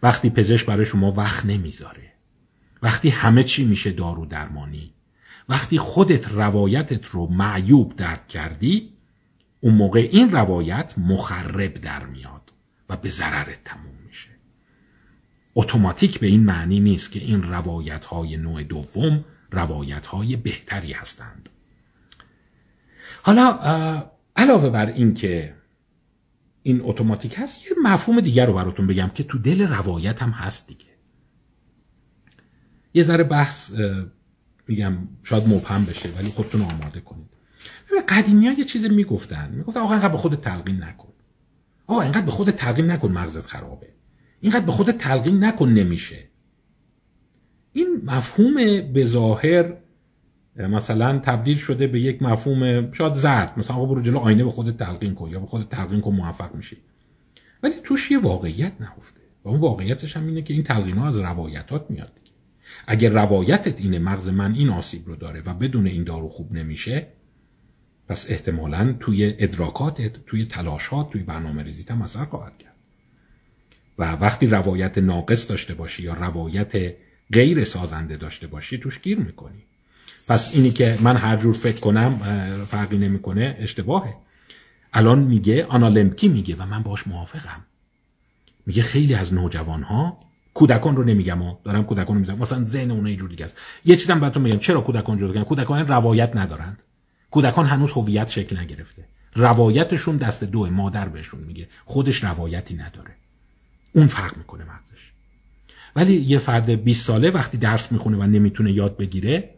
وقتی 0.02 0.30
پزشک 0.30 0.66
برای 0.66 0.86
شما 0.86 1.12
وقت 1.12 1.46
نمی‌ذاره 1.46 2.12
وقتی 2.82 3.08
همه 3.08 3.42
چی 3.42 3.64
میشه 3.64 3.92
دارو 3.92 4.26
درمانی 4.26 4.94
وقتی 5.48 5.78
خودت 5.78 6.28
روایتت 6.28 7.06
رو 7.06 7.26
معیوب 7.26 7.96
درک 7.96 8.28
کردی 8.28 8.92
اون 9.60 9.74
موقع 9.74 10.08
این 10.12 10.30
روایت 10.30 10.94
مخرب 10.98 11.74
در 11.74 12.06
میاد. 12.06 12.35
و 12.88 12.96
به 12.96 13.10
ضررت 13.10 13.64
تموم 13.64 13.94
میشه. 14.06 14.28
اتوماتیک 15.54 16.20
به 16.20 16.26
این 16.26 16.44
معنی 16.44 16.80
نیست 16.80 17.10
که 17.10 17.20
این 17.20 17.42
روایت 17.42 18.04
های 18.04 18.36
نوع 18.36 18.62
دوم 18.62 19.24
روایت 19.50 20.06
های 20.06 20.36
بهتری 20.36 20.92
هستند. 20.92 21.48
حالا 23.22 23.58
علاوه 24.36 24.70
بر 24.70 24.86
این 24.86 25.14
که 25.14 25.54
این 26.62 26.80
اتوماتیک 26.84 27.34
هست 27.38 27.66
یه 27.66 27.72
مفهوم 27.82 28.20
دیگر 28.20 28.46
رو 28.46 28.52
براتون 28.52 28.86
بگم 28.86 29.10
که 29.14 29.24
تو 29.24 29.38
دل 29.38 29.68
روایت 29.68 30.22
هم 30.22 30.30
هست 30.30 30.66
دیگه. 30.66 30.86
یه 32.94 33.02
ذره 33.02 33.24
بحث 33.24 33.72
میگم 34.68 34.98
شاید 35.22 35.48
مبهم 35.48 35.84
بشه 35.84 36.08
ولی 36.08 36.28
خودتون 36.28 36.62
آماده 36.62 37.00
کنید. 37.00 37.26
قدیمی 38.08 38.46
ها 38.46 38.52
یه 38.52 38.64
چیزی 38.64 38.88
می‌گفتن. 38.88 39.50
می‌گفتن 39.50 39.80
آقا 39.80 39.92
اینقدر 39.92 40.12
به 40.12 40.18
خود 40.18 40.34
تلقین 40.34 40.82
نکن. 40.82 41.12
آقا 41.86 42.00
اینقدر 42.02 42.26
به 42.26 42.30
خود 42.30 42.50
تلقین 42.50 42.90
نکن 42.90 43.12
مغزت 43.12 43.46
خرابه. 43.46 43.88
اینقدر 44.40 44.64
به 44.66 44.72
خود 44.72 44.90
تلقین 44.90 45.44
نکن 45.44 45.68
نمیشه. 45.68 46.18
این 47.72 48.00
مفهوم 48.04 48.54
به 48.92 49.04
ظاهر 49.04 49.72
مثلا 50.56 51.18
تبدیل 51.18 51.56
شده 51.56 51.86
به 51.86 52.00
یک 52.00 52.22
مفهوم 52.22 52.92
شاید 52.92 53.14
زرد. 53.14 53.58
مثلا 53.58 53.76
آقا 53.76 53.86
برو 53.86 54.02
جلو 54.02 54.18
آینه 54.18 54.44
به 54.44 54.50
خود 54.50 54.76
تلقین 54.76 55.14
کن 55.14 55.30
یا 55.30 55.40
به 55.40 55.46
خود 55.46 55.68
تلقین 55.68 56.00
کن 56.00 56.10
موفق 56.10 56.54
میشی. 56.54 56.76
ولی 57.62 57.74
توش 57.84 58.10
یه 58.10 58.18
واقعیت 58.18 58.72
نهفته. 58.80 59.20
و 59.44 59.48
اون 59.48 59.60
واقعیتش 59.60 60.16
هم 60.16 60.26
اینه 60.26 60.42
که 60.42 60.54
این 60.54 60.62
تلقین 60.62 60.98
ها 60.98 61.08
از 61.08 61.20
روایتات 61.20 61.90
میاد 61.90 62.12
اگر 62.86 63.10
روایتت 63.10 63.80
اینه 63.80 63.98
مغز 63.98 64.28
من 64.28 64.54
این 64.54 64.68
آسیب 64.68 65.06
رو 65.06 65.16
داره 65.16 65.42
و 65.46 65.54
بدون 65.54 65.86
این 65.86 66.04
دارو 66.04 66.28
خوب 66.28 66.52
نمیشه 66.52 67.06
پس 68.08 68.26
احتمالا 68.28 68.94
توی 69.00 69.34
ادراکاتت 69.38 70.24
توی 70.26 70.44
تلاشات 70.44 71.10
توی 71.10 71.22
برنامه 71.22 71.62
ریزیت 71.62 71.90
هم 71.90 72.02
اثر 72.02 72.24
خواهد 72.24 72.58
کرد. 72.58 72.74
و 73.98 74.12
وقتی 74.12 74.46
روایت 74.46 74.98
ناقص 74.98 75.48
داشته 75.48 75.74
باشی 75.74 76.02
یا 76.02 76.14
روایت 76.14 76.94
غیر 77.32 77.64
سازنده 77.64 78.16
داشته 78.16 78.46
باشی 78.46 78.78
توش 78.78 79.00
گیر 79.00 79.18
می‌کنی. 79.18 79.62
پس 80.28 80.54
اینی 80.54 80.70
که 80.70 80.98
من 81.00 81.16
هر 81.16 81.36
جور 81.36 81.56
فکر 81.56 81.80
کنم 81.80 82.18
فرقی 82.70 82.98
نمی‌کنه 82.98 83.56
اشتباهه. 83.60 84.16
الان 84.92 85.18
میگه 85.18 85.64
آنالمکی 85.64 86.28
میگه 86.28 86.56
و 86.56 86.66
من 86.66 86.82
باش 86.82 87.06
موافقم. 87.06 87.64
میگه 88.66 88.82
خیلی 88.82 89.14
از 89.14 89.34
نوجوان 89.34 89.82
ها 89.82 90.20
کودکان 90.54 90.96
رو 90.96 91.04
نمیگم 91.04 91.42
ها 91.42 91.60
دارم 91.64 91.84
کودکان 91.84 92.16
رو 92.16 92.20
میگم 92.20 92.38
مثلا 92.38 92.64
ذهن 92.64 92.90
اونها 92.90 93.10
یه 93.10 93.16
جور 93.16 93.28
دیگه 93.28 93.44
است. 93.44 93.56
یه 93.84 93.96
چیزم 93.96 94.20
براتون 94.20 94.42
میگم. 94.42 94.58
چرا 94.58 94.80
کودکان 94.80 95.18
جدا 95.18 95.44
کودکان 95.44 95.88
روایت 95.88 96.36
ندارند. 96.36 96.78
کودکان 97.30 97.66
هنوز 97.66 97.90
هویت 97.92 98.28
شکل 98.28 98.58
نگرفته. 98.58 99.04
روایتشون 99.34 100.16
دست 100.16 100.44
دو 100.44 100.70
مادر 100.70 101.08
بهشون 101.08 101.40
میگه. 101.40 101.68
خودش 101.84 102.24
روایتی 102.24 102.74
نداره. 102.74 103.10
اون 103.92 104.06
فرق 104.06 104.36
می‌کنه 104.36 104.64
مغزش. 104.64 105.12
ولی 105.96 106.14
یه 106.14 106.38
فرد 106.38 106.70
20 106.70 107.06
ساله 107.06 107.30
وقتی 107.30 107.58
درس 107.58 107.92
می‌خونه 107.92 108.16
و 108.16 108.22
نمی‌تونه 108.22 108.72
یاد 108.72 108.96
بگیره 108.96 109.54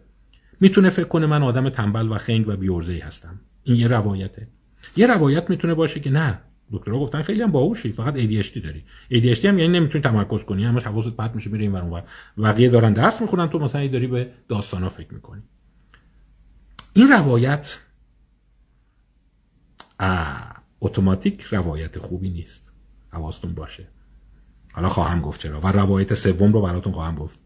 می‌تونه 0.60 0.90
فکر 0.90 1.08
کنه 1.08 1.26
من 1.26 1.42
آدم 1.42 1.68
تنبل 1.68 2.12
و 2.12 2.18
خنگ 2.18 2.48
و 2.48 2.56
بیورزهی 2.56 3.00
هستم. 3.00 3.40
این 3.64 3.76
یه 3.76 3.88
روایته. 3.88 4.48
یه 4.96 5.06
روایت 5.06 5.50
می‌تونه 5.50 5.74
باشه 5.74 6.00
که 6.00 6.10
نه. 6.10 6.38
دکترها 6.72 6.98
گفتن 6.98 7.22
خیلی 7.22 7.42
هم 7.42 7.52
باهوشی. 7.52 7.92
فقط 7.92 8.14
ADHD 8.14 8.58
داری. 8.64 8.84
ADHD 9.12 9.44
هم 9.44 9.58
یعنی 9.58 9.78
نمی‌تونی 9.78 10.04
تمرکز 10.04 10.44
کنی. 10.44 10.64
همش 10.64 10.84
حواست 10.84 11.08
پرت 11.08 11.34
میشه 11.34 11.50
میره 11.50 11.62
این 11.62 11.72
ور 11.72 11.82
اونور. 11.82 12.02
بقیه 12.38 12.68
دارن 12.68 12.92
درس 12.92 13.20
می‌خونن 13.20 13.48
تو 13.48 13.58
مثلا 13.58 13.86
داری 13.86 14.06
به 14.06 14.30
داستانا 14.48 14.88
فکر 14.88 15.14
می‌کنی. 15.14 15.42
این 16.99 17.09
روایت 17.09 17.78
اتوماتیک 20.80 21.42
روایت 21.42 21.99
خوبی 21.99 22.30
نیست. 22.30 22.72
حواستون 23.11 23.55
باشه. 23.55 23.88
حالا 24.72 24.88
خواهم 24.88 25.20
گفت 25.20 25.40
چرا. 25.40 25.61
و 25.61 25.66
روایت 25.66 26.14
سوم 26.14 26.53
رو 26.53 26.62
براتون 26.62 26.92
خواهم 26.92 27.14
گفت. 27.14 27.40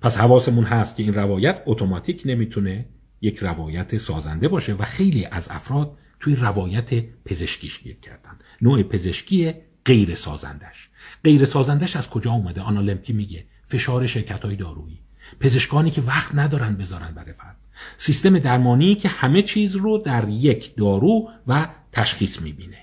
پس 0.00 0.16
حواسمون 0.16 0.64
هست 0.64 0.96
که 0.96 1.02
این 1.02 1.14
روایت 1.14 1.62
اتوماتیک 1.66 2.22
نمی‌تونه 2.24 2.88
یک 3.20 3.38
روایت 3.38 3.98
سازنده 3.98 4.48
باشه 4.48 4.74
و 4.74 4.82
خیلی 4.84 5.24
از 5.24 5.48
افراد 5.50 5.98
توی 6.20 6.36
روایت 6.36 7.04
پزشکیش 7.24 7.82
گیر 7.82 7.96
کردن. 7.96 8.38
نوع 8.62 8.82
پزشکی 8.82 9.54
غیر 9.84 10.14
سازندش. 10.14 10.90
غیر 11.24 11.44
سازندش 11.44 11.96
از 11.96 12.10
کجا 12.10 12.32
اومده؟ 12.32 12.60
آنالمکی 12.60 13.12
میگه. 13.12 13.46
فشار 13.64 14.06
شرکت 14.06 14.44
های 14.44 14.56
دارویی. 14.56 15.00
پزشکانی 15.40 15.90
که 15.90 16.00
وقت 16.00 16.34
ندارن 16.34 16.76
بذارن 16.76 17.14
برای 17.14 17.32
فرد. 17.32 17.65
سیستم 17.96 18.38
درمانی 18.38 18.94
که 18.94 19.08
همه 19.08 19.42
چیز 19.42 19.76
رو 19.76 19.98
در 19.98 20.28
یک 20.28 20.76
دارو 20.76 21.30
و 21.46 21.68
تشخیص 21.92 22.40
می‌بینه. 22.40 22.78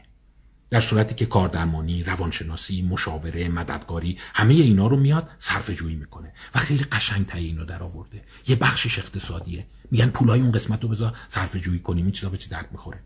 در 0.69 0.81
صورتی 0.81 1.15
که 1.15 1.25
کاردرمانی، 1.25 2.03
روانشناسی، 2.03 2.81
مشاوره، 2.81 3.49
مددگاری 3.49 4.17
همه 4.33 4.53
اینا 4.53 4.87
رو 4.87 4.97
میاد 4.97 5.29
صرف 5.39 5.69
جویی 5.69 5.95
می‌کنه 5.95 6.33
و 6.55 6.59
خیلی 6.59 6.83
قشنگ 6.83 7.25
تایی 7.25 7.47
اینو 7.47 7.65
در 7.65 7.83
آورده. 7.83 8.21
یه 8.47 8.55
بخشش 8.55 8.99
اقتصادیه. 8.99 9.65
میگن 9.91 10.07
پولای 10.07 10.39
اون 10.39 10.51
قسمت 10.51 10.83
رو 10.83 10.89
بذار 10.89 11.15
صرف 11.29 11.55
جویی 11.55 11.79
کنیم 11.79 12.05
این 12.05 12.11
چیزا 12.11 12.29
به 12.29 12.37
چی 12.37 12.49
درد 12.49 12.67
می‌خوره. 12.71 12.99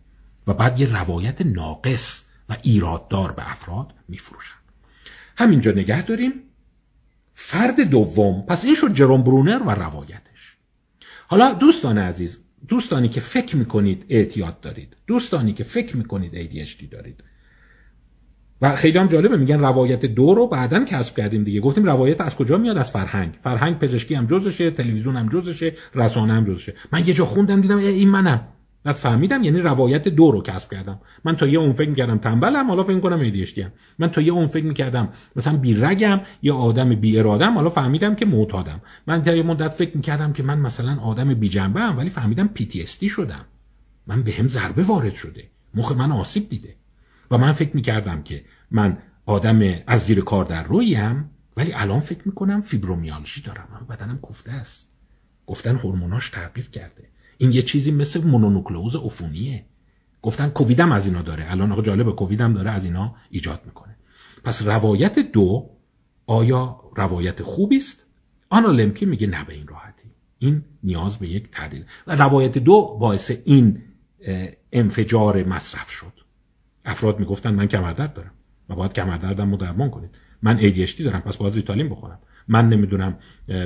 و 0.48 0.54
بعد 0.54 0.80
یه 0.80 0.94
روایت 0.96 1.42
ناقص 1.42 2.22
و 2.50 2.58
ایراددار 2.62 3.32
به 3.32 3.52
افراد 3.52 3.94
میفروشن. 4.08 4.56
همینجا 5.38 5.72
نگه 5.72 6.02
داریم. 6.02 6.34
فرد 7.34 7.82
دوم 7.82 8.42
پس 8.42 8.66
این 8.66 8.76
شد 8.76 8.94
جروم 8.94 9.24
برونر 9.24 9.64
و 9.66 9.70
روایتش 9.70 10.27
حالا 11.28 11.54
دوستان 11.54 11.98
عزیز 11.98 12.40
دوستانی 12.68 13.10
که 13.10 13.22
فکر 13.22 13.58
می‌کنید 13.58 14.06
اعتیاد 14.10 14.60
دارید 14.60 14.98
دوستانی 15.08 15.54
که 15.54 15.64
فکر 15.64 15.98
می‌کنید 15.98 16.32
ADHD 16.32 16.86
دارید. 16.92 17.24
و 18.62 18.76
خیلی 18.76 18.98
هم 18.98 19.08
جالبه 19.08 19.38
میگن 19.38 19.60
روایت 19.60 20.06
دو 20.06 20.34
رو 20.34 20.48
بعدا 20.48 20.86
کسب 20.86 21.16
کردیم 21.16 21.44
دیگه. 21.44 21.60
گفتیم 21.62 21.86
روایت 21.86 22.22
از 22.22 22.36
کجا 22.36 22.58
میاد؟ 22.58 22.78
از 22.78 22.92
فرهنگ. 22.92 23.34
فرهنگ 23.42 23.80
پزشکی 23.80 24.16
هم 24.16 24.26
جزشه 24.26 24.72
تلویزیون 24.72 25.16
هم 25.18 25.30
جزشه 25.30 25.76
رسانه 25.96 26.34
هم 26.34 26.46
جزشه. 26.46 26.74
من 26.92 27.08
یه 27.08 27.14
جا 27.14 27.26
خوندم 27.26 27.62
دیدم 27.62 27.78
این 27.78 28.10
منم. 28.10 28.48
بعد 28.88 28.96
فهمیدم 28.96 29.44
یعنی 29.44 29.60
روایت 29.60 30.08
دو 30.08 30.32
رو 30.32 30.42
کسب 30.42 30.72
کردم. 30.72 31.00
من 31.26 31.36
تا 31.36 31.48
یه 31.48 31.60
اون 31.60 31.74
فکر 31.74 31.90
می‌کردم 31.90 32.18
تنبلم 32.18 32.68
حالا 32.68 32.84
فکر 32.84 33.00
کنم 33.00 33.32
ADHD 33.32 33.58
هم 33.60 33.72
من 34.00 34.12
تا 34.12 34.22
یه 34.22 34.32
اون 34.32 34.48
فکر 34.48 34.66
می‌کردم 34.66 35.10
مثلا 35.36 35.58
بیرگم 35.58 36.22
یا 36.42 36.56
آدم 36.56 36.96
بی 36.96 37.20
ارادم 37.20 37.54
حالا 37.54 37.70
فهمیدم 37.70 38.16
که 38.16 38.26
معتادم. 38.26 38.82
من 39.08 39.24
تا 39.24 39.36
یه 39.36 39.44
مدت 39.44 39.74
فکر 39.74 39.98
می‌کردم 39.98 40.34
که 40.34 40.44
من 40.44 40.60
مثلا 40.60 41.00
آدم 41.00 41.34
بی 41.34 41.50
جنبه 41.50 41.82
هم 41.82 41.98
ولی 41.98 42.10
فهمیدم 42.10 42.50
PTSD 42.60 43.10
شدم. 43.10 43.46
من 44.08 44.24
به 44.24 44.32
هم 44.32 44.48
ضربه 44.48 44.84
وارد 44.84 45.16
شده. 45.16 45.44
مخ 45.74 45.92
من 45.92 46.12
آسیب 46.12 46.50
دیده. 46.50 46.76
و 47.32 47.38
من 47.38 47.52
فکر 47.52 47.76
می‌کردم 47.76 48.24
که 48.24 48.46
من 48.72 48.98
آدم 49.26 49.60
از 49.88 50.02
زیر 50.02 50.22
کار 50.22 50.46
در 50.46 50.64
رویم 50.64 51.30
ولی 51.58 51.74
الان 51.74 52.00
فکر 52.00 52.22
می‌کنم 52.26 52.62
فیبرومیالژی 52.62 53.42
دارم. 53.42 53.88
بدنم 53.90 54.18
کوفته 54.18 54.52
است. 54.52 54.90
گفتن 55.48 55.76
هورموناش 55.76 56.30
تغییر 56.30 56.70
کرده. 56.70 57.17
این 57.38 57.52
یه 57.52 57.62
چیزی 57.62 57.92
مثل 57.92 58.24
مونونوکلئوز 58.24 58.96
عفونیه. 58.96 59.66
گفتن 60.22 60.50
کوویدم 60.50 60.92
از 60.92 61.08
اینا 61.08 61.22
داره. 61.22 61.52
الان 61.52 61.72
آقا 61.72 61.82
جالبه 61.82 62.12
کوویدم 62.12 62.54
داره 62.54 62.72
از 62.72 62.86
اینا 62.86 63.16
ایجاد 63.30 63.62
می‌کنه. 63.66 63.96
پس 64.44 64.62
روایت 64.62 65.20
دو 65.20 65.70
آیا 66.28 66.80
روایت 66.96 67.44
خوبی 67.44 67.78
است؟ 67.78 68.06
آنا 68.50 68.72
لمکی 68.72 69.06
میگه 69.06 69.28
نه 69.28 69.46
به 69.46 69.54
این 69.54 69.68
راحتی. 69.68 70.08
این 70.40 70.64
نیاز 70.84 71.18
به 71.18 71.28
یک 71.28 71.52
تعدیل 71.52 71.86
و 72.08 72.16
روایت 72.16 72.58
دو 72.58 72.98
باعث 73.00 73.32
این 73.46 73.82
انفجار 74.72 75.44
مصرف 75.44 75.90
شد. 75.90 76.14
افراد 76.86 77.20
می‌گفتن 77.20 77.54
من 77.54 77.68
کمردرد 77.68 78.14
دارم. 78.14 78.32
و 78.70 78.76
باید 78.76 78.94
کمردردم 78.94 79.52
رو 79.52 79.58
درمان 79.58 79.90
کنید 79.90 80.10
من 80.42 80.60
ADHD 80.60 81.02
دارم 81.02 81.22
پس 81.22 81.38
باید 81.38 81.56
ریتالین 81.56 81.90
بخورم. 81.90 82.20
من 82.48 82.70
نمی‌دونم 82.70 83.18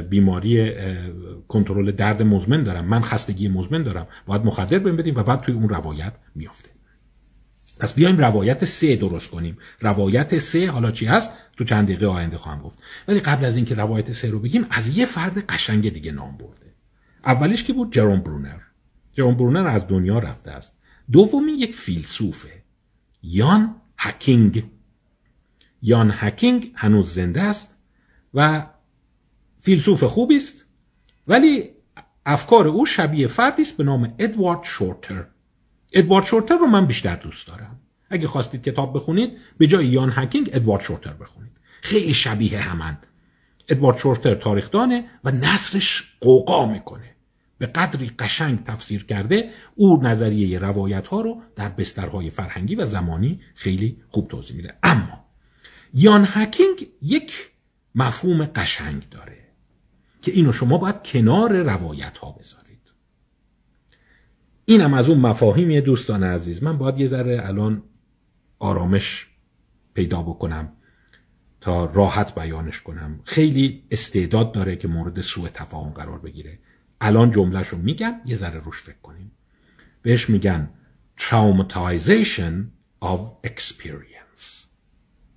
بیماری 0.10 0.74
کنترل 1.48 1.92
درد 1.92 2.22
مزمن 2.22 2.64
دارم 2.64 2.86
من 2.86 3.02
خستگی 3.02 3.48
مزمن 3.48 3.84
دارم. 3.84 4.08
باید 4.26 4.46
مخدر 4.46 4.80
بهم 4.80 4.96
بدیم 4.96 5.16
و 5.16 5.24
بعد 5.24 5.42
توی 5.42 5.54
اون 5.54 5.70
روایت 5.70 6.14
میافته. 6.36 6.70
پس 7.80 7.94
بیایم 7.94 8.18
روایت 8.18 8.66
سه 8.66 8.96
درست 8.96 9.32
کنیم. 9.32 9.58
روایت 9.80 10.40
سه 10.40 10.72
حالا 10.72 10.92
چی 10.92 11.06
هست؟ 11.06 11.32
تو 11.58 11.64
چند 11.64 11.86
دقیقه 11.86 12.06
آینده 12.06 12.38
خواهم 12.38 12.62
گفت. 12.62 12.80
ولی 13.08 13.20
قبل 13.20 13.46
از 13.46 13.56
اینکه 13.56 13.76
روایت 13.76 14.12
سه 14.12 14.30
رو 14.30 14.40
بگیم 14.40 14.66
از 14.70 14.98
یه 14.98 15.06
فرد 15.06 15.46
قشنگ 15.46 15.94
دیگه 15.94 16.12
نام 16.12 16.38
برده. 16.38 16.74
اولش 17.26 17.64
کی 17.64 17.74
بود؟ 17.74 17.94
جروم 17.94 18.20
برونر. 18.22 18.60
جروم 19.14 19.36
برونر 19.36 19.68
از 19.68 19.88
دنیا 19.88 20.20
رفته 20.20 20.52
است. 20.52 20.78
دومی 21.12 21.52
یک 21.52 21.76
فیلسوفه. 21.76 22.64
یان 23.24 23.76
هکینگ. 23.98 24.64
یان 25.82 26.12
هکینگ 26.16 26.72
هنوز 26.76 27.14
زنده 27.14 27.42
است 27.42 27.78
و 28.34 28.66
فیلسوف 29.62 30.04
خوبی 30.04 30.38
است 30.38 30.66
ولی 31.28 31.70
افکار 32.26 32.68
او 32.68 32.86
شبیه 32.86 33.28
فردی 33.28 33.62
است 33.62 33.78
به 33.78 33.84
نام 33.84 34.14
ادوارد 34.20 34.64
شورتر. 34.64 35.26
ادوارد 35.94 36.26
شورتر 36.26 36.58
رو 36.58 36.66
من 36.66 36.86
بیشتر 36.86 37.16
دوست 37.16 37.48
دارم. 37.48 37.80
اگه 38.10 38.28
خواستید 38.28 38.64
کتاب 38.64 38.96
بخونید 38.96 39.38
به 39.58 39.68
جای 39.68 39.88
یان 39.88 40.14
هکینگ 40.16 40.50
ادوارد 40.54 40.82
شورتر 40.82 41.14
بخونید. 41.14 41.52
خیلی 41.82 42.14
شبیه 42.14 42.60
همن 42.60 42.98
ادوارد 43.70 43.98
شورتر 43.98 44.36
تاریخدانه 44.36 45.06
و 45.24 45.32
نصرش 45.32 46.04
قوقا 46.22 46.66
می‌کنه. 46.66 47.16
به 47.58 47.68
قدری 47.68 48.12
قشنگ 48.20 48.64
تفسیر 48.64 49.06
کرده 49.06 49.50
او 49.76 50.04
نظریه 50.04 50.60
روایت 50.60 51.08
ها 51.08 51.22
رو 51.22 51.42
در 51.56 51.70
بسترهای 51.70 52.30
فرهنگی 52.30 52.76
و 52.76 52.86
زمانی 52.86 53.42
خیلی 53.56 53.98
خوب 54.10 54.28
توضیح 54.28 54.56
میده. 54.56 54.74
اما 54.84 55.26
یان 55.94 56.28
هکینگ 56.30 56.88
یک 57.02 57.50
مفهوم 57.96 58.46
قشنگ 58.46 59.10
داره. 59.10 59.41
که 60.22 60.32
اینو 60.32 60.54
شما 60.54 60.78
باید 60.78 61.04
کنار 61.04 61.62
روایت 61.62 62.18
ها 62.18 62.32
بذارید. 62.32 62.92
اینم 64.66 64.94
از 64.94 65.10
اون 65.10 65.20
مفاهیمی 65.20 65.82
دوستان 65.82 66.24
عزیز 66.24 66.64
من 66.64 66.78
باید 66.78 67.00
یه 67.00 67.08
ذره 67.08 67.42
الان 67.48 67.84
آرامش 68.60 69.28
پیدا 69.94 70.22
بکنم 70.22 70.74
تا 71.62 71.86
راحت 71.86 72.40
بیانش 72.40 72.82
کنم. 72.82 73.20
خیلی 73.24 73.84
استعداد 73.92 74.52
داره 74.52 74.76
که 74.76 74.88
مورد 74.88 75.22
سوء 75.22 75.50
تفاهم 75.50 75.90
قرار 75.90 76.20
بگیره. 76.20 76.60
الان 77.02 77.32
جملهش 77.32 77.68
رو 77.68 77.78
میگم 77.78 78.14
یه 78.26 78.36
ذره 78.36 78.60
روش 78.60 78.82
فکر 78.82 79.02
کنیم. 79.04 79.32
بهش 80.02 80.30
میگن 80.30 80.70
traumatization 81.20 82.54
of 83.06 83.20
experience. 83.48 84.66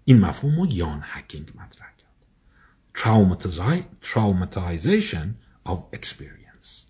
این 0.04 0.20
مفهوم 0.20 0.60
رو 0.60 0.66
یان 0.66 1.00
هکینگ 1.02 1.52
مطرح 1.54 1.83
traumatization 4.02 5.28
of 5.66 5.78
experience. 5.92 6.86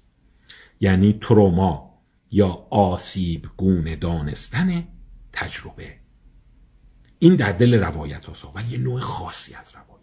یعنی 0.80 1.18
تروما 1.20 2.02
یا 2.30 2.66
آسیب 2.70 3.46
گونه 3.56 3.96
دانستن 3.96 4.88
تجربه. 5.32 5.94
این 7.18 7.36
در 7.36 7.52
دل 7.52 7.74
روایت 7.74 8.28
هست 8.28 8.44
ولی 8.54 8.68
یه 8.68 8.78
نوع 8.78 9.00
خاصی 9.00 9.54
از 9.54 9.72
روایته 9.74 9.94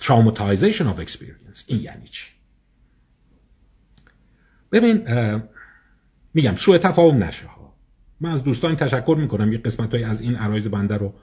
traumatization 0.00 0.96
of 0.96 1.00
experience. 1.06 1.64
این 1.66 1.82
یعنی 1.82 2.08
چی؟ 2.08 2.32
ببین 4.72 5.08
میگم 6.34 6.56
سوء 6.56 6.78
تفاهم 6.78 7.24
نشه 7.24 7.46
ها. 7.46 7.74
من 8.20 8.30
از 8.30 8.42
دوستان 8.42 8.76
تشکر 8.76 9.16
می‌کنم 9.20 9.52
یه 9.52 9.58
قسمت 9.58 9.94
های 9.94 10.04
از 10.04 10.20
این 10.20 10.36
عرایز 10.36 10.68
بنده 10.68 10.96
رو 10.96 11.14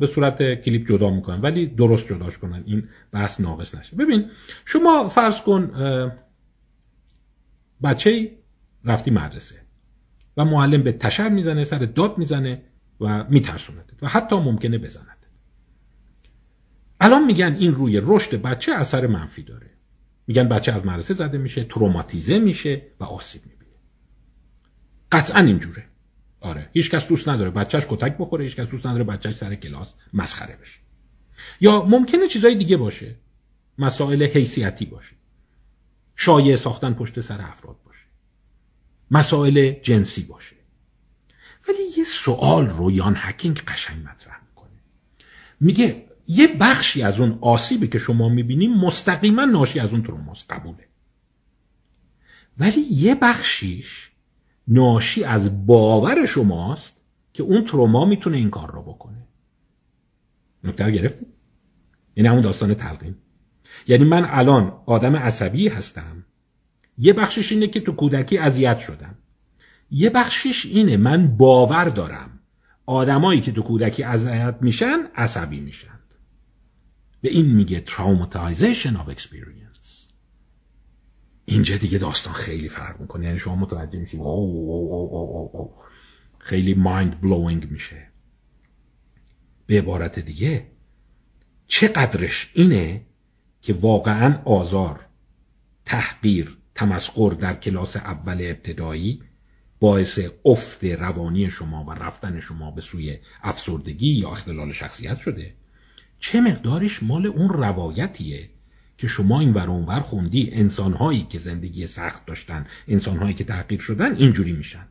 به 0.00 0.06
صورت 0.14 0.54
کلیپ 0.54 0.88
جدا 0.88 1.10
می‌کنن 1.10 1.40
ولی 1.40 1.66
درست 1.66 2.06
جداش 2.06 2.38
کنن. 2.38 2.62
این 2.66 2.88
بحث 3.12 3.40
ناقص 3.40 3.74
نشه. 3.74 3.96
ببین 3.96 4.30
شما 4.64 5.08
فرض 5.08 5.40
کن 5.40 5.72
بچه 7.82 8.30
رفتی 8.84 9.10
مدرسه 9.10 9.54
و 10.36 10.44
معلم 10.44 10.82
به 10.82 10.92
تشر 10.92 11.28
می‌زنه 11.28 11.64
سر 11.64 11.78
داد 11.78 12.18
می‌زنه 12.18 12.62
و 13.00 13.24
میترسوند 13.24 13.92
و 14.02 14.08
حتی 14.08 14.36
ممکنه 14.36 14.78
بزند 14.78 15.26
الان 17.00 17.24
میگن 17.24 17.56
این 17.58 17.74
روی 17.74 18.00
رشد 18.04 18.42
بچه 18.42 18.72
اثر 18.72 19.06
منفی 19.06 19.42
داره. 19.42 19.70
میگن 20.26 20.48
بچه 20.48 20.72
از 20.72 20.86
مدرسه 20.86 21.14
زده 21.14 21.38
میشه 21.38 21.64
تروماتیزه 21.64 22.38
میشه 22.38 22.82
و 23.00 23.04
آسیب 23.04 23.42
می‌بینه. 23.46 23.76
قطعا 25.12 25.42
اینجوره. 25.42 25.84
آره. 26.40 26.70
هیچ 26.72 26.90
کس 26.90 27.06
دوست 27.06 27.28
نداره 27.28 27.50
بچهش 27.50 27.84
کتک 27.88 28.16
بخوره 28.18 28.44
هیچ 28.44 28.56
کس 28.56 28.66
دوست 28.68 28.86
نداره 28.86 29.04
بچهش 29.04 29.34
سر 29.34 29.54
کلاس 29.54 29.94
مسخره 30.12 30.56
بشه. 30.56 30.80
یا 31.60 31.84
ممکنه 31.84 32.28
چیزای 32.28 32.54
دیگه 32.54 32.76
باشه. 32.76 33.14
مسائل 33.78 34.22
حیثیتی 34.22 34.86
باشه. 34.86 35.16
شایع 36.16 36.56
ساختن 36.56 36.92
پشت 36.92 37.20
سر 37.20 37.40
افراد 37.40 37.76
باشه. 37.84 38.06
مسائل 39.10 39.70
جنسی 39.82 40.22
باشه. 40.22 40.56
ولی 41.68 41.98
یه 41.98 42.04
سوال 42.04 42.66
رو 42.66 42.90
یان 42.90 43.14
هکینگ 43.16 43.56
قشنگ 43.58 44.06
مطرح 44.06 44.40
می‌کنه. 44.48 44.78
میگه 45.60 46.06
یه 46.26 46.46
بخشی 46.46 47.02
از 47.02 47.20
اون 47.20 47.38
آسیبی 47.40 47.88
که 47.88 47.98
شما 47.98 48.28
می‌بینیم 48.28 48.76
مستقیما 48.76 49.44
ناشی 49.44 49.80
از 49.80 49.90
اون 49.90 50.02
تروماست. 50.02 50.50
قبوله. 50.50 50.88
ولی 52.58 52.80
یه 52.80 53.14
بخشیش 53.14 54.09
ناشی 54.70 55.24
از 55.24 55.66
باور 55.66 56.26
شماست 56.26 57.02
که 57.32 57.42
اون 57.42 57.64
تروما 57.64 58.04
می‌تونه 58.04 58.36
این 58.36 58.50
کار 58.50 58.70
رو 58.72 58.82
بکنه. 58.82 59.26
نکته 60.64 60.84
رو 60.84 60.90
گرفتید 60.90 61.28
یعنی 62.16 62.28
همون 62.28 62.42
داستان 62.42 62.74
تلقین. 62.74 63.14
یعنی 63.88 64.04
من 64.04 64.26
الان 64.30 64.72
آدم 64.86 65.16
عصبی 65.16 65.68
هستم. 65.68 66.24
یه 66.98 67.12
بخشش 67.12 67.52
اینه 67.52 67.66
که 67.66 67.80
تو 67.80 67.92
کودکی 67.92 68.38
اذیت 68.38 68.78
شدم. 68.78 69.14
یه 69.90 70.10
بخشش 70.10 70.66
اینه 70.66 70.96
من 70.96 71.36
باور 71.36 71.84
دارم. 71.84 72.40
آدمایی 72.86 73.40
که 73.40 73.52
تو 73.52 73.62
کودکی 73.62 74.02
اذیت 74.02 74.56
میشن 74.60 74.98
عصبی 75.16 75.60
میشن. 75.60 75.98
به 77.20 77.30
این 77.30 77.46
میگه 77.46 77.84
traumatization 77.86 78.94
of 78.96 79.10
experience. 79.14 79.59
اینجا 81.50 81.76
دیگه 81.76 81.98
داستان 81.98 82.34
خیلی 82.34 82.68
فرق 82.68 83.00
می‌کنه. 83.00 83.26
یعنی 83.26 83.38
شما 83.38 83.56
متوجه 83.56 83.98
میشید 83.98 84.20
خیلی 86.38 86.74
مایند 86.74 87.20
بلوینگ 87.20 87.70
میشه. 87.70 88.06
به 89.66 89.78
عبارت 89.78 90.18
دیگه 90.18 90.66
چقدرش 91.66 92.50
اینه 92.54 93.06
که 93.62 93.72
واقعا 93.72 94.42
آزار 94.44 95.06
تحقیر 95.84 96.58
تمسخر 96.74 97.30
در 97.30 97.54
کلاس 97.54 97.96
اول 97.96 98.38
ابتدایی 98.40 99.22
باعث 99.80 100.20
افت 100.44 100.84
روانی 100.84 101.50
شما 101.50 101.84
و 101.84 101.90
رفتن 101.90 102.40
شما 102.40 102.70
به 102.70 102.80
سوی 102.80 103.18
افسردگی 103.42 104.12
یا 104.12 104.30
اختلال 104.30 104.72
شخصیت 104.72 105.18
شده. 105.18 105.54
چه 106.18 106.40
مقدارش 106.40 107.02
مال 107.02 107.26
اون 107.26 107.48
روایتیه 107.48 108.50
که 109.00 109.08
شما 109.08 109.40
این 109.40 109.52
ور 109.52 109.70
ور 109.70 110.00
خوندی. 110.00 110.50
انسانهایی 110.52 111.26
که 111.30 111.38
زندگی 111.38 111.86
سخت 111.86 112.26
داشتن 112.26 112.66
انسانهایی 112.88 113.34
که 113.34 113.44
تحقیر 113.44 113.80
شدن 113.80 114.16
اینجوری 114.16 114.52
میشن. 114.52 114.88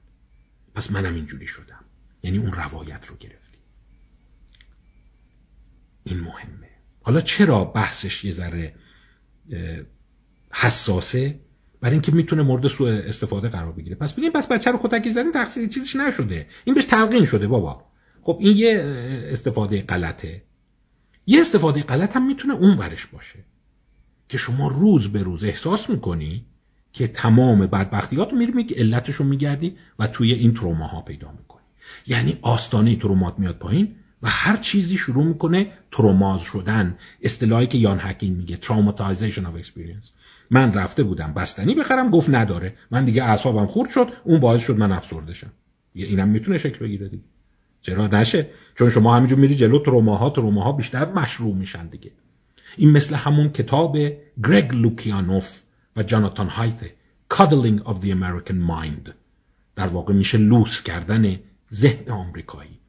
پس 0.76 0.91
منم 0.91 1.16
اینجوری 1.16 1.47
شدم. 1.47 1.86
یعنی 2.24 2.38
اون 2.38 2.53
روایت 2.53 3.05
رو 3.07 3.16
گرفتی. 3.20 3.57
این 6.03 6.20
مهمه. 6.20 6.70
حالا 7.01 7.22
چرا 7.22 7.64
بحثش 7.64 8.24
یه 8.24 8.32
ذره 8.32 8.76
حساسه؟ 10.51 11.39
برای 11.82 11.93
اینکه 11.93 12.12
می‌تونه 12.12 12.41
مورد 12.41 12.68
سوء 12.68 12.91
استفاده 12.91 13.49
قرار 13.49 13.72
بگیره. 13.72 13.95
پس 13.95 14.14
بگیم 14.14 14.32
پس 14.32 14.47
بچه 14.47 14.72
رو 14.72 14.80
کتکی 14.84 15.12
زدین 15.12 15.32
تقصیر 15.32 15.68
چیزش 15.68 15.95
نشده. 15.95 16.47
این 16.66 16.76
بهش 16.76 16.86
تلقین 16.86 17.26
شده 17.26 17.47
بابا. 17.47 17.86
خب 18.22 18.38
این 18.41 18.57
یه 18.57 18.84
استفاده 19.32 19.82
غلطه. 19.82 20.43
یه 21.28 21.41
استفاده 21.41 21.84
غلط 21.84 22.16
هم 22.16 22.28
می‌تونه 22.28 22.53
اون 22.53 22.78
ورش 22.78 23.05
باشه. 23.05 23.45
که 24.30 24.38
شما 24.38 24.67
روز 24.67 25.07
به 25.07 25.23
روز 25.23 25.43
احساس 25.43 25.89
می‌کنی 25.89 26.45
که 26.93 27.07
تمام 27.07 27.59
بدبختیات 27.59 28.34
میری 28.34 28.51
میگه 28.51 28.75
علتشو 28.75 29.23
میگردی 29.23 29.75
و 29.99 30.07
توی 30.07 30.34
این 30.34 30.53
تروماها 30.53 31.01
پیدا 31.01 31.32
می‌کنی. 31.32 31.61
یعنی 32.07 32.39
آستانه 32.41 32.95
ترومات 32.95 33.39
میاد 33.39 33.57
پایین 33.57 33.95
و 34.23 34.30
هر 34.30 34.57
چیزی 34.57 34.97
شروع 34.97 35.23
می‌کنه 35.23 35.71
تروماز 35.91 36.41
شدن. 36.41 36.97
اصطلاحی 37.21 37.67
که 37.67 37.77
یان 37.77 37.99
هکینگ 38.01 38.38
میگه 38.38 38.55
traumatization 38.55 39.41
of 39.41 39.65
experience. 39.65 40.09
من 40.49 40.73
رفته 40.73 41.03
بودم 41.03 41.34
بستنی 41.34 41.75
بخرم 41.75 42.09
گفت 42.09 42.30
نداره. 42.30 42.73
من 42.91 43.05
دیگه 43.05 43.23
اعصابم 43.23 43.67
خورد 43.67 43.89
شد 43.89 44.07
اون 44.23 44.39
باعث 44.39 44.61
شد 44.61 44.77
من 44.77 44.91
افسرده 44.91 45.34
شم. 45.34 45.51
اینم 45.93 46.27
می‌تونه 46.27 46.57
شکل 46.57 46.80
بگیره 46.80 47.07
دیگه. 47.07 47.23
چرا 47.82 48.07
نشه؟ 48.07 48.47
چون 48.75 48.89
شما 48.89 49.15
همینجور 49.15 49.39
میری 49.39 49.55
جلو 49.55 49.80
تروماها 49.80 50.30
تروماها 50.30 50.71
بیشتر 50.71 51.11
مشروع 51.11 51.55
میشن 51.55 51.88
دیگه. 51.88 52.11
این 52.80 52.91
مثل 52.91 53.15
همون 53.15 53.49
کتاب 53.49 53.97
گرگ 54.43 54.75
لوکیانوف 54.75 55.61
و 55.95 56.03
جاناتان 56.03 56.47
هایت 56.47 56.82
Cuddling 57.34 57.80
of 57.84 57.95
the 58.03 58.11
American 58.11 58.59
Mind. 58.71 59.11
در 59.75 59.88
واقع 59.88 60.13
میشه 60.13 60.38
لوس 60.38 60.84
کردن 60.84 61.39
ذهن 61.73 62.11
آمریکایی. 62.11 62.80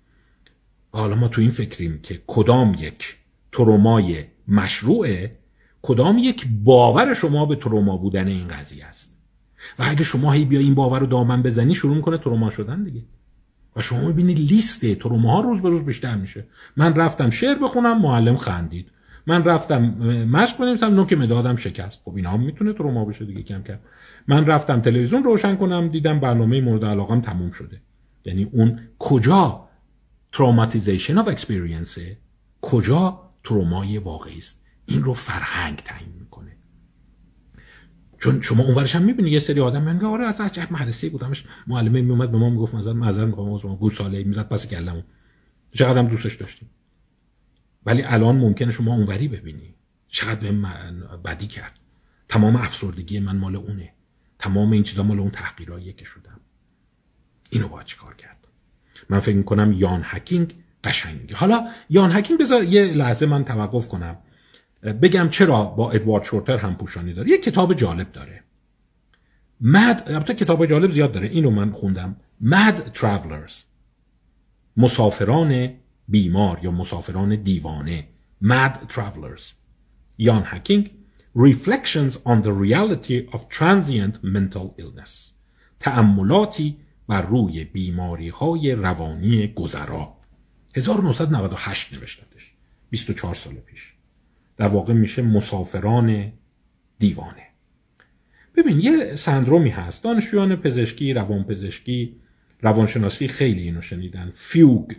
حالا 0.92 1.14
ما 1.14 1.28
تو 1.28 1.40
این 1.40 1.50
فکریم 1.50 2.00
که 2.02 2.22
کدام 2.26 2.76
یک 2.78 3.16
ترومای 3.52 4.24
مشروعه 4.48 5.38
کدام 5.82 6.18
یک 6.18 6.46
باور 6.64 7.14
شما 7.14 7.46
به 7.46 7.56
تروما 7.56 7.96
بودن 7.96 8.28
این 8.28 8.48
قضیه 8.48 8.84
است. 8.84 9.16
و 9.78 9.82
اگه 9.86 10.04
شما 10.04 10.32
هی 10.32 10.44
بیا 10.44 10.60
این 10.60 10.74
باور 10.74 11.00
رو 11.00 11.06
دامن 11.06 11.42
بزنی 11.42 11.74
شروع 11.74 11.96
می‌کنه 11.96 12.18
تروما 12.18 12.50
شدن 12.50 12.84
دیگه. 12.84 13.02
و 13.76 13.82
شما 13.82 14.00
می‌بینید 14.00 14.38
لیست 14.38 14.94
تروما 14.94 15.34
ها 15.34 15.40
روز 15.40 15.60
به 15.60 15.68
روز 15.68 15.82
بیشتر 15.82 16.16
میشه. 16.16 16.46
من 16.76 16.94
رفتم 16.94 17.30
شعر 17.30 17.58
بخونم 17.58 18.02
معلم 18.02 18.36
خندید. 18.36 18.90
من 19.26 19.44
رفتم 19.44 19.82
مشق 20.24 20.58
بنویسم 20.58 20.94
نوک 20.94 21.12
مدادم 21.12 21.56
شکست. 21.56 22.00
خب 22.04 22.16
اینا 22.16 22.30
هم 22.30 22.40
می‌تونه 22.40 22.72
تروما 22.72 23.04
بشه 23.04 23.24
دیگه 23.24 23.42
کم 23.42 23.62
کم 23.62 23.78
من 24.28 24.46
رفتم 24.46 24.80
تلویزیون 24.80 25.24
روشن 25.24 25.56
کنم 25.56 25.88
دیدم 25.88 26.20
برنامه 26.20 26.60
مورد 26.60 26.84
علاقم 26.84 27.20
تموم 27.20 27.50
شده. 27.50 27.80
یعنی 28.24 28.44
اون 28.52 28.80
کجا 28.98 29.68
traumatization 30.32 31.18
of 31.18 31.28
experience 31.28 31.98
کجا 32.60 33.20
ترومای 33.44 33.98
واقعی 33.98 34.38
است؟ 34.38 34.60
این 34.86 35.02
رو 35.02 35.14
فرهنگ 35.14 35.76
تعیین 35.76 36.12
می‌کنه. 36.20 36.56
چون 38.18 38.40
شما 38.40 38.62
اونورش 38.64 38.96
هم 38.96 39.02
می‌بینید 39.02 39.32
یه 39.32 39.38
سری 39.38 39.60
آدم 39.60 39.94
میگن 39.94 40.06
آره 40.06 40.24
از 40.24 40.40
عجب 40.40 40.68
مدرسه 40.70 41.08
بودمش 41.08 41.44
معلمه 41.66 42.02
میومد 42.02 42.30
به 42.32 42.38
ما 42.38 42.50
می‌گفت 42.50 42.74
مثلا 42.74 42.92
معذرت 42.92 43.26
می‌خوام 43.26 43.52
ای 43.52 43.60
گوساله 43.60 44.24
می‌زد 44.24 44.48
پس 44.48 44.66
کلمو 44.66 45.02
چقدر 45.72 46.02
دوستش 46.02 46.36
داشتیم. 46.36 46.70
ولی 47.86 48.02
الان 48.02 48.36
ممکنه 48.36 48.70
شما 48.70 48.94
اونوری 48.94 49.28
ببینی. 49.28 49.74
چقدر 50.08 50.40
به 50.40 50.52
بدی 51.24 51.46
کرد. 51.46 51.78
تمام 52.28 52.56
افسردگی 52.56 53.20
من 53.20 53.36
مال 53.36 53.56
اونه. 53.56 53.92
تمام 54.38 54.72
این 54.72 54.82
چیزا 54.82 55.02
مال 55.02 55.20
اون 55.20 55.30
تحقیراییه 55.30 55.92
که 55.92 56.04
شدم. 56.04 56.40
اینو 57.50 57.68
باید 57.68 57.86
چیکار 57.86 58.14
کرد؟ 58.14 58.36
من 59.08 59.18
فکر 59.18 59.36
می‌کنم 59.36 59.72
یان 59.72 60.02
هکینگ 60.04 60.54
قشنگه. 60.84 61.36
حالا 61.36 61.68
یان 61.90 62.12
هکینگ 62.12 62.40
بذار 62.40 62.64
یه 62.64 62.84
لحظه 62.84 63.26
من 63.26 63.44
توقف 63.44 63.88
کنم. 63.88 64.16
بگم 64.82 65.28
چرا 65.28 65.64
با 65.64 65.90
ادوارد 65.90 66.24
شورتر 66.24 66.56
هم 66.56 66.74
پوشانی 66.74 67.12
داره؟ 67.12 67.30
یه 67.30 67.38
کتاب 67.38 67.74
جالب 67.74 68.10
داره. 68.10 68.42
مد 69.60 70.02
البته 70.06 70.34
کتاب 70.34 70.66
جالب 70.66 70.92
زیاد 70.92 71.12
داره. 71.12 71.28
اینو 71.28 71.50
من 71.50 71.72
خوندم. 71.72 72.16
مد 72.40 72.96
Travelers. 72.96 73.52
مسافران 74.76 75.74
بیمار 76.10 76.58
یا 76.62 76.70
مسافران 76.70 77.42
دیوانه. 77.42 78.08
Mad 78.44 78.92
Travelers. 78.92 79.42
یان 80.18 80.42
هکینگ 80.46 80.90
Reflections 81.36 82.16
on 82.24 82.42
the 82.42 82.52
reality 82.52 83.28
of 83.32 83.48
transient 83.48 84.24
mental 84.24 84.74
illness. 84.78 85.32
تأملاتی 85.80 86.76
بر 87.08 87.22
روی 87.22 87.64
بیماری 87.64 88.28
های 88.28 88.72
روانی 88.72 89.46
گذرا 89.46 90.16
1998 90.76 91.92
نوشتتش. 91.94 92.54
24 92.90 93.34
سال 93.34 93.54
پیش. 93.54 93.94
در 94.56 94.68
واقع 94.68 94.92
میشه 94.92 95.22
مسافران 95.22 96.32
دیوانه. 96.98 97.46
ببین 98.56 98.80
یه 98.80 99.14
سندرومی 99.14 99.70
هست. 99.70 100.04
دانشجویان 100.04 100.56
پزشکی 100.56 101.12
روانپزشکی 101.12 102.16
روانشناسی 102.62 103.28
خیلی 103.28 103.62
اینو 103.62 103.80
شنیدن. 103.80 104.30
فیوگ 104.34 104.92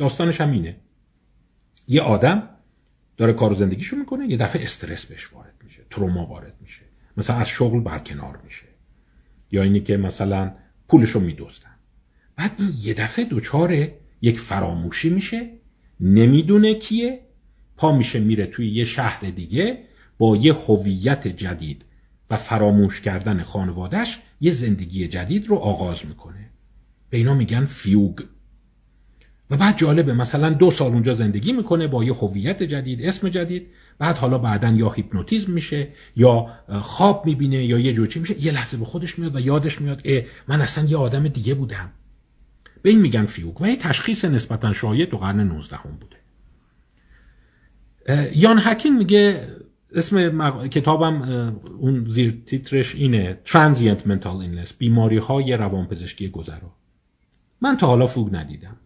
داستانش 0.00 0.40
هم 0.40 0.50
اینه 0.50 0.76
یه 1.88 2.02
آدم 2.02 2.48
داره 3.16 3.32
کار 3.32 3.54
زندگیشو 3.54 3.96
می‌کنه 3.96 4.26
یه 4.30 4.36
دفعه 4.36 4.62
استرس 4.62 5.06
بهش 5.06 5.32
وارد 5.32 5.54
میشه 5.64 5.82
تروما 5.90 6.26
وارد 6.26 6.54
میشه. 6.60 6.82
مثلا 7.16 7.36
از 7.36 7.48
شغل 7.48 7.80
برکنار 7.80 8.40
میشه. 8.44 8.66
یا 9.50 9.62
اینی 9.62 9.80
که 9.80 9.96
مثلا 9.96 10.52
پولشو 10.88 11.20
میدوستن 11.20 11.70
بعد 12.36 12.50
این 12.58 12.72
یه 12.78 12.94
دفعه 12.94 13.26
دچار 13.30 13.88
یک 14.22 14.38
فراموشی 14.38 15.10
میشه 15.10 15.50
نمی‌دونه 16.00 16.74
کیه 16.74 17.20
پا 17.76 17.96
میشه 17.96 18.20
میره 18.20 18.46
توی 18.46 18.70
یه 18.70 18.84
شهر 18.84 19.30
دیگه 19.30 19.84
با 20.18 20.36
یه 20.36 20.52
هویت 20.52 21.28
جدید 21.28 21.84
و 22.30 22.36
فراموش 22.36 23.00
کردن 23.00 23.42
خانوادهش 23.42 24.20
یه 24.40 24.52
زندگی 24.52 25.08
جدید 25.08 25.46
رو 25.46 25.56
آغاز 25.56 26.06
می‌کنه. 26.06 26.50
به 27.10 27.18
اینا 27.18 27.34
میگن 27.34 27.64
فیوگ. 27.64 28.20
و 29.50 29.56
بعد 29.56 29.78
جالبه 29.78 30.14
مثلا 30.14 30.50
دو 30.50 30.70
سال 30.70 30.92
اونجا 30.92 31.14
زندگی 31.14 31.52
می‌کنه 31.52 31.86
با 31.86 32.04
یه 32.04 32.14
هویت 32.14 32.62
جدید 32.62 33.06
اسم 33.06 33.28
جدید 33.28 33.66
بعد 33.98 34.16
حالا 34.16 34.38
بعدا 34.38 34.68
یا 34.68 34.90
هیپنوتیزم 34.90 35.52
میشه 35.52 35.88
یا 36.16 36.46
خواب 36.80 37.26
می‌بینه 37.26 37.64
یا 37.64 37.78
یه 37.78 37.92
جوچی 37.92 38.20
میشه 38.20 38.44
یه 38.44 38.52
لحظه 38.52 38.76
به 38.76 38.84
خودش 38.84 39.18
میاد 39.18 39.36
و 39.36 39.40
یادش 39.40 39.80
میاد 39.80 40.02
اه 40.04 40.22
من 40.48 40.60
اصلا 40.60 40.84
یه 40.84 40.96
آدم 40.96 41.28
دیگه 41.28 41.54
بودم. 41.54 41.92
به 42.82 42.90
این 42.90 43.00
میگن 43.00 43.24
فیوگ 43.24 43.60
و 43.60 43.68
یه 43.68 43.76
تشخیص 43.76 44.24
نسبتا 44.24 44.72
شایع 44.72 45.04
تو 45.04 45.16
قرن 45.16 45.40
19 45.40 45.76
هم 45.76 45.98
بوده 46.00 46.16
یان 48.34 48.60
هکین 48.62 48.98
میگه 48.98 49.48
اسم 49.94 50.68
کتابم 50.68 51.22
اون 51.78 52.06
زیر 52.10 52.42
تیترش 52.46 52.94
اینه 52.94 53.38
Transient 53.46 54.08
Mental 54.08 54.24
Illness 54.24 54.72
بیماری 54.78 55.18
های 55.18 55.56
روانپزشکی 55.56 56.28
گذرا. 56.28 56.72
من 57.60 57.76
تا 57.76 57.86
حالا 57.86 58.06
فوگ 58.06 58.36
ندیدم. 58.36 58.76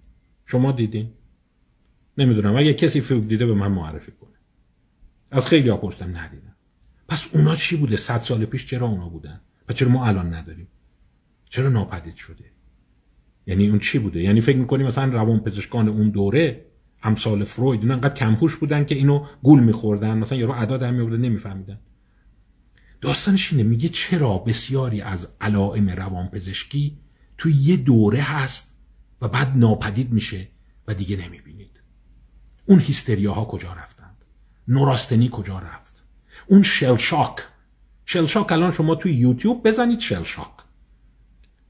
شما 0.47 0.72
دیدین؟ 0.72 1.11
نمی‌دونم. 2.18 2.57
اگه 2.57 2.74
کسی 2.74 3.01
فیلم 3.01 3.20
دیده 3.20 3.47
به 3.47 3.55
من 3.55 3.72
معرفی 3.72 4.12
کنه. 4.12 4.30
از 5.30 5.47
خیلی 5.47 5.68
ها 5.68 5.76
پرسیدم 5.76 6.16
ندیدم. 6.16 6.55
پس 7.09 7.26
اونا 7.32 7.57
چی 7.57 7.76
بوده؟ 7.76 7.97
صد 7.97 8.18
سال 8.18 8.45
پیش 8.45 8.66
چرا 8.66 8.86
اونا 8.86 9.09
بودن؟ 9.09 9.40
و 9.68 9.72
چرا 9.72 9.88
ما 9.88 10.07
الان 10.07 10.34
نداریم؟ 10.34 10.68
چرا 11.51 11.68
ناپدید 11.68 12.16
شده؟ 12.16 12.45
یعنی 13.47 13.68
اون 13.68 13.78
چی 13.78 13.99
بوده؟ 13.99 14.22
یعنی 14.22 14.40
فکر 14.40 14.57
می‌کنی 14.57 14.84
مثلا 14.84 15.12
روان 15.12 15.40
پزشکان 15.40 15.88
اون 15.88 16.11
دوره 16.11 16.66
امثال 17.03 17.45
فروید 17.45 17.80
اینا 17.80 17.95
انقدر 17.95 18.14
کمپوش 18.14 18.57
بودن 18.57 18.84
که 18.84 18.95
اینو 18.95 19.26
گول 19.42 19.61
میخوردن 19.61 20.18
مثلا 20.18 20.38
یارو 20.38 20.53
ادا 20.53 20.76
در 20.76 20.90
میورده 20.90 21.16
نمیفهمیدن. 21.16 21.78
داستانش 23.01 23.53
اینه 23.53 23.64
میگه 23.64 23.88
چرا 23.88 24.38
بسیاری 24.38 25.01
از 25.01 25.28
علائم 25.40 25.90
روانپزشکی 25.90 26.99
تو 27.38 27.51
یه 27.51 27.76
دوره 27.76 28.20
هست 28.20 28.74
و 29.25 29.29
بعد 29.29 29.53
ناپدید 29.57 30.12
میشه 30.12 30.49
و 30.89 30.95
دیگه 30.95 31.16
نمی‌بینید. 31.16 31.81
اون 32.66 32.79
هیستریاها 32.79 33.45
کجا 33.45 33.72
رفتند؟ 33.72 34.16
نوراستنی 34.68 35.29
کجا 35.33 35.59
رفت؟ 35.59 36.05
اون 36.47 36.62
شلشاک 36.62 37.37
شلشاک 38.05 38.53
الان 38.53 38.70
شما 38.70 38.95
توی 38.95 39.12
یوتیوب 39.12 39.68
بزنید 39.68 40.01
شلشاک 40.01 40.51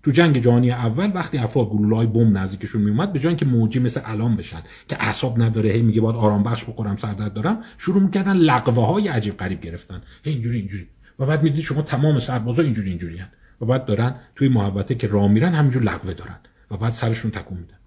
تو 0.03 0.11
جنگ 0.11 0.39
جهانی 0.39 0.71
اول 0.71 1.11
وقتی 1.15 1.39
افراد 1.39 1.69
گلوله‌های 1.69 2.07
بمب 2.07 2.39
نزدیکشون 2.39 2.83
میومد 2.83 3.13
به 3.13 3.19
جای 3.19 3.29
اینکه 3.29 3.47
موجی 3.47 3.79
مثل 3.79 4.01
الان 4.05 4.37
بشن 4.37 4.63
که 4.89 4.97
اعصاب 5.03 5.43
نداره 5.43 5.71
هی 5.71 5.83
میگه 5.83 6.01
باید 6.01 6.17
آرام 6.17 6.43
بخش 6.43 6.65
بخورم 6.65 6.97
سردرد 6.97 7.35
دارم 7.35 7.63
شروع 7.79 8.03
می‌کردن 8.03 8.37
لقوه 8.37 8.87
های 8.87 9.09
عجیب 9.09 9.37
غریب 9.37 9.61
گرفتن. 9.61 10.03
هی 10.25 10.33
اینجوری 10.33 10.59
اینجوری. 10.59 10.89
و 11.19 11.27
بعد 11.27 11.43
می‌دید 11.43 11.61
شما 11.61 11.83
تمام 11.83 12.19
سربازا 12.19 12.63
اینجوری 12.63 12.89
اینجوری 12.89 13.19
هن. 13.19 13.29
و 13.61 13.67
بعد 13.67 13.85
دارن 13.85 14.15
توی 14.37 14.49
محوطه 14.49 14.95
که 14.95 15.07
راه 15.07 15.29
میرن 15.29 15.55
همینجور 15.55 15.83
لقوه 15.83 16.15
دارن. 16.15 16.39
و 16.71 16.77
بعد 16.77 16.93
سرشون 16.93 17.31
تکون 17.31 17.59
میدن. 17.59 17.79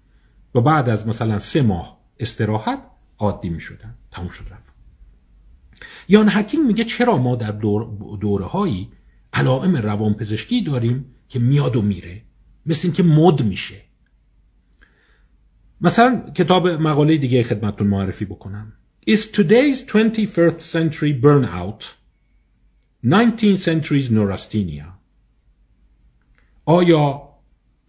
و 0.54 0.60
بعد 0.60 0.88
از 0.88 1.06
مثلا 1.06 1.38
سه 1.38 1.62
ماه 1.62 2.00
استراحت 2.18 2.82
عادی 3.18 3.48
می‌شدن. 3.48 3.94
تموم 4.10 4.28
شد 4.28 4.44
رفت. 4.50 4.72
یان 6.08 6.28
حکیم 6.28 6.66
میگه 6.66 6.84
چرا 6.84 7.16
ما 7.16 7.36
در 7.36 7.52
دور 7.52 7.98
دوره 8.20 8.44
هایی 8.44 8.90
علائم 9.32 9.76
روانپزشکی 9.76 10.62
داریم 10.62 11.14
که 11.28 11.38
میاد 11.38 11.76
و 11.76 11.82
میره؟ 11.82 12.22
مثل 12.66 12.80
اینکه 12.88 13.02
مد 13.02 13.42
میشه. 13.42 13.76
مثلا 15.80 16.30
کتاب 16.34 16.68
مقاله 16.68 17.16
دیگه 17.16 17.42
خدمتتون 17.42 17.86
معرفی 17.86 18.24
بکنم. 18.24 18.72
Is 19.10 19.18
today's 19.18 19.78
21st 19.86 20.60
century 20.60 21.12
burnout? 21.22 21.84
19th 23.04 23.62
century's 23.64 24.10
neurasthenia. 24.10 24.98
آیا 26.64 27.27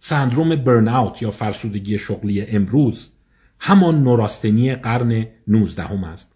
سندروم 0.02 0.56
برناوت 0.56 1.22
یا 1.22 1.30
فرسودگی 1.30 1.98
شغلی 1.98 2.42
امروز 2.42 3.10
همان 3.58 4.02
نوراستنی 4.02 4.74
قرن 4.74 5.26
19 5.48 5.82
هم 5.82 6.04
است. 6.04 6.32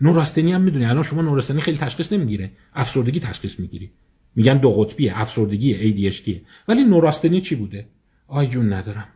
نوراستنی 0.00 0.52
هم 0.52 0.60
می‌دونی 0.60 0.84
الان 0.84 1.02
شما 1.02 1.22
نوراستنی 1.22 1.60
خیلی 1.60 1.78
تشخیص 1.78 2.12
نمی‌گیره. 2.12 2.50
افسردگی 2.74 3.20
تشخیص 3.20 3.60
می‌گیری. 3.60 3.92
میگن 4.34 4.58
دو 4.58 4.72
قطبیه 4.72 5.20
افسردگی 5.20 5.74
ADHD 6.10 6.30
ولی 6.68 6.84
نوراستنی 6.84 7.40
چی 7.40 7.54
بوده؟ 7.54 7.88
آی 8.26 8.46
جون 8.46 8.72
ندارم. 8.72 9.08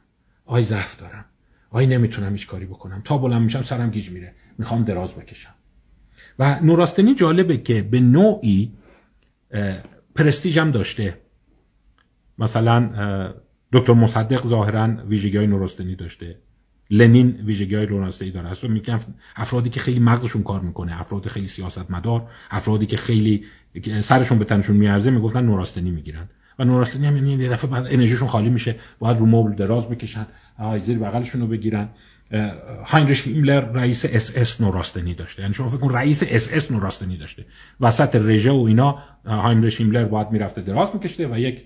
آی 0.45 0.65
ضعف 0.65 1.01
دارم. 1.01 1.25
آی 1.71 1.87
نمی‌تونم 1.87 2.33
هیچ 2.33 2.47
کاری 2.47 2.67
بکنم. 2.67 3.03
تا 3.05 3.19
بلند 3.19 3.43
میشم 3.43 3.63
سرم 3.63 3.91
گیج 3.91 4.11
میره. 4.11 4.35
می‌خوام 4.59 4.85
دراز 4.85 5.15
بکشم. 5.15 5.55
و 6.39 6.61
نوراستنی 6.63 7.15
جالبه 7.15 7.57
که 7.57 7.83
به 7.83 8.01
نوعی 8.01 8.73
پرستیج 10.15 10.59
هم 10.59 10.71
داشته. 10.71 11.19
مثلا 12.39 13.35
دکتر 13.73 13.93
مصدق 13.93 14.47
ظاهرا 14.47 14.87
ویژگی 15.09 15.37
های 15.37 15.47
نوراستنی 15.47 15.95
داشته. 15.95 16.37
لنین 16.91 17.31
ویژگی 17.31 17.75
های 17.75 17.87
داره. 18.31 18.51
اصلا 18.51 18.71
میگن 18.71 19.01
افرادی 19.37 19.71
که 19.71 19.81
خیلی 19.81 19.99
مغزشون 19.99 20.43
کار 20.43 20.61
می‌کنه 20.61 21.01
افراد 21.01 21.29
خیلی 21.29 21.47
سیاستمدار 21.47 22.29
افرادی 22.51 22.87
که 22.87 22.97
خیلی 22.97 23.45
سرشون 24.01 24.39
به 24.39 24.45
تنشون 24.45 24.77
میارزه 24.77 25.11
می‌گفتن 25.11 25.45
نوراستنی 25.45 25.91
می‌گیرن. 25.91 26.29
و 26.59 26.65
نوراستنی 26.65 27.07
هم 27.07 27.17
یعنی 27.17 27.33
یه 27.33 27.51
دفعه 27.51 27.71
بعد 27.71 27.87
انرژیشون 27.87 28.29
خالی 28.29 28.51
میشه 28.51 28.77
باید 28.99 29.19
رو 29.19 29.27
مبل 29.27 29.53
دراز 29.53 29.89
بکشن 29.89 30.27
زیر 30.81 30.99
بغلشون 30.99 31.41
رو 31.41 31.47
بگیرن. 31.47 31.89
هاینریش 32.87 33.27
هیملر 33.27 33.61
رئیس 33.61 34.05
اس 34.05 34.33
اس 34.37 34.61
نوراستنی 34.61 35.15
داشته. 35.15 35.43
یعنی 35.43 35.55
شما 35.55 35.69
فکر 35.69 35.81
کن 35.81 35.95
رئیس 35.95 36.23
اس 36.29 36.53
اس 36.53 36.71
نوراستنی 36.71 37.17
داشته. 37.17 37.45
وسط 37.81 38.17
رژه 38.17 38.51
و 38.51 38.65
اینا 38.69 38.99
هاینریش 39.27 39.81
هیملر 39.81 40.05
باید 40.05 40.31
می‌رفته 40.31 40.63
دراز 40.63 40.89
میکشته 40.95 41.29
و 41.29 41.39
یک 41.39 41.65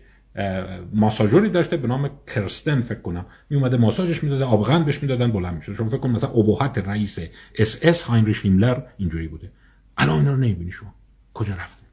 ماساژوری 0.93 1.51
داشته 1.51 1.77
به 1.77 1.89
نام 1.89 2.11
کرستن 2.27 2.81
فکر 2.81 3.01
کنم. 3.01 3.27
می 3.51 3.57
اومده 3.57 3.77
ماساژش 3.77 4.23
می‌داده 4.23 4.45
آب‌قند 4.45 4.85
بهش 4.85 5.03
می‌دادن 5.03 5.33
بلند 5.33 5.55
می‌شد. 5.55 5.75
شما 5.75 5.89
فکر 5.89 5.99
کن 5.99 6.11
مثلا 6.11 6.31
ابهت 6.31 6.79
رئیس 6.79 7.19
اس 7.55 7.79
اس 7.83 8.03
هاینریش 8.03 8.45
هیملر 8.45 8.83
اینجوری 8.97 9.29
بوده. 9.29 9.53
الان 9.97 10.19
اینا 10.19 10.31
رو 10.31 10.37
نمی‌بینی 10.37 10.71
شما. 10.71 10.95
کجا 11.35 11.55
رفته 11.55 11.85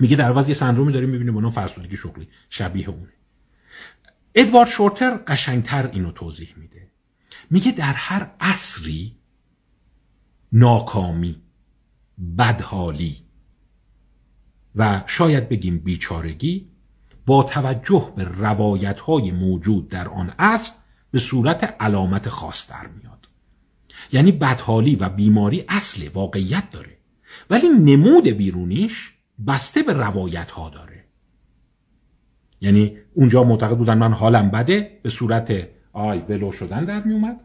میگه 0.00 0.16
در 0.16 0.28
عوض 0.28 0.48
یه 0.48 0.54
سندرومی 0.54 0.92
داریم 0.92 1.08
می‌بینیم 1.08 1.38
نام 1.38 1.50
فرسودگی 1.50 1.96
شغلی. 1.96 2.28
شبیه 2.48 2.88
اونه 2.88 3.12
ادوارد 4.34 4.68
شورتر 4.68 5.16
قشنگتر 5.26 5.90
اینو 5.92 6.12
توضیح 6.12 6.54
میده. 6.56 6.88
میگه 7.50 7.72
در 7.72 7.92
هر 7.92 8.30
عصری 8.40 9.16
ناکامی 10.52 11.42
بدحالی 12.38 13.16
و 14.76 15.02
شاید 15.06 15.48
بگیم 15.48 15.78
بیچارگی 15.78 16.69
با 17.30 17.42
توجه 17.42 18.12
به 18.16 18.24
روایت 18.24 19.00
های 19.00 19.30
موجود 19.30 19.88
در 19.88 20.08
آن 20.08 20.32
عصر 20.38 20.72
به 21.10 21.18
صورت 21.18 21.76
علامت 21.80 22.28
خاص 22.28 22.70
در 22.70 22.86
میاد. 22.86 23.28
یعنی 24.12 24.32
بدحالی 24.32 24.96
و 24.96 25.08
بیماری 25.08 25.64
اصل 25.68 26.08
واقعیت 26.14 26.70
داره 26.70 26.96
ولی 27.50 27.68
نمود 27.68 28.28
بیرونیش 28.28 29.12
بسته 29.46 29.82
به 29.82 29.92
روایت 29.92 30.50
ها 30.50 30.68
داره. 30.68 31.04
یعنی 32.60 32.96
اونجا 33.14 33.44
معتقد 33.44 33.76
بودن 33.76 33.98
من 33.98 34.12
حالم 34.12 34.50
بده 34.50 35.00
به 35.02 35.10
صورت 35.10 35.68
آی 35.92 36.18
ولو 36.18 36.52
شدن 36.52 36.84
در 36.84 37.02
می 37.02 37.14
اومد 37.14 37.40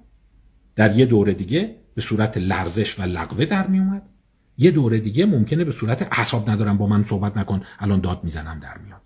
در 0.76 0.96
یه 0.96 1.06
دوره 1.06 1.34
دیگه 1.34 1.76
به 1.96 2.02
صورت 2.02 2.38
لرزش 2.38 3.00
و 3.00 3.04
لغوه 3.04 3.46
در 3.46 3.68
می 3.68 3.80
اومد 3.80 4.10
یه 4.58 4.72
دوره 4.72 5.00
دیگه 5.00 5.26
ممکنه 5.26 5.64
به 5.64 5.72
صورت 5.72 6.08
اعصاب 6.20 6.50
ندارم 6.50 6.78
با 6.78 6.88
من 6.88 7.04
صحبت 7.04 7.38
نکن 7.38 7.64
الان 7.80 8.00
داد 8.00 8.24
می‌زنم 8.24 8.60
در 8.60 8.78
میاد. 8.78 9.05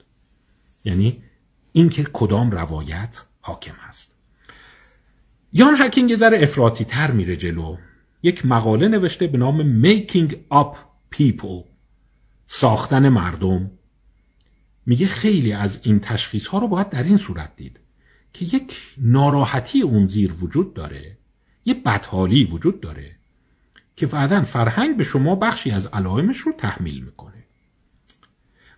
یعنی 0.84 1.23
اینکه 1.71 2.03
کدام 2.13 2.51
روایت 2.51 3.25
حاکم 3.41 3.75
هست. 3.80 4.15
یان 5.53 5.75
هکینگ 5.77 6.15
ذره 6.15 6.43
افراطی 6.43 6.86
تر 6.86 7.11
میره 7.11 7.36
جلو. 7.36 7.77
یک 8.23 8.45
مقاله 8.45 8.88
نوشته 8.88 9.27
به 9.27 9.38
نام 9.38 9.84
Making 9.84 10.32
Up 10.53 10.75
People 11.15 11.65
ساختن 12.47 13.09
مردم. 13.09 13.71
میگه 14.86 15.07
خیلی 15.07 15.53
از 15.53 15.80
این 15.84 15.99
تشخیص 15.99 16.47
ها 16.47 16.59
رو 16.59 16.67
باید 16.67 16.89
در 16.89 17.03
این 17.03 17.17
صورت 17.17 17.55
دید 17.55 17.80
که 18.34 18.45
یک 18.45 18.95
ناراحتی 18.97 19.82
اون 19.82 20.07
زیر 20.07 20.34
وجود 20.41 20.73
داره 20.73 21.17
یه 21.65 21.73
بدحالی 21.73 22.45
وجود 22.45 22.82
داره 22.82 23.15
که 23.95 24.07
بعدا 24.07 24.41
فرهنگ 24.41 24.97
به 24.97 25.03
شما 25.03 25.36
بخشی 25.36 25.71
از 25.71 25.88
علائمش 25.88 26.38
رو 26.38 26.51
تحمیل 26.51 27.03
می‌کنه. 27.03 27.38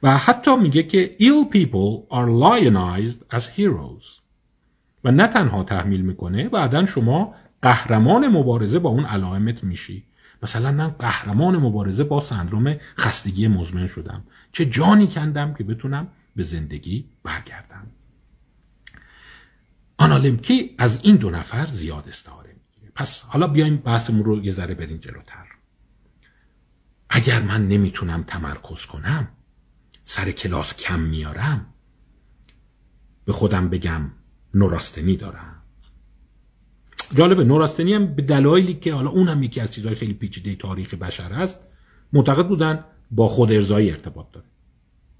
و 0.04 0.18
حتی 0.18 0.58
میگه 0.58 0.84
که 0.84 1.16
ill 1.20 1.56
people 1.56 2.14
are 2.14 2.28
lionized 2.28 3.38
as 3.38 3.43
heroes. 3.58 4.22
و 5.04 5.12
نه 5.12 5.28
تنها 5.28 5.64
تحمیل 5.64 6.02
می‌کنه 6.02 6.49
بعدا 6.49 6.86
شما 6.86 7.36
قهرمان 7.62 8.28
مبارزه 8.28 8.80
با 8.80 8.89
اون 8.89 9.06
علائمت 9.06 9.64
میشی. 9.64 10.04
مثلا 10.43 10.72
من 10.72 10.88
قهرمان 10.88 11.58
مبارزه 11.58 12.04
با 12.04 12.22
سندروم 12.22 12.78
خستگی 12.97 13.47
مزمن 13.47 13.88
شدم. 13.88 14.24
چه 14.52 14.66
جانی 14.66 15.08
کندم 15.08 15.54
که 15.54 15.64
بتونم 15.64 16.08
به 16.36 16.43
زندگی 16.43 17.06
برگردم. 17.24 17.88
آنالمکی 19.97 20.76
از 20.78 20.99
این 21.04 21.16
دو 21.16 21.30
نفر 21.30 21.66
زیاد 21.66 22.06
استعاره 22.08 22.49
می‌گیره. 22.49 22.91
پس 22.95 23.24
حالا 23.24 23.47
بیایم 23.47 23.78
بحثمون 23.78 24.24
رو 24.24 24.45
یه 24.45 24.52
ذره 24.52 24.74
بریم 24.74 24.97
جلوتر. 24.97 25.45
اگر 27.10 27.41
من 27.41 27.68
نمی‌تونم 27.68 28.24
تمرکز 28.24 28.86
کنم 28.86 29.28
سر 30.14 30.32
کلاس 30.32 30.76
کم 30.76 30.99
میارم 30.99 31.66
به 33.26 33.34
خودم 33.34 33.70
بگم 33.70 34.01
نوراستنی 34.53 35.18
دارم. 35.18 35.62
جالبه 37.16 37.43
نوراستنی 37.43 37.93
هم 37.93 38.16
به 38.16 38.22
دلایلی 38.22 38.74
که 38.74 38.93
حالا 38.93 39.09
اون 39.09 39.28
هم 39.28 39.43
یکی 39.43 39.62
از 39.62 39.72
چیزهای 39.72 39.95
خیلی 39.95 40.14
پیچیده 40.14 40.55
تاریخ 40.55 40.93
بشر 40.93 41.32
هست 41.32 41.59
معتقد 42.14 42.47
بودن 42.47 42.84
با 43.12 43.28
خود 43.28 43.51
ارزایی 43.51 43.91
ارتباط 43.91 44.32
داره. 44.32 44.45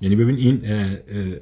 یعنی 0.02 0.16
ببین 0.16 0.36
این 0.36 0.62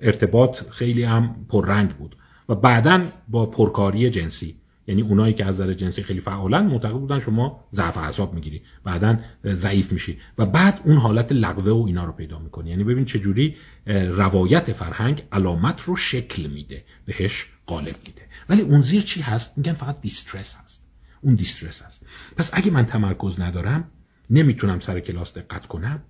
ارتباط 0.01 0.69
خیلی 0.69 1.03
هم 1.03 1.45
پررنگ 1.49 1.89
بود 1.89 2.15
و 2.49 2.55
بعدا 2.55 3.05
با 3.27 3.45
پرکاری 3.45 4.09
جنسی 4.09 4.58
یعنی 4.89 5.01
اونایی 5.01 5.33
که 5.33 5.45
از 5.45 5.61
نظر 5.61 5.73
جنسی 5.73 6.03
خیلی 6.03 6.19
فعالن 6.19 6.65
معتقد 6.65 6.93
بودن 6.93 7.19
شما 7.19 7.63
ضعف 7.73 7.97
اعصاب 7.97 8.33
می‌گیری. 8.33 8.61
بعدا 8.83 9.19
ضعیف 9.45 9.91
میشی. 9.91 10.17
و 10.37 10.45
بعد 10.45 10.81
اون 10.85 10.97
حالت 10.97 11.31
لغوه 11.31 11.71
و 11.71 11.85
اینا 11.87 12.05
رو 12.05 12.11
پیدا 12.11 12.39
می‌کنی. 12.39 12.69
یعنی 12.69 12.83
ببین 12.83 13.05
چه 13.05 13.19
جوری 13.19 13.55
روایت 13.85 14.71
فرهنگ 14.71 15.23
علامت 15.31 15.81
رو 15.81 15.95
شکل 15.95 16.47
میده 16.47 16.83
بهش 17.05 17.47
غالب 17.67 17.95
میده. 18.07 18.21
ولی 18.49 18.61
اون 18.61 18.81
زیر 18.81 19.01
چی 19.01 19.21
هست؟ 19.21 19.57
میگن 19.57 19.73
فقط 19.73 20.01
دیسترس 20.01 20.55
هست. 20.63 20.83
اون 21.21 21.35
دیسترس 21.35 21.81
هست. 21.81 22.05
پس 22.37 22.49
اگه 22.53 22.71
من 22.71 22.85
تمرکز 22.85 23.39
ندارم 23.39 23.91
نمی‌تونم 24.29 24.79
سر 24.79 24.99
کلاس 24.99 25.33
دقت 25.33 25.67
کنم. 25.67 26.03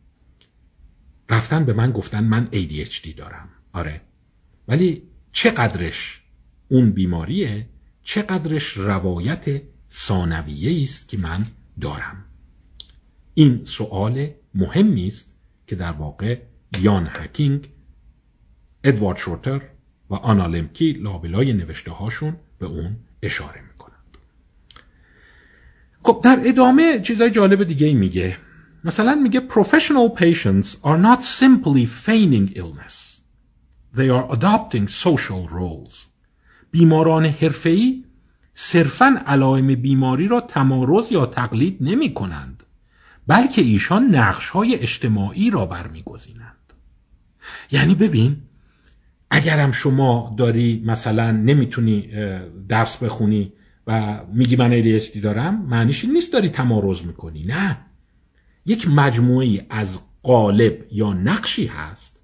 رفتن 1.29 1.65
به 1.65 1.73
من 1.73 1.91
گفتن 1.91 2.23
من 2.23 2.47
ADHD 2.53 3.15
دارم. 3.17 3.49
آره. 3.73 4.01
ولی 4.67 5.03
چقدرش 5.31 6.21
اون 6.67 6.91
بیماریه 6.91 7.69
چقدرش 8.03 8.77
روایت 8.77 9.61
ثانویه 9.91 10.81
است 10.83 11.07
که 11.07 11.17
من 11.17 11.45
دارم. 11.81 12.25
این 13.33 13.65
سوال 13.65 14.29
مهمی 14.55 15.07
است 15.07 15.33
که 15.67 15.75
در 15.75 15.91
واقع 15.91 16.39
یان 16.81 17.09
هکینگ 17.11 17.69
ادوارد 18.83 19.17
شورتر 19.17 19.61
و 20.09 20.15
آنا 20.15 20.47
لمکی 20.47 20.91
لابلای 20.91 21.53
نوشته 21.53 21.91
هاشون 21.91 22.35
به 22.59 22.65
اون 22.65 22.95
اشاره 23.21 23.61
می‌کنند. 23.61 24.17
خب 26.03 26.21
در 26.23 26.41
ادامه 26.45 26.99
چیزای 27.01 27.31
جالب 27.31 27.63
دیگه 27.63 27.87
ای 27.87 27.93
میگه. 27.93 28.37
مثلا 28.83 29.15
میگه 29.15 29.47
professional 29.47 30.19
patients 30.19 30.67
are 30.83 30.97
not 30.97 31.21
simply 31.21 31.85
feigning 32.05 32.55
illness. 32.55 33.21
They 33.95 34.09
are 34.09 34.31
adopting 34.31 34.87
social 34.87 35.47
roles. 35.47 36.08
بیماران 36.71 37.25
حرفه‌ای 37.25 38.03
صرفا 38.53 39.23
علائم 39.25 39.75
بیماری 39.75 40.27
را 40.27 40.41
تمارز 40.41 41.11
یا 41.11 41.25
تقلید 41.25 41.77
نمی 41.81 42.13
کنند 42.13 42.63
بلکه 43.27 43.61
ایشان 43.61 44.15
نقش 44.15 44.49
های 44.49 44.75
اجتماعی 44.75 45.49
را 45.49 45.65
برمیگزینند. 45.65 46.73
یعنی 47.71 47.95
ببین 47.95 48.37
اگرم 49.31 49.71
شما 49.71 50.35
داری 50.37 50.83
مثلا 50.85 51.31
نمی‌تونی 51.31 52.09
درس 52.69 52.97
بخونی 52.97 53.53
و 53.87 54.19
میگی 54.33 54.55
من 54.55 54.81
ADHD 54.81 55.17
دارم 55.17 55.65
معنیش 55.65 56.05
نیست 56.05 56.33
داری 56.33 56.49
تمارز 56.49 57.05
می‌کنی 57.05 57.43
نه. 57.43 57.77
یک 58.65 58.87
مجموعه 58.87 59.65
از 59.69 59.99
قالب 60.23 60.85
یا 60.91 61.13
نقشی 61.13 61.65
هست 61.65 62.21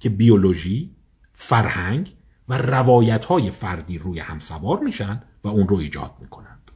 که 0.00 0.08
بیولوژی 0.08 0.90
فرهنگ 1.32 2.12
و 2.48 2.58
روایت 2.58 3.24
های 3.24 3.50
فردی 3.50 3.98
روی 3.98 4.20
هم 4.20 4.40
سوار 4.40 4.80
میشن 4.80 5.22
و 5.44 5.48
اون 5.48 5.68
رو 5.68 5.76
ایجاد 5.76 6.14
می‌کنند 6.20 6.70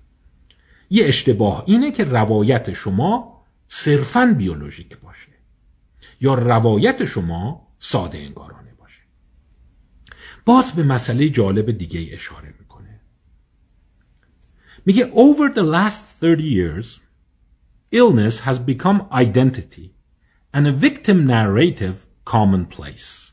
یه 0.91 1.07
اشتباه 1.07 1.65
اینه 1.67 1.93
که 1.93 2.05
روایت 2.05 2.73
شما 2.73 3.43
صرفا 3.67 4.35
بیولوژیک 4.39 4.99
باشه 4.99 5.33
یا 6.21 6.35
روایت 6.35 7.05
شما 7.05 7.69
ساده 7.79 8.19
انگارانه 8.19 8.75
باشه. 8.75 9.03
باز 10.45 10.73
به 10.73 10.83
مسئله 10.83 11.29
جالب 11.29 11.71
دیگه 11.71 12.15
اشاره 12.15 12.55
می‌کنه. 12.59 13.01
میگه 14.87 15.13
over 15.15 15.55
the 15.55 15.63
last 15.63 16.21
30 16.21 16.43
years 16.43 17.01
illness 17.93 18.41
has 18.41 18.59
become 18.59 19.01
identity 19.13 19.95
and 20.55 20.67
a 20.67 20.73
victim 20.73 21.27
narrative 21.27 22.07
commonplace. 22.25 23.32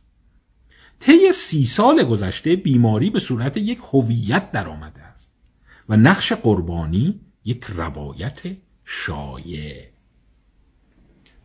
طی 1.00 1.32
سی 1.32 1.66
سال 1.66 2.04
گذشته 2.04 2.56
بیماری 2.56 3.10
به 3.10 3.20
صورت 3.20 3.58
یک 3.58 3.80
هویت 3.94 4.52
در 4.52 4.68
آمده 4.68 5.04
است 5.04 5.32
و 5.90 5.98
نقش 5.98 6.34
قربانی 6.34 7.22
یک 7.46 7.64
روایت 7.64 8.42
شایع. 8.86 9.90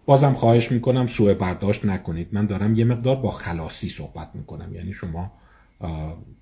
بازم 0.07 0.33
خواهش 0.33 0.73
می‌کنم 0.73 1.07
سوء 1.07 1.35
برداشت 1.35 1.85
نکنید. 1.85 2.29
من 2.33 2.47
دارم 2.47 2.75
یه 2.75 2.85
مقدار 2.85 3.17
با 3.17 3.31
خلاصی 3.31 3.89
صحبت 3.89 4.31
می‌کنم. 4.35 4.75
یعنی 4.75 4.93
شما 4.93 5.33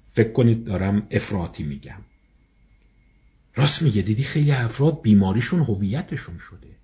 فکر 0.08 0.32
کنید 0.32 0.64
دارم 0.64 1.06
افراطی 1.10 1.62
میگم. 1.62 2.00
راست 3.54 3.82
میگه 3.82 4.02
دیدی 4.02 4.22
خیلی 4.22 4.52
افراد 4.52 5.02
بیماریشون 5.02 5.60
هویتشون 5.60 6.38
شده. 6.38 6.76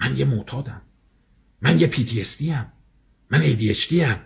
من 0.00 0.16
یه 0.16 0.24
معتادم. 0.24 0.82
من 1.60 1.80
یه 1.80 1.90
PTSD 1.90 2.42
هم 2.42 2.72
من 3.30 3.42
ADHD 3.42 3.92
هم 3.92 4.20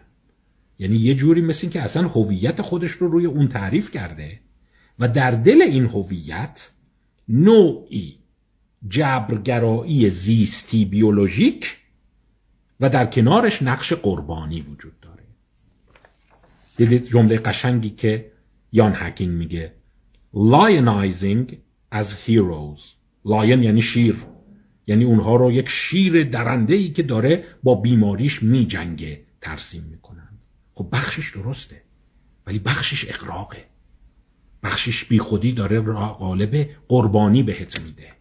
یعنی 0.79 0.97
یه 0.97 1.15
جوری 1.15 1.41
مثل 1.41 1.69
که 1.69 1.83
اصلا 1.83 2.09
هویت 2.09 2.63
خودش 2.63 2.91
رو 2.91 3.09
روی 3.09 3.27
اون 3.27 3.49
تعریف 3.49 3.91
کرده 3.91 4.41
و 4.99 5.09
در 5.09 5.31
دل 5.31 5.63
این 5.63 5.85
هویت 5.85 6.71
نوعی 7.29 8.19
جبرگرایی 8.89 10.11
زیستی 10.11 10.85
بیولوژیک 10.85 11.77
و 12.81 12.89
در 12.89 13.07
کنارش 13.07 13.63
نقش 13.63 13.93
قربانی 13.93 14.61
وجود 14.61 15.01
داره. 15.01 15.23
دیدید 16.77 17.05
جمله 17.05 17.39
قشنگی 17.39 17.91
که 17.91 18.33
یان 18.73 18.93
هکینگ 18.97 19.35
میگه. 19.35 19.73
Lionizing 20.35 21.55
as 21.95 22.07
heroes. 22.27 22.83
لاین 23.25 23.63
یعنی 23.63 23.83
شیر. 23.83 24.17
یعنی 24.87 25.05
اونها 25.05 25.37
رو 25.37 25.53
یک 25.53 25.69
شیر 25.69 26.25
درنده 26.25 26.75
ای 26.75 26.89
که 26.89 27.03
داره 27.03 27.45
با 27.63 27.75
بیماریش 27.75 28.43
میجنگه 28.43 29.21
ترسیم 29.41 29.83
می‌کنن 29.83 30.06
خب 30.77 30.89
بخشش 30.93 31.37
درسته 31.37 31.83
ولی 32.47 32.59
بخشش 32.59 33.09
اقراقه 33.09 33.67
بخشش 34.63 35.05
بی 35.05 35.19
خودی 35.19 35.53
داره 35.53 35.81
قالب 35.81 36.69
قربانی 36.89 37.43
بهت 37.43 37.81
میده. 37.81 38.13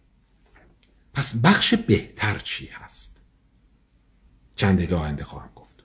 پس 1.14 1.36
بخش 1.36 1.74
بهتر 1.74 2.38
چی 2.38 2.66
هست؟ 2.66 3.22
چند 4.56 4.76
دقیقه 4.76 4.96
آینده 4.96 5.24
خواهم 5.24 5.50
گفت. 5.54 5.84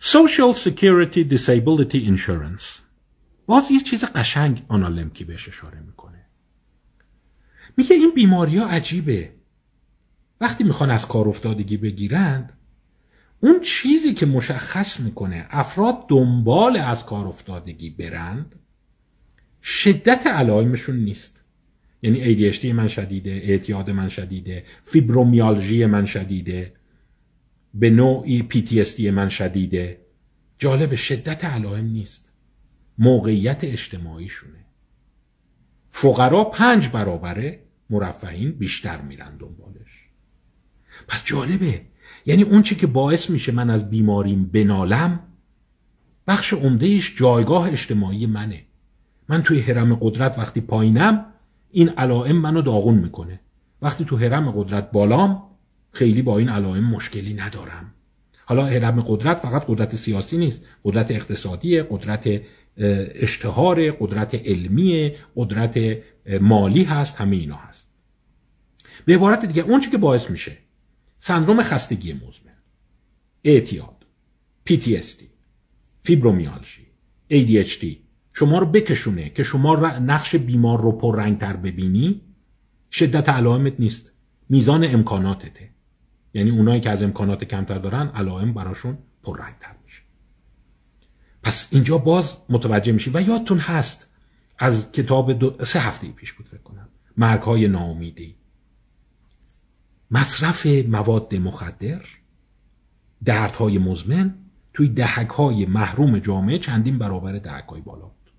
Social 0.00 0.56
Security 0.56 1.30
Disability 1.30 2.16
Insurance 2.16 2.64
باز 3.46 3.70
یه 3.70 3.80
چیز 3.80 4.04
قشنگ 4.04 4.64
آنالمکی 4.68 5.24
بهش 5.24 5.48
اشاره 5.48 5.80
می‌کنه. 5.80 6.26
میگه 7.76 7.96
این 7.96 8.14
بیماری 8.14 8.58
ها 8.58 8.66
عجیبه. 8.66 9.34
وقتی 10.40 10.64
می‌خوان 10.64 10.90
از 10.90 11.08
کار 11.08 11.28
افتادگی 11.28 11.76
بگیرند 11.76 12.58
اون 13.44 13.60
چیزی 13.60 14.14
که 14.14 14.26
مشخص 14.26 15.00
می‌کنه 15.00 15.46
افراد 15.50 16.06
دنبال 16.08 16.76
از 16.76 17.06
کار 17.06 17.26
افتادگی 17.26 17.90
برند 17.90 18.54
شدت 19.62 20.26
علائمشون 20.26 20.96
نیست. 20.96 21.44
یعنی 22.02 22.52
ADHD 22.52 22.64
من 22.64 22.88
شدیده 22.88 23.30
اعتیاد 23.30 23.90
من 23.90 24.08
شدیده 24.08 24.64
فیبرومیالژی 24.82 25.86
من 25.86 26.04
شدیده 26.04 26.72
به 27.74 27.90
نوعی 27.90 28.48
PTSD 28.50 29.00
من 29.00 29.28
شدیده. 29.28 30.00
جالب 30.58 30.94
شدت 30.94 31.44
علائم 31.44 31.86
نیست. 31.86 32.32
موقعیت 32.98 33.64
اجتماعیشونه. 33.64 34.64
فقرا 35.90 36.44
پنج 36.44 36.88
برابره 36.88 37.62
مرفعین 37.90 38.52
بیشتر 38.52 39.00
میرن 39.00 39.36
دنبالش. 39.36 40.08
پس 41.08 41.24
جالبه 41.24 41.93
یعنی 42.26 42.42
اون 42.42 42.62
چی 42.62 42.74
که 42.74 42.86
باعث 42.86 43.30
میشه 43.30 43.52
من 43.52 43.70
از 43.70 43.90
بیماریم 43.90 44.44
بنالم 44.44 45.20
بخش 46.26 46.52
عمدهش 46.52 47.16
جایگاه 47.16 47.68
اجتماعی 47.68 48.26
منه. 48.26 48.64
من 49.28 49.42
توی 49.42 49.60
حرم 49.60 49.94
قدرت 49.94 50.38
وقتی 50.38 50.60
پایینم 50.60 51.26
این 51.70 51.88
علائم 51.88 52.36
منو 52.36 52.62
داغون 52.62 52.94
می‌کنه. 52.94 53.40
وقتی 53.82 54.04
تو 54.04 54.16
حرم 54.16 54.50
قدرت 54.50 54.90
بالام 54.90 55.42
خیلی 55.92 56.22
با 56.22 56.38
این 56.38 56.48
علائم 56.48 56.84
مشکلی 56.84 57.34
ندارم. 57.34 57.94
حالا 58.46 58.66
حرم 58.66 59.00
قدرت 59.00 59.38
فقط 59.38 59.64
قدرت 59.68 59.96
سیاسی 59.96 60.36
نیست 60.36 60.62
قدرت 60.84 61.10
اقتصادی 61.10 61.82
قدرت 61.82 62.40
اشتهار 63.14 63.90
قدرت 63.90 64.34
علمی 64.34 65.12
قدرت 65.36 65.78
مالی 66.40 66.84
هست 66.84 67.16
همه 67.16 67.36
اینا 67.36 67.56
هست. 67.56 67.86
به 69.04 69.14
عبارت 69.14 69.44
دیگه 69.44 69.62
اون 69.62 69.80
چی 69.80 69.90
که 69.90 69.98
باعث 69.98 70.30
میشه 70.30 70.56
سندروم 71.18 71.62
خستگی 71.62 72.12
مزمن. 72.12 72.56
اعتیاد 73.44 74.06
PTSD 74.70 75.24
فیبرومیالژی 76.00 76.86
ADHD 77.30 78.04
شما 78.32 78.58
رو 78.58 78.66
بکشونه 78.66 79.30
که 79.30 79.42
شما 79.42 79.76
نقش 79.98 80.36
بیمار 80.36 80.80
رو 80.80 80.92
پر 80.92 81.34
تر 81.34 81.56
ببینی. 81.56 82.20
شدت 82.90 83.28
علائمت 83.28 83.80
نیست. 83.80 84.12
میزان 84.48 84.84
امکاناتته. 84.84 85.70
یعنی 86.34 86.50
اونایی 86.50 86.80
که 86.80 86.90
از 86.90 87.02
امکانات 87.02 87.44
کمتر 87.44 87.78
دارن 87.78 88.08
علائم 88.08 88.54
براشون 88.54 88.98
پر 89.22 89.36
تر 89.36 89.74
میشه. 89.84 90.02
پس 91.42 91.68
اینجا 91.70 91.98
باز 91.98 92.36
متوجه 92.48 92.92
میشی 92.92 93.10
و 93.14 93.28
یادتون 93.28 93.58
هست 93.58 94.10
از 94.58 94.92
کتاب 94.92 95.32
دو 95.32 95.64
سه 95.64 95.80
هفته 95.80 96.08
پیش 96.08 96.32
بود 96.32 96.46
فکر 96.46 96.62
کنم. 96.62 96.88
مرگ 97.16 97.42
های 97.42 97.68
ناامیدی. 97.68 98.36
مصرف 100.10 100.66
مواد 100.66 101.34
مخدر 101.34 102.02
دردهای 103.24 103.78
مزمن 103.78 104.34
توی 104.74 104.88
دهک 104.88 105.28
های 105.28 105.66
محروم 105.66 106.18
جامعه 106.18 106.58
چندین 106.58 106.98
برابر 106.98 107.32
دهک 107.32 107.64
های 107.64 107.80
بالا 107.80 108.06
بود. 108.06 108.32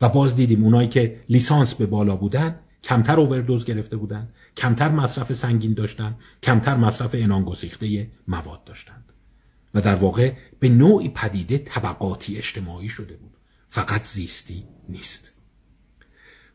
و 0.00 0.08
باز 0.08 0.36
دیدیم 0.36 0.64
اونایی 0.64 0.88
که 0.88 1.20
لیسانس 1.28 1.74
به 1.74 1.86
بالا 1.86 2.16
بودن 2.16 2.60
کمتر 2.82 3.20
اووردوز 3.20 3.64
گرفته 3.64 3.96
بودن 3.96 4.28
کمتر 4.56 4.88
مصرف 4.88 5.32
سنگین 5.32 5.74
داشتن 5.74 6.16
کمتر 6.42 6.76
مصرف 6.76 7.14
انانگسیخته 7.14 8.10
مواد 8.28 8.64
داشتند. 8.64 9.12
و 9.74 9.80
در 9.80 9.94
واقع 9.94 10.32
به 10.60 10.68
نوعی 10.68 11.08
پدیده 11.08 11.58
طبقاتی 11.58 12.38
اجتماعی 12.38 12.88
شده 12.88 13.16
بود. 13.16 13.36
فقط 13.66 14.04
زیستی 14.04 14.64
نیست. 14.88 15.32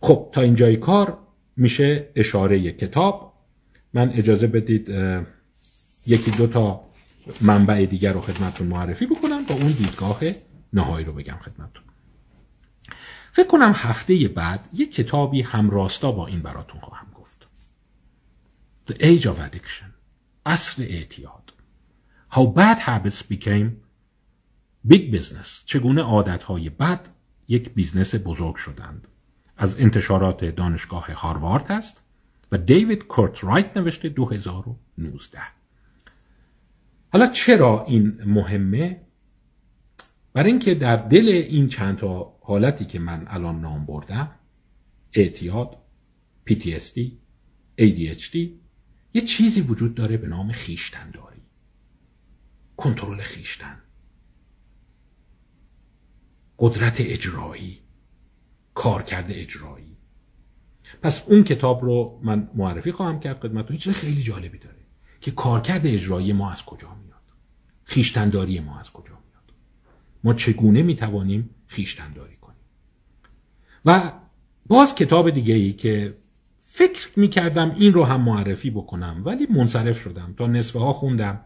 خب 0.02 0.30
تا 0.32 0.42
اینجای 0.42 0.78
کار 0.78 1.18
میشه 1.58 2.10
اشاره 2.16 2.72
کتاب 2.72 3.33
من 3.94 4.10
اجازه 4.10 4.48
بدید 4.48 4.90
یکی 6.08 6.32
دو 6.32 6.48
تا 6.48 6.82
منبع 7.42 7.86
دیگر 7.86 8.14
رو 8.14 8.22
خدمتتون 8.22 8.68
معرفی 8.68 9.06
بکنم 9.06 9.44
با 9.44 9.56
اون 9.56 9.72
دیدگاه 9.72 10.20
نهایی 10.74 11.06
رو 11.06 11.14
بگم 11.14 11.38
خدمتتون. 11.38 11.84
فکر 13.32 13.48
کنم 13.48 13.74
هفته 13.76 14.28
بعد 14.28 14.70
یک 14.74 14.96
کتابی 14.96 15.42
همراستا 15.42 16.12
با 16.12 16.28
این 16.28 16.42
براتون 16.42 16.82
خواهم 16.82 17.08
گفت. 17.14 17.48
The 18.90 18.94
Age 18.94 19.24
of 19.24 19.38
Addiction 19.40 19.86
عصر 20.46 20.84
اعتیاد. 20.84 21.54
How 22.32 22.46
bad 22.58 22.80
habits 22.80 23.34
became 23.34 23.70
big 24.88 25.16
business 25.16 25.50
چگونه 25.66 26.02
عادتهای 26.02 26.70
بد 26.70 27.08
یک 27.48 27.70
بیزنس 27.70 28.16
بزرگ 28.16 28.56
شدند. 28.56 29.08
از 29.58 29.80
انتشارات 29.80 30.46
دانشگاه 30.46 31.14
هاروارد 31.14 31.72
است 31.72 32.03
و 32.54 32.58
دیوید 32.58 33.04
کورت 33.04 33.44
رایت 33.44 33.78
نوشته 33.78 34.10
2019 34.10 35.40
حالا 37.10 37.28
چرا 37.28 37.86
این 37.86 38.22
مهمه؟ 38.26 39.02
برای 40.34 40.52
اینکه 40.52 40.76
در 40.76 40.96
دل 40.96 41.28
این 41.28 41.68
چند 41.68 41.98
تا 41.98 42.40
حالتی 42.42 42.86
که 42.86 43.00
من 43.00 43.26
الان 43.28 43.62
نام 43.62 43.86
بردم 43.86 44.32
اعتیاد 45.14 45.78
PTSD 46.50 47.00
ADHD 47.82 48.36
یه 49.14 49.22
چیزی 49.22 49.62
وجود 49.62 49.96
داره 49.96 50.18
به 50.18 50.28
نام 50.28 50.52
خیشتنداری. 50.52 51.42
کنترل 52.78 53.22
خیشتن. 53.22 53.82
قدرت 56.60 57.02
اجرایی 57.02 57.80
کارکرد 58.74 59.26
اجرایی. 59.30 59.83
پس 61.04 61.24
اون 61.28 61.44
کتاب 61.44 61.86
رو 61.86 62.20
من 62.24 62.50
معرفی 62.56 62.92
خواهم 62.92 63.20
کرد 63.20 63.40
خدمتتون. 63.40 63.78
چیز 63.78 63.94
خیلی 63.94 64.22
جالبی 64.22 64.58
داره 64.58 64.76
که 65.22 65.32
کارکرد 65.32 65.88
اجرایی 65.88 66.34
ما 66.34 66.52
از 66.52 66.66
کجا 66.66 66.88
میاد؟ 66.88 67.22
خیشتنداری 67.84 68.60
ما 68.60 68.80
از 68.80 68.92
کجا 68.92 69.14
میاد؟ 69.14 69.54
ما 70.24 70.34
چگونه 70.34 70.82
می‌توانیم 70.82 71.50
خیشتنداری 71.68 72.36
کنیم؟ 72.36 72.58
و 73.86 74.12
باز 74.68 74.96
کتاب 74.96 75.30
دیگه 75.30 75.54
ای 75.54 75.74
که 75.74 76.18
فکر 76.60 77.20
می‌کردم 77.20 77.76
این 77.76 77.94
رو 77.94 78.04
هم 78.04 78.22
معرفی 78.22 78.70
بکنم 78.70 79.22
ولی 79.26 79.46
منصرف 79.46 80.02
شدم. 80.02 80.34
تا 80.38 80.48
نصفه 80.48 80.80
ها 80.80 80.94
خوندم. 80.94 81.42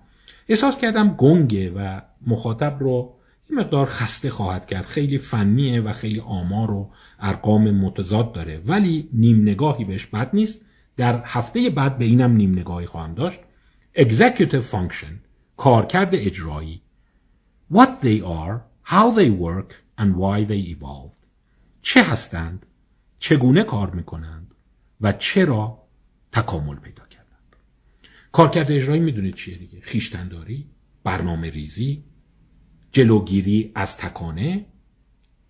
احساس 0.49 0.77
کردم 0.77 1.09
گنگه 1.09 1.71
و 1.71 2.01
مخاطب 2.27 2.77
رو 2.79 3.16
این 3.49 3.59
مقدار 3.59 3.85
خسته 3.85 4.29
خواهد 4.29 4.65
کرد. 4.65 4.85
خیلی 4.85 5.17
فنیه 5.17 5.81
و 5.81 5.93
خیلی 5.93 6.19
آمار 6.19 6.71
و 6.71 6.91
ارقام 7.19 7.71
متضاد 7.71 8.33
داره. 8.33 8.61
ولی 8.65 9.09
نیم 9.13 9.41
نگاهی 9.41 9.85
بهش 9.85 10.05
بد 10.05 10.29
نیست. 10.33 10.61
در 10.97 11.23
هفته 11.25 11.69
بعد 11.69 11.97
به 11.97 12.05
اینم 12.05 12.31
نیم 12.31 12.51
نگاهی 12.51 12.85
خواهم 12.85 13.13
داشت. 13.13 13.39
Executive 13.95 14.63
function 14.71 15.13
کارکرد 15.57 16.15
اجرایی. 16.15 16.81
What 17.73 17.89
they 18.01 18.21
are 18.21 18.61
how 18.85 19.11
they 19.17 19.29
work 19.29 19.73
and 20.01 20.15
why 20.15 20.45
they 20.49 20.75
evolved. 20.75 21.17
چه 21.81 22.03
هستند؟ 22.03 22.65
چگونه 23.19 23.63
کار 23.63 23.89
می‌کنند؟ 23.89 24.53
و 25.01 25.11
چرا 25.11 25.83
تکامل 26.31 26.75
پیدا 26.75 27.03
کردند؟ 27.05 27.55
کارکرد 28.31 28.71
اجرایی 28.71 29.01
می‌دونید 29.01 29.35
چیه 29.35 29.57
دیگه. 29.57 29.79
خیشتنداری 29.81 30.69
برنامه 31.03 31.49
ریزی 31.49 32.03
جلوگیری 32.91 33.71
از 33.75 33.97
تکانه 33.97 34.65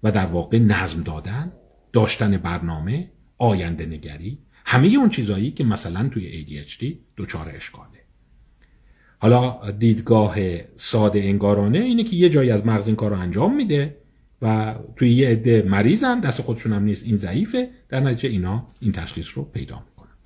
و 0.04 0.12
در 0.12 0.26
واقع 0.26 0.60
نظم 0.60 1.04
دادن 1.04 1.52
داشتن 1.94 2.38
برنامه 2.38 3.12
آینده 3.38 3.86
نگری 3.86 4.38
همه 4.66 4.88
اون 4.88 5.10
چیزایی 5.10 5.52
که 5.52 5.64
مثلا 5.64 6.10
توی 6.10 6.46
ADHD 6.46 6.86
دچار 7.18 7.52
اشکاله. 7.56 7.88
حالا 9.20 9.72
دیدگاه 9.72 10.36
ساده 10.76 11.20
انگارانه 11.20 11.80
اینه 11.80 12.04
که 12.04 12.16
یه 12.16 12.30
جایی 12.30 12.52
از 12.52 12.66
مغز 12.66 12.88
این 12.88 12.96
کار 12.96 13.12
رو 13.12 13.20
انجام 13.20 13.56
میده 13.56 13.98
و 14.42 14.76
توی 14.96 15.14
یه 15.14 15.30
عده 15.30 15.62
مریضن 15.68 16.20
دست 16.20 16.42
خودشون 16.42 16.74
هم 16.74 16.84
نیست 16.84 17.06
این 17.06 17.18
ضعیفه 17.18 17.70
در 17.90 18.00
نتیجه 18.00 18.30
اینا 18.30 18.68
این 18.82 18.92
تشخیص 18.92 19.28
رو 19.36 19.44
پیدا 19.44 19.84
می‌کنند 19.90 20.18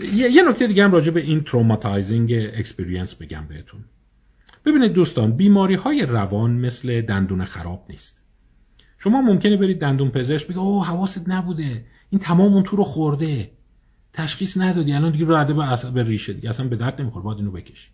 یه 0.00 0.42
نکته 0.48 0.66
دیگه 0.66 0.84
هم 0.84 0.92
راجع 0.92 1.10
به 1.10 1.20
این 1.20 1.44
traumatizing 1.44 2.32
experience 2.32 3.14
بگم 3.14 3.46
بهتون. 3.48 3.84
ببینید 4.64 4.92
دوستان 4.92 5.32
بیماری 5.32 5.74
های 5.74 6.06
روان 6.06 6.50
مثل 6.50 7.00
دندون 7.00 7.44
خراب 7.44 7.86
نیست. 7.90 8.20
شما 8.98 9.20
ممکنه 9.20 9.56
برید 9.56 9.80
دندون 9.80 10.10
پزشک 10.10 10.46
بگه 10.46 10.58
اوه 10.58 10.86
حواست 10.86 11.28
نبوده. 11.28 11.84
این 12.10 12.18
تمام 12.20 12.54
اون 12.54 12.62
تو 12.62 12.76
رو 12.76 12.84
خورده. 12.84 13.50
تشخیص 14.12 14.56
ندادی. 14.56 14.92
الان 14.92 15.12
دیگه 15.12 15.26
رده 15.28 15.54
به, 15.54 15.90
به 15.94 16.02
ریشه 16.02 16.32
دیگه. 16.32 16.50
اصلا 16.50 16.68
به 16.68 16.76
درد 16.76 17.00
نمی‌خوره. 17.00 17.24
باید 17.24 17.38
اینو 17.38 17.50
بکشی. 17.50 17.90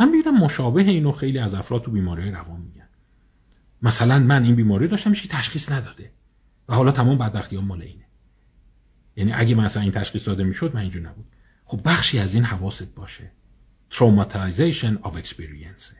من 0.00 0.08
می‌بینم 0.10 0.38
مشابه 0.38 0.82
اینو 0.82 1.12
خیلی 1.12 1.38
از 1.38 1.54
افراد 1.54 1.82
تو 1.82 1.90
بیماری 1.90 2.30
روان 2.30 2.60
میگن. 2.60 2.88
مثلا 3.82 4.18
من 4.18 4.44
این 4.44 4.54
بیماری 4.54 4.88
داشتم 4.88 5.10
میشه 5.10 5.28
تشخیص 5.28 5.72
نداده. 5.72 6.10
و 6.68 6.74
حالا 6.74 6.92
تمام 6.92 7.18
بدبختی 7.18 7.56
ها 7.56 7.62
مال 7.62 7.82
اینه. 7.82 8.04
یعنی 9.20 9.32
اگه 9.32 9.54
مثلا 9.54 9.82
این 9.82 9.92
تشخیص 9.92 10.28
داده 10.28 10.44
می‌شد 10.44 10.74
من 10.74 10.80
اینجور 10.80 11.02
نبود. 11.02 11.26
خب 11.64 11.80
بخشی 11.84 12.18
از 12.18 12.34
این 12.34 12.44
حواست 12.44 12.94
باشه. 12.94 13.32
Traumatization 13.90 15.02
of 15.02 15.12
experience. 15.24 15.94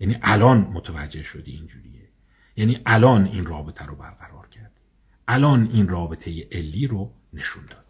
یعنی 0.00 0.16
الان 0.22 0.58
متوجه 0.58 1.22
شدی 1.22 1.52
اینجوریه. 1.52 2.08
یعنی 2.56 2.80
الان 2.86 3.24
این 3.24 3.44
رابطه 3.44 3.84
رو 3.84 3.96
برقرار 3.96 4.48
کرد. 4.48 4.80
الان 5.28 5.70
این 5.72 5.88
رابطه 5.88 6.48
علی 6.52 6.86
رو 6.86 7.14
نشون 7.32 7.66
داد 7.66 7.82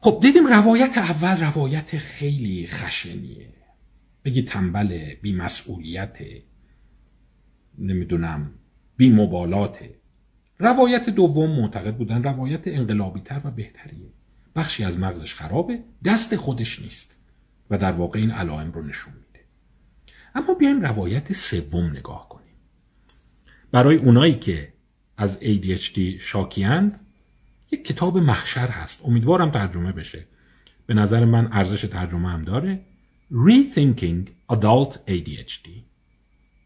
خب 0.00 0.18
دیدیم 0.22 0.46
روایت 0.46 0.98
اول 0.98 1.44
روایت 1.44 1.98
خیلی 1.98 2.66
خشنیه. 2.66 3.48
بگی 4.24 4.42
تنبل 4.42 5.14
بیمسئولیت 5.14 6.18
نمی‌دونم 7.78 8.50
بیمبالاته. 8.96 9.94
روایت 10.58 11.10
دوم 11.10 11.50
معتقد 11.50 11.96
بودن 11.96 12.22
روایت 12.22 12.68
انقلابی 12.68 13.20
تر 13.20 13.40
و 13.44 13.50
بهتریه. 13.50 14.10
بخشی 14.56 14.84
از 14.84 14.98
مغزش 14.98 15.34
خرابه 15.34 15.82
دست 16.04 16.36
خودش 16.36 16.82
نیست 16.82 17.16
و 17.70 17.78
در 17.78 17.92
واقع 17.92 18.18
این 18.20 18.30
علائم 18.30 18.72
رو 18.72 18.82
نشون 18.82 19.12
میده. 19.12 19.44
اما 20.34 20.54
بیایم 20.54 20.80
روایت 20.80 21.32
سوم 21.32 21.90
نگاه 21.90 22.28
کنیم. 22.28 22.54
برای 23.72 23.96
اونایی 23.96 24.34
که 24.34 24.72
از 25.16 25.38
ADHD 25.38 25.98
شاکیند 26.20 27.00
یک 27.70 27.84
کتاب 27.84 28.18
محشر 28.18 28.68
هست. 28.68 29.00
امیدوارم 29.04 29.50
ترجمه 29.50 29.92
بشه. 29.92 30.26
به 30.86 30.94
نظر 30.94 31.24
من 31.24 31.48
ارزش 31.52 31.80
ترجمه 31.80 32.28
هم 32.28 32.42
داره. 32.42 32.80
Rethinking 33.32 34.28
Adult 34.48 34.92
ADHD 35.08 35.66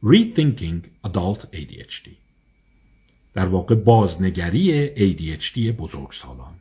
Rethinking 0.03 0.81
Adult 1.05 1.41
ADHD 1.55 2.09
در 3.35 3.47
واقع 3.47 3.75
بازنگری 3.75 4.89
ADHD 4.97 5.59
بزرگسالان. 5.59 6.55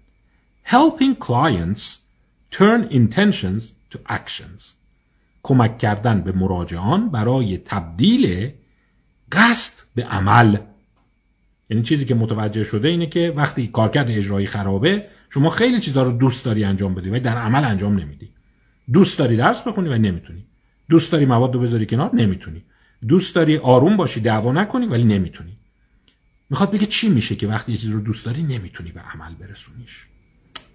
Helping 0.65 1.26
clients 1.26 1.82
turn 2.51 2.91
intentions 2.91 3.63
to 3.93 3.97
actions. 4.09 4.61
کمک 5.43 5.78
کردن 5.78 6.22
به 6.22 6.32
مراجعان 6.32 7.09
برای 7.09 7.57
تبدیل 7.57 8.51
قصد 9.32 9.74
به 9.95 10.03
عمل. 10.03 10.57
یعنی 11.70 11.84
چیزی 11.84 12.05
که 12.05 12.15
متوجه 12.15 12.63
شده 12.63 12.88
اینه 12.88 13.07
که 13.07 13.34
وقتی 13.36 13.68
کارکرد 13.68 14.11
اجرایی 14.11 14.47
خرابه 14.47 15.07
شما 15.30 15.49
خیلی 15.49 15.80
چیزها 15.80 16.03
رو 16.03 16.11
دوست 16.11 16.45
داری 16.45 16.63
انجام 16.63 16.95
بدی 16.95 17.09
ولی 17.09 17.20
در 17.20 17.38
عمل 17.38 17.63
انجام 17.63 17.99
نمیدی. 17.99 18.30
دوست 18.93 19.20
داری 19.20 19.38
درس 19.38 19.61
بخونی 19.61 19.89
و 19.89 19.98
نمی‌تونی. 19.98 20.45
دوست 20.89 21.11
داری 21.11 21.26
مواد 21.26 21.53
رو 21.53 21.60
بذاری 21.60 21.85
کنار 21.85 22.15
نمی‌تونی. 22.15 22.64
دوست 23.07 23.35
داری 23.35 23.57
آروم 23.57 23.98
باشی 23.98 24.19
دعوا 24.22 24.52
نکنی 24.52 24.85
ولی 24.85 25.03
نمی‌تونی. 25.03 25.57
می‌خواد 26.49 26.72
بگه 26.72 26.86
چی 26.86 27.10
میشه 27.10 27.36
که 27.36 27.48
وقتی 27.48 27.72
یه 27.74 27.94
رو 27.94 27.99
دوست 27.99 28.26
داری 28.26 28.44
نمی‌تونی 28.44 28.91
به 28.91 29.02
عمل 29.02 29.36
برسونیش. 29.36 30.07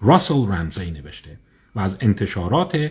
راسل 0.00 0.46
رمزی 0.46 0.90
نوشته 0.90 1.38
و 1.74 1.80
از 1.80 1.96
انتشارات 2.00 2.90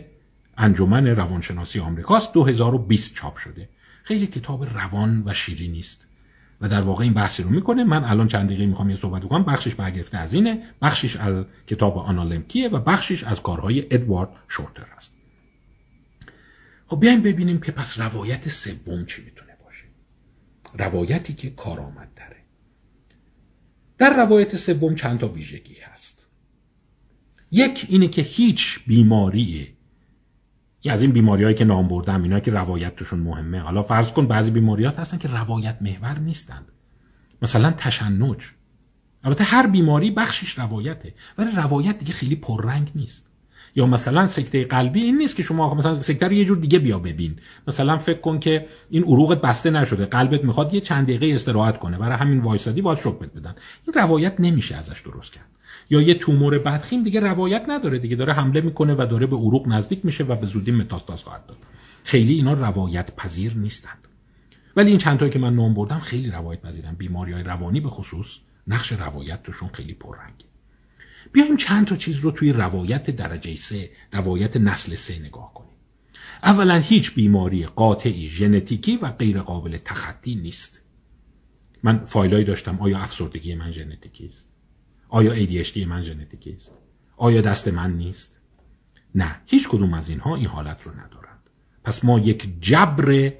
انجمن 0.57 1.07
روانشناسی 1.07 1.79
آمریکاست 1.79 2.33
2020 2.33 3.15
چاپ 3.15 3.37
شده. 3.37 3.69
خیلی 4.03 4.27
کتاب 4.27 4.63
روان 4.63 5.23
و 5.25 5.33
شیری 5.33 5.67
نیست. 5.67 6.07
و 6.61 6.69
در 6.69 6.81
واقع 6.81 7.03
این 7.03 7.13
بحثی 7.13 7.43
رو 7.43 7.49
می‌کنه. 7.49 7.83
من 7.83 8.03
الان 8.03 8.27
چند 8.27 8.45
دقیقه 8.45 8.65
می‌خوام 8.65 8.89
یه 8.89 8.95
صحبت 8.95 9.23
کنم 9.27 9.43
بخشش 9.43 9.75
برگرفته 9.75 10.17
از 10.17 10.33
اینه. 10.33 10.63
بخشش 10.81 11.15
از 11.15 11.45
کتاب 11.67 11.97
آنالمکیه 11.97 12.69
و 12.69 12.79
بخشش 12.79 13.23
از 13.23 13.41
کارهای 13.41 13.87
ادوارد 13.91 14.29
شورتر 14.47 14.85
هست 14.97 15.13
خب 16.87 16.99
بیایم 16.99 17.21
ببینیم 17.21 17.59
که 17.59 17.71
پس 17.71 17.99
روایت 17.99 18.49
سوم 18.49 19.05
چی 19.05 19.23
می‌تونه 19.23 19.57
باشه؟ 19.63 19.85
روایتی 20.73 21.33
که 21.33 21.49
کارآمد 21.49 22.13
داره 22.15 22.30
در 24.01 24.17
روایت 24.17 24.55
سوم 24.55 24.95
چند 24.95 25.19
تا 25.19 25.27
ویژگی 25.27 25.75
هست. 25.83 26.27
یک 27.51 27.85
اینه 27.89 28.07
که 28.07 28.21
هیچ 28.21 28.79
بیماری 28.87 29.75
از 30.89 31.01
این 31.01 31.11
بیماریهایی 31.11 31.55
که 31.55 31.65
نام 31.65 31.87
بردم 31.87 32.23
اینا 32.23 32.39
که 32.39 32.51
روایت 32.51 32.95
توشون 32.95 33.19
مهمه. 33.19 33.59
حالا 33.59 33.83
فرض 33.83 34.11
کن 34.11 34.27
بعضی 34.27 34.51
بیماریات 34.51 34.99
هستن 34.99 35.17
که 35.17 35.27
روایت 35.27 35.77
محور 35.81 36.19
نیستند. 36.19 36.71
مثلا 37.41 37.71
تشنج. 37.71 38.51
البته 39.23 39.43
هر 39.43 39.67
بیماری 39.67 40.11
بخشش 40.11 40.59
روایته 40.59 41.13
ولی 41.37 41.51
روایت 41.55 41.97
دیگه 41.97 42.13
خیلی 42.13 42.35
پررنگ 42.35 42.91
نیست. 42.95 43.27
یا 43.75 43.85
مثلا 43.85 44.27
سکته 44.27 44.63
قلبی 44.63 45.03
این 45.03 45.17
نیست 45.17 45.35
که 45.35 45.43
شما 45.43 45.73
مثلا 45.73 46.01
سکته 46.01 46.27
رو 46.27 46.33
یه 46.33 46.45
جور 46.45 46.57
دیگه 46.57 46.79
بیا 46.79 46.99
ببین. 46.99 47.35
مثلا 47.67 47.97
فکر 47.97 48.19
کن 48.19 48.39
که 48.39 48.65
این 48.89 49.03
عروقت 49.03 49.41
بسته 49.41 49.69
نشده 49.69 50.05
قلبت 50.05 50.43
می‌خواد 50.43 50.73
یه 50.73 50.81
چند 50.81 51.03
دقیقه 51.03 51.35
استراحت 51.35 51.79
کنه. 51.79 51.97
برای 51.97 52.17
همین 52.17 52.39
وایسادی 52.39 52.81
باید 52.81 52.99
شوک 52.99 53.19
بدن. 53.19 53.55
این 53.87 53.93
روایت 53.93 54.35
نمیشه 54.39 54.75
ازش 54.75 55.01
درست 55.01 55.33
کرد. 55.33 55.45
یا 55.89 56.01
یه 56.01 56.13
تومور 56.13 56.59
بدخیم 56.59 57.03
دیگه 57.03 57.19
روایت 57.19 57.65
نداره 57.67 57.99
دیگه 57.99 58.15
داره 58.15 58.33
حمله 58.33 58.61
می‌کنه 58.61 58.93
و 58.93 59.05
داره 59.09 59.27
به 59.27 59.35
عروق 59.35 59.67
نزدیک 59.67 60.05
میشه 60.05 60.23
و 60.23 60.35
به 60.35 60.45
زودی 60.47 60.71
متاستاز 60.71 61.23
خواهد 61.23 61.45
داد. 61.45 61.57
خیلی 62.03 62.33
اینا 62.33 62.53
روایت 62.53 63.15
پذیر 63.15 63.53
نیستند. 63.57 64.07
ولی 64.75 64.89
این 64.89 64.97
چند 64.97 65.29
که 65.29 65.39
من 65.39 65.55
نام 65.55 65.73
بردم 65.73 65.99
خیلی 65.99 66.31
روایت 66.31 66.61
پذیرن. 66.61 66.95
بیماری 66.95 67.31
های 67.31 67.43
روانی 67.43 67.79
به 67.79 67.89
خصوص 67.89 68.37
نقش 68.67 68.91
روایت 68.91 69.43
توشون 69.43 69.69
خیلی 69.73 69.93
پررنگه. 69.93 70.50
بیایم 71.31 71.57
چند 71.57 71.87
تا 71.87 71.95
چیز 71.95 72.15
رو 72.17 72.31
توی 72.31 72.53
روایت 72.53 73.09
درجه 73.09 73.55
سه 73.55 73.89
روایت 74.13 74.57
نسل 74.57 74.95
سه 74.95 75.19
نگاه 75.19 75.53
کنیم. 75.53 75.71
اولا 76.43 76.77
هیچ 76.77 77.13
بیماری 77.13 77.65
قاطعی 77.65 78.27
ژنتیکی 78.27 78.97
و 78.97 79.11
غیر 79.11 79.41
قابل 79.41 79.77
تخطی 79.85 80.35
نیست. 80.35 80.81
من 81.83 82.05
فایلایی 82.05 82.45
داشتم 82.45 82.79
آیا 82.79 82.99
افسردگی 82.99 83.55
من 83.55 83.71
ژنتیکی 83.71 84.25
است؟ 84.25 84.47
آیا 85.09 85.35
ADHD 85.45 85.77
من 85.77 86.03
ژنتیکی 86.03 86.53
است؟ 86.53 86.71
آیا 87.17 87.41
دست 87.41 87.67
من 87.67 87.97
نیست؟ 87.97 88.41
نه 89.15 89.35
هیچ 89.45 89.69
کدوم 89.69 89.93
از 89.93 90.09
اینها 90.09 90.35
این 90.35 90.45
حالت 90.45 90.83
رو 90.83 90.91
ندارند. 90.91 91.39
پس 91.83 92.05
ما 92.05 92.19
یک 92.19 92.61
جبر 92.61 93.33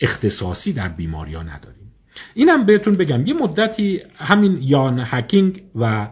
اختصاصی 0.00 0.72
در 0.72 0.88
بیماری 0.88 1.34
ها 1.34 1.42
نداریم. 1.42 1.92
اینم 2.34 2.66
بهتون 2.66 2.96
بگم 2.96 3.26
یه 3.26 3.34
مدتی 3.34 4.02
همین 4.14 4.58
یان 4.62 5.02
هکینگ 5.06 5.62
و 5.74 6.08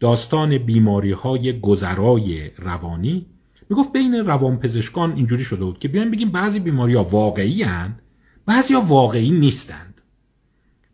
داستان 0.00 0.58
بیماری 0.58 1.12
های 1.12 1.60
گذرای 1.60 2.50
روانی. 2.58 3.26
می‌گفت 3.70 3.92
بین 3.92 4.14
روانپزشکان 4.14 5.12
اینجوری 5.12 5.44
شده 5.44 5.64
بود 5.64 5.78
که 5.78 5.88
بیایم 5.88 6.10
بگیم 6.10 6.30
بعضی 6.30 6.58
بیماری 6.60 6.94
ها 6.94 7.04
واقعی 7.04 7.62
هن 7.62 7.98
بعضی 8.46 8.74
ها 8.74 8.80
واقعی 8.80 9.30
نیستند. 9.30 10.00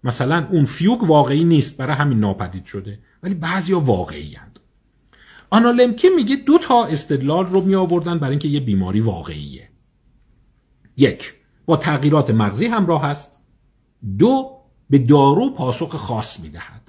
مثلا 0.04 0.48
اون 0.50 0.64
فیوگ 0.64 1.02
واقعی 1.02 1.44
نیست 1.44 1.76
برای 1.76 1.96
همین 1.96 2.20
ناپدید 2.20 2.64
شده 2.64 2.98
ولی 3.22 3.34
بعضی 3.34 3.72
ها 3.72 3.80
واقعی 3.80 4.34
هند. 4.34 4.60
آنالمکی 5.50 6.08
میگه 6.08 6.36
دو 6.36 6.58
تا 6.58 6.84
استدلال 6.84 7.46
رو 7.46 7.60
می 7.60 7.74
آوردن 7.74 8.18
برای 8.18 8.30
اینکه 8.30 8.48
یه 8.48 8.60
بیماری 8.60 9.00
واقعیه. 9.00 9.68
یک 10.96 11.34
با 11.66 11.76
تغییرات 11.76 12.30
مغزی 12.30 12.66
همراه 12.66 13.04
است. 13.04 13.38
دو 14.18 14.58
به 14.90 14.98
دارو 14.98 15.50
پاسخ 15.50 15.96
خاص 15.96 16.40
می‌دهد. 16.40 16.81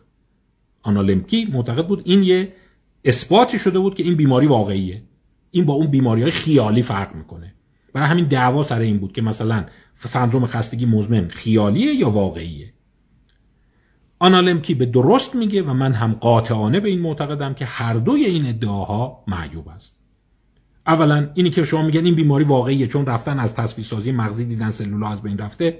آنالمکی 0.84 1.46
معتقد 1.46 1.88
بود 1.88 2.02
این 2.06 2.24
یه 2.24 2.54
اثباتی 3.06 3.60
شده 3.60 3.80
بود 3.80 3.96
که 3.96 4.04
این 4.04 4.16
بیماری 4.16 4.48
واقعیه. 4.48 5.04
این 5.52 5.66
با 5.66 5.74
اون 5.74 5.88
بیماری 5.88 6.22
های 6.22 6.32
خیالی 6.32 6.82
فرق 6.82 7.16
می‌کنه. 7.16 7.54
برای 7.94 8.08
همین 8.08 8.26
دعوا 8.26 8.64
سر 8.64 8.80
این 8.80 8.98
بود 8.98 9.14
که 9.14 9.22
مثلا 9.22 9.66
سندروم 9.94 10.46
خستگی 10.46 10.86
مزمن 10.86 11.28
خیالیه 11.28 11.94
یا 11.94 12.10
واقعیه. 12.10 12.74
آنالمکی 14.20 14.74
به 14.74 14.86
درست 14.86 15.36
میگه 15.36 15.62
و 15.62 15.74
من 15.74 15.94
هم 15.94 16.14
قاطعانه 16.14 16.80
به 16.80 16.90
این 16.90 17.00
معتقدم 17.02 17.54
که 17.54 17.66
هر 17.66 17.94
دوی 17.94 18.26
این 18.26 18.46
ادعاها 18.46 19.24
معیوب 19.28 19.68
است. 19.68 19.96
اولا 20.88 21.30
اینی 21.34 21.50
که 21.50 21.64
شما 21.64 21.82
میگن 21.82 22.06
این 22.06 22.16
بیماری 22.16 22.44
واقعیه 22.44 22.88
چون 22.88 23.06
رفتن 23.06 23.40
از 23.40 23.56
تصویر 23.56 23.88
سازی 23.88 24.12
مغزی 24.12 24.46
دیدن 24.46 24.72
سلولا 24.72 25.08
از 25.08 25.22
بین 25.22 25.38
رفته 25.38 25.80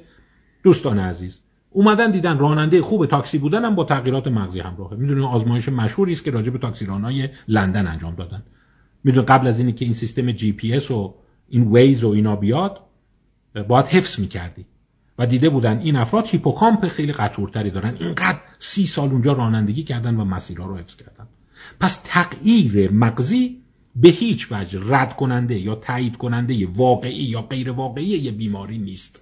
دوستان 0.64 1.00
عزیز 1.00 1.43
اومدن 1.74 2.12
دیدن 2.12 2.38
راننده 2.38 2.82
خوب 2.82 3.06
تاکسی 3.06 3.38
بودن 3.38 3.66
هم 3.66 3.76
با 3.76 3.84
تغییرات 3.84 4.28
مغزی 4.28 4.60
همراهه. 4.60 4.96
می‌دونید 4.96 5.24
آزمایش 5.24 5.70
مشهوری 5.70 6.14
است 6.14 6.24
که 6.24 6.32
راجع 6.32 6.50
به 6.50 6.58
تاکسیرانای 6.58 7.30
لندن 7.48 7.88
انجام 7.88 8.16
دادن. 8.16 8.44
می‌دونید 9.04 9.26
قبل 9.26 9.48
از 9.48 9.60
اینی 9.60 9.74
که 9.74 9.86
این 9.86 9.94
سیستم 9.94 10.32
جی 10.32 10.52
پی 10.52 10.74
اس 10.74 10.92
و 10.92 11.14
این 11.50 11.72
Waze 11.74 12.04
و 12.04 12.10
اینا 12.10 12.36
بیاد 12.36 12.80
باید 13.68 13.86
حفظ 13.86 14.20
می‌کردی. 14.20 14.66
و 15.20 15.26
دیده 15.26 15.50
بودن 15.50 15.80
این 15.80 15.96
افراد 15.96 16.28
هیپوکامپ 16.28 16.88
خیلی 16.88 17.12
قطورتری 17.12 17.72
دارن. 17.72 17.96
اینقدر 18.00 18.40
سی 18.60 18.86
سال 18.86 19.10
اونجا 19.10 19.34
رانندگی 19.34 19.84
کردن 19.84 20.16
و 20.16 20.26
مسیرها 20.26 20.66
رو 20.66 20.78
حفظ 20.78 20.96
کردن. 20.96 21.28
پس 21.80 22.02
تغییر 22.06 22.92
مغزی 22.92 23.62
به 23.96 24.10
هیچ 24.10 24.48
وجه 24.52 24.80
رد 24.88 25.16
کننده 25.16 25.60
یا 25.60 25.76
تایید 25.76 26.18
کننده 26.18 26.68
واقعی 26.68 27.24
یا 27.24 27.42
غیر 27.42 27.72
واقعی 27.72 28.06
یه 28.06 28.32
بیماری 28.32 28.78
نیست. 28.78 29.22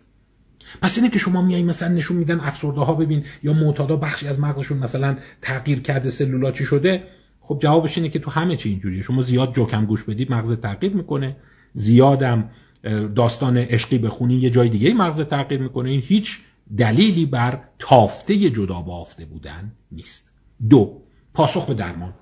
پس 0.81 0.97
اینه 0.97 1.09
که 1.09 1.19
شما 1.19 1.41
میای 1.41 1.63
مثلا 1.63 1.87
نشون 1.87 2.17
میدن 2.17 2.39
افسرده 2.39 2.79
ها 2.79 2.93
ببین 2.93 3.23
یا 3.43 3.53
معتادا 3.53 3.95
بخشی 3.95 4.27
از 4.27 4.39
مغزشون 4.39 4.77
مثلا 4.77 5.17
تغییر 5.41 5.79
کرده 5.79 6.09
سلولا 6.09 6.51
چی 6.51 6.65
شده؟ 6.65 7.03
خب 7.39 7.59
جوابش 7.61 7.97
اینه 7.97 8.09
که 8.09 8.19
تو 8.19 8.31
همه 8.31 8.55
چی 8.55 8.69
اینجوریه. 8.69 9.01
شما 9.01 9.21
زیاد 9.21 9.53
جوکم 9.53 9.85
گوش 9.85 10.03
بدید 10.03 10.31
مغز 10.31 10.53
تغییر 10.53 10.93
می‌کنه. 10.93 11.35
زیادم 11.73 12.49
داستان 13.15 13.57
عشقی 13.57 13.97
بخونی 13.97 14.35
یه 14.35 14.49
جای 14.49 14.69
دیگه 14.69 14.93
مغز 14.93 15.21
تغییر 15.21 15.61
می‌کنه. 15.61 15.89
این 15.89 16.01
هیچ 16.05 16.39
دلیلی 16.77 17.25
بر 17.25 17.59
تافته 17.79 18.49
جدا 18.49 18.81
بافته 18.81 19.25
بودن 19.25 19.71
نیست. 19.91 20.31
دو 20.69 21.01
پاسخ 21.33 21.65
به 21.65 21.73
درمان. 21.73 22.13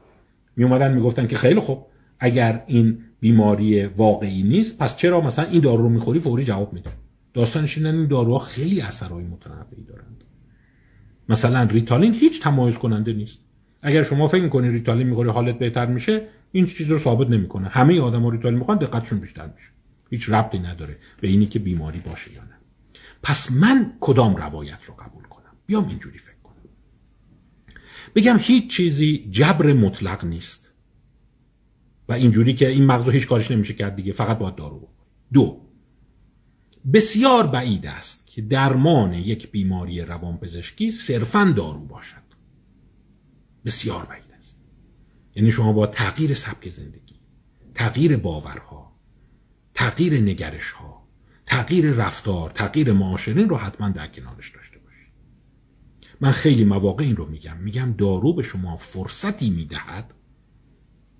می 0.55 0.63
اومدن 0.63 0.93
می‌گفتن 0.93 1.27
که 1.27 1.37
خیلی 1.37 1.59
خوب 1.59 1.85
اگر 2.19 2.63
این 2.67 2.97
بیماری 3.19 3.85
واقعی 3.85 4.43
نیست 4.43 4.77
پس 4.77 4.95
چرا 4.95 5.21
مثلا 5.21 5.45
این 5.45 5.61
دارو 5.61 5.83
رو 5.83 5.89
می‌خوری؟ 5.89 6.19
فوری 6.19 6.43
جواب 6.43 6.73
میده 6.73 6.89
داستانش 7.33 7.77
این 7.77 8.07
داروها 8.07 8.39
خیلی 8.39 8.81
اثرهای 8.81 9.23
متنوعی 9.23 9.83
دارند 9.87 10.23
مثلا 11.29 11.63
ریتالین 11.63 12.13
هیچ 12.13 12.41
تمایز 12.41 12.77
کننده 12.77 13.13
نیست. 13.13 13.39
اگر 13.81 14.03
شما 14.03 14.27
فکر 14.27 14.43
می‌کنی 14.43 14.69
ریتالین 14.69 15.07
می‌خوری 15.07 15.29
حالت 15.29 15.59
بهتر 15.59 15.85
میشه 15.85 16.27
این 16.51 16.65
چیز 16.65 16.91
رو 16.91 16.97
ثابت 16.97 17.29
نمی‌کنه. 17.29 17.67
همه 17.67 18.01
آدما 18.01 18.29
ریتالین 18.29 18.59
می‌خوان 18.59 18.77
دقتشون 18.77 19.19
بیشتر 19.19 19.45
میشه. 19.55 19.69
هیچ 20.09 20.29
ربطی 20.29 20.59
نداره 20.59 20.97
به 21.21 21.27
اینی 21.27 21.45
که 21.45 21.59
بیماری 21.59 21.99
باشه 21.99 22.33
یا 22.33 22.43
نه. 22.43 22.55
پس 23.23 23.51
من 23.51 23.93
کدام 23.99 24.35
روایت 24.35 24.83
رو 24.85 24.93
قبول 24.93 25.23
کنم؟ 25.23 25.53
بیام 25.65 25.87
اینجوری 25.87 26.17
فکر 26.17 26.41
کنم. 26.43 26.55
بگم 28.15 28.37
هیچ 28.39 28.69
چیزی 28.69 29.27
جبر 29.31 29.73
مطلق 29.73 30.25
نیست. 30.25 30.73
و 32.09 32.13
اینجوری 32.13 32.53
که 32.53 32.67
این 32.67 32.85
مغز 32.85 33.09
هیچ 33.09 33.27
کارش 33.27 33.51
نمیشه 33.51 33.73
کرد 33.73 33.95
دیگه 33.95 34.13
فقط 34.13 34.37
باید 34.37 34.55
دارو 34.55 34.89
دو 35.33 35.68
بسیار 36.93 37.47
بعید 37.47 37.85
است 37.85 38.27
که 38.27 38.41
درمان 38.41 39.13
یک 39.13 39.51
بیماری 39.51 40.01
روانپزشکی 40.01 40.91
صرفا 40.91 41.53
دارو 41.57 41.79
باشد. 41.79 42.29
بسیار 43.65 44.05
بعید 44.05 44.31
است. 44.39 44.57
یعنی 45.35 45.51
شما 45.51 45.73
با 45.73 45.87
تغییر 45.87 46.33
سبک 46.33 46.69
زندگی 46.69 47.19
تغییر 47.73 48.17
باورها 48.17 48.95
تغییر 49.73 50.21
نگرش 50.21 50.71
ها 50.71 51.07
تغییر 51.45 51.91
رفتار 51.91 52.49
تغییر 52.49 52.93
معاشرین 52.93 53.49
رو 53.49 53.57
حتما 53.57 53.89
در 53.89 54.07
کنارش 54.07 54.49
داشته 54.49 54.79
باشید. 54.79 55.13
من 56.21 56.31
خیلی 56.31 56.63
مواقع 56.63 57.03
این 57.03 57.15
رو 57.15 57.25
میگم. 57.25 57.57
میگم 57.57 57.93
دارو 57.97 58.33
به 58.33 58.43
شما 58.43 58.75
فرصتی 58.75 59.49
می‌دهد 59.49 60.13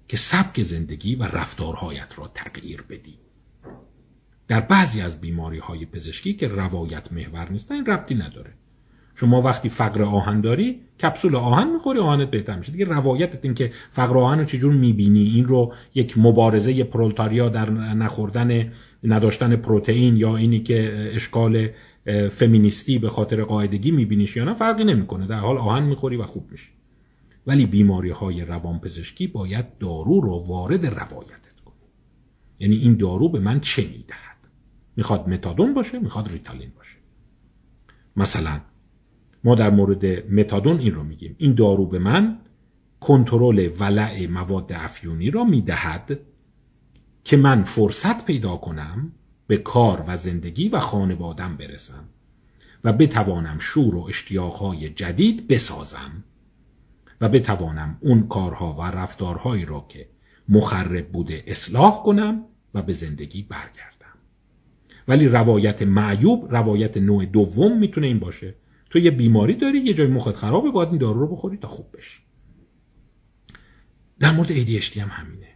که 0.07 0.17
سبک 0.17 0.63
زندگی 0.63 1.15
و 1.15 1.23
رفتارهایت 1.23 2.13
را 2.19 2.27
تغییر 2.27 2.81
بدی 2.81 3.19
در 4.49 4.59
بعضی 4.59 5.01
از 5.01 5.21
بیماری 5.21 5.57
های 5.57 5.85
پزشکی 5.85 6.33
که 6.33 6.47
روایت 6.47 7.13
محور 7.13 7.51
نیستن 7.51 7.75
این 7.75 7.85
ربطی 7.85 8.15
نداره. 8.15 8.53
شما 9.15 9.41
وقتی 9.41 9.69
فقر 9.69 10.03
آهن 10.03 10.41
داری 10.41 10.79
کپسول 11.01 11.35
آهن 11.35 11.73
می‌خوری 11.73 11.99
آهنت 11.99 12.31
بهتر 12.31 12.57
میشه. 12.57 12.71
دیگه 12.71 12.85
روایت 12.85 13.39
این 13.41 13.53
که 13.53 13.71
فقر 13.89 14.17
آهن 14.17 14.39
رو 14.39 14.45
چجور 14.45 14.73
می‌بینی 14.73 15.23
این 15.23 15.45
رو 15.45 15.73
یک 15.95 16.17
مبارزه 16.17 16.83
پرولتاریا 16.83 17.49
در 17.49 17.69
نخوردن 17.69 18.71
نداشتن 19.03 19.55
پروتئین 19.55 20.17
یا 20.17 20.37
اینی 20.37 20.59
که 20.59 21.09
اشکال 21.13 21.69
فمینیستی 22.31 22.99
به 22.99 23.09
خاطر 23.09 23.43
قاعدگی 23.43 23.91
میبینیش 23.91 24.35
یا 24.35 24.43
نه 24.43 24.53
فرقی 24.53 24.83
نمی‌کنه. 24.83 25.27
در 25.27 25.39
حال 25.39 25.57
آهن 25.57 25.83
می‌خوری 25.83 26.17
و 26.17 26.23
خوب 26.23 26.51
میشی. 26.51 26.71
ولی 27.47 27.65
بیماری 27.65 28.09
های 28.09 28.41
روانپزشکی 28.41 29.27
باید 29.27 29.77
دارو 29.77 30.21
رو 30.21 30.43
وارد 30.47 30.85
روایتت 30.85 31.59
کنه 31.65 31.75
یعنی 32.59 32.75
این 32.75 32.95
دارو 32.95 33.29
به 33.29 33.39
من 33.39 33.59
چه 33.59 33.81
می‌دهد؟ 33.81 34.28
می‌خواد 34.99 35.29
متادون 35.29 35.73
باشه 35.73 35.99
می‌خواد 35.99 36.31
ریتالین 36.31 36.71
باشه. 36.75 36.97
مثلا 38.15 38.61
ما 39.43 39.55
در 39.55 39.69
مورد 39.69 40.05
متادون 40.33 40.79
این 40.79 40.93
رو 40.93 41.03
میگیم. 41.03 41.35
این 41.37 41.53
دارو 41.53 41.85
به 41.85 41.99
من 41.99 42.39
کنترل 42.99 43.69
ولع 43.79 44.27
مواد 44.27 44.73
افیونی 44.73 45.31
را 45.31 45.43
می‌دهد 45.43 46.19
که 47.23 47.37
من 47.37 47.63
فرصت 47.63 48.25
پیدا 48.25 48.57
کنم 48.57 49.11
به 49.47 49.57
کار 49.57 50.03
و 50.07 50.17
زندگی 50.17 50.69
و 50.69 50.79
خانوادم 50.79 51.57
برسم 51.57 52.03
و 52.83 52.93
بتوانم 52.93 53.59
شور 53.59 53.95
و 53.95 54.05
اشتیاقهای 54.09 54.89
جدید 54.89 55.47
بسازم 55.47 56.23
و 57.21 57.29
بتوانم 57.29 57.97
اون 57.99 58.27
کارها 58.27 58.73
و 58.73 58.81
رفتارهایی 58.81 59.65
را 59.65 59.85
که 59.89 60.09
مخرب 60.49 61.11
بوده 61.11 61.43
اصلاح 61.47 62.03
کنم 62.03 62.45
و 62.73 62.81
به 62.81 62.93
زندگی 62.93 63.43
برگردم. 63.43 63.88
ولی 65.09 65.27
روایت 65.27 65.81
معیوب 65.81 66.55
روایت 66.55 66.97
نوع 66.97 67.25
دوم 67.25 67.79
می‌تونه 67.79 68.07
این 68.07 68.19
باشه. 68.19 68.55
تو 68.89 68.99
یه 68.99 69.11
بیماری 69.11 69.53
داری 69.53 69.79
یه 69.79 69.93
جای 69.93 70.07
مخت 70.07 70.35
خرابه 70.35 70.71
باید 70.71 70.89
این 70.89 70.97
دارو 70.97 71.19
رو 71.19 71.27
بخوری 71.27 71.57
تا 71.57 71.67
خوب 71.67 71.85
بشی. 71.97 72.19
در 74.19 74.31
مورد 74.31 74.47
ADHD 74.47 74.97
هم 74.97 75.09
همینه. 75.11 75.47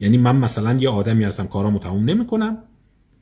یعنی 0.00 0.18
من 0.18 0.36
مثلا 0.36 0.74
یه 0.74 0.88
آدمی 0.88 1.24
هستم 1.24 1.46
کارامو 1.46 1.78
تموم 1.78 2.10
نمی‌کنم 2.10 2.58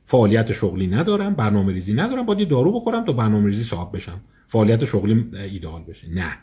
فعالیت 0.05 0.51
شغلی 0.51 0.87
ندارم 0.87 1.33
برنامه 1.33 1.73
ریزی 1.73 1.93
ندارم 1.93 2.25
باید 2.25 2.39
یه 2.39 2.45
دارو 2.45 2.79
بخورم 2.79 3.05
تا 3.05 3.13
برنامه 3.13 3.45
ریزی 3.45 3.63
صاحب 3.63 3.95
بشم. 3.95 4.21
فعالیت 4.47 4.85
شغلی 4.85 5.25
ایدئال 5.33 5.83
بشه. 5.83 6.09
نه. 6.09 6.37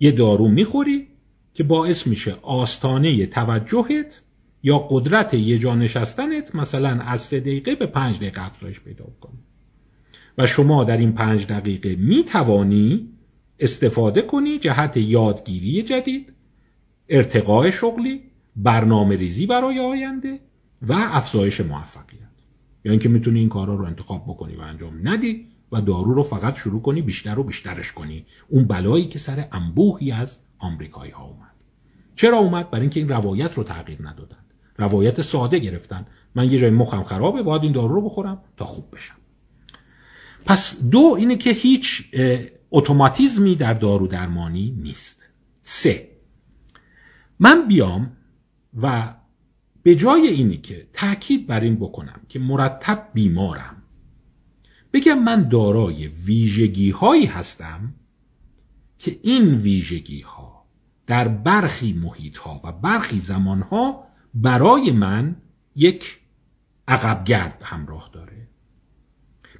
یه 0.00 0.12
دارو 0.12 0.48
می‌خوری 0.48 1.08
که 1.54 1.64
باعث 1.64 2.06
میشه 2.06 2.34
آستانه 2.42 3.26
توجهت 3.26 4.22
یا 4.62 4.78
قدرت 4.78 5.34
یه 5.34 5.58
جا 5.58 5.74
نشستنت 5.74 6.54
مثلا 6.54 7.02
از 7.02 7.20
سه 7.20 7.40
دقیقه 7.40 7.74
به 7.74 7.86
پنج 7.86 8.16
دقیقه 8.16 8.46
افزایش 8.46 8.80
پیدا 8.80 9.04
کنه 9.20 9.38
و 10.38 10.46
شما 10.46 10.84
در 10.84 10.96
این 10.96 11.12
پنج 11.12 11.46
دقیقه 11.46 11.96
می‌توانی 11.96 13.08
استفاده 13.58 14.22
کنی 14.22 14.58
جهت 14.58 14.96
یادگیری 14.96 15.82
جدید 15.82 16.32
ارتقاء 17.08 17.70
شغلی 17.70 18.22
برنامه 18.56 19.16
ریزی 19.16 19.46
برای 19.46 19.78
آینده 19.78 20.40
و 20.82 20.92
افزایش 20.92 21.60
موفقیت. 21.60 22.18
یا 22.84 22.92
اینکه 22.92 23.08
می‌تونی 23.08 23.40
این 23.40 23.48
کارا 23.48 23.74
رو 23.74 23.84
انتخاب 23.84 24.24
بکنی 24.24 24.56
و 24.56 24.60
انجام 24.60 25.08
ندی 25.08 25.46
و 25.72 25.80
دارو 25.80 26.14
رو 26.14 26.22
فقط 26.22 26.56
شروع 26.56 26.82
کنی 26.82 27.02
بیشتر 27.02 27.38
و 27.38 27.42
بیشترش 27.42 27.92
کنی. 27.92 28.26
اون 28.48 28.64
بلایی 28.64 29.08
که 29.08 29.18
سر 29.18 29.48
انبوهی 29.52 30.12
از 30.12 30.38
آمریکایی 30.58 31.12
ها 31.12 31.24
اومد. 31.24 31.54
چرا 32.14 32.38
اومد؟ 32.38 32.70
برای 32.70 32.80
اینکه 32.80 33.00
این 33.00 33.08
روایت 33.08 33.54
رو 33.54 33.64
تغییر 33.64 33.98
ندادن. 34.02 34.36
روایت 34.78 35.22
ساده 35.22 35.58
گرفتن. 35.58 36.06
من 36.34 36.50
یه 36.50 36.58
جای 36.58 36.70
مخم 36.70 37.02
خرابه 37.02 37.42
باید 37.42 37.62
این 37.62 37.72
دارو 37.72 37.94
رو 37.94 38.02
بخورم 38.02 38.42
تا 38.56 38.64
خوب 38.64 38.84
بشم. 38.92 39.14
پس 40.44 40.82
دو 40.90 41.14
اینه 41.18 41.36
که 41.36 41.50
هیچ 41.50 42.04
اتوماتیزمی 42.70 43.54
در 43.54 43.74
دارو 43.74 44.06
درمانی 44.06 44.70
نیست. 44.82 45.28
سه 45.62 46.08
من 47.38 47.68
بیام 47.68 48.16
و 48.82 49.14
به 49.82 49.94
جای 49.94 50.28
اینی 50.28 50.56
که 50.56 50.88
تاکید 50.92 51.46
بر 51.46 51.60
این 51.60 51.76
بکنم 51.76 52.20
که 52.28 52.38
مرتب 52.38 53.08
بیمارم 53.14 53.82
بگم 54.92 55.18
من 55.18 55.48
دارای 55.48 56.06
ویژگی 56.06 56.90
هایی 56.90 57.26
هستم 57.26 57.94
که 58.98 59.18
این 59.22 59.54
ویژگی 59.54 60.20
ها 60.20 60.64
در 61.06 61.28
برخی 61.28 61.92
محیط 61.92 62.36
ها 62.36 62.60
و 62.64 62.72
برخی 62.72 63.20
زمان 63.20 63.62
ها 63.62 64.07
برای 64.34 64.92
من 64.92 65.36
یک 65.76 66.18
عقبگرد 66.88 67.62
همراه 67.64 68.10
داره. 68.12 68.48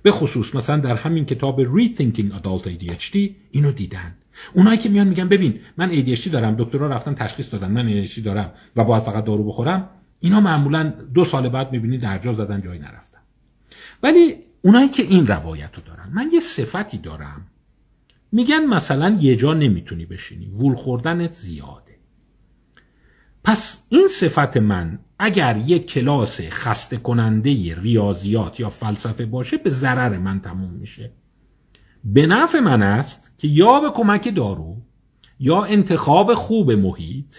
به 0.03 0.11
خصوص 0.11 0.55
مثلا 0.55 0.77
در 0.77 0.97
همین 0.97 1.25
کتاب 1.25 1.65
Rethinking 1.65 2.33
Adult 2.33 2.67
ADHD 2.67 3.17
اینو 3.51 3.73
دیدن. 3.73 4.15
اونایی 4.55 4.79
که 4.79 4.89
میان 4.89 5.09
میگن 5.09 5.29
ببین 5.29 5.61
من 5.77 5.93
ADHD 5.93 6.29
دارم 6.29 6.55
دکترها 6.59 6.87
رفتن 6.87 7.15
تشخیص 7.15 7.53
دادن 7.53 7.71
من 7.71 8.07
ADHD 8.07 8.19
دارم 8.19 8.53
و 8.77 8.85
باید 8.85 9.03
فقط 9.03 9.25
دارو 9.25 9.45
بخورم. 9.45 9.89
اینا 10.21 10.41
معمولا 10.41 10.93
دو 11.15 11.25
سال 11.25 11.49
بعد 11.49 11.73
می‌بینی 11.73 11.99
در 11.99 12.19
جا 12.19 12.33
زدن 12.33 12.63
جایی 12.63 12.81
نرفتن. 12.81 13.19
ولی 14.03 14.35
اونایی 14.63 14.89
که 14.89 15.03
این 15.03 15.27
روایت 15.27 15.77
رو 15.77 15.83
دارن 15.83 16.11
من 16.15 16.31
یه 16.33 16.41
صفتی 16.41 16.99
دارم. 16.99 17.47
میگن 18.33 18.67
مثلا 18.67 19.19
یه 19.21 19.37
جا 19.37 19.55
نمی‌تونی 19.55 20.07
بشینی. 20.07 20.49
وول 20.49 20.75
خوردنت 20.75 21.33
زیاده 21.33 21.88
پس 23.49 23.79
این 23.89 24.09
صفت 24.09 24.57
من 24.57 24.99
اگر 25.19 25.57
یک 25.67 25.87
کلاس 25.87 26.41
خسته 26.41 26.97
کننده 26.97 27.81
ریاضیات 27.81 28.61
یا 28.61 28.71
فلسفه 28.71 29.27
باشه 29.27 29.57
به 29.57 29.71
ضرر 29.71 30.19
من 30.19 30.41
تموم 30.41 30.71
میشه. 30.71 31.13
به 32.05 32.27
نفع 32.27 32.61
من 32.61 32.83
است 32.83 33.33
که 33.39 33.49
یا 33.49 33.81
به 33.81 33.91
کمک 33.91 34.35
دارو 34.35 34.77
یا 35.41 35.65
انتخاب 35.65 36.35
خوب 36.35 36.73
محیط 36.73 37.37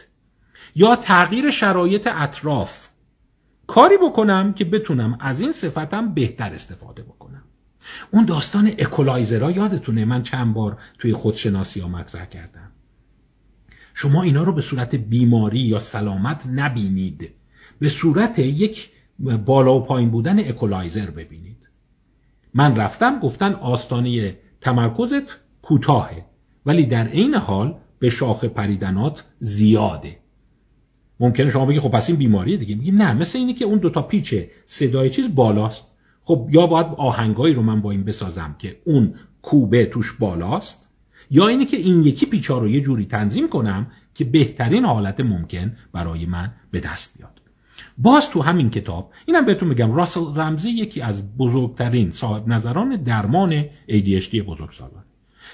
یا 0.75 0.95
تغییر 0.95 1.51
شرایط 1.51 2.09
اطراف. 2.11 2.87
کاری 3.67 3.97
بکنم 3.97 4.53
که 4.53 4.65
بتونم 4.65 5.17
از 5.19 5.41
این 5.41 5.51
صفتم 5.51 6.13
بهتر 6.13 6.53
استفاده 6.53 7.03
بکنم. 7.03 7.43
اون 8.11 8.25
داستان 8.25 8.67
اکولایزرها 8.67 9.51
یادتونه؟ 9.51 10.05
من 10.05 10.23
چند 10.23 10.53
بار 10.53 10.77
توی 10.99 11.13
خودشناسی 11.13 11.79
ها 11.79 11.87
مطرح 11.87 12.25
کردم. 12.25 12.68
شما 14.01 14.23
اینا 14.23 14.43
رو 14.43 14.53
به 14.53 14.61
صورت 14.61 14.95
بیماری 14.95 15.59
یا 15.59 15.79
سلامت 15.79 16.47
نبینید. 16.47 17.29
به 17.79 17.89
صورت 17.89 18.39
یک 18.39 18.89
بالا 19.45 19.75
و 19.75 19.83
پایین 19.83 20.09
بودن 20.09 20.39
اکولایزر 20.39 21.09
ببینید. 21.09 21.69
من 22.53 22.75
رفتم 22.75 23.19
گفتن 23.19 23.53
آستانه 23.53 24.37
تمرکزت 24.61 25.39
کوتاهه 25.61 26.25
ولی 26.65 26.85
در 26.85 27.07
عین 27.07 27.35
حال 27.35 27.75
به 27.99 28.09
شاخه 28.09 28.47
پریدنات 28.47 29.23
زیاده. 29.39 30.17
ممکنه 31.19 31.49
شما 31.49 31.65
بگی 31.65 31.79
خب 31.79 31.91
پس 31.91 32.09
این 32.09 32.17
بیماریه 32.17 32.57
دیگه. 32.57 32.75
میگی 32.75 32.91
نه 32.91 33.13
مثل 33.13 33.37
اینی 33.39 33.53
که 33.53 33.65
اون 33.65 33.79
دوتا 33.79 34.01
پیچ 34.01 34.35
صدای 34.65 35.09
چیز 35.09 35.35
بالاست. 35.35 35.85
خب 36.23 36.49
یا 36.51 36.67
باید 36.67 36.87
آهنگایی 36.97 37.53
رو 37.53 37.61
من 37.61 37.81
با 37.81 37.91
این 37.91 38.03
بسازم 38.03 38.55
که 38.59 38.79
اون 38.85 39.13
کوبه 39.41 39.85
توش 39.85 40.13
بالاست 40.13 40.88
یا 41.29 41.47
اینی 41.47 41.65
که 41.65 41.77
این 41.77 42.03
یکی 42.03 42.25
پیچا 42.25 42.57
رو 42.57 42.69
یه 42.69 42.81
جوری 42.81 43.05
تنظیم 43.05 43.49
کنم 43.49 43.87
که 44.15 44.25
بهترین 44.25 44.85
حالت 44.85 45.19
ممکن 45.19 45.77
برای 45.91 46.25
من 46.25 46.51
به 46.71 46.79
دست 46.79 47.17
بیاد. 47.17 47.41
باز 47.97 48.29
تو 48.29 48.41
همین 48.41 48.69
کتاب 48.69 49.11
اینم 49.25 49.45
بهتون 49.45 49.69
میگم 49.69 49.91
راسل 49.91 50.35
رمزی 50.35 50.69
یکی 50.69 51.01
از 51.01 51.37
بزرگترین 51.37 52.11
صاحب 52.11 52.47
نظران 52.47 52.95
درمان 52.95 53.63
ADHD 53.89 54.35
بزرگسالان 54.35 55.03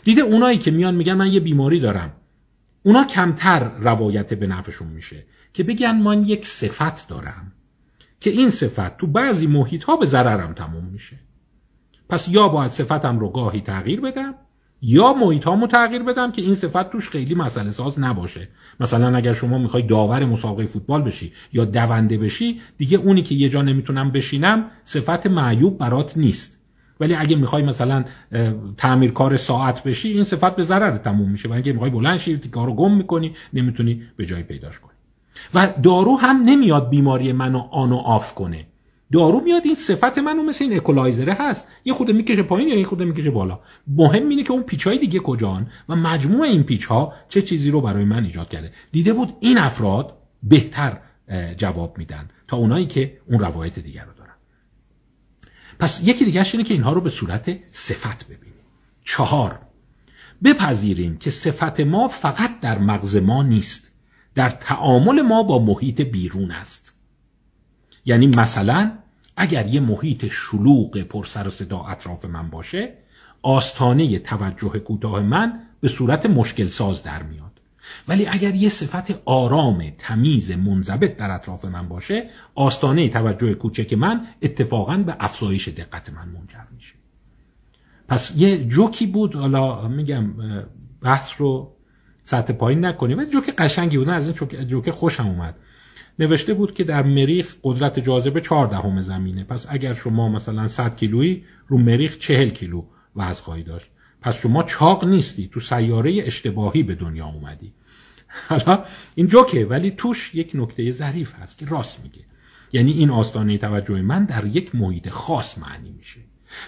دیده 0.04 0.22
اونایی 0.22 0.58
که 0.58 0.72
میان 0.72 0.96
میگن 0.96 1.14
من 1.14 1.32
یه 1.32 1.40
بیماری 1.40 1.80
دارم. 1.80 2.14
اونا 2.84 3.04
کمتر 3.04 3.72
روایت 3.80 4.34
به 4.34 4.48
نفعشون 4.48 4.88
میشه 4.88 5.26
که 5.54 5.64
بگن 5.64 5.96
من 5.96 6.26
یک 6.26 6.46
صفت 6.46 7.08
دارم 7.08 7.52
که 8.20 8.30
این 8.30 8.50
صفت 8.50 8.98
تو 8.98 9.08
بعضی 9.08 9.48
محیط 9.48 9.84
ها 9.84 9.96
به 9.96 10.06
ضررم 10.06 10.54
تموم 10.54 10.86
میشه. 10.86 11.20
پس 12.10 12.28
یا 12.28 12.48
باید 12.48 12.72
صفتم 12.72 13.20
رو 13.20 13.30
گاهی 13.30 13.62
تغییر 13.62 14.02
بدم 14.02 14.36
یا 14.82 15.14
محیط 15.14 15.44
هامو 15.44 15.68
تغییر 15.68 16.04
بدم 16.04 16.32
که 16.32 16.42
این 16.42 16.54
صفت 16.54 16.90
توش 16.90 17.10
خیلی 17.10 17.36
مسئله 17.36 17.72
ساز 17.72 18.00
نباشه. 18.00 18.48
مثلا 18.80 19.18
اگر 19.18 19.34
شما 19.34 19.58
می‌خوای 19.58 19.84
داور 19.84 20.26
مسابقه 20.26 20.66
فوتبال 20.66 21.02
بشی 21.02 21.34
یا 21.54 21.66
دونده 21.66 22.18
بشی 22.18 22.62
دیگه 22.78 22.98
اونی 22.98 23.24
که 23.24 23.36
یه 23.36 23.50
جا 23.50 23.62
نمی‌تونم 23.62 24.12
بشینم 24.12 24.66
صفت 24.84 25.28
معیوب 25.28 25.78
برات 25.78 26.18
نیست. 26.18 26.58
ولی 27.00 27.16
اگه 27.16 27.36
می‌خوای 27.36 27.64
مثلا 27.64 28.06
تعمیرکار 28.78 29.38
ساعت 29.38 29.84
بشی 29.84 30.10
این 30.10 30.24
صفت 30.24 30.56
به 30.56 30.64
ضرر 30.64 30.98
تموم 30.98 31.32
میشه. 31.32 31.48
برای 31.48 31.58
اینکه 31.58 31.74
می‌خوای 31.74 31.92
بلند 31.92 32.18
شی 32.18 32.38
کارو 32.38 32.74
گم 32.74 32.98
می‌کنی 32.98 33.36
نمی‌تونی 33.54 34.02
به 34.18 34.26
جای 34.26 34.44
پیداش 34.44 34.80
کنی. 34.80 34.92
و 35.54 35.74
دارو 35.84 36.16
هم 36.16 36.44
نمیاد 36.46 36.90
بیماری 36.90 37.32
منو 37.32 37.60
آن 37.72 37.92
و 37.92 37.96
آف 37.96 38.36
کنه. 38.36 38.68
دارو 39.12 39.40
میاد 39.40 39.62
این 39.66 39.76
صفت 39.76 40.18
منو 40.18 40.44
مثل 40.44 40.64
این 40.64 40.78
اکولایزره 40.78 41.34
هست. 41.34 41.68
یه 41.86 41.94
خود 41.94 42.12
می‌کشه 42.12 42.44
پایین 42.44 42.70
یا 42.70 42.80
یه 42.80 42.86
خود 42.86 43.04
می‌کشه 43.04 43.32
بالا. 43.32 43.60
مهم 43.88 44.30
اینه 44.30 44.44
که 44.44 44.52
اون 44.52 44.64
پیچ 44.64 44.88
های 44.88 44.98
دیگه 44.98 45.20
کجان 45.20 45.68
و 45.90 45.96
مجموع 45.96 46.42
این 46.42 46.64
پیچ 46.64 46.86
ها 46.86 47.14
چه 47.30 47.42
چیزی 47.42 47.72
رو 47.72 47.82
برای 47.82 48.06
من 48.06 48.24
ایجاد 48.24 48.50
کرده. 48.50 48.72
دیده 48.92 49.14
بود 49.14 49.38
این 49.40 49.58
افراد 49.58 50.18
بهتر 50.44 50.98
جواب 51.58 51.98
میدن 51.98 52.30
تا 52.48 52.58
اونایی 52.58 52.86
که 52.86 53.18
اون 53.28 53.40
روایت 53.40 53.80
دیگر 53.80 54.06
رو 54.06 54.14
دارن. 54.14 54.34
پس 55.80 56.02
یکی 56.04 56.26
دیگه 56.26 56.46
اینه 56.54 56.64
که 56.64 56.74
اینها 56.74 56.94
رو 56.94 57.02
به 57.02 57.10
صورت 57.10 57.60
صفت 57.72 58.26
ببینیم. 58.26 58.64
چهار 59.04 59.60
بپذیریم 60.44 61.18
که 61.18 61.30
صفت 61.30 61.80
ما 61.80 62.08
فقط 62.08 62.60
در 62.60 62.80
مغز 62.80 63.16
ما 63.16 63.44
نیست. 63.44 63.92
در 64.36 64.50
تعامل 64.50 65.22
ما 65.22 65.44
با 65.44 65.60
محیط 65.60 66.02
بیرون 66.02 66.52
است. 66.52 66.95
یعنی 68.06 68.28
مثلا 68.28 68.92
اگر 69.38 69.68
یه 69.68 69.80
محیط 69.80 70.26
شلوغ 70.32 71.02
پر 71.02 71.26
سر 71.26 71.48
و 71.48 71.52
صدا 71.52 71.80
اطراف 71.80 72.26
من 72.26 72.50
باشه 72.50 72.94
آستانه 73.42 74.20
توجه 74.20 74.80
کوتاه 74.80 75.22
من 75.22 75.60
به 75.82 75.88
صورت 75.90 76.26
مشکل 76.26 76.68
ساز 76.68 77.04
در 77.04 77.24
میاد. 77.24 77.46
ولی 78.08 78.28
اگر 78.28 78.56
یه 78.56 78.70
صفت 78.70 79.22
آرام 79.26 79.90
تمیز 79.98 80.52
منضبط 80.52 81.18
در 81.18 81.32
اطراف 81.32 81.66
من 81.66 81.88
باشه 81.88 82.30
آستانه 82.56 83.10
توجه 83.10 83.54
کوچک 83.54 83.94
من 83.94 84.28
اتفاقا 84.42 84.98
به 84.98 85.16
افزایش 85.20 85.68
دقت 85.68 86.10
من 86.10 86.28
منجر 86.28 86.66
میشه. 86.76 86.96
پس 88.08 88.34
یه 88.38 88.66
جوکی 88.66 89.08
بود 89.08 89.36
حالا 89.36 89.88
میگم 89.88 90.34
بحث 91.02 91.30
رو 91.38 91.76
سطح 92.24 92.54
پایین 92.54 92.86
نکنیم 92.86 93.18
ولی 93.18 93.30
جوک 93.30 93.56
قشنگی 93.58 93.98
بود 93.98 94.10
از 94.10 94.42
این 94.42 94.68
جوک 94.68 94.90
خوشم 94.90 95.28
اومد. 95.28 95.56
نوشته 96.20 96.54
بود 96.54 96.74
که 96.74 96.84
در 96.84 97.04
مریخ 97.04 97.56
قدرت 97.64 98.00
جاذبه 98.00 98.42
14 98.42 98.72
دهم 98.72 99.02
زمینه. 99.02 99.44
پس 99.44 99.66
اگر 99.70 99.94
شما 99.94 100.30
مثلا 100.30 100.68
100 100.68 100.96
کیلویی 100.96 101.44
رو 101.68 101.78
مریخ 101.78 102.18
40 102.18 102.50
کیلو 102.50 102.84
وزن 103.16 103.44
خواهی 103.44 103.64
داشت. 103.64 103.92
پس 104.22 104.42
شما 104.42 104.64
چاق 104.64 105.06
نیستی 105.06 105.48
تو 105.48 105.60
سیاره 105.60 106.24
اشتباهی 106.26 106.84
به 106.84 106.96
دنیا 106.96 107.26
اومدی. 107.26 107.74
حالا 108.50 108.84
این 109.16 109.28
جوکه 109.28 109.66
ولی 109.66 109.92
توش 109.92 110.36
یک 110.36 110.52
نکته 110.54 110.92
ظریف 110.92 111.36
هست 111.36 111.58
که 111.58 111.66
راست 111.66 112.04
میگه. 112.04 112.26
یعنی 112.74 112.92
این 112.92 113.10
آستانه 113.10 113.58
توجه 113.58 114.02
من 114.02 114.26
در 114.26 114.46
یک 114.46 114.76
محیط 114.76 115.10
خاص 115.10 115.58
معنی 115.58 115.92
میشه. 115.92 116.20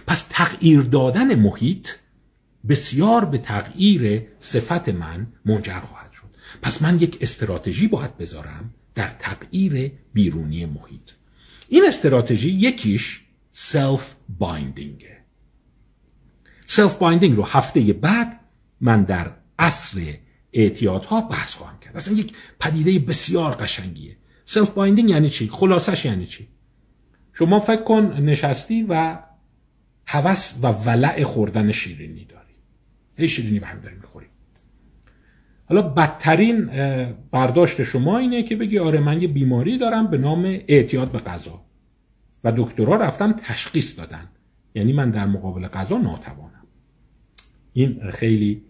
پس 0.08 0.28
تغییر 0.30 0.82
دادن 0.82 1.36
محیط 1.36 1.90
بسیار 2.70 3.26
به 3.26 3.38
تغییر 3.38 4.28
صفت 4.40 4.90
من 4.90 5.28
منجر 5.46 5.80
خواهد 5.80 6.12
شد. 6.12 6.28
پس 6.62 6.82
من 6.82 7.00
یک 7.02 7.18
استراتژی 7.22 7.88
باید 7.88 8.18
بذارم 8.18 8.74
در 8.98 9.10
تغییر 9.20 9.92
بیرونی 10.14 10.66
محیط. 10.66 11.12
این 11.70 11.86
استراتژی 11.88 12.50
یکیش 12.50 13.22
self-binding 13.52 14.16
ه 14.40 15.18
self-binding 16.66 17.36
رو 17.36 17.44
هفته 17.44 17.94
بعد 17.94 18.40
من 18.82 19.04
در 19.04 19.32
عصر 19.60 20.14
اعتیادها 20.54 21.22
بحث 21.22 21.54
خواهم 21.54 21.80
کرد. 21.80 21.98
اصلا 21.98 22.14
یک 22.14 22.34
پدیده 22.60 23.00
بسیار 23.00 23.56
قشنگیه. 23.56 24.18
self-binding 24.46 25.10
یعنی 25.10 25.30
چی؟ 25.30 25.50
خلاصش 25.50 26.06
یعنی 26.06 26.26
چی؟ 26.26 26.48
شما 27.34 27.60
فکر 27.60 27.84
کن 27.84 28.04
نشستی 28.04 28.86
و 28.90 29.20
هوس 30.06 30.54
و 30.62 30.68
ولع 30.68 31.24
خوردن 31.24 31.72
شیرینی 31.72 32.26
داری. 32.26 32.54
هی 33.18 33.28
شیرینی 33.28 33.60
به 33.60 33.68
هم 33.68 33.80
داری 33.80 33.96
می‌خوری 33.96 34.28
حالا 35.70 35.82
بدترین 35.82 36.70
برداشت 37.32 37.84
شما 37.84 38.18
اینه 38.18 38.44
که 38.44 38.56
بگی 38.56 38.80
آره 38.80 39.00
من 39.00 39.22
یه 39.22 39.28
بیماری 39.28 39.78
دارم 39.78 40.08
به 40.08 40.18
نام 40.18 40.46
اعتیاد 40.68 41.12
به 41.12 41.20
غذا. 41.20 41.62
و 42.44 42.52
دکترها 42.58 42.96
رفتن 42.96 43.34
تشخیص 43.34 44.00
دادن. 44.00 44.28
یعنی 44.76 44.94
من 44.94 45.12
در 45.12 45.26
مقابل 45.26 45.68
غذا 45.68 45.98
ناتوانم. 45.98 46.68
این 47.74 48.12
خیلی 48.12 48.62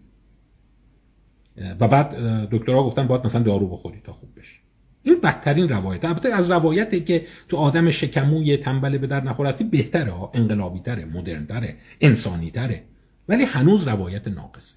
و 1.80 1.88
بعد 1.88 2.16
دکترها 2.52 2.84
گفتن 2.84 3.08
باید 3.08 3.26
مثلا 3.26 3.42
دارو 3.42 3.68
بخوری 3.68 4.02
تا 4.04 4.14
خوب 4.14 4.30
بشی 4.38 4.60
این 5.04 5.20
بدترین 5.24 5.70
روایت. 5.70 6.06
البته 6.06 6.30
از 6.30 6.52
روایتی 6.52 7.00
که 7.00 7.26
تو 7.50 7.58
آدم 7.58 7.90
شکموی 7.90 8.58
تنبل 8.58 8.98
به 8.98 9.08
در 9.08 9.24
نخور 9.24 9.48
هستی 9.48 9.64
بهتره 9.64 10.14
انقلابی 10.34 10.80
تره 10.80 11.06
مدرن 11.06 11.46
تره 11.46 11.76
انسانی 12.02 12.52
تره 12.52 12.84
ولی 13.28 13.44
هنوز 13.44 13.88
روایت 13.88 14.28
ناقصه. 14.28 14.76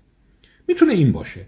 می‌تونه 0.69 0.93
این 0.93 1.13
باشه. 1.13 1.47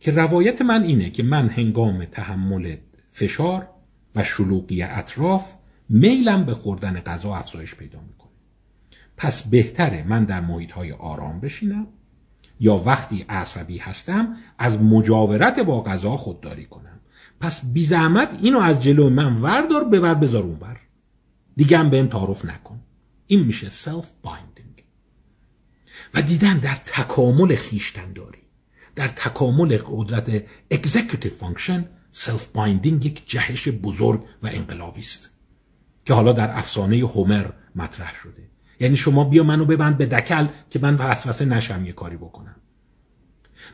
که 0.00 0.12
روایت 0.12 0.62
من 0.62 0.82
اینه 0.82 1.10
که 1.10 1.22
من 1.22 1.48
هنگام 1.48 2.04
تحمل 2.04 2.76
فشار 3.10 3.68
و 4.14 4.24
شلوغی 4.24 4.82
اطراف 4.82 5.52
میلم 5.88 6.44
به 6.44 6.54
خوردن 6.54 7.00
غذا 7.00 7.34
افزایش 7.34 7.74
پیدا 7.74 8.00
می‌کنه. 8.00 8.30
پس 9.16 9.48
بهتره 9.48 10.02
من 10.02 10.24
در 10.24 10.40
محیط 10.40 10.72
های 10.72 10.92
آرام 10.92 11.40
بشینم 11.40 11.86
یا 12.60 12.76
وقتی 12.76 13.24
عصبی 13.28 13.78
هستم 13.78 14.36
از 14.58 14.82
مجاورت 14.82 15.60
با 15.60 15.82
غذا 15.82 16.16
خودداری 16.16 16.64
کنم. 16.64 17.00
پس 17.40 17.66
بی 17.72 17.84
زحمت 17.84 18.38
اینو 18.42 18.58
از 18.58 18.82
جلو 18.82 19.10
من 19.10 19.36
وردار 19.36 19.84
ببر 19.84 20.14
بذار 20.14 20.42
اونور 20.42 20.80
دیگه 21.56 21.78
هم 21.78 21.90
بهم 21.90 22.06
تعارف 22.06 22.44
نکن. 22.44 22.80
این 23.26 23.44
میشه 23.44 23.70
self-binding 23.70 24.84
و 26.14 26.22
دیدن 26.22 26.58
در 26.58 26.74
تکامل 26.74 27.54
خویشتن 27.54 28.12
داری 28.12 28.35
در 28.96 29.08
تکامل 29.08 29.78
قدرت 29.86 30.44
executive 30.70 31.32
function 31.32 31.88
self-binding 32.12 33.06
یک 33.06 33.22
جهش 33.26 33.68
بزرگ 33.68 34.24
و 34.42 34.46
انقلابی 34.46 35.00
است 35.00 35.30
که 36.04 36.14
حالا 36.14 36.32
در 36.32 36.58
افسانه 36.58 36.96
هومر 36.96 37.46
مطرح 37.76 38.14
شده. 38.14 38.42
یعنی 38.80 38.96
شما 38.96 39.24
بیا 39.24 39.44
منو 39.44 39.64
ببند 39.64 39.98
به 39.98 40.06
دکل 40.06 40.48
که 40.70 40.78
من 40.78 40.94
وسوسه 40.94 41.44
نشم 41.44 41.86
یه 41.86 41.92
کاری 41.92 42.16
بکنم. 42.16 42.56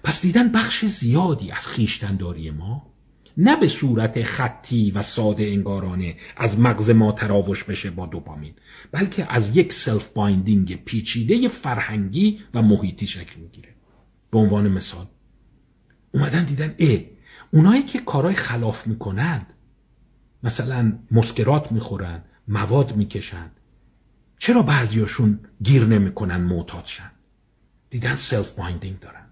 پس 0.04 0.20
دیدن 0.20 0.52
بخش 0.52 0.84
زیادی 0.84 1.50
از 1.50 1.68
خویشتنداری 1.68 2.50
ما 2.50 2.92
نه 3.36 3.56
به 3.56 3.68
صورت 3.68 4.22
خطی 4.22 4.90
و 4.90 5.02
ساده 5.02 5.44
انگارانه 5.44 6.16
از 6.36 6.58
مغز 6.58 6.90
ما 6.90 7.12
تراوش 7.12 7.64
بشه 7.64 7.90
با 7.90 8.06
دوپامین 8.06 8.54
بلکه 8.92 9.26
از 9.32 9.56
یک 9.56 9.72
self-binding 9.72 10.84
پیچیده 10.84 11.48
فرهنگی 11.48 12.38
و 12.54 12.62
محیطی 12.62 13.06
شکل 13.06 13.40
می‌گیره. 13.40 13.71
به 14.32 14.38
عنوان 14.38 14.68
مثال. 14.68 15.06
اومدن 16.14 16.44
دیدن 16.44 16.74
اه 16.78 16.98
اونایی 17.50 17.82
که 17.82 17.98
کارهای 17.98 18.34
خلاف 18.34 18.86
می‌کنند 18.86 19.52
مثلا 20.42 20.98
مسکرات 21.10 21.72
می‌خورن 21.72 22.24
مواد 22.48 22.96
می‌کشند 22.96 23.60
چرا 24.38 24.62
بعضیاشون 24.62 25.40
گیر 25.62 25.84
نمی‌کنن 25.84 26.36
معتاد 26.36 26.86
شن؟ 26.86 27.10
دیدن 27.90 28.14
self-binding 28.14 29.00
دارن. 29.00 29.26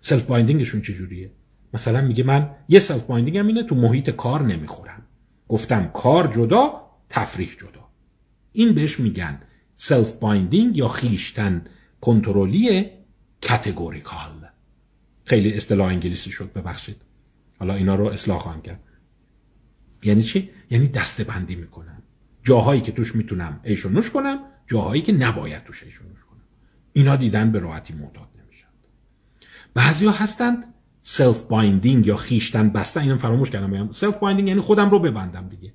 self-binding 0.00 0.22
شون 0.22 0.80
چجوریه؟ 0.82 1.32
مثلا 1.74 2.00
میگه 2.00 2.24
من 2.24 2.50
یه 2.68 2.78
self-binding 2.78 3.36
هم 3.38 3.46
اینه 3.46 3.62
تو 3.62 3.74
محیط 3.74 4.10
کار 4.10 4.42
نمی‌خورم. 4.42 5.02
گفتم 5.48 5.90
کار 5.94 6.32
جدا 6.32 6.90
تفریح 7.08 7.50
جدا. 7.58 7.88
این 8.52 8.74
بهش 8.74 9.00
میگن 9.00 9.40
self-binding 9.74 10.76
یا 10.76 10.88
خویشتن 10.88 11.64
کنترلی 12.00 12.90
categorical. 13.48 14.37
خیلی 15.28 15.52
اصطلاح 15.52 15.88
انگلیسی 15.88 16.30
شد 16.30 16.52
ببخشید. 16.52 16.96
حالا 17.58 17.74
اینا 17.74 17.94
رو 17.94 18.06
اصلاح 18.06 18.38
خواهم 18.38 18.62
کرد. 18.62 18.80
یعنی 20.02 20.22
چی؟ 20.22 20.50
یعنی 20.70 20.88
دسته 20.88 21.24
بندی 21.24 21.54
می‌کنم. 21.54 22.02
جاهایی 22.42 22.80
که 22.80 22.92
توش 22.92 23.14
می‌تونم 23.14 23.60
عیش 23.64 23.86
و 23.86 23.88
نوش 23.88 24.10
کنم 24.10 24.38
جاهایی 24.66 25.02
که 25.02 25.12
نباید 25.12 25.64
توش 25.64 25.82
عیش 25.82 26.00
و 26.00 26.04
نوش 26.04 26.24
کنم. 26.24 26.42
اینا 26.92 27.16
دیدن 27.16 27.52
به 27.52 27.58
راحتی 27.58 27.94
معتاد 27.94 28.28
نمیشن. 28.42 28.68
بعضیا 29.74 30.10
هستند 30.10 30.74
self-binding 31.02 32.06
یا 32.06 32.16
خویشتن 32.16 32.70
بستن. 32.70 33.00
اینم 33.00 33.16
فراموش 33.16 33.50
کردم 33.50 33.70
بگم. 33.70 33.92
self-binding 33.92 34.48
یعنی 34.48 34.60
خودم 34.60 34.90
رو 34.90 34.98
ببندم 34.98 35.48
دیگه. 35.48 35.74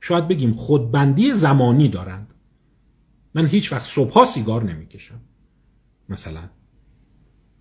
شاید 0.00 0.28
بگیم 0.28 0.52
خودبندی 0.52 1.32
زمانی 1.32 1.88
دارند. 1.88 2.34
من 3.34 3.46
هیچ 3.46 3.72
وقت 3.72 3.86
صبحها 3.86 4.24
سیگار 4.24 4.64
نمی‌کشم. 4.64 5.20
مثلا 6.08 6.50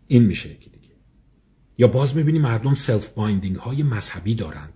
این 0.08 0.24
میشه 0.24 0.50
یکی 0.50 0.70
یا 1.78 1.88
باز 1.88 2.16
می‌بینی 2.16 2.40
مردم 2.40 2.76
self-binding 2.76 3.56
های 3.56 3.84
مذهبی 3.84 4.36
دارند. 4.36 4.74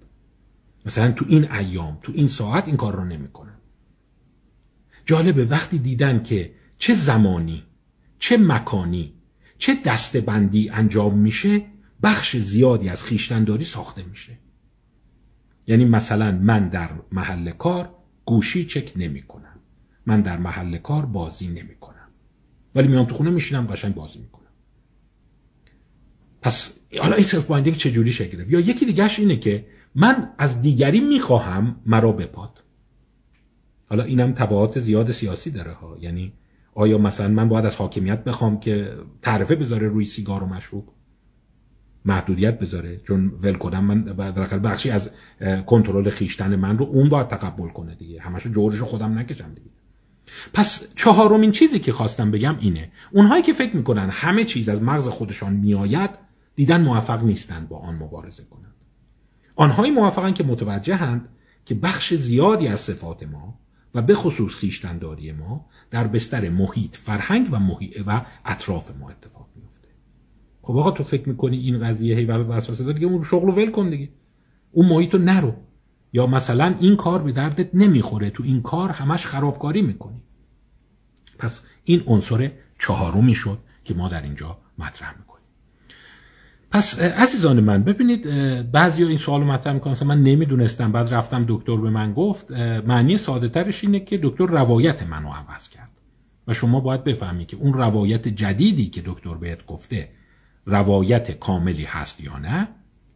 مثلا 0.86 1.12
تو 1.12 1.26
این 1.28 1.52
ایام 1.52 1.98
تو 2.02 2.12
این 2.16 2.28
ساعت 2.28 2.68
این 2.68 2.78
کار 2.78 2.96
رو 2.96 3.06
نمی‌کنن. 3.06 3.58
جالبه 5.06 5.46
وقتی 5.46 5.80
دیدن 5.80 6.24
که 6.24 6.54
چه 6.78 6.94
زمانی 6.94 7.64
چه 8.20 8.38
مکانی 8.38 9.14
چه 9.58 9.78
دسته‌بندی 9.86 10.70
انجام 10.70 11.18
میشه 11.18 11.66
بخش 12.04 12.38
زیادی 12.38 12.90
از 12.90 13.04
خویشتنداری 13.04 13.66
ساخته 13.66 14.04
میشه. 14.04 14.38
یعنی 15.68 15.86
مثلا 15.86 16.32
من 16.32 16.70
در 16.70 16.90
محل 17.12 17.52
کار 17.52 17.96
گوشی 18.26 18.66
چک 18.66 18.94
نمی 18.96 19.22
کنم 19.22 19.60
من 20.06 20.22
در 20.22 20.38
محل 20.38 20.78
کار 20.78 21.06
بازی 21.06 21.48
نمی 21.48 21.76
کنم 21.76 22.08
ولی 22.76 22.88
میام 22.88 23.06
تو 23.06 23.16
خونه 23.16 23.30
میشینم 23.30 23.68
قشنگ 23.68 23.96
بازی 23.96 24.20
می‌کنم. 24.20 24.42
پس 26.42 26.74
حالا 27.00 27.16
این 27.16 27.24
self-binding 27.24 27.76
چجوری 27.78 28.12
شکل 28.12 28.38
گرفت؟ 28.38 28.52
یا 28.52 28.60
یکی 28.60 28.86
دیگهش 28.86 29.20
اینه 29.20 29.36
که 29.36 29.66
من 29.96 30.30
از 30.38 30.62
دیگری 30.62 31.00
می‌خواهم 31.00 31.76
مرا 31.86 32.12
بپاد. 32.12 32.64
حالا 33.90 34.04
اینم 34.04 34.32
تبعات 34.32 34.80
زیاد 34.80 35.12
سیاسی 35.12 35.52
داره 35.52 35.72
ها. 35.72 35.98
یعنی 36.02 36.34
آیا 36.74 36.98
مثلا 36.98 37.28
من 37.28 37.50
باید 37.50 37.66
از 37.66 37.76
حاکمیت 37.76 38.24
بخوام 38.24 38.60
که 38.60 38.94
تعرفه 39.22 39.56
بذاره 39.56 39.88
روی 39.88 40.06
سیگار 40.06 40.44
و 40.44 40.48
مشروب؟ 40.48 40.90
محدودیت 42.06 42.60
بذاره. 42.60 42.98
چون 42.98 43.28
ول 43.28 43.54
کنم 43.54 43.86
من 43.86 44.04
بالاخره 44.04 44.60
بخشی 44.60 44.90
از 44.90 45.10
کنترل 45.66 46.10
خیشتن 46.10 46.56
من 46.56 46.78
رو 46.78 46.86
اون 46.86 47.10
باید 47.10 47.28
تقبل 47.28 47.68
کنه 47.68 47.96
دیگه. 47.96 48.22
همشو 48.22 48.50
جورش 48.50 48.82
خودم 48.82 49.20
نکشم 49.20 49.54
دیگه. 49.54 49.70
پس 50.54 50.94
چهارمین 50.96 51.52
چیزی 51.52 51.80
که 51.80 51.92
خواستم 51.92 52.32
بگم 52.32 52.58
اینه. 52.60 52.92
اونهایی 53.12 53.44
که 53.44 53.54
فکر 53.54 53.76
می‌کنن 53.76 54.10
همه 54.10 54.44
چیز 54.44 54.70
از 54.70 54.82
مغز 54.82 55.08
خودشان 55.08 55.54
میآید 55.54 56.10
دیدن 56.56 56.82
موفق 56.82 57.24
نیستند 57.24 57.70
با 57.70 57.78
آن 57.78 57.96
مبارزه 57.96 58.44
کنند. 58.44 58.76
آنهایی 59.56 59.92
موفقن 59.92 60.34
که 60.34 60.44
متوجهند 60.44 61.30
که 61.66 61.76
بخش 61.76 62.14
زیادی 62.14 62.68
از 62.68 62.80
صفات 62.80 63.24
ما 63.24 63.60
و 63.96 64.02
به 64.02 64.16
خصوص 64.16 64.52
خیشتنداری 64.52 65.32
ما 65.32 65.66
در 65.92 66.08
بستر 66.08 66.50
محیط 66.50 66.96
فرهنگ 66.96 67.48
و 67.52 67.60
محیط 67.60 68.04
و 68.08 68.26
اطراف 68.46 68.92
ما 69.00 69.10
اتفاق 69.10 69.50
میفته 69.56 69.88
خب 70.62 70.78
آقا 70.78 70.92
تو 70.92 71.04
فکر 71.04 71.30
می‌کنی 71.30 71.58
این 71.58 71.80
قضیه 71.80 72.16
هی 72.16 72.26
برات 72.26 72.50
وسوسه 72.50 72.84
داره؟ 72.84 72.94
دیگه 72.94 73.08
اون 73.08 73.24
شغل 73.24 73.50
ول 73.50 73.72
کن 73.72 73.90
دیگه. 73.90 74.10
اون 74.72 74.88
محیط 74.88 75.14
رو 75.14 75.20
نرو. 75.20 75.54
یا 76.14 76.28
مثلا 76.28 76.76
این 76.80 76.96
کار 76.96 77.24
به 77.24 77.32
دردت 77.32 77.76
نمی‌خوره. 77.76 78.30
تو 78.30 78.44
این 78.44 78.62
کار 78.62 78.90
همش 78.90 79.26
خرابکاری 79.28 79.82
می‌کنی. 79.82 80.22
پس 81.38 81.64
این 81.84 82.04
عنصر 82.08 82.52
چهارمی 82.80 83.36
شد 83.36 83.58
که 83.84 83.94
ما 83.94 84.10
در 84.10 84.22
اینجا 84.22 84.58
مطرح 84.78 85.18
می‌کنیم. 85.18 85.31
پس 86.72 87.00
عزیزان 87.00 87.60
من 87.60 87.84
ببینید 87.84 88.24
بعضی 88.72 89.04
این 89.04 89.18
سوال 89.18 89.44
مطرح 89.44 89.74
می‌کنن. 89.74 89.94
مثلا 89.94 90.08
من 90.08 90.24
نمی‌دونستم 90.24 90.92
بعد 90.92 91.14
رفتم 91.14 91.46
دکتر 91.48 91.76
به 91.76 91.90
من 91.90 92.14
گفت 92.14 92.52
معنی 92.52 93.18
ساده 93.18 93.50
ترش 93.50 93.84
اینه 93.84 94.00
که 94.00 94.20
دکتر 94.24 94.46
روایت 94.46 95.04
منو 95.04 95.34
عوض 95.34 95.70
کرد. 95.70 95.90
و 96.48 96.54
شما 96.54 96.80
باید 96.80 97.04
بفهمی 97.04 97.46
که 97.46 97.58
اون 97.58 97.74
روایت 97.74 98.28
جدیدی 98.28 98.88
که 98.88 99.02
دکتر 99.06 99.34
بهت 99.34 99.66
گفته 99.66 100.10
روایت 100.66 101.32
کاملی 101.32 101.84
هست 101.84 102.22
یا 102.22 102.38
نه؟ 102.38 102.68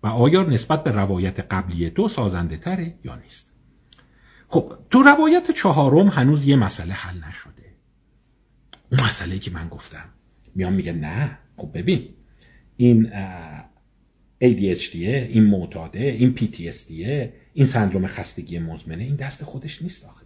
و 0.04 0.08
آیا 0.08 0.44
نسبت 0.44 0.84
به 0.84 0.92
روایت 0.92 1.40
قبلی 1.40 1.90
تو 1.90 2.08
سازنده 2.08 2.58
تره 2.58 2.94
یا 3.04 3.16
نیست؟ 3.16 3.52
خب 4.48 4.74
تو 4.90 5.04
روایت 5.04 5.52
چهارم 5.52 6.08
هنوز 6.08 6.46
یه 6.46 6.56
مسئله 6.56 6.94
حل 6.94 7.18
نشده. 7.18 7.76
اون 8.92 9.04
مسئله 9.04 9.40
که 9.40 9.52
من 9.52 9.68
گفتم. 9.68 10.06
میام 10.56 10.74
میگه 10.74 10.94
نه. 10.94 11.38
خب 11.58 11.70
ببین 11.74 12.10
این 12.78 13.10
ADHD 14.44 14.96
این 14.96 15.44
معتاده 15.44 16.00
این 16.00 16.36
PTSD 16.36 16.92
این 17.54 17.66
سندروم 17.66 18.08
خستگی 18.08 18.60
مزمنه 18.60 19.04
این 19.04 19.16
دست 19.16 19.44
خودش 19.44 19.82
نیست 19.82 20.06
آخه. 20.06 20.26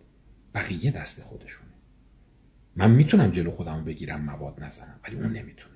بقیه 0.53 0.91
دست 0.91 1.21
خودشونه. 1.21 1.69
من 2.75 2.91
می‌تونم 2.91 3.31
جلو 3.31 3.51
خودمو 3.51 3.83
بگیرم 3.83 4.21
مواد 4.25 4.63
نزنم 4.63 4.99
ولی 5.03 5.15
اون 5.15 5.33
نمی‌تونه. 5.33 5.75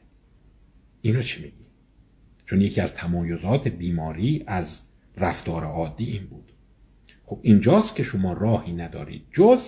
اینو 1.01 1.21
چی 1.21 1.43
میگی؟ 1.43 1.65
چون 2.45 2.61
یکی 2.61 2.81
از 2.81 2.93
تمایزات 2.93 3.67
بیماری 3.67 4.43
از 4.47 4.81
رفتار 5.17 5.63
عادی 5.63 6.05
این 6.05 6.25
بود. 6.25 6.51
خب 7.25 7.39
اینجاست 7.41 7.95
که 7.95 8.03
شما 8.03 8.33
راهی 8.33 8.73
ندارید. 8.73 9.23
جز 9.31 9.61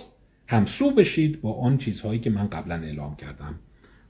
همسو 0.48 0.90
بشید 0.90 1.40
با 1.40 1.52
آن 1.52 1.78
چیزهایی 1.78 2.20
که 2.20 2.30
من 2.30 2.46
قبلا 2.48 2.74
اعلام 2.74 3.16
کردم. 3.16 3.58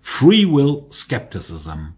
Free 0.03 0.45
will 0.45 0.95
skepticism. 0.97 1.96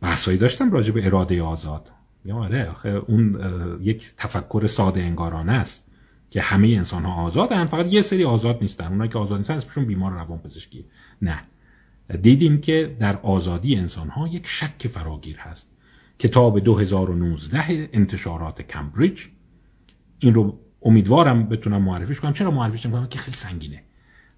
بحثایی 0.00 0.38
داشتم 0.38 0.70
راجع 0.70 0.92
به 0.92 1.06
اراده 1.06 1.42
آزاد. 1.42 1.90
یا 2.24 2.36
آره 2.36 2.70
آخه 2.70 2.88
اون 2.88 3.40
یک 3.82 4.12
تفکر 4.16 4.66
ساده 4.66 5.00
انگارانه 5.00 5.52
است 5.52 5.84
که 6.30 6.40
همه 6.40 6.68
انسان 6.68 7.04
ها 7.04 7.12
آزادن 7.12 7.66
فقط 7.66 7.86
یه 7.92 8.02
سری 8.02 8.24
آزاد 8.24 8.58
نیستن. 8.60 8.86
اونایی 8.86 9.10
که 9.10 9.18
آزاد 9.18 9.38
نیستن 9.38 9.54
اسمشون 9.54 9.84
بیمار 9.84 10.12
روان 10.12 10.38
پزشکی. 10.38 10.84
نه. 11.22 11.40
دیدیم 12.22 12.60
که 12.60 12.96
در 13.00 13.16
آزادی 13.16 13.76
انسان 13.76 14.08
ها 14.08 14.28
یک 14.28 14.46
شک 14.46 14.88
فراگیر 14.88 15.36
هست 15.38 15.70
کتاب 16.18 16.60
2019 16.60 17.88
انتشارات 17.92 18.62
کمبریج 18.62 19.20
این 20.18 20.34
رو 20.34 20.58
امیدوارم 20.82 21.48
بتونم 21.48 21.82
معرفیش 21.82 22.20
کنم. 22.20 22.32
چرا 22.32 22.50
معرفیش 22.50 22.86
کنم 22.86 23.06
که 23.06 23.18
خیلی 23.18 23.36
سنگینه. 23.36 23.82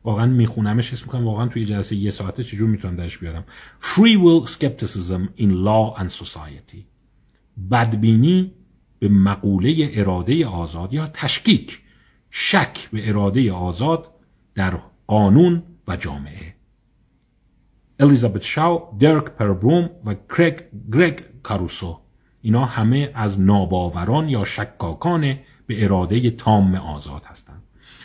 واقعا 0.08 0.26
میخونمش 0.26 0.92
حس 0.92 1.02
می‌کنم 1.02 1.26
واقعا 1.26 1.46
توی 1.48 1.64
جلسه 1.64 1.96
یه 1.96 2.10
ساعته 2.10 2.44
چجور 2.44 2.68
می‌تونم 2.68 2.96
درش 2.96 3.18
بیارم. 3.18 3.44
Free 3.80 4.16
will 4.24 4.50
skepticism 4.50 5.40
in 5.40 5.50
law 5.66 6.00
and 6.00 6.24
society. 6.24 6.78
بدبینی 7.70 8.52
به 8.98 9.08
مقوله 9.08 9.90
اراده 9.92 10.46
آزاد 10.46 10.92
یا 10.92 11.06
تشکیک 11.06 11.80
شک 12.30 12.88
به 12.92 13.08
اراده 13.08 13.52
آزاد 13.52 14.14
در 14.54 14.78
قانون 15.06 15.62
و 15.88 15.96
جامعه. 15.96 16.54
الیزابت 18.00 18.42
شاو، 18.42 18.98
درک 19.00 19.24
پربروم 19.24 19.90
و 20.04 20.14
کرگ 20.36 20.64
گرگ 20.92 21.24
کاروسو 21.42 22.00
اینا 22.42 22.64
همه 22.64 23.10
از 23.14 23.40
ناباوران 23.40 24.28
یا 24.28 24.44
شکاکان 24.44 25.38
به 25.66 25.84
اراده 25.84 26.30
تام 26.30 26.74
آزاد 26.74 27.22
هستند 27.24 27.47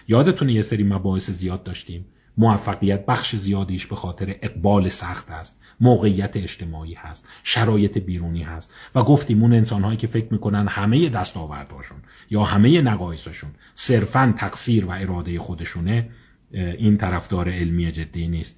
یادتونه 0.08 0.54
یه 0.54 0.62
سری 0.62 0.84
مباحث 0.84 1.30
زیاد 1.30 1.64
داشتیم. 1.64 2.06
موفقیت 2.38 3.06
بخش 3.06 3.36
زیادیش 3.36 3.86
به 3.86 3.96
خاطر 3.96 4.36
اقبال 4.42 4.90
سخت 4.90 5.32
است. 5.32 5.60
موقعیت 5.80 6.38
اجتماعی 6.38 6.94
هست. 6.94 7.26
شرایط 7.44 7.98
بیرونی 7.98 8.44
هست. 8.44 8.74
و 8.96 9.04
گفتیم 9.04 9.42
اون 9.42 9.54
انسانهایی 9.54 9.98
که 9.98 10.08
فکر 10.08 10.28
می‌کنن 10.32 10.68
همه 10.68 11.10
دستاوردهاشون 11.10 11.98
یا 12.30 12.44
همه 12.44 12.82
نقایصشون 12.82 13.50
صرفا 13.74 14.34
تقصیر 14.38 14.86
و 14.86 14.92
اراده 14.92 15.40
خودشونه 15.40 16.10
این 16.52 16.98
طرفدار 16.98 17.50
علمی 17.50 17.92
جدی 17.92 18.28
نیست. 18.28 18.58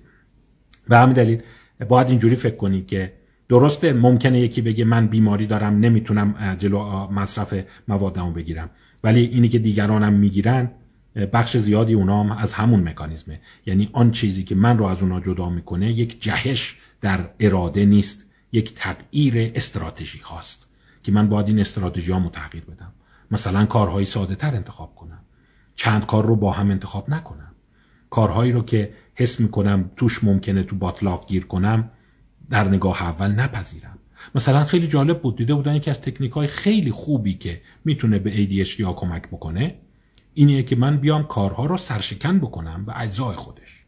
به 0.90 0.98
همین 0.98 1.14
دلیل 1.14 1.42
باید 1.90 2.10
اینجوری 2.10 2.36
فکر 2.36 2.56
کنید 2.56 2.88
که 2.88 3.14
درسته 3.50 3.94
ممکنه 3.94 4.40
یکی 4.40 4.62
بگه 4.62 4.86
من 4.86 5.08
بیماری 5.08 5.48
دارم 5.48 5.80
نمی‌تونم 5.80 6.56
جلو 6.60 7.08
مصرف 7.12 7.54
موادمو 7.88 8.32
بگیرم. 8.32 8.70
ولی 9.04 9.22
اینی 9.22 9.50
که 9.50 9.60
دیگرانم 9.60 10.14
می‌گیرن 10.14 10.72
بخش 11.16 11.58
زیادی 11.58 11.94
اونام 11.94 12.32
از 12.32 12.54
همون 12.54 12.90
مکانیزمه. 12.90 13.40
یعنی 13.66 13.90
آن 13.94 14.12
چیزی 14.12 14.44
که 14.44 14.56
من 14.56 14.78
رو 14.78 14.86
از 14.86 15.02
اونا 15.02 15.20
جدا 15.20 15.50
می‌کنه 15.50 15.92
یک 15.92 16.22
جهش 16.22 16.78
در 17.02 17.30
اراده 17.40 17.86
نیست 17.86 18.26
یک 18.52 18.74
تغییر 18.76 19.52
استراتژی 19.56 20.20
هاست 20.20 20.68
که 21.04 21.12
من 21.12 21.30
باید 21.30 21.48
این 21.48 21.60
استراتژی 21.60 22.12
ها 22.12 22.30
تغییر 22.34 22.66
بدم. 22.66 22.94
مثلا 23.32 23.66
کارهای 23.66 24.06
ساده 24.06 24.36
تر 24.36 24.56
انتخاب 24.56 24.96
کنم. 24.96 25.20
چند 25.76 26.06
کار 26.06 26.26
رو 26.26 26.36
با 26.36 26.52
هم 26.52 26.72
انتخاب 26.72 27.10
نکنم. 27.10 27.52
کارهایی 28.10 28.52
رو 28.52 28.64
که 28.66 28.94
حس 29.16 29.40
می‌کنم 29.40 29.92
توش 29.98 30.24
ممکنه 30.24 30.64
تو 30.64 30.76
باتلاق 30.76 31.28
گیر 31.28 31.46
کنم 31.46 31.92
در 32.50 32.68
نگاه 32.68 33.04
اول 33.04 33.32
نپذیرم. 33.32 34.00
مثلا 34.36 34.66
خیلی 34.66 34.88
جالب 34.88 35.22
بود 35.22 35.38
دیده 35.38 35.54
بودن 35.54 35.76
یکی 35.76 35.92
از 35.92 36.02
تکنیک 36.02 36.32
های 36.32 36.48
خیلی 36.48 36.92
خوبی 36.92 37.34
که 37.34 37.62
می‌تونه 37.86 38.20
به 38.20 38.32
ADHD 38.66 38.82
ها 38.82 38.94
کمک 38.94 39.28
بکنه. 39.28 39.76
اینه 40.36 40.64
که 40.64 40.76
من 40.76 40.98
بیام 40.98 41.24
کارها 41.24 41.66
رو 41.66 41.78
سرشکن 41.78 42.40
بکنم 42.40 42.86
به 42.86 43.02
اجزای 43.02 43.36
خودش. 43.36 43.84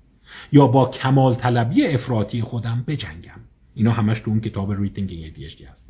یا 0.51 0.67
با 0.67 0.85
کمال 0.85 1.33
طلبی 1.33 1.85
افراطی 1.85 2.41
خودم 2.41 2.83
بجنگم. 2.87 3.39
اینا 3.75 3.91
همش 3.91 4.19
تو 4.19 4.31
اون 4.31 4.41
کتاب 4.41 4.71
Rethinking 4.71 5.09
ADHD 5.09 5.61
هست. 5.71 5.85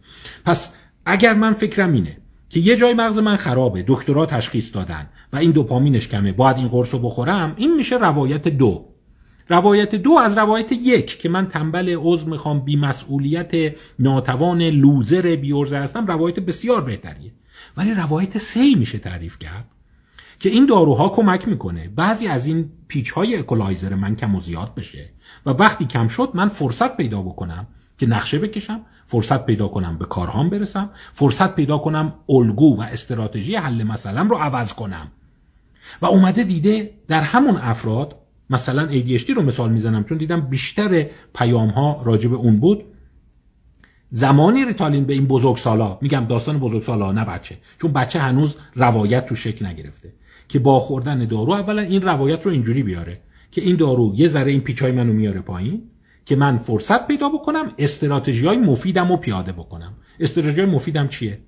پس 0.46 0.74
اگر 1.06 1.34
من 1.34 1.54
فکرم 1.54 1.94
اینه 1.94 2.18
که 2.50 2.60
یه 2.60 2.76
جای 2.76 2.94
مغز 2.94 3.18
من 3.18 3.36
خرابه 3.36 3.84
دکترها 3.88 4.26
تشخیص 4.26 4.76
دادن 4.76 5.10
و 5.34 5.38
این 5.38 5.52
دوپامینش 5.52 6.08
کمه 6.08 6.32
باید 6.32 6.58
این 6.58 6.68
قرص 6.68 6.94
رو 6.94 7.00
بخورم 7.00 7.54
این 7.58 7.76
میشه 7.76 7.98
روایت 7.98 8.48
دو. 8.48 8.86
روایت 9.50 9.96
دو 9.96 10.12
از 10.12 10.38
روایت 10.38 10.72
یک 10.72 11.20
که 11.20 11.30
من 11.30 11.48
تنبل 11.48 11.96
عضو 12.00 12.30
می‌خوام 12.30 12.60
بیمسئولیت 12.60 13.76
ناتوان 14.00 14.62
لوزر 14.62 15.36
بیورزه 15.36 15.78
هستم 15.78 16.08
روایت 16.08 16.40
بسیار 16.40 16.82
بهتریه. 16.82 17.32
ولی 17.78 17.94
روایت 17.94 18.38
سه 18.38 18.76
میشه 18.76 18.98
تعریف 18.98 19.40
کرد. 19.40 19.66
که 20.40 20.50
این 20.50 20.66
داروها 20.66 21.10
کمک 21.10 21.48
می‌کنه. 21.48 21.90
بعضی 21.96 22.28
از 22.28 22.48
این 22.48 22.70
پیچ 22.88 23.12
های 23.12 23.36
اکولایزر 23.36 23.96
من 23.96 24.16
کم 24.16 24.36
و 24.36 24.42
زیاد 24.42 24.76
بشه 24.76 25.10
و 25.46 25.50
وقتی 25.50 25.86
کم 25.86 26.08
شد 26.08 26.32
من 26.34 26.48
فرصت 26.48 26.98
پیدا 26.98 27.22
بکنم 27.22 27.68
که 27.98 28.06
نقشه 28.06 28.40
بکشم 28.40 28.82
فرصت 29.06 29.46
پیدا 29.46 29.68
کنم 29.68 29.98
به 29.98 30.06
کارهام 30.06 30.50
برسم 30.50 30.90
فرصت 31.14 31.56
پیدا 31.56 31.78
کنم 31.78 32.14
الگو 32.30 32.78
و 32.78 32.82
استراتژی 32.82 33.56
حل 33.56 33.84
مسئلم 33.84 34.30
رو 34.30 34.38
عوض 34.38 34.74
کنم. 34.74 35.12
و 36.02 36.06
اومده 36.06 36.44
دیده 36.44 36.94
در 37.08 37.22
همون 37.22 37.58
افراد 37.58 38.16
مثلا 38.50 38.90
ADHD 38.92 39.30
رو 39.30 39.42
مثال 39.42 39.72
می‌زنم 39.72 40.04
چون 40.04 40.18
دیدم 40.18 40.42
بیشتر 40.42 41.06
پیام 41.36 41.70
ها 41.70 42.02
راجع 42.06 42.30
به 42.30 42.36
اون 42.36 42.60
بود. 42.60 42.84
زمانی 44.10 44.66
ریتالین 44.66 45.06
به 45.06 45.14
این 45.14 45.28
بزرگسالا 45.28 45.98
میگم 46.02 46.26
داستان 46.30 46.60
بزرگسالا 46.60 47.12
نه 47.12 47.26
بچه 47.26 47.58
چون 47.82 47.94
بچه 47.94 48.20
هنوز 48.20 48.56
روایت 48.76 49.26
تو 49.26 49.36
شکل 49.36 49.66
نگرفته. 49.66 50.14
که 50.48 50.60
با 50.60 50.80
خوردن 50.80 51.26
دارو 51.26 51.52
اولا 51.52 51.82
این 51.82 52.02
روایت 52.02 52.46
رو 52.46 52.52
اینجوری 52.52 52.84
بیاره 52.84 53.22
که 53.52 53.62
این 53.62 53.76
دارو 53.76 54.14
یه 54.16 54.28
ذره 54.28 54.52
این 54.52 54.62
پیچای 54.62 54.92
منو 54.92 55.14
میاره 55.14 55.42
پایین 55.42 55.84
که 56.26 56.36
من 56.36 56.58
فرصت 56.58 57.08
پیدا 57.08 57.30
بکنم 57.30 57.74
استراتژی 57.78 58.48
های 58.48 58.58
مفیدم 58.58 59.12
رو 59.12 59.18
پیاده 59.18 59.52
بکنم. 59.52 59.94
استراتژی 60.20 60.66
مفیدم 60.66 61.08
چیه؟ 61.08 61.40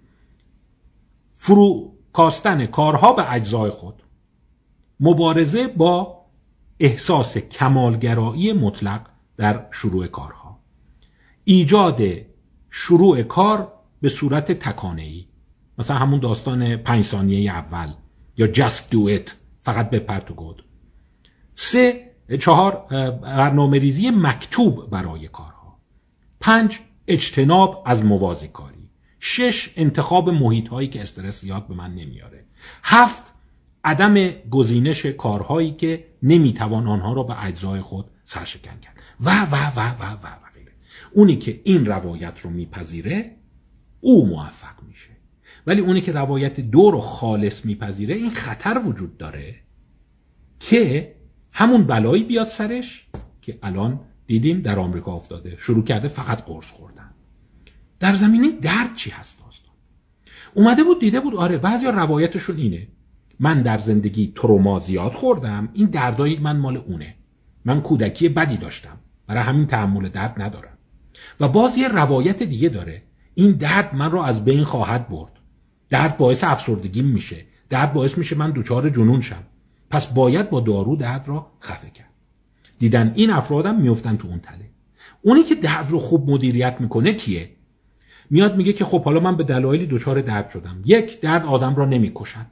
فرو 1.34 1.94
کاستن 2.14 2.66
کارها 2.66 3.14
به 3.14 3.34
اجزای 3.34 3.70
خود. 3.70 4.04
مبارزه 5.00 5.68
با 5.68 6.26
احساس 6.80 7.38
کمالگرایی 7.38 8.54
مطلق 8.54 9.02
در 9.38 9.66
شروع 9.72 10.08
کارها. 10.08 10.60
ایجاد 11.44 12.02
شروع 12.70 13.22
کار 13.22 13.74
به 14.02 14.10
صورت 14.10 14.52
تکانه‌ای. 14.52 15.26
مثلا 15.78 15.98
همون 15.98 16.20
داستان 16.20 16.78
پنج 16.78 17.04
ثانیه 17.04 17.52
اول. 17.52 17.94
یا 18.40 18.48
just 18.54 18.80
do 18.92 19.20
it. 19.20 19.32
فقط 19.62 19.90
بپر 19.90 20.20
تو 20.20 20.34
گود 20.34 20.64
سه 21.54 22.12
چهار 22.40 22.86
برنامه 23.22 23.80
ریزی 23.80 24.10
مکتوب 24.10 24.90
برای 24.90 25.28
کارها. 25.28 25.80
پنج 26.40 26.80
اجتناب 27.08 27.84
از 27.86 28.06
موازی 28.06 28.48
کاری 28.48 28.90
شش 29.20 29.74
انتخاب 29.76 30.30
محیط 30.30 30.68
هایی 30.68 30.88
که 30.88 31.02
استرس 31.02 31.42
زیاد 31.42 31.68
به 31.68 31.74
من 31.74 31.96
نمیاره. 31.96 32.46
هفت 32.84 33.34
عدم 33.84 34.30
گزینش 34.30 35.06
کارهایی 35.06 35.72
که 35.72 36.08
نمی‌توان 36.24 36.88
آنها 36.88 37.14
را 37.14 37.24
به 37.24 37.46
اجزای 37.46 37.82
خود 37.82 38.06
سرشکن 38.26 38.80
کرد. 38.82 38.96
و 39.20 39.30
و 39.30 39.56
و 39.56 39.80
و 39.80 40.04
و, 40.04 40.26
و 40.26 40.50
غیره. 40.56 40.72
اونی 41.12 41.38
که 41.38 41.62
این 41.64 41.86
روایت 41.86 42.40
رو 42.40 42.50
میپذیره 42.50 43.36
او 44.00 44.28
موفق 44.28 44.79
ولی 45.68 45.82
اونی 45.82 46.02
که 46.02 46.12
روایت 46.12 46.60
دو 46.60 46.92
رو 46.92 47.02
خالص 47.02 47.66
میپذیره 47.66 48.16
این 48.16 48.30
خطر 48.30 48.82
وجود 48.86 49.18
داره 49.18 49.56
که 50.60 51.16
همون 51.52 51.84
بلایی 51.84 52.24
بیاد 52.24 52.48
سرش 52.48 53.08
که 53.42 53.60
الان 53.64 54.00
دیدیم 54.28 54.62
در 54.62 54.80
آمریکا 54.80 55.14
افتاده. 55.14 55.56
شروع 55.58 55.84
کرده 55.84 56.08
فقط 56.08 56.46
قرص 56.46 56.66
خوردن. 56.66 57.10
در 58.00 58.16
زمینه 58.16 58.52
درد 58.52 58.96
چی 58.96 59.10
هست 59.10 59.40
داستان؟ 59.40 59.74
اومده 60.54 60.84
بود 60.84 61.00
دیده 61.00 61.20
بود 61.20 61.36
آره 61.36 61.58
بعضی 61.58 61.86
روایتشون 61.86 62.58
اینه. 62.58 62.88
من 63.40 63.62
در 63.62 63.78
زندگی 63.78 64.34
تروما 64.36 64.80
زیاد 64.80 65.14
خوردم 65.14 65.70
این 65.74 65.88
دردایی 65.88 66.40
من 66.40 66.58
مال 66.58 66.78
اونه. 66.78 67.16
من 67.66 67.82
کودکی 67.82 68.30
بدی 68.30 68.58
داشتم. 68.58 68.98
برای 69.28 69.44
همین 69.44 69.68
تحمل 69.68 70.10
درد 70.10 70.42
ندارم. 70.42 70.78
و 71.40 71.48
باز 71.48 71.78
یه 71.78 71.88
روایت 71.88 72.44
دیگه 72.44 72.70
داره. 72.70 73.04
این 73.36 73.52
درد 73.52 73.96
من 73.96 74.12
رو 74.12 74.20
از 74.20 74.46
بین 74.46 74.64
خواهد 74.64 75.10
برد. 75.10 75.39
درد 75.90 76.18
باعث 76.18 76.44
افسردگی 76.44 77.02
میشه. 77.02 77.46
درد 77.70 77.94
باعث 77.94 78.18
میشه 78.18 78.36
من 78.36 78.52
دچار 78.52 78.90
جنون 78.90 79.22
شم. 79.22 79.44
پس 79.90 80.06
باید 80.06 80.50
با 80.50 80.60
دارو 80.60 80.96
درد 80.96 81.28
را 81.28 81.52
خفه 81.62 81.90
کرد. 81.90 82.10
دیدن 82.80 83.14
این 83.16 83.30
افرادم 83.30 83.82
میفتن 83.82 84.18
تو 84.18 84.28
اون 84.28 84.40
تله. 84.40 84.70
اونی 85.22 85.44
که 85.44 85.56
درد 85.56 85.92
رو 85.92 86.00
خوب 86.00 86.30
مدیریت 86.30 86.78
می‌کنه 86.80 87.14
کیه؟ 87.14 87.50
میاد 88.30 88.58
میگه 88.58 88.74
که 88.74 88.86
خب 88.86 89.04
حالا 89.04 89.20
من 89.20 89.38
به 89.38 89.44
دلایلی 89.44 89.86
دچار 89.86 90.22
درد 90.22 90.50
شدم. 90.50 90.82
یک 90.86 91.22
درد 91.22 91.46
آدم 91.46 91.76
را 91.76 91.86
نمی‌کشد. 91.86 92.46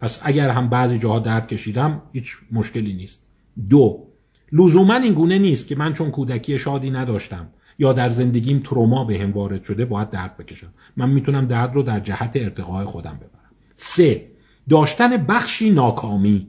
پس 0.00 0.20
اگر 0.22 0.50
هم 0.50 0.68
بعضی 0.68 0.98
جاها 0.98 1.18
درد 1.18 1.48
کشیدم 1.48 2.02
هیچ 2.12 2.36
مشکلی 2.52 2.92
نیست. 2.92 3.20
دو 3.68 4.06
لزوما 4.52 4.94
این 4.94 5.14
گونه 5.14 5.38
نیست 5.38 5.66
که 5.66 5.76
من 5.76 5.92
چون 5.92 6.10
کودکی 6.10 6.58
شادی 6.58 6.90
نداشتم. 6.90 7.48
یا 7.78 7.92
در 7.92 8.10
زندگیم 8.10 8.62
تروما 8.64 9.04
به 9.04 9.18
هم 9.18 9.32
وارد 9.32 9.64
شده 9.64 9.84
باید 9.84 10.10
درد 10.10 10.36
بکشم. 10.36 10.68
من 10.96 11.10
می‌تونم 11.10 11.46
درد 11.46 11.74
رو 11.74 11.82
در 11.82 12.00
جهت 12.00 12.30
ارتقای 12.34 12.84
خودم 12.84 13.16
ببرم. 13.16 13.50
سه 13.76 14.26
داشتن 14.68 15.16
بخشی 15.16 15.70
ناکامی 15.70 16.46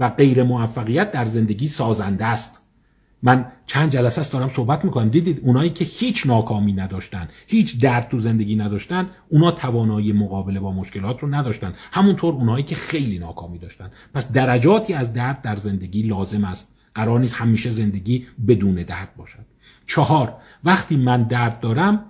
و 0.00 0.08
غیر 0.08 0.42
موفقیت 0.42 1.12
در 1.12 1.24
زندگی 1.24 1.68
سازنده 1.68 2.24
است. 2.24 2.60
من 3.22 3.46
چند 3.66 3.90
جلسه 3.90 4.20
است 4.20 4.32
دارم 4.32 4.48
صحبت 4.48 4.84
می‌کنم. 4.84 5.08
دیدید 5.08 5.40
اونایی 5.44 5.70
که 5.70 5.84
هیچ 5.84 6.26
ناکامی 6.26 6.72
نداشتن 6.72 7.28
هیچ 7.46 7.80
درد 7.80 8.08
تو 8.08 8.20
زندگی 8.20 8.56
نداشتن 8.56 9.10
اونا 9.28 9.50
توانایی 9.50 10.12
مقابله 10.12 10.60
با 10.60 10.72
مشکلات 10.72 11.20
رو 11.20 11.34
نداشتن. 11.34 11.74
همونطور 11.92 12.34
اونایی 12.34 12.64
که 12.64 12.74
خیلی 12.74 13.18
ناکامی 13.18 13.58
داشتن. 13.58 13.90
پس 14.14 14.32
درجاتی 14.32 14.94
از 14.94 15.12
درد 15.12 15.42
در 15.42 15.56
زندگی 15.56 16.02
لازم 16.02 16.44
است. 16.44 16.68
قرار 16.94 17.20
نیست 17.20 17.34
همیشه 17.34 17.70
زندگی 17.70 18.26
بدون 18.48 18.74
درد 18.74 19.16
باشد. 19.16 19.46
چهار. 19.90 20.36
وقتی 20.64 20.96
من 20.96 21.22
درد 21.22 21.60
دارم 21.60 22.04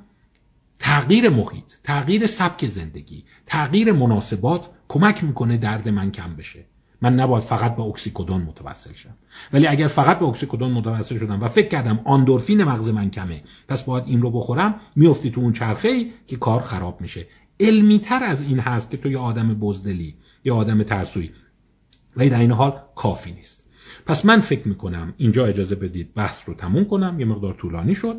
تغییر 0.78 1.28
محیط 1.28 1.72
تغییر 1.84 2.26
سبک 2.26 2.66
زندگی 2.66 3.24
تغییر 3.46 3.92
مناسبات 3.92 4.68
کمک 4.88 5.24
می‌کنه 5.24 5.56
درد 5.56 5.88
من 5.88 6.10
کم 6.10 6.36
بشه. 6.36 6.64
من 7.02 7.14
نباید 7.14 7.44
فقط 7.44 7.76
با 7.76 7.84
اکسیکودون 7.84 8.40
متوسل 8.40 8.92
شم. 8.92 9.14
ولی 9.52 9.66
اگر 9.66 9.86
فقط 9.86 10.18
با 10.18 10.26
اکسیکودون 10.26 10.72
متوسل 10.72 11.18
شدم 11.18 11.40
و 11.40 11.48
فکر 11.48 11.68
کردم 11.68 12.00
آندورفین 12.04 12.64
مغز 12.64 12.88
من 12.88 13.10
کمه 13.10 13.42
پس 13.68 13.82
باید 13.82 14.04
این 14.06 14.22
رو 14.22 14.30
بخورم 14.30 14.80
میافتی 14.96 15.30
تو 15.30 15.40
اون 15.40 15.52
چرخه 15.52 15.88
ای 15.88 16.10
که 16.26 16.36
کار 16.36 16.60
خراب 16.60 17.00
میشه. 17.00 17.26
علمی 17.60 17.98
تر 17.98 18.24
از 18.24 18.42
این 18.42 18.58
هست 18.58 18.90
که 18.90 18.96
تو 18.96 19.10
یه 19.10 19.18
آدم 19.18 19.54
بزدلی 19.54 20.16
یا 20.44 20.56
آدم 20.56 20.82
ترسویی. 20.82 21.30
ولی 22.16 22.30
در 22.30 22.40
این 22.40 22.52
حال 22.52 22.82
کافی 22.96 23.32
نیست. 23.32 23.59
پس 24.10 24.24
من 24.24 24.40
فکر 24.40 24.68
می‌کنم 24.68 25.14
اینجا 25.16 25.46
اجازه 25.46 25.74
بدید 25.74 26.14
بحث 26.14 26.38
رو 26.46 26.54
تموم 26.54 26.84
کنم 26.84 27.20
یه 27.20 27.26
مقدار 27.26 27.54
طولانی 27.54 27.94
شد. 27.94 28.16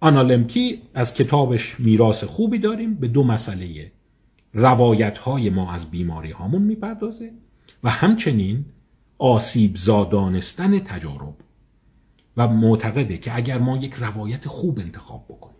آنالمکی 0.00 0.82
از 0.94 1.14
کتابش 1.14 1.80
میراث 1.80 2.24
خوبی 2.24 2.58
داریم 2.58 2.94
به 2.94 3.08
دو 3.08 3.24
مسئله 3.24 3.92
روایت 4.54 5.18
های 5.18 5.50
ما 5.50 5.72
از 5.72 5.90
بیماری 5.90 6.30
هامون 6.30 6.62
می‌پردازه 6.62 7.32
و 7.84 7.90
همچنین 7.90 8.64
آسیب 9.18 9.76
زادانستن 9.76 10.78
تجارب. 10.78 11.34
و 12.36 12.48
معتقده 12.48 13.18
که 13.18 13.36
اگر 13.36 13.58
ما 13.58 13.76
یک 13.76 13.94
روایت 13.94 14.48
خوب 14.48 14.78
انتخاب 14.78 15.24
بکنیم 15.28 15.56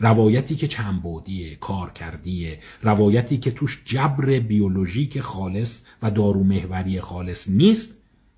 روایتی 0.00 0.56
که 0.56 0.68
چنبودیه 0.68 1.54
کارکردیه 1.54 2.58
روایتی 2.82 3.38
که 3.38 3.50
توش 3.50 3.82
جبر 3.84 4.38
بیولوژیک 4.38 5.20
خالص 5.20 5.80
و 6.02 6.10
دارومهوری 6.10 7.00
خالص 7.00 7.48
نیست 7.48 7.95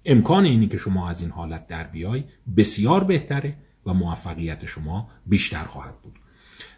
امکان 0.09 0.45
اینی 0.45 0.69
که 0.69 0.79
شما 0.79 1.09
از 1.09 1.21
این 1.21 1.31
حالت 1.31 1.67
در 1.67 1.87
بیای 1.87 2.25
بسیار 2.57 3.05
بهتره 3.05 3.57
و 3.87 3.95
موفقیت 3.95 4.67
شما 4.67 5.11
بیشتر 5.27 5.65
خواهد 5.65 6.03
بود. 6.03 6.19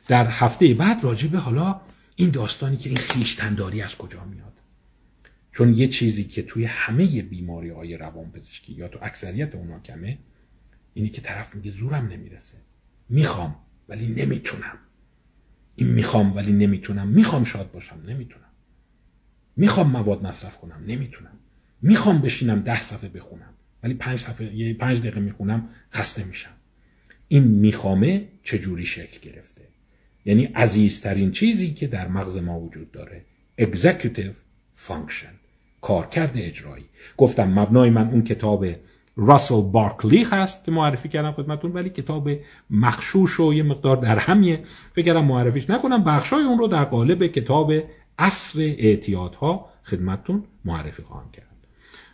در 0.06 0.26
هفته 0.26 0.74
بعد 0.74 1.04
راجع 1.04 1.28
به 1.28 1.38
حالا 1.38 1.80
این 2.16 2.30
داستانی 2.30 2.76
که 2.76 2.88
این 2.88 2.98
خیشتنداری 2.98 3.82
از 3.82 3.98
کجا 3.98 4.24
میاد؟ 4.24 4.60
چون 5.52 5.74
یه 5.74 5.88
چیزی 5.88 6.24
که 6.24 6.42
توی 6.42 6.64
همه 6.64 7.22
بیماری 7.22 7.70
های 7.70 7.96
روان 7.96 8.30
پزشکی 8.30 8.72
یا 8.72 8.88
تو 8.88 8.98
اکثریت 9.02 9.54
اونا 9.54 9.80
کمه 9.80 10.18
اینی 10.94 11.08
که 11.08 11.20
طرف 11.20 11.54
میگه 11.54 11.70
زورم 11.70 12.08
نمی‌رسه. 12.08 12.56
می‌خوام 13.08 13.56
ولی 13.88 14.06
نمی‌تونم. 14.06 14.78
این 15.76 15.88
می‌خوام 15.88 16.36
ولی 16.36 16.52
نمی‌تونم. 16.52 17.08
می‌خوام 17.08 17.44
شاد 17.44 17.72
باشم. 17.72 18.02
نمی‌تونم. 18.06 18.50
می‌خوام 19.56 19.90
مواد 19.90 20.26
مصرف 20.26 20.58
کنم. 20.58 20.84
نمی‌تونم. 20.86 21.39
می‌خوام 21.82 22.20
بشینم 22.20 22.60
ده 22.60 22.82
صفحه 22.82 23.08
بخونم. 23.08 23.54
ولی 23.82 23.94
پنج 23.94 24.18
صفحه 24.18 24.54
یه 24.54 24.74
پنج 24.74 24.98
دقیقه 24.98 25.20
می‌خونم 25.20 25.68
خسته 25.92 26.24
میشم. 26.24 26.50
این 27.28 27.44
میخوامه 27.44 28.28
چجوری 28.42 28.84
شکل 28.84 29.30
گرفته؟ 29.30 29.62
یعنی 30.24 30.44
عزیزترین 30.44 31.30
چیزی 31.30 31.70
که 31.70 31.86
در 31.86 32.08
مغز 32.08 32.36
ما 32.36 32.60
وجود 32.60 32.92
داره. 32.92 33.24
Executive 33.60 34.34
function 34.88 35.34
کارکرد 35.80 36.32
اجرایی. 36.34 36.84
گفتم 37.16 37.58
مبنای 37.58 37.90
من 37.90 38.08
اون 38.10 38.24
کتاب 38.24 38.66
راسل 39.16 39.60
بارکلی 39.60 40.22
هست 40.22 40.64
که 40.64 40.70
معرفی 40.70 41.08
کردم 41.08 41.32
خدمتون 41.32 41.72
ولی 41.72 41.90
کتاب 41.90 42.30
مخشوش 42.70 43.40
و 43.40 43.54
یه 43.54 43.62
مقدار 43.62 43.96
در 43.96 44.18
همیه. 44.18 44.64
فکر 44.92 45.04
کردم 45.04 45.24
معرفیش 45.24 45.70
نکنم 45.70 46.04
بخشای 46.04 46.44
اون 46.44 46.58
رو 46.58 46.66
در 46.66 46.84
قالب 46.84 47.26
کتاب 47.26 47.72
اصر 48.18 48.60
اعتیادها 48.60 49.70
خدمتون 49.84 50.44
معرفی 50.64 51.02
خواهم 51.02 51.30
کرد. 51.30 51.49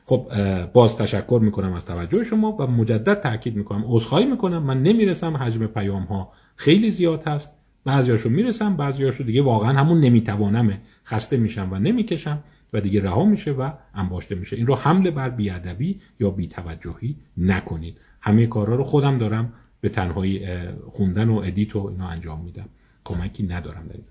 خب 0.09 0.31
باز 0.73 0.97
تشکر 0.97 1.41
می‌کنم 1.43 1.73
از 1.73 1.85
توجه 1.85 2.25
شما 2.25 2.53
و 2.53 2.67
مجدد 2.67 3.21
تاکید 3.21 3.57
می‌کنم 3.57 3.85
عذرخواهی 3.87 4.27
می‌کنم. 4.27 4.63
من 4.63 4.83
نمی‌رسم 4.83 5.37
حجم 5.37 5.67
پیام 5.67 6.03
ها 6.03 6.33
خیلی 6.57 6.91
زیاد 6.91 7.29
هست. 7.29 7.53
بعضیاشو 7.85 8.29
می‌رسم 8.29 8.77
بعضیاشو 8.77 9.25
دیگه 9.25 9.43
واقعا 9.43 9.79
همون 9.79 10.01
نمیتوانمه. 10.01 10.81
خسته 11.05 11.37
میشم 11.37 11.69
و 11.73 11.79
نمی‌کشم 11.79 12.45
و 12.73 12.81
دیگه 12.81 13.03
رها 13.03 13.25
میشه 13.25 13.53
و 13.53 13.71
انباشته 13.95 14.35
میشه. 14.35 14.57
این 14.57 14.67
رو 14.67 14.75
حمله 14.75 15.11
بر 15.11 15.31
بیادبی 15.31 16.01
یا 16.21 16.31
بیتوجهی 16.31 17.17
نکنید. 17.37 18.01
همه 18.21 18.47
کارا 18.47 18.75
رو 18.75 18.85
خودم 18.85 19.19
دارم 19.19 19.53
به 19.81 19.89
تنهایی 19.89 20.47
خوندن 20.93 21.29
و 21.29 21.37
ادیت 21.37 21.77
و 21.77 21.87
اینا 21.87 22.09
انجام 22.09 22.41
میدم. 22.41 22.69
کمکی 23.05 23.43
ندارم 23.43 23.87
در 23.89 23.95
این 23.95 24.05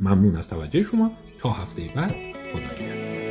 ممنون 0.00 0.36
از 0.36 0.48
توجه 0.48 0.82
شما. 0.82 1.10
تا 1.40 1.50
هفته 1.50 1.82
بعد 1.96 2.14
خدا 2.52 2.84
نگهدار 2.84 3.29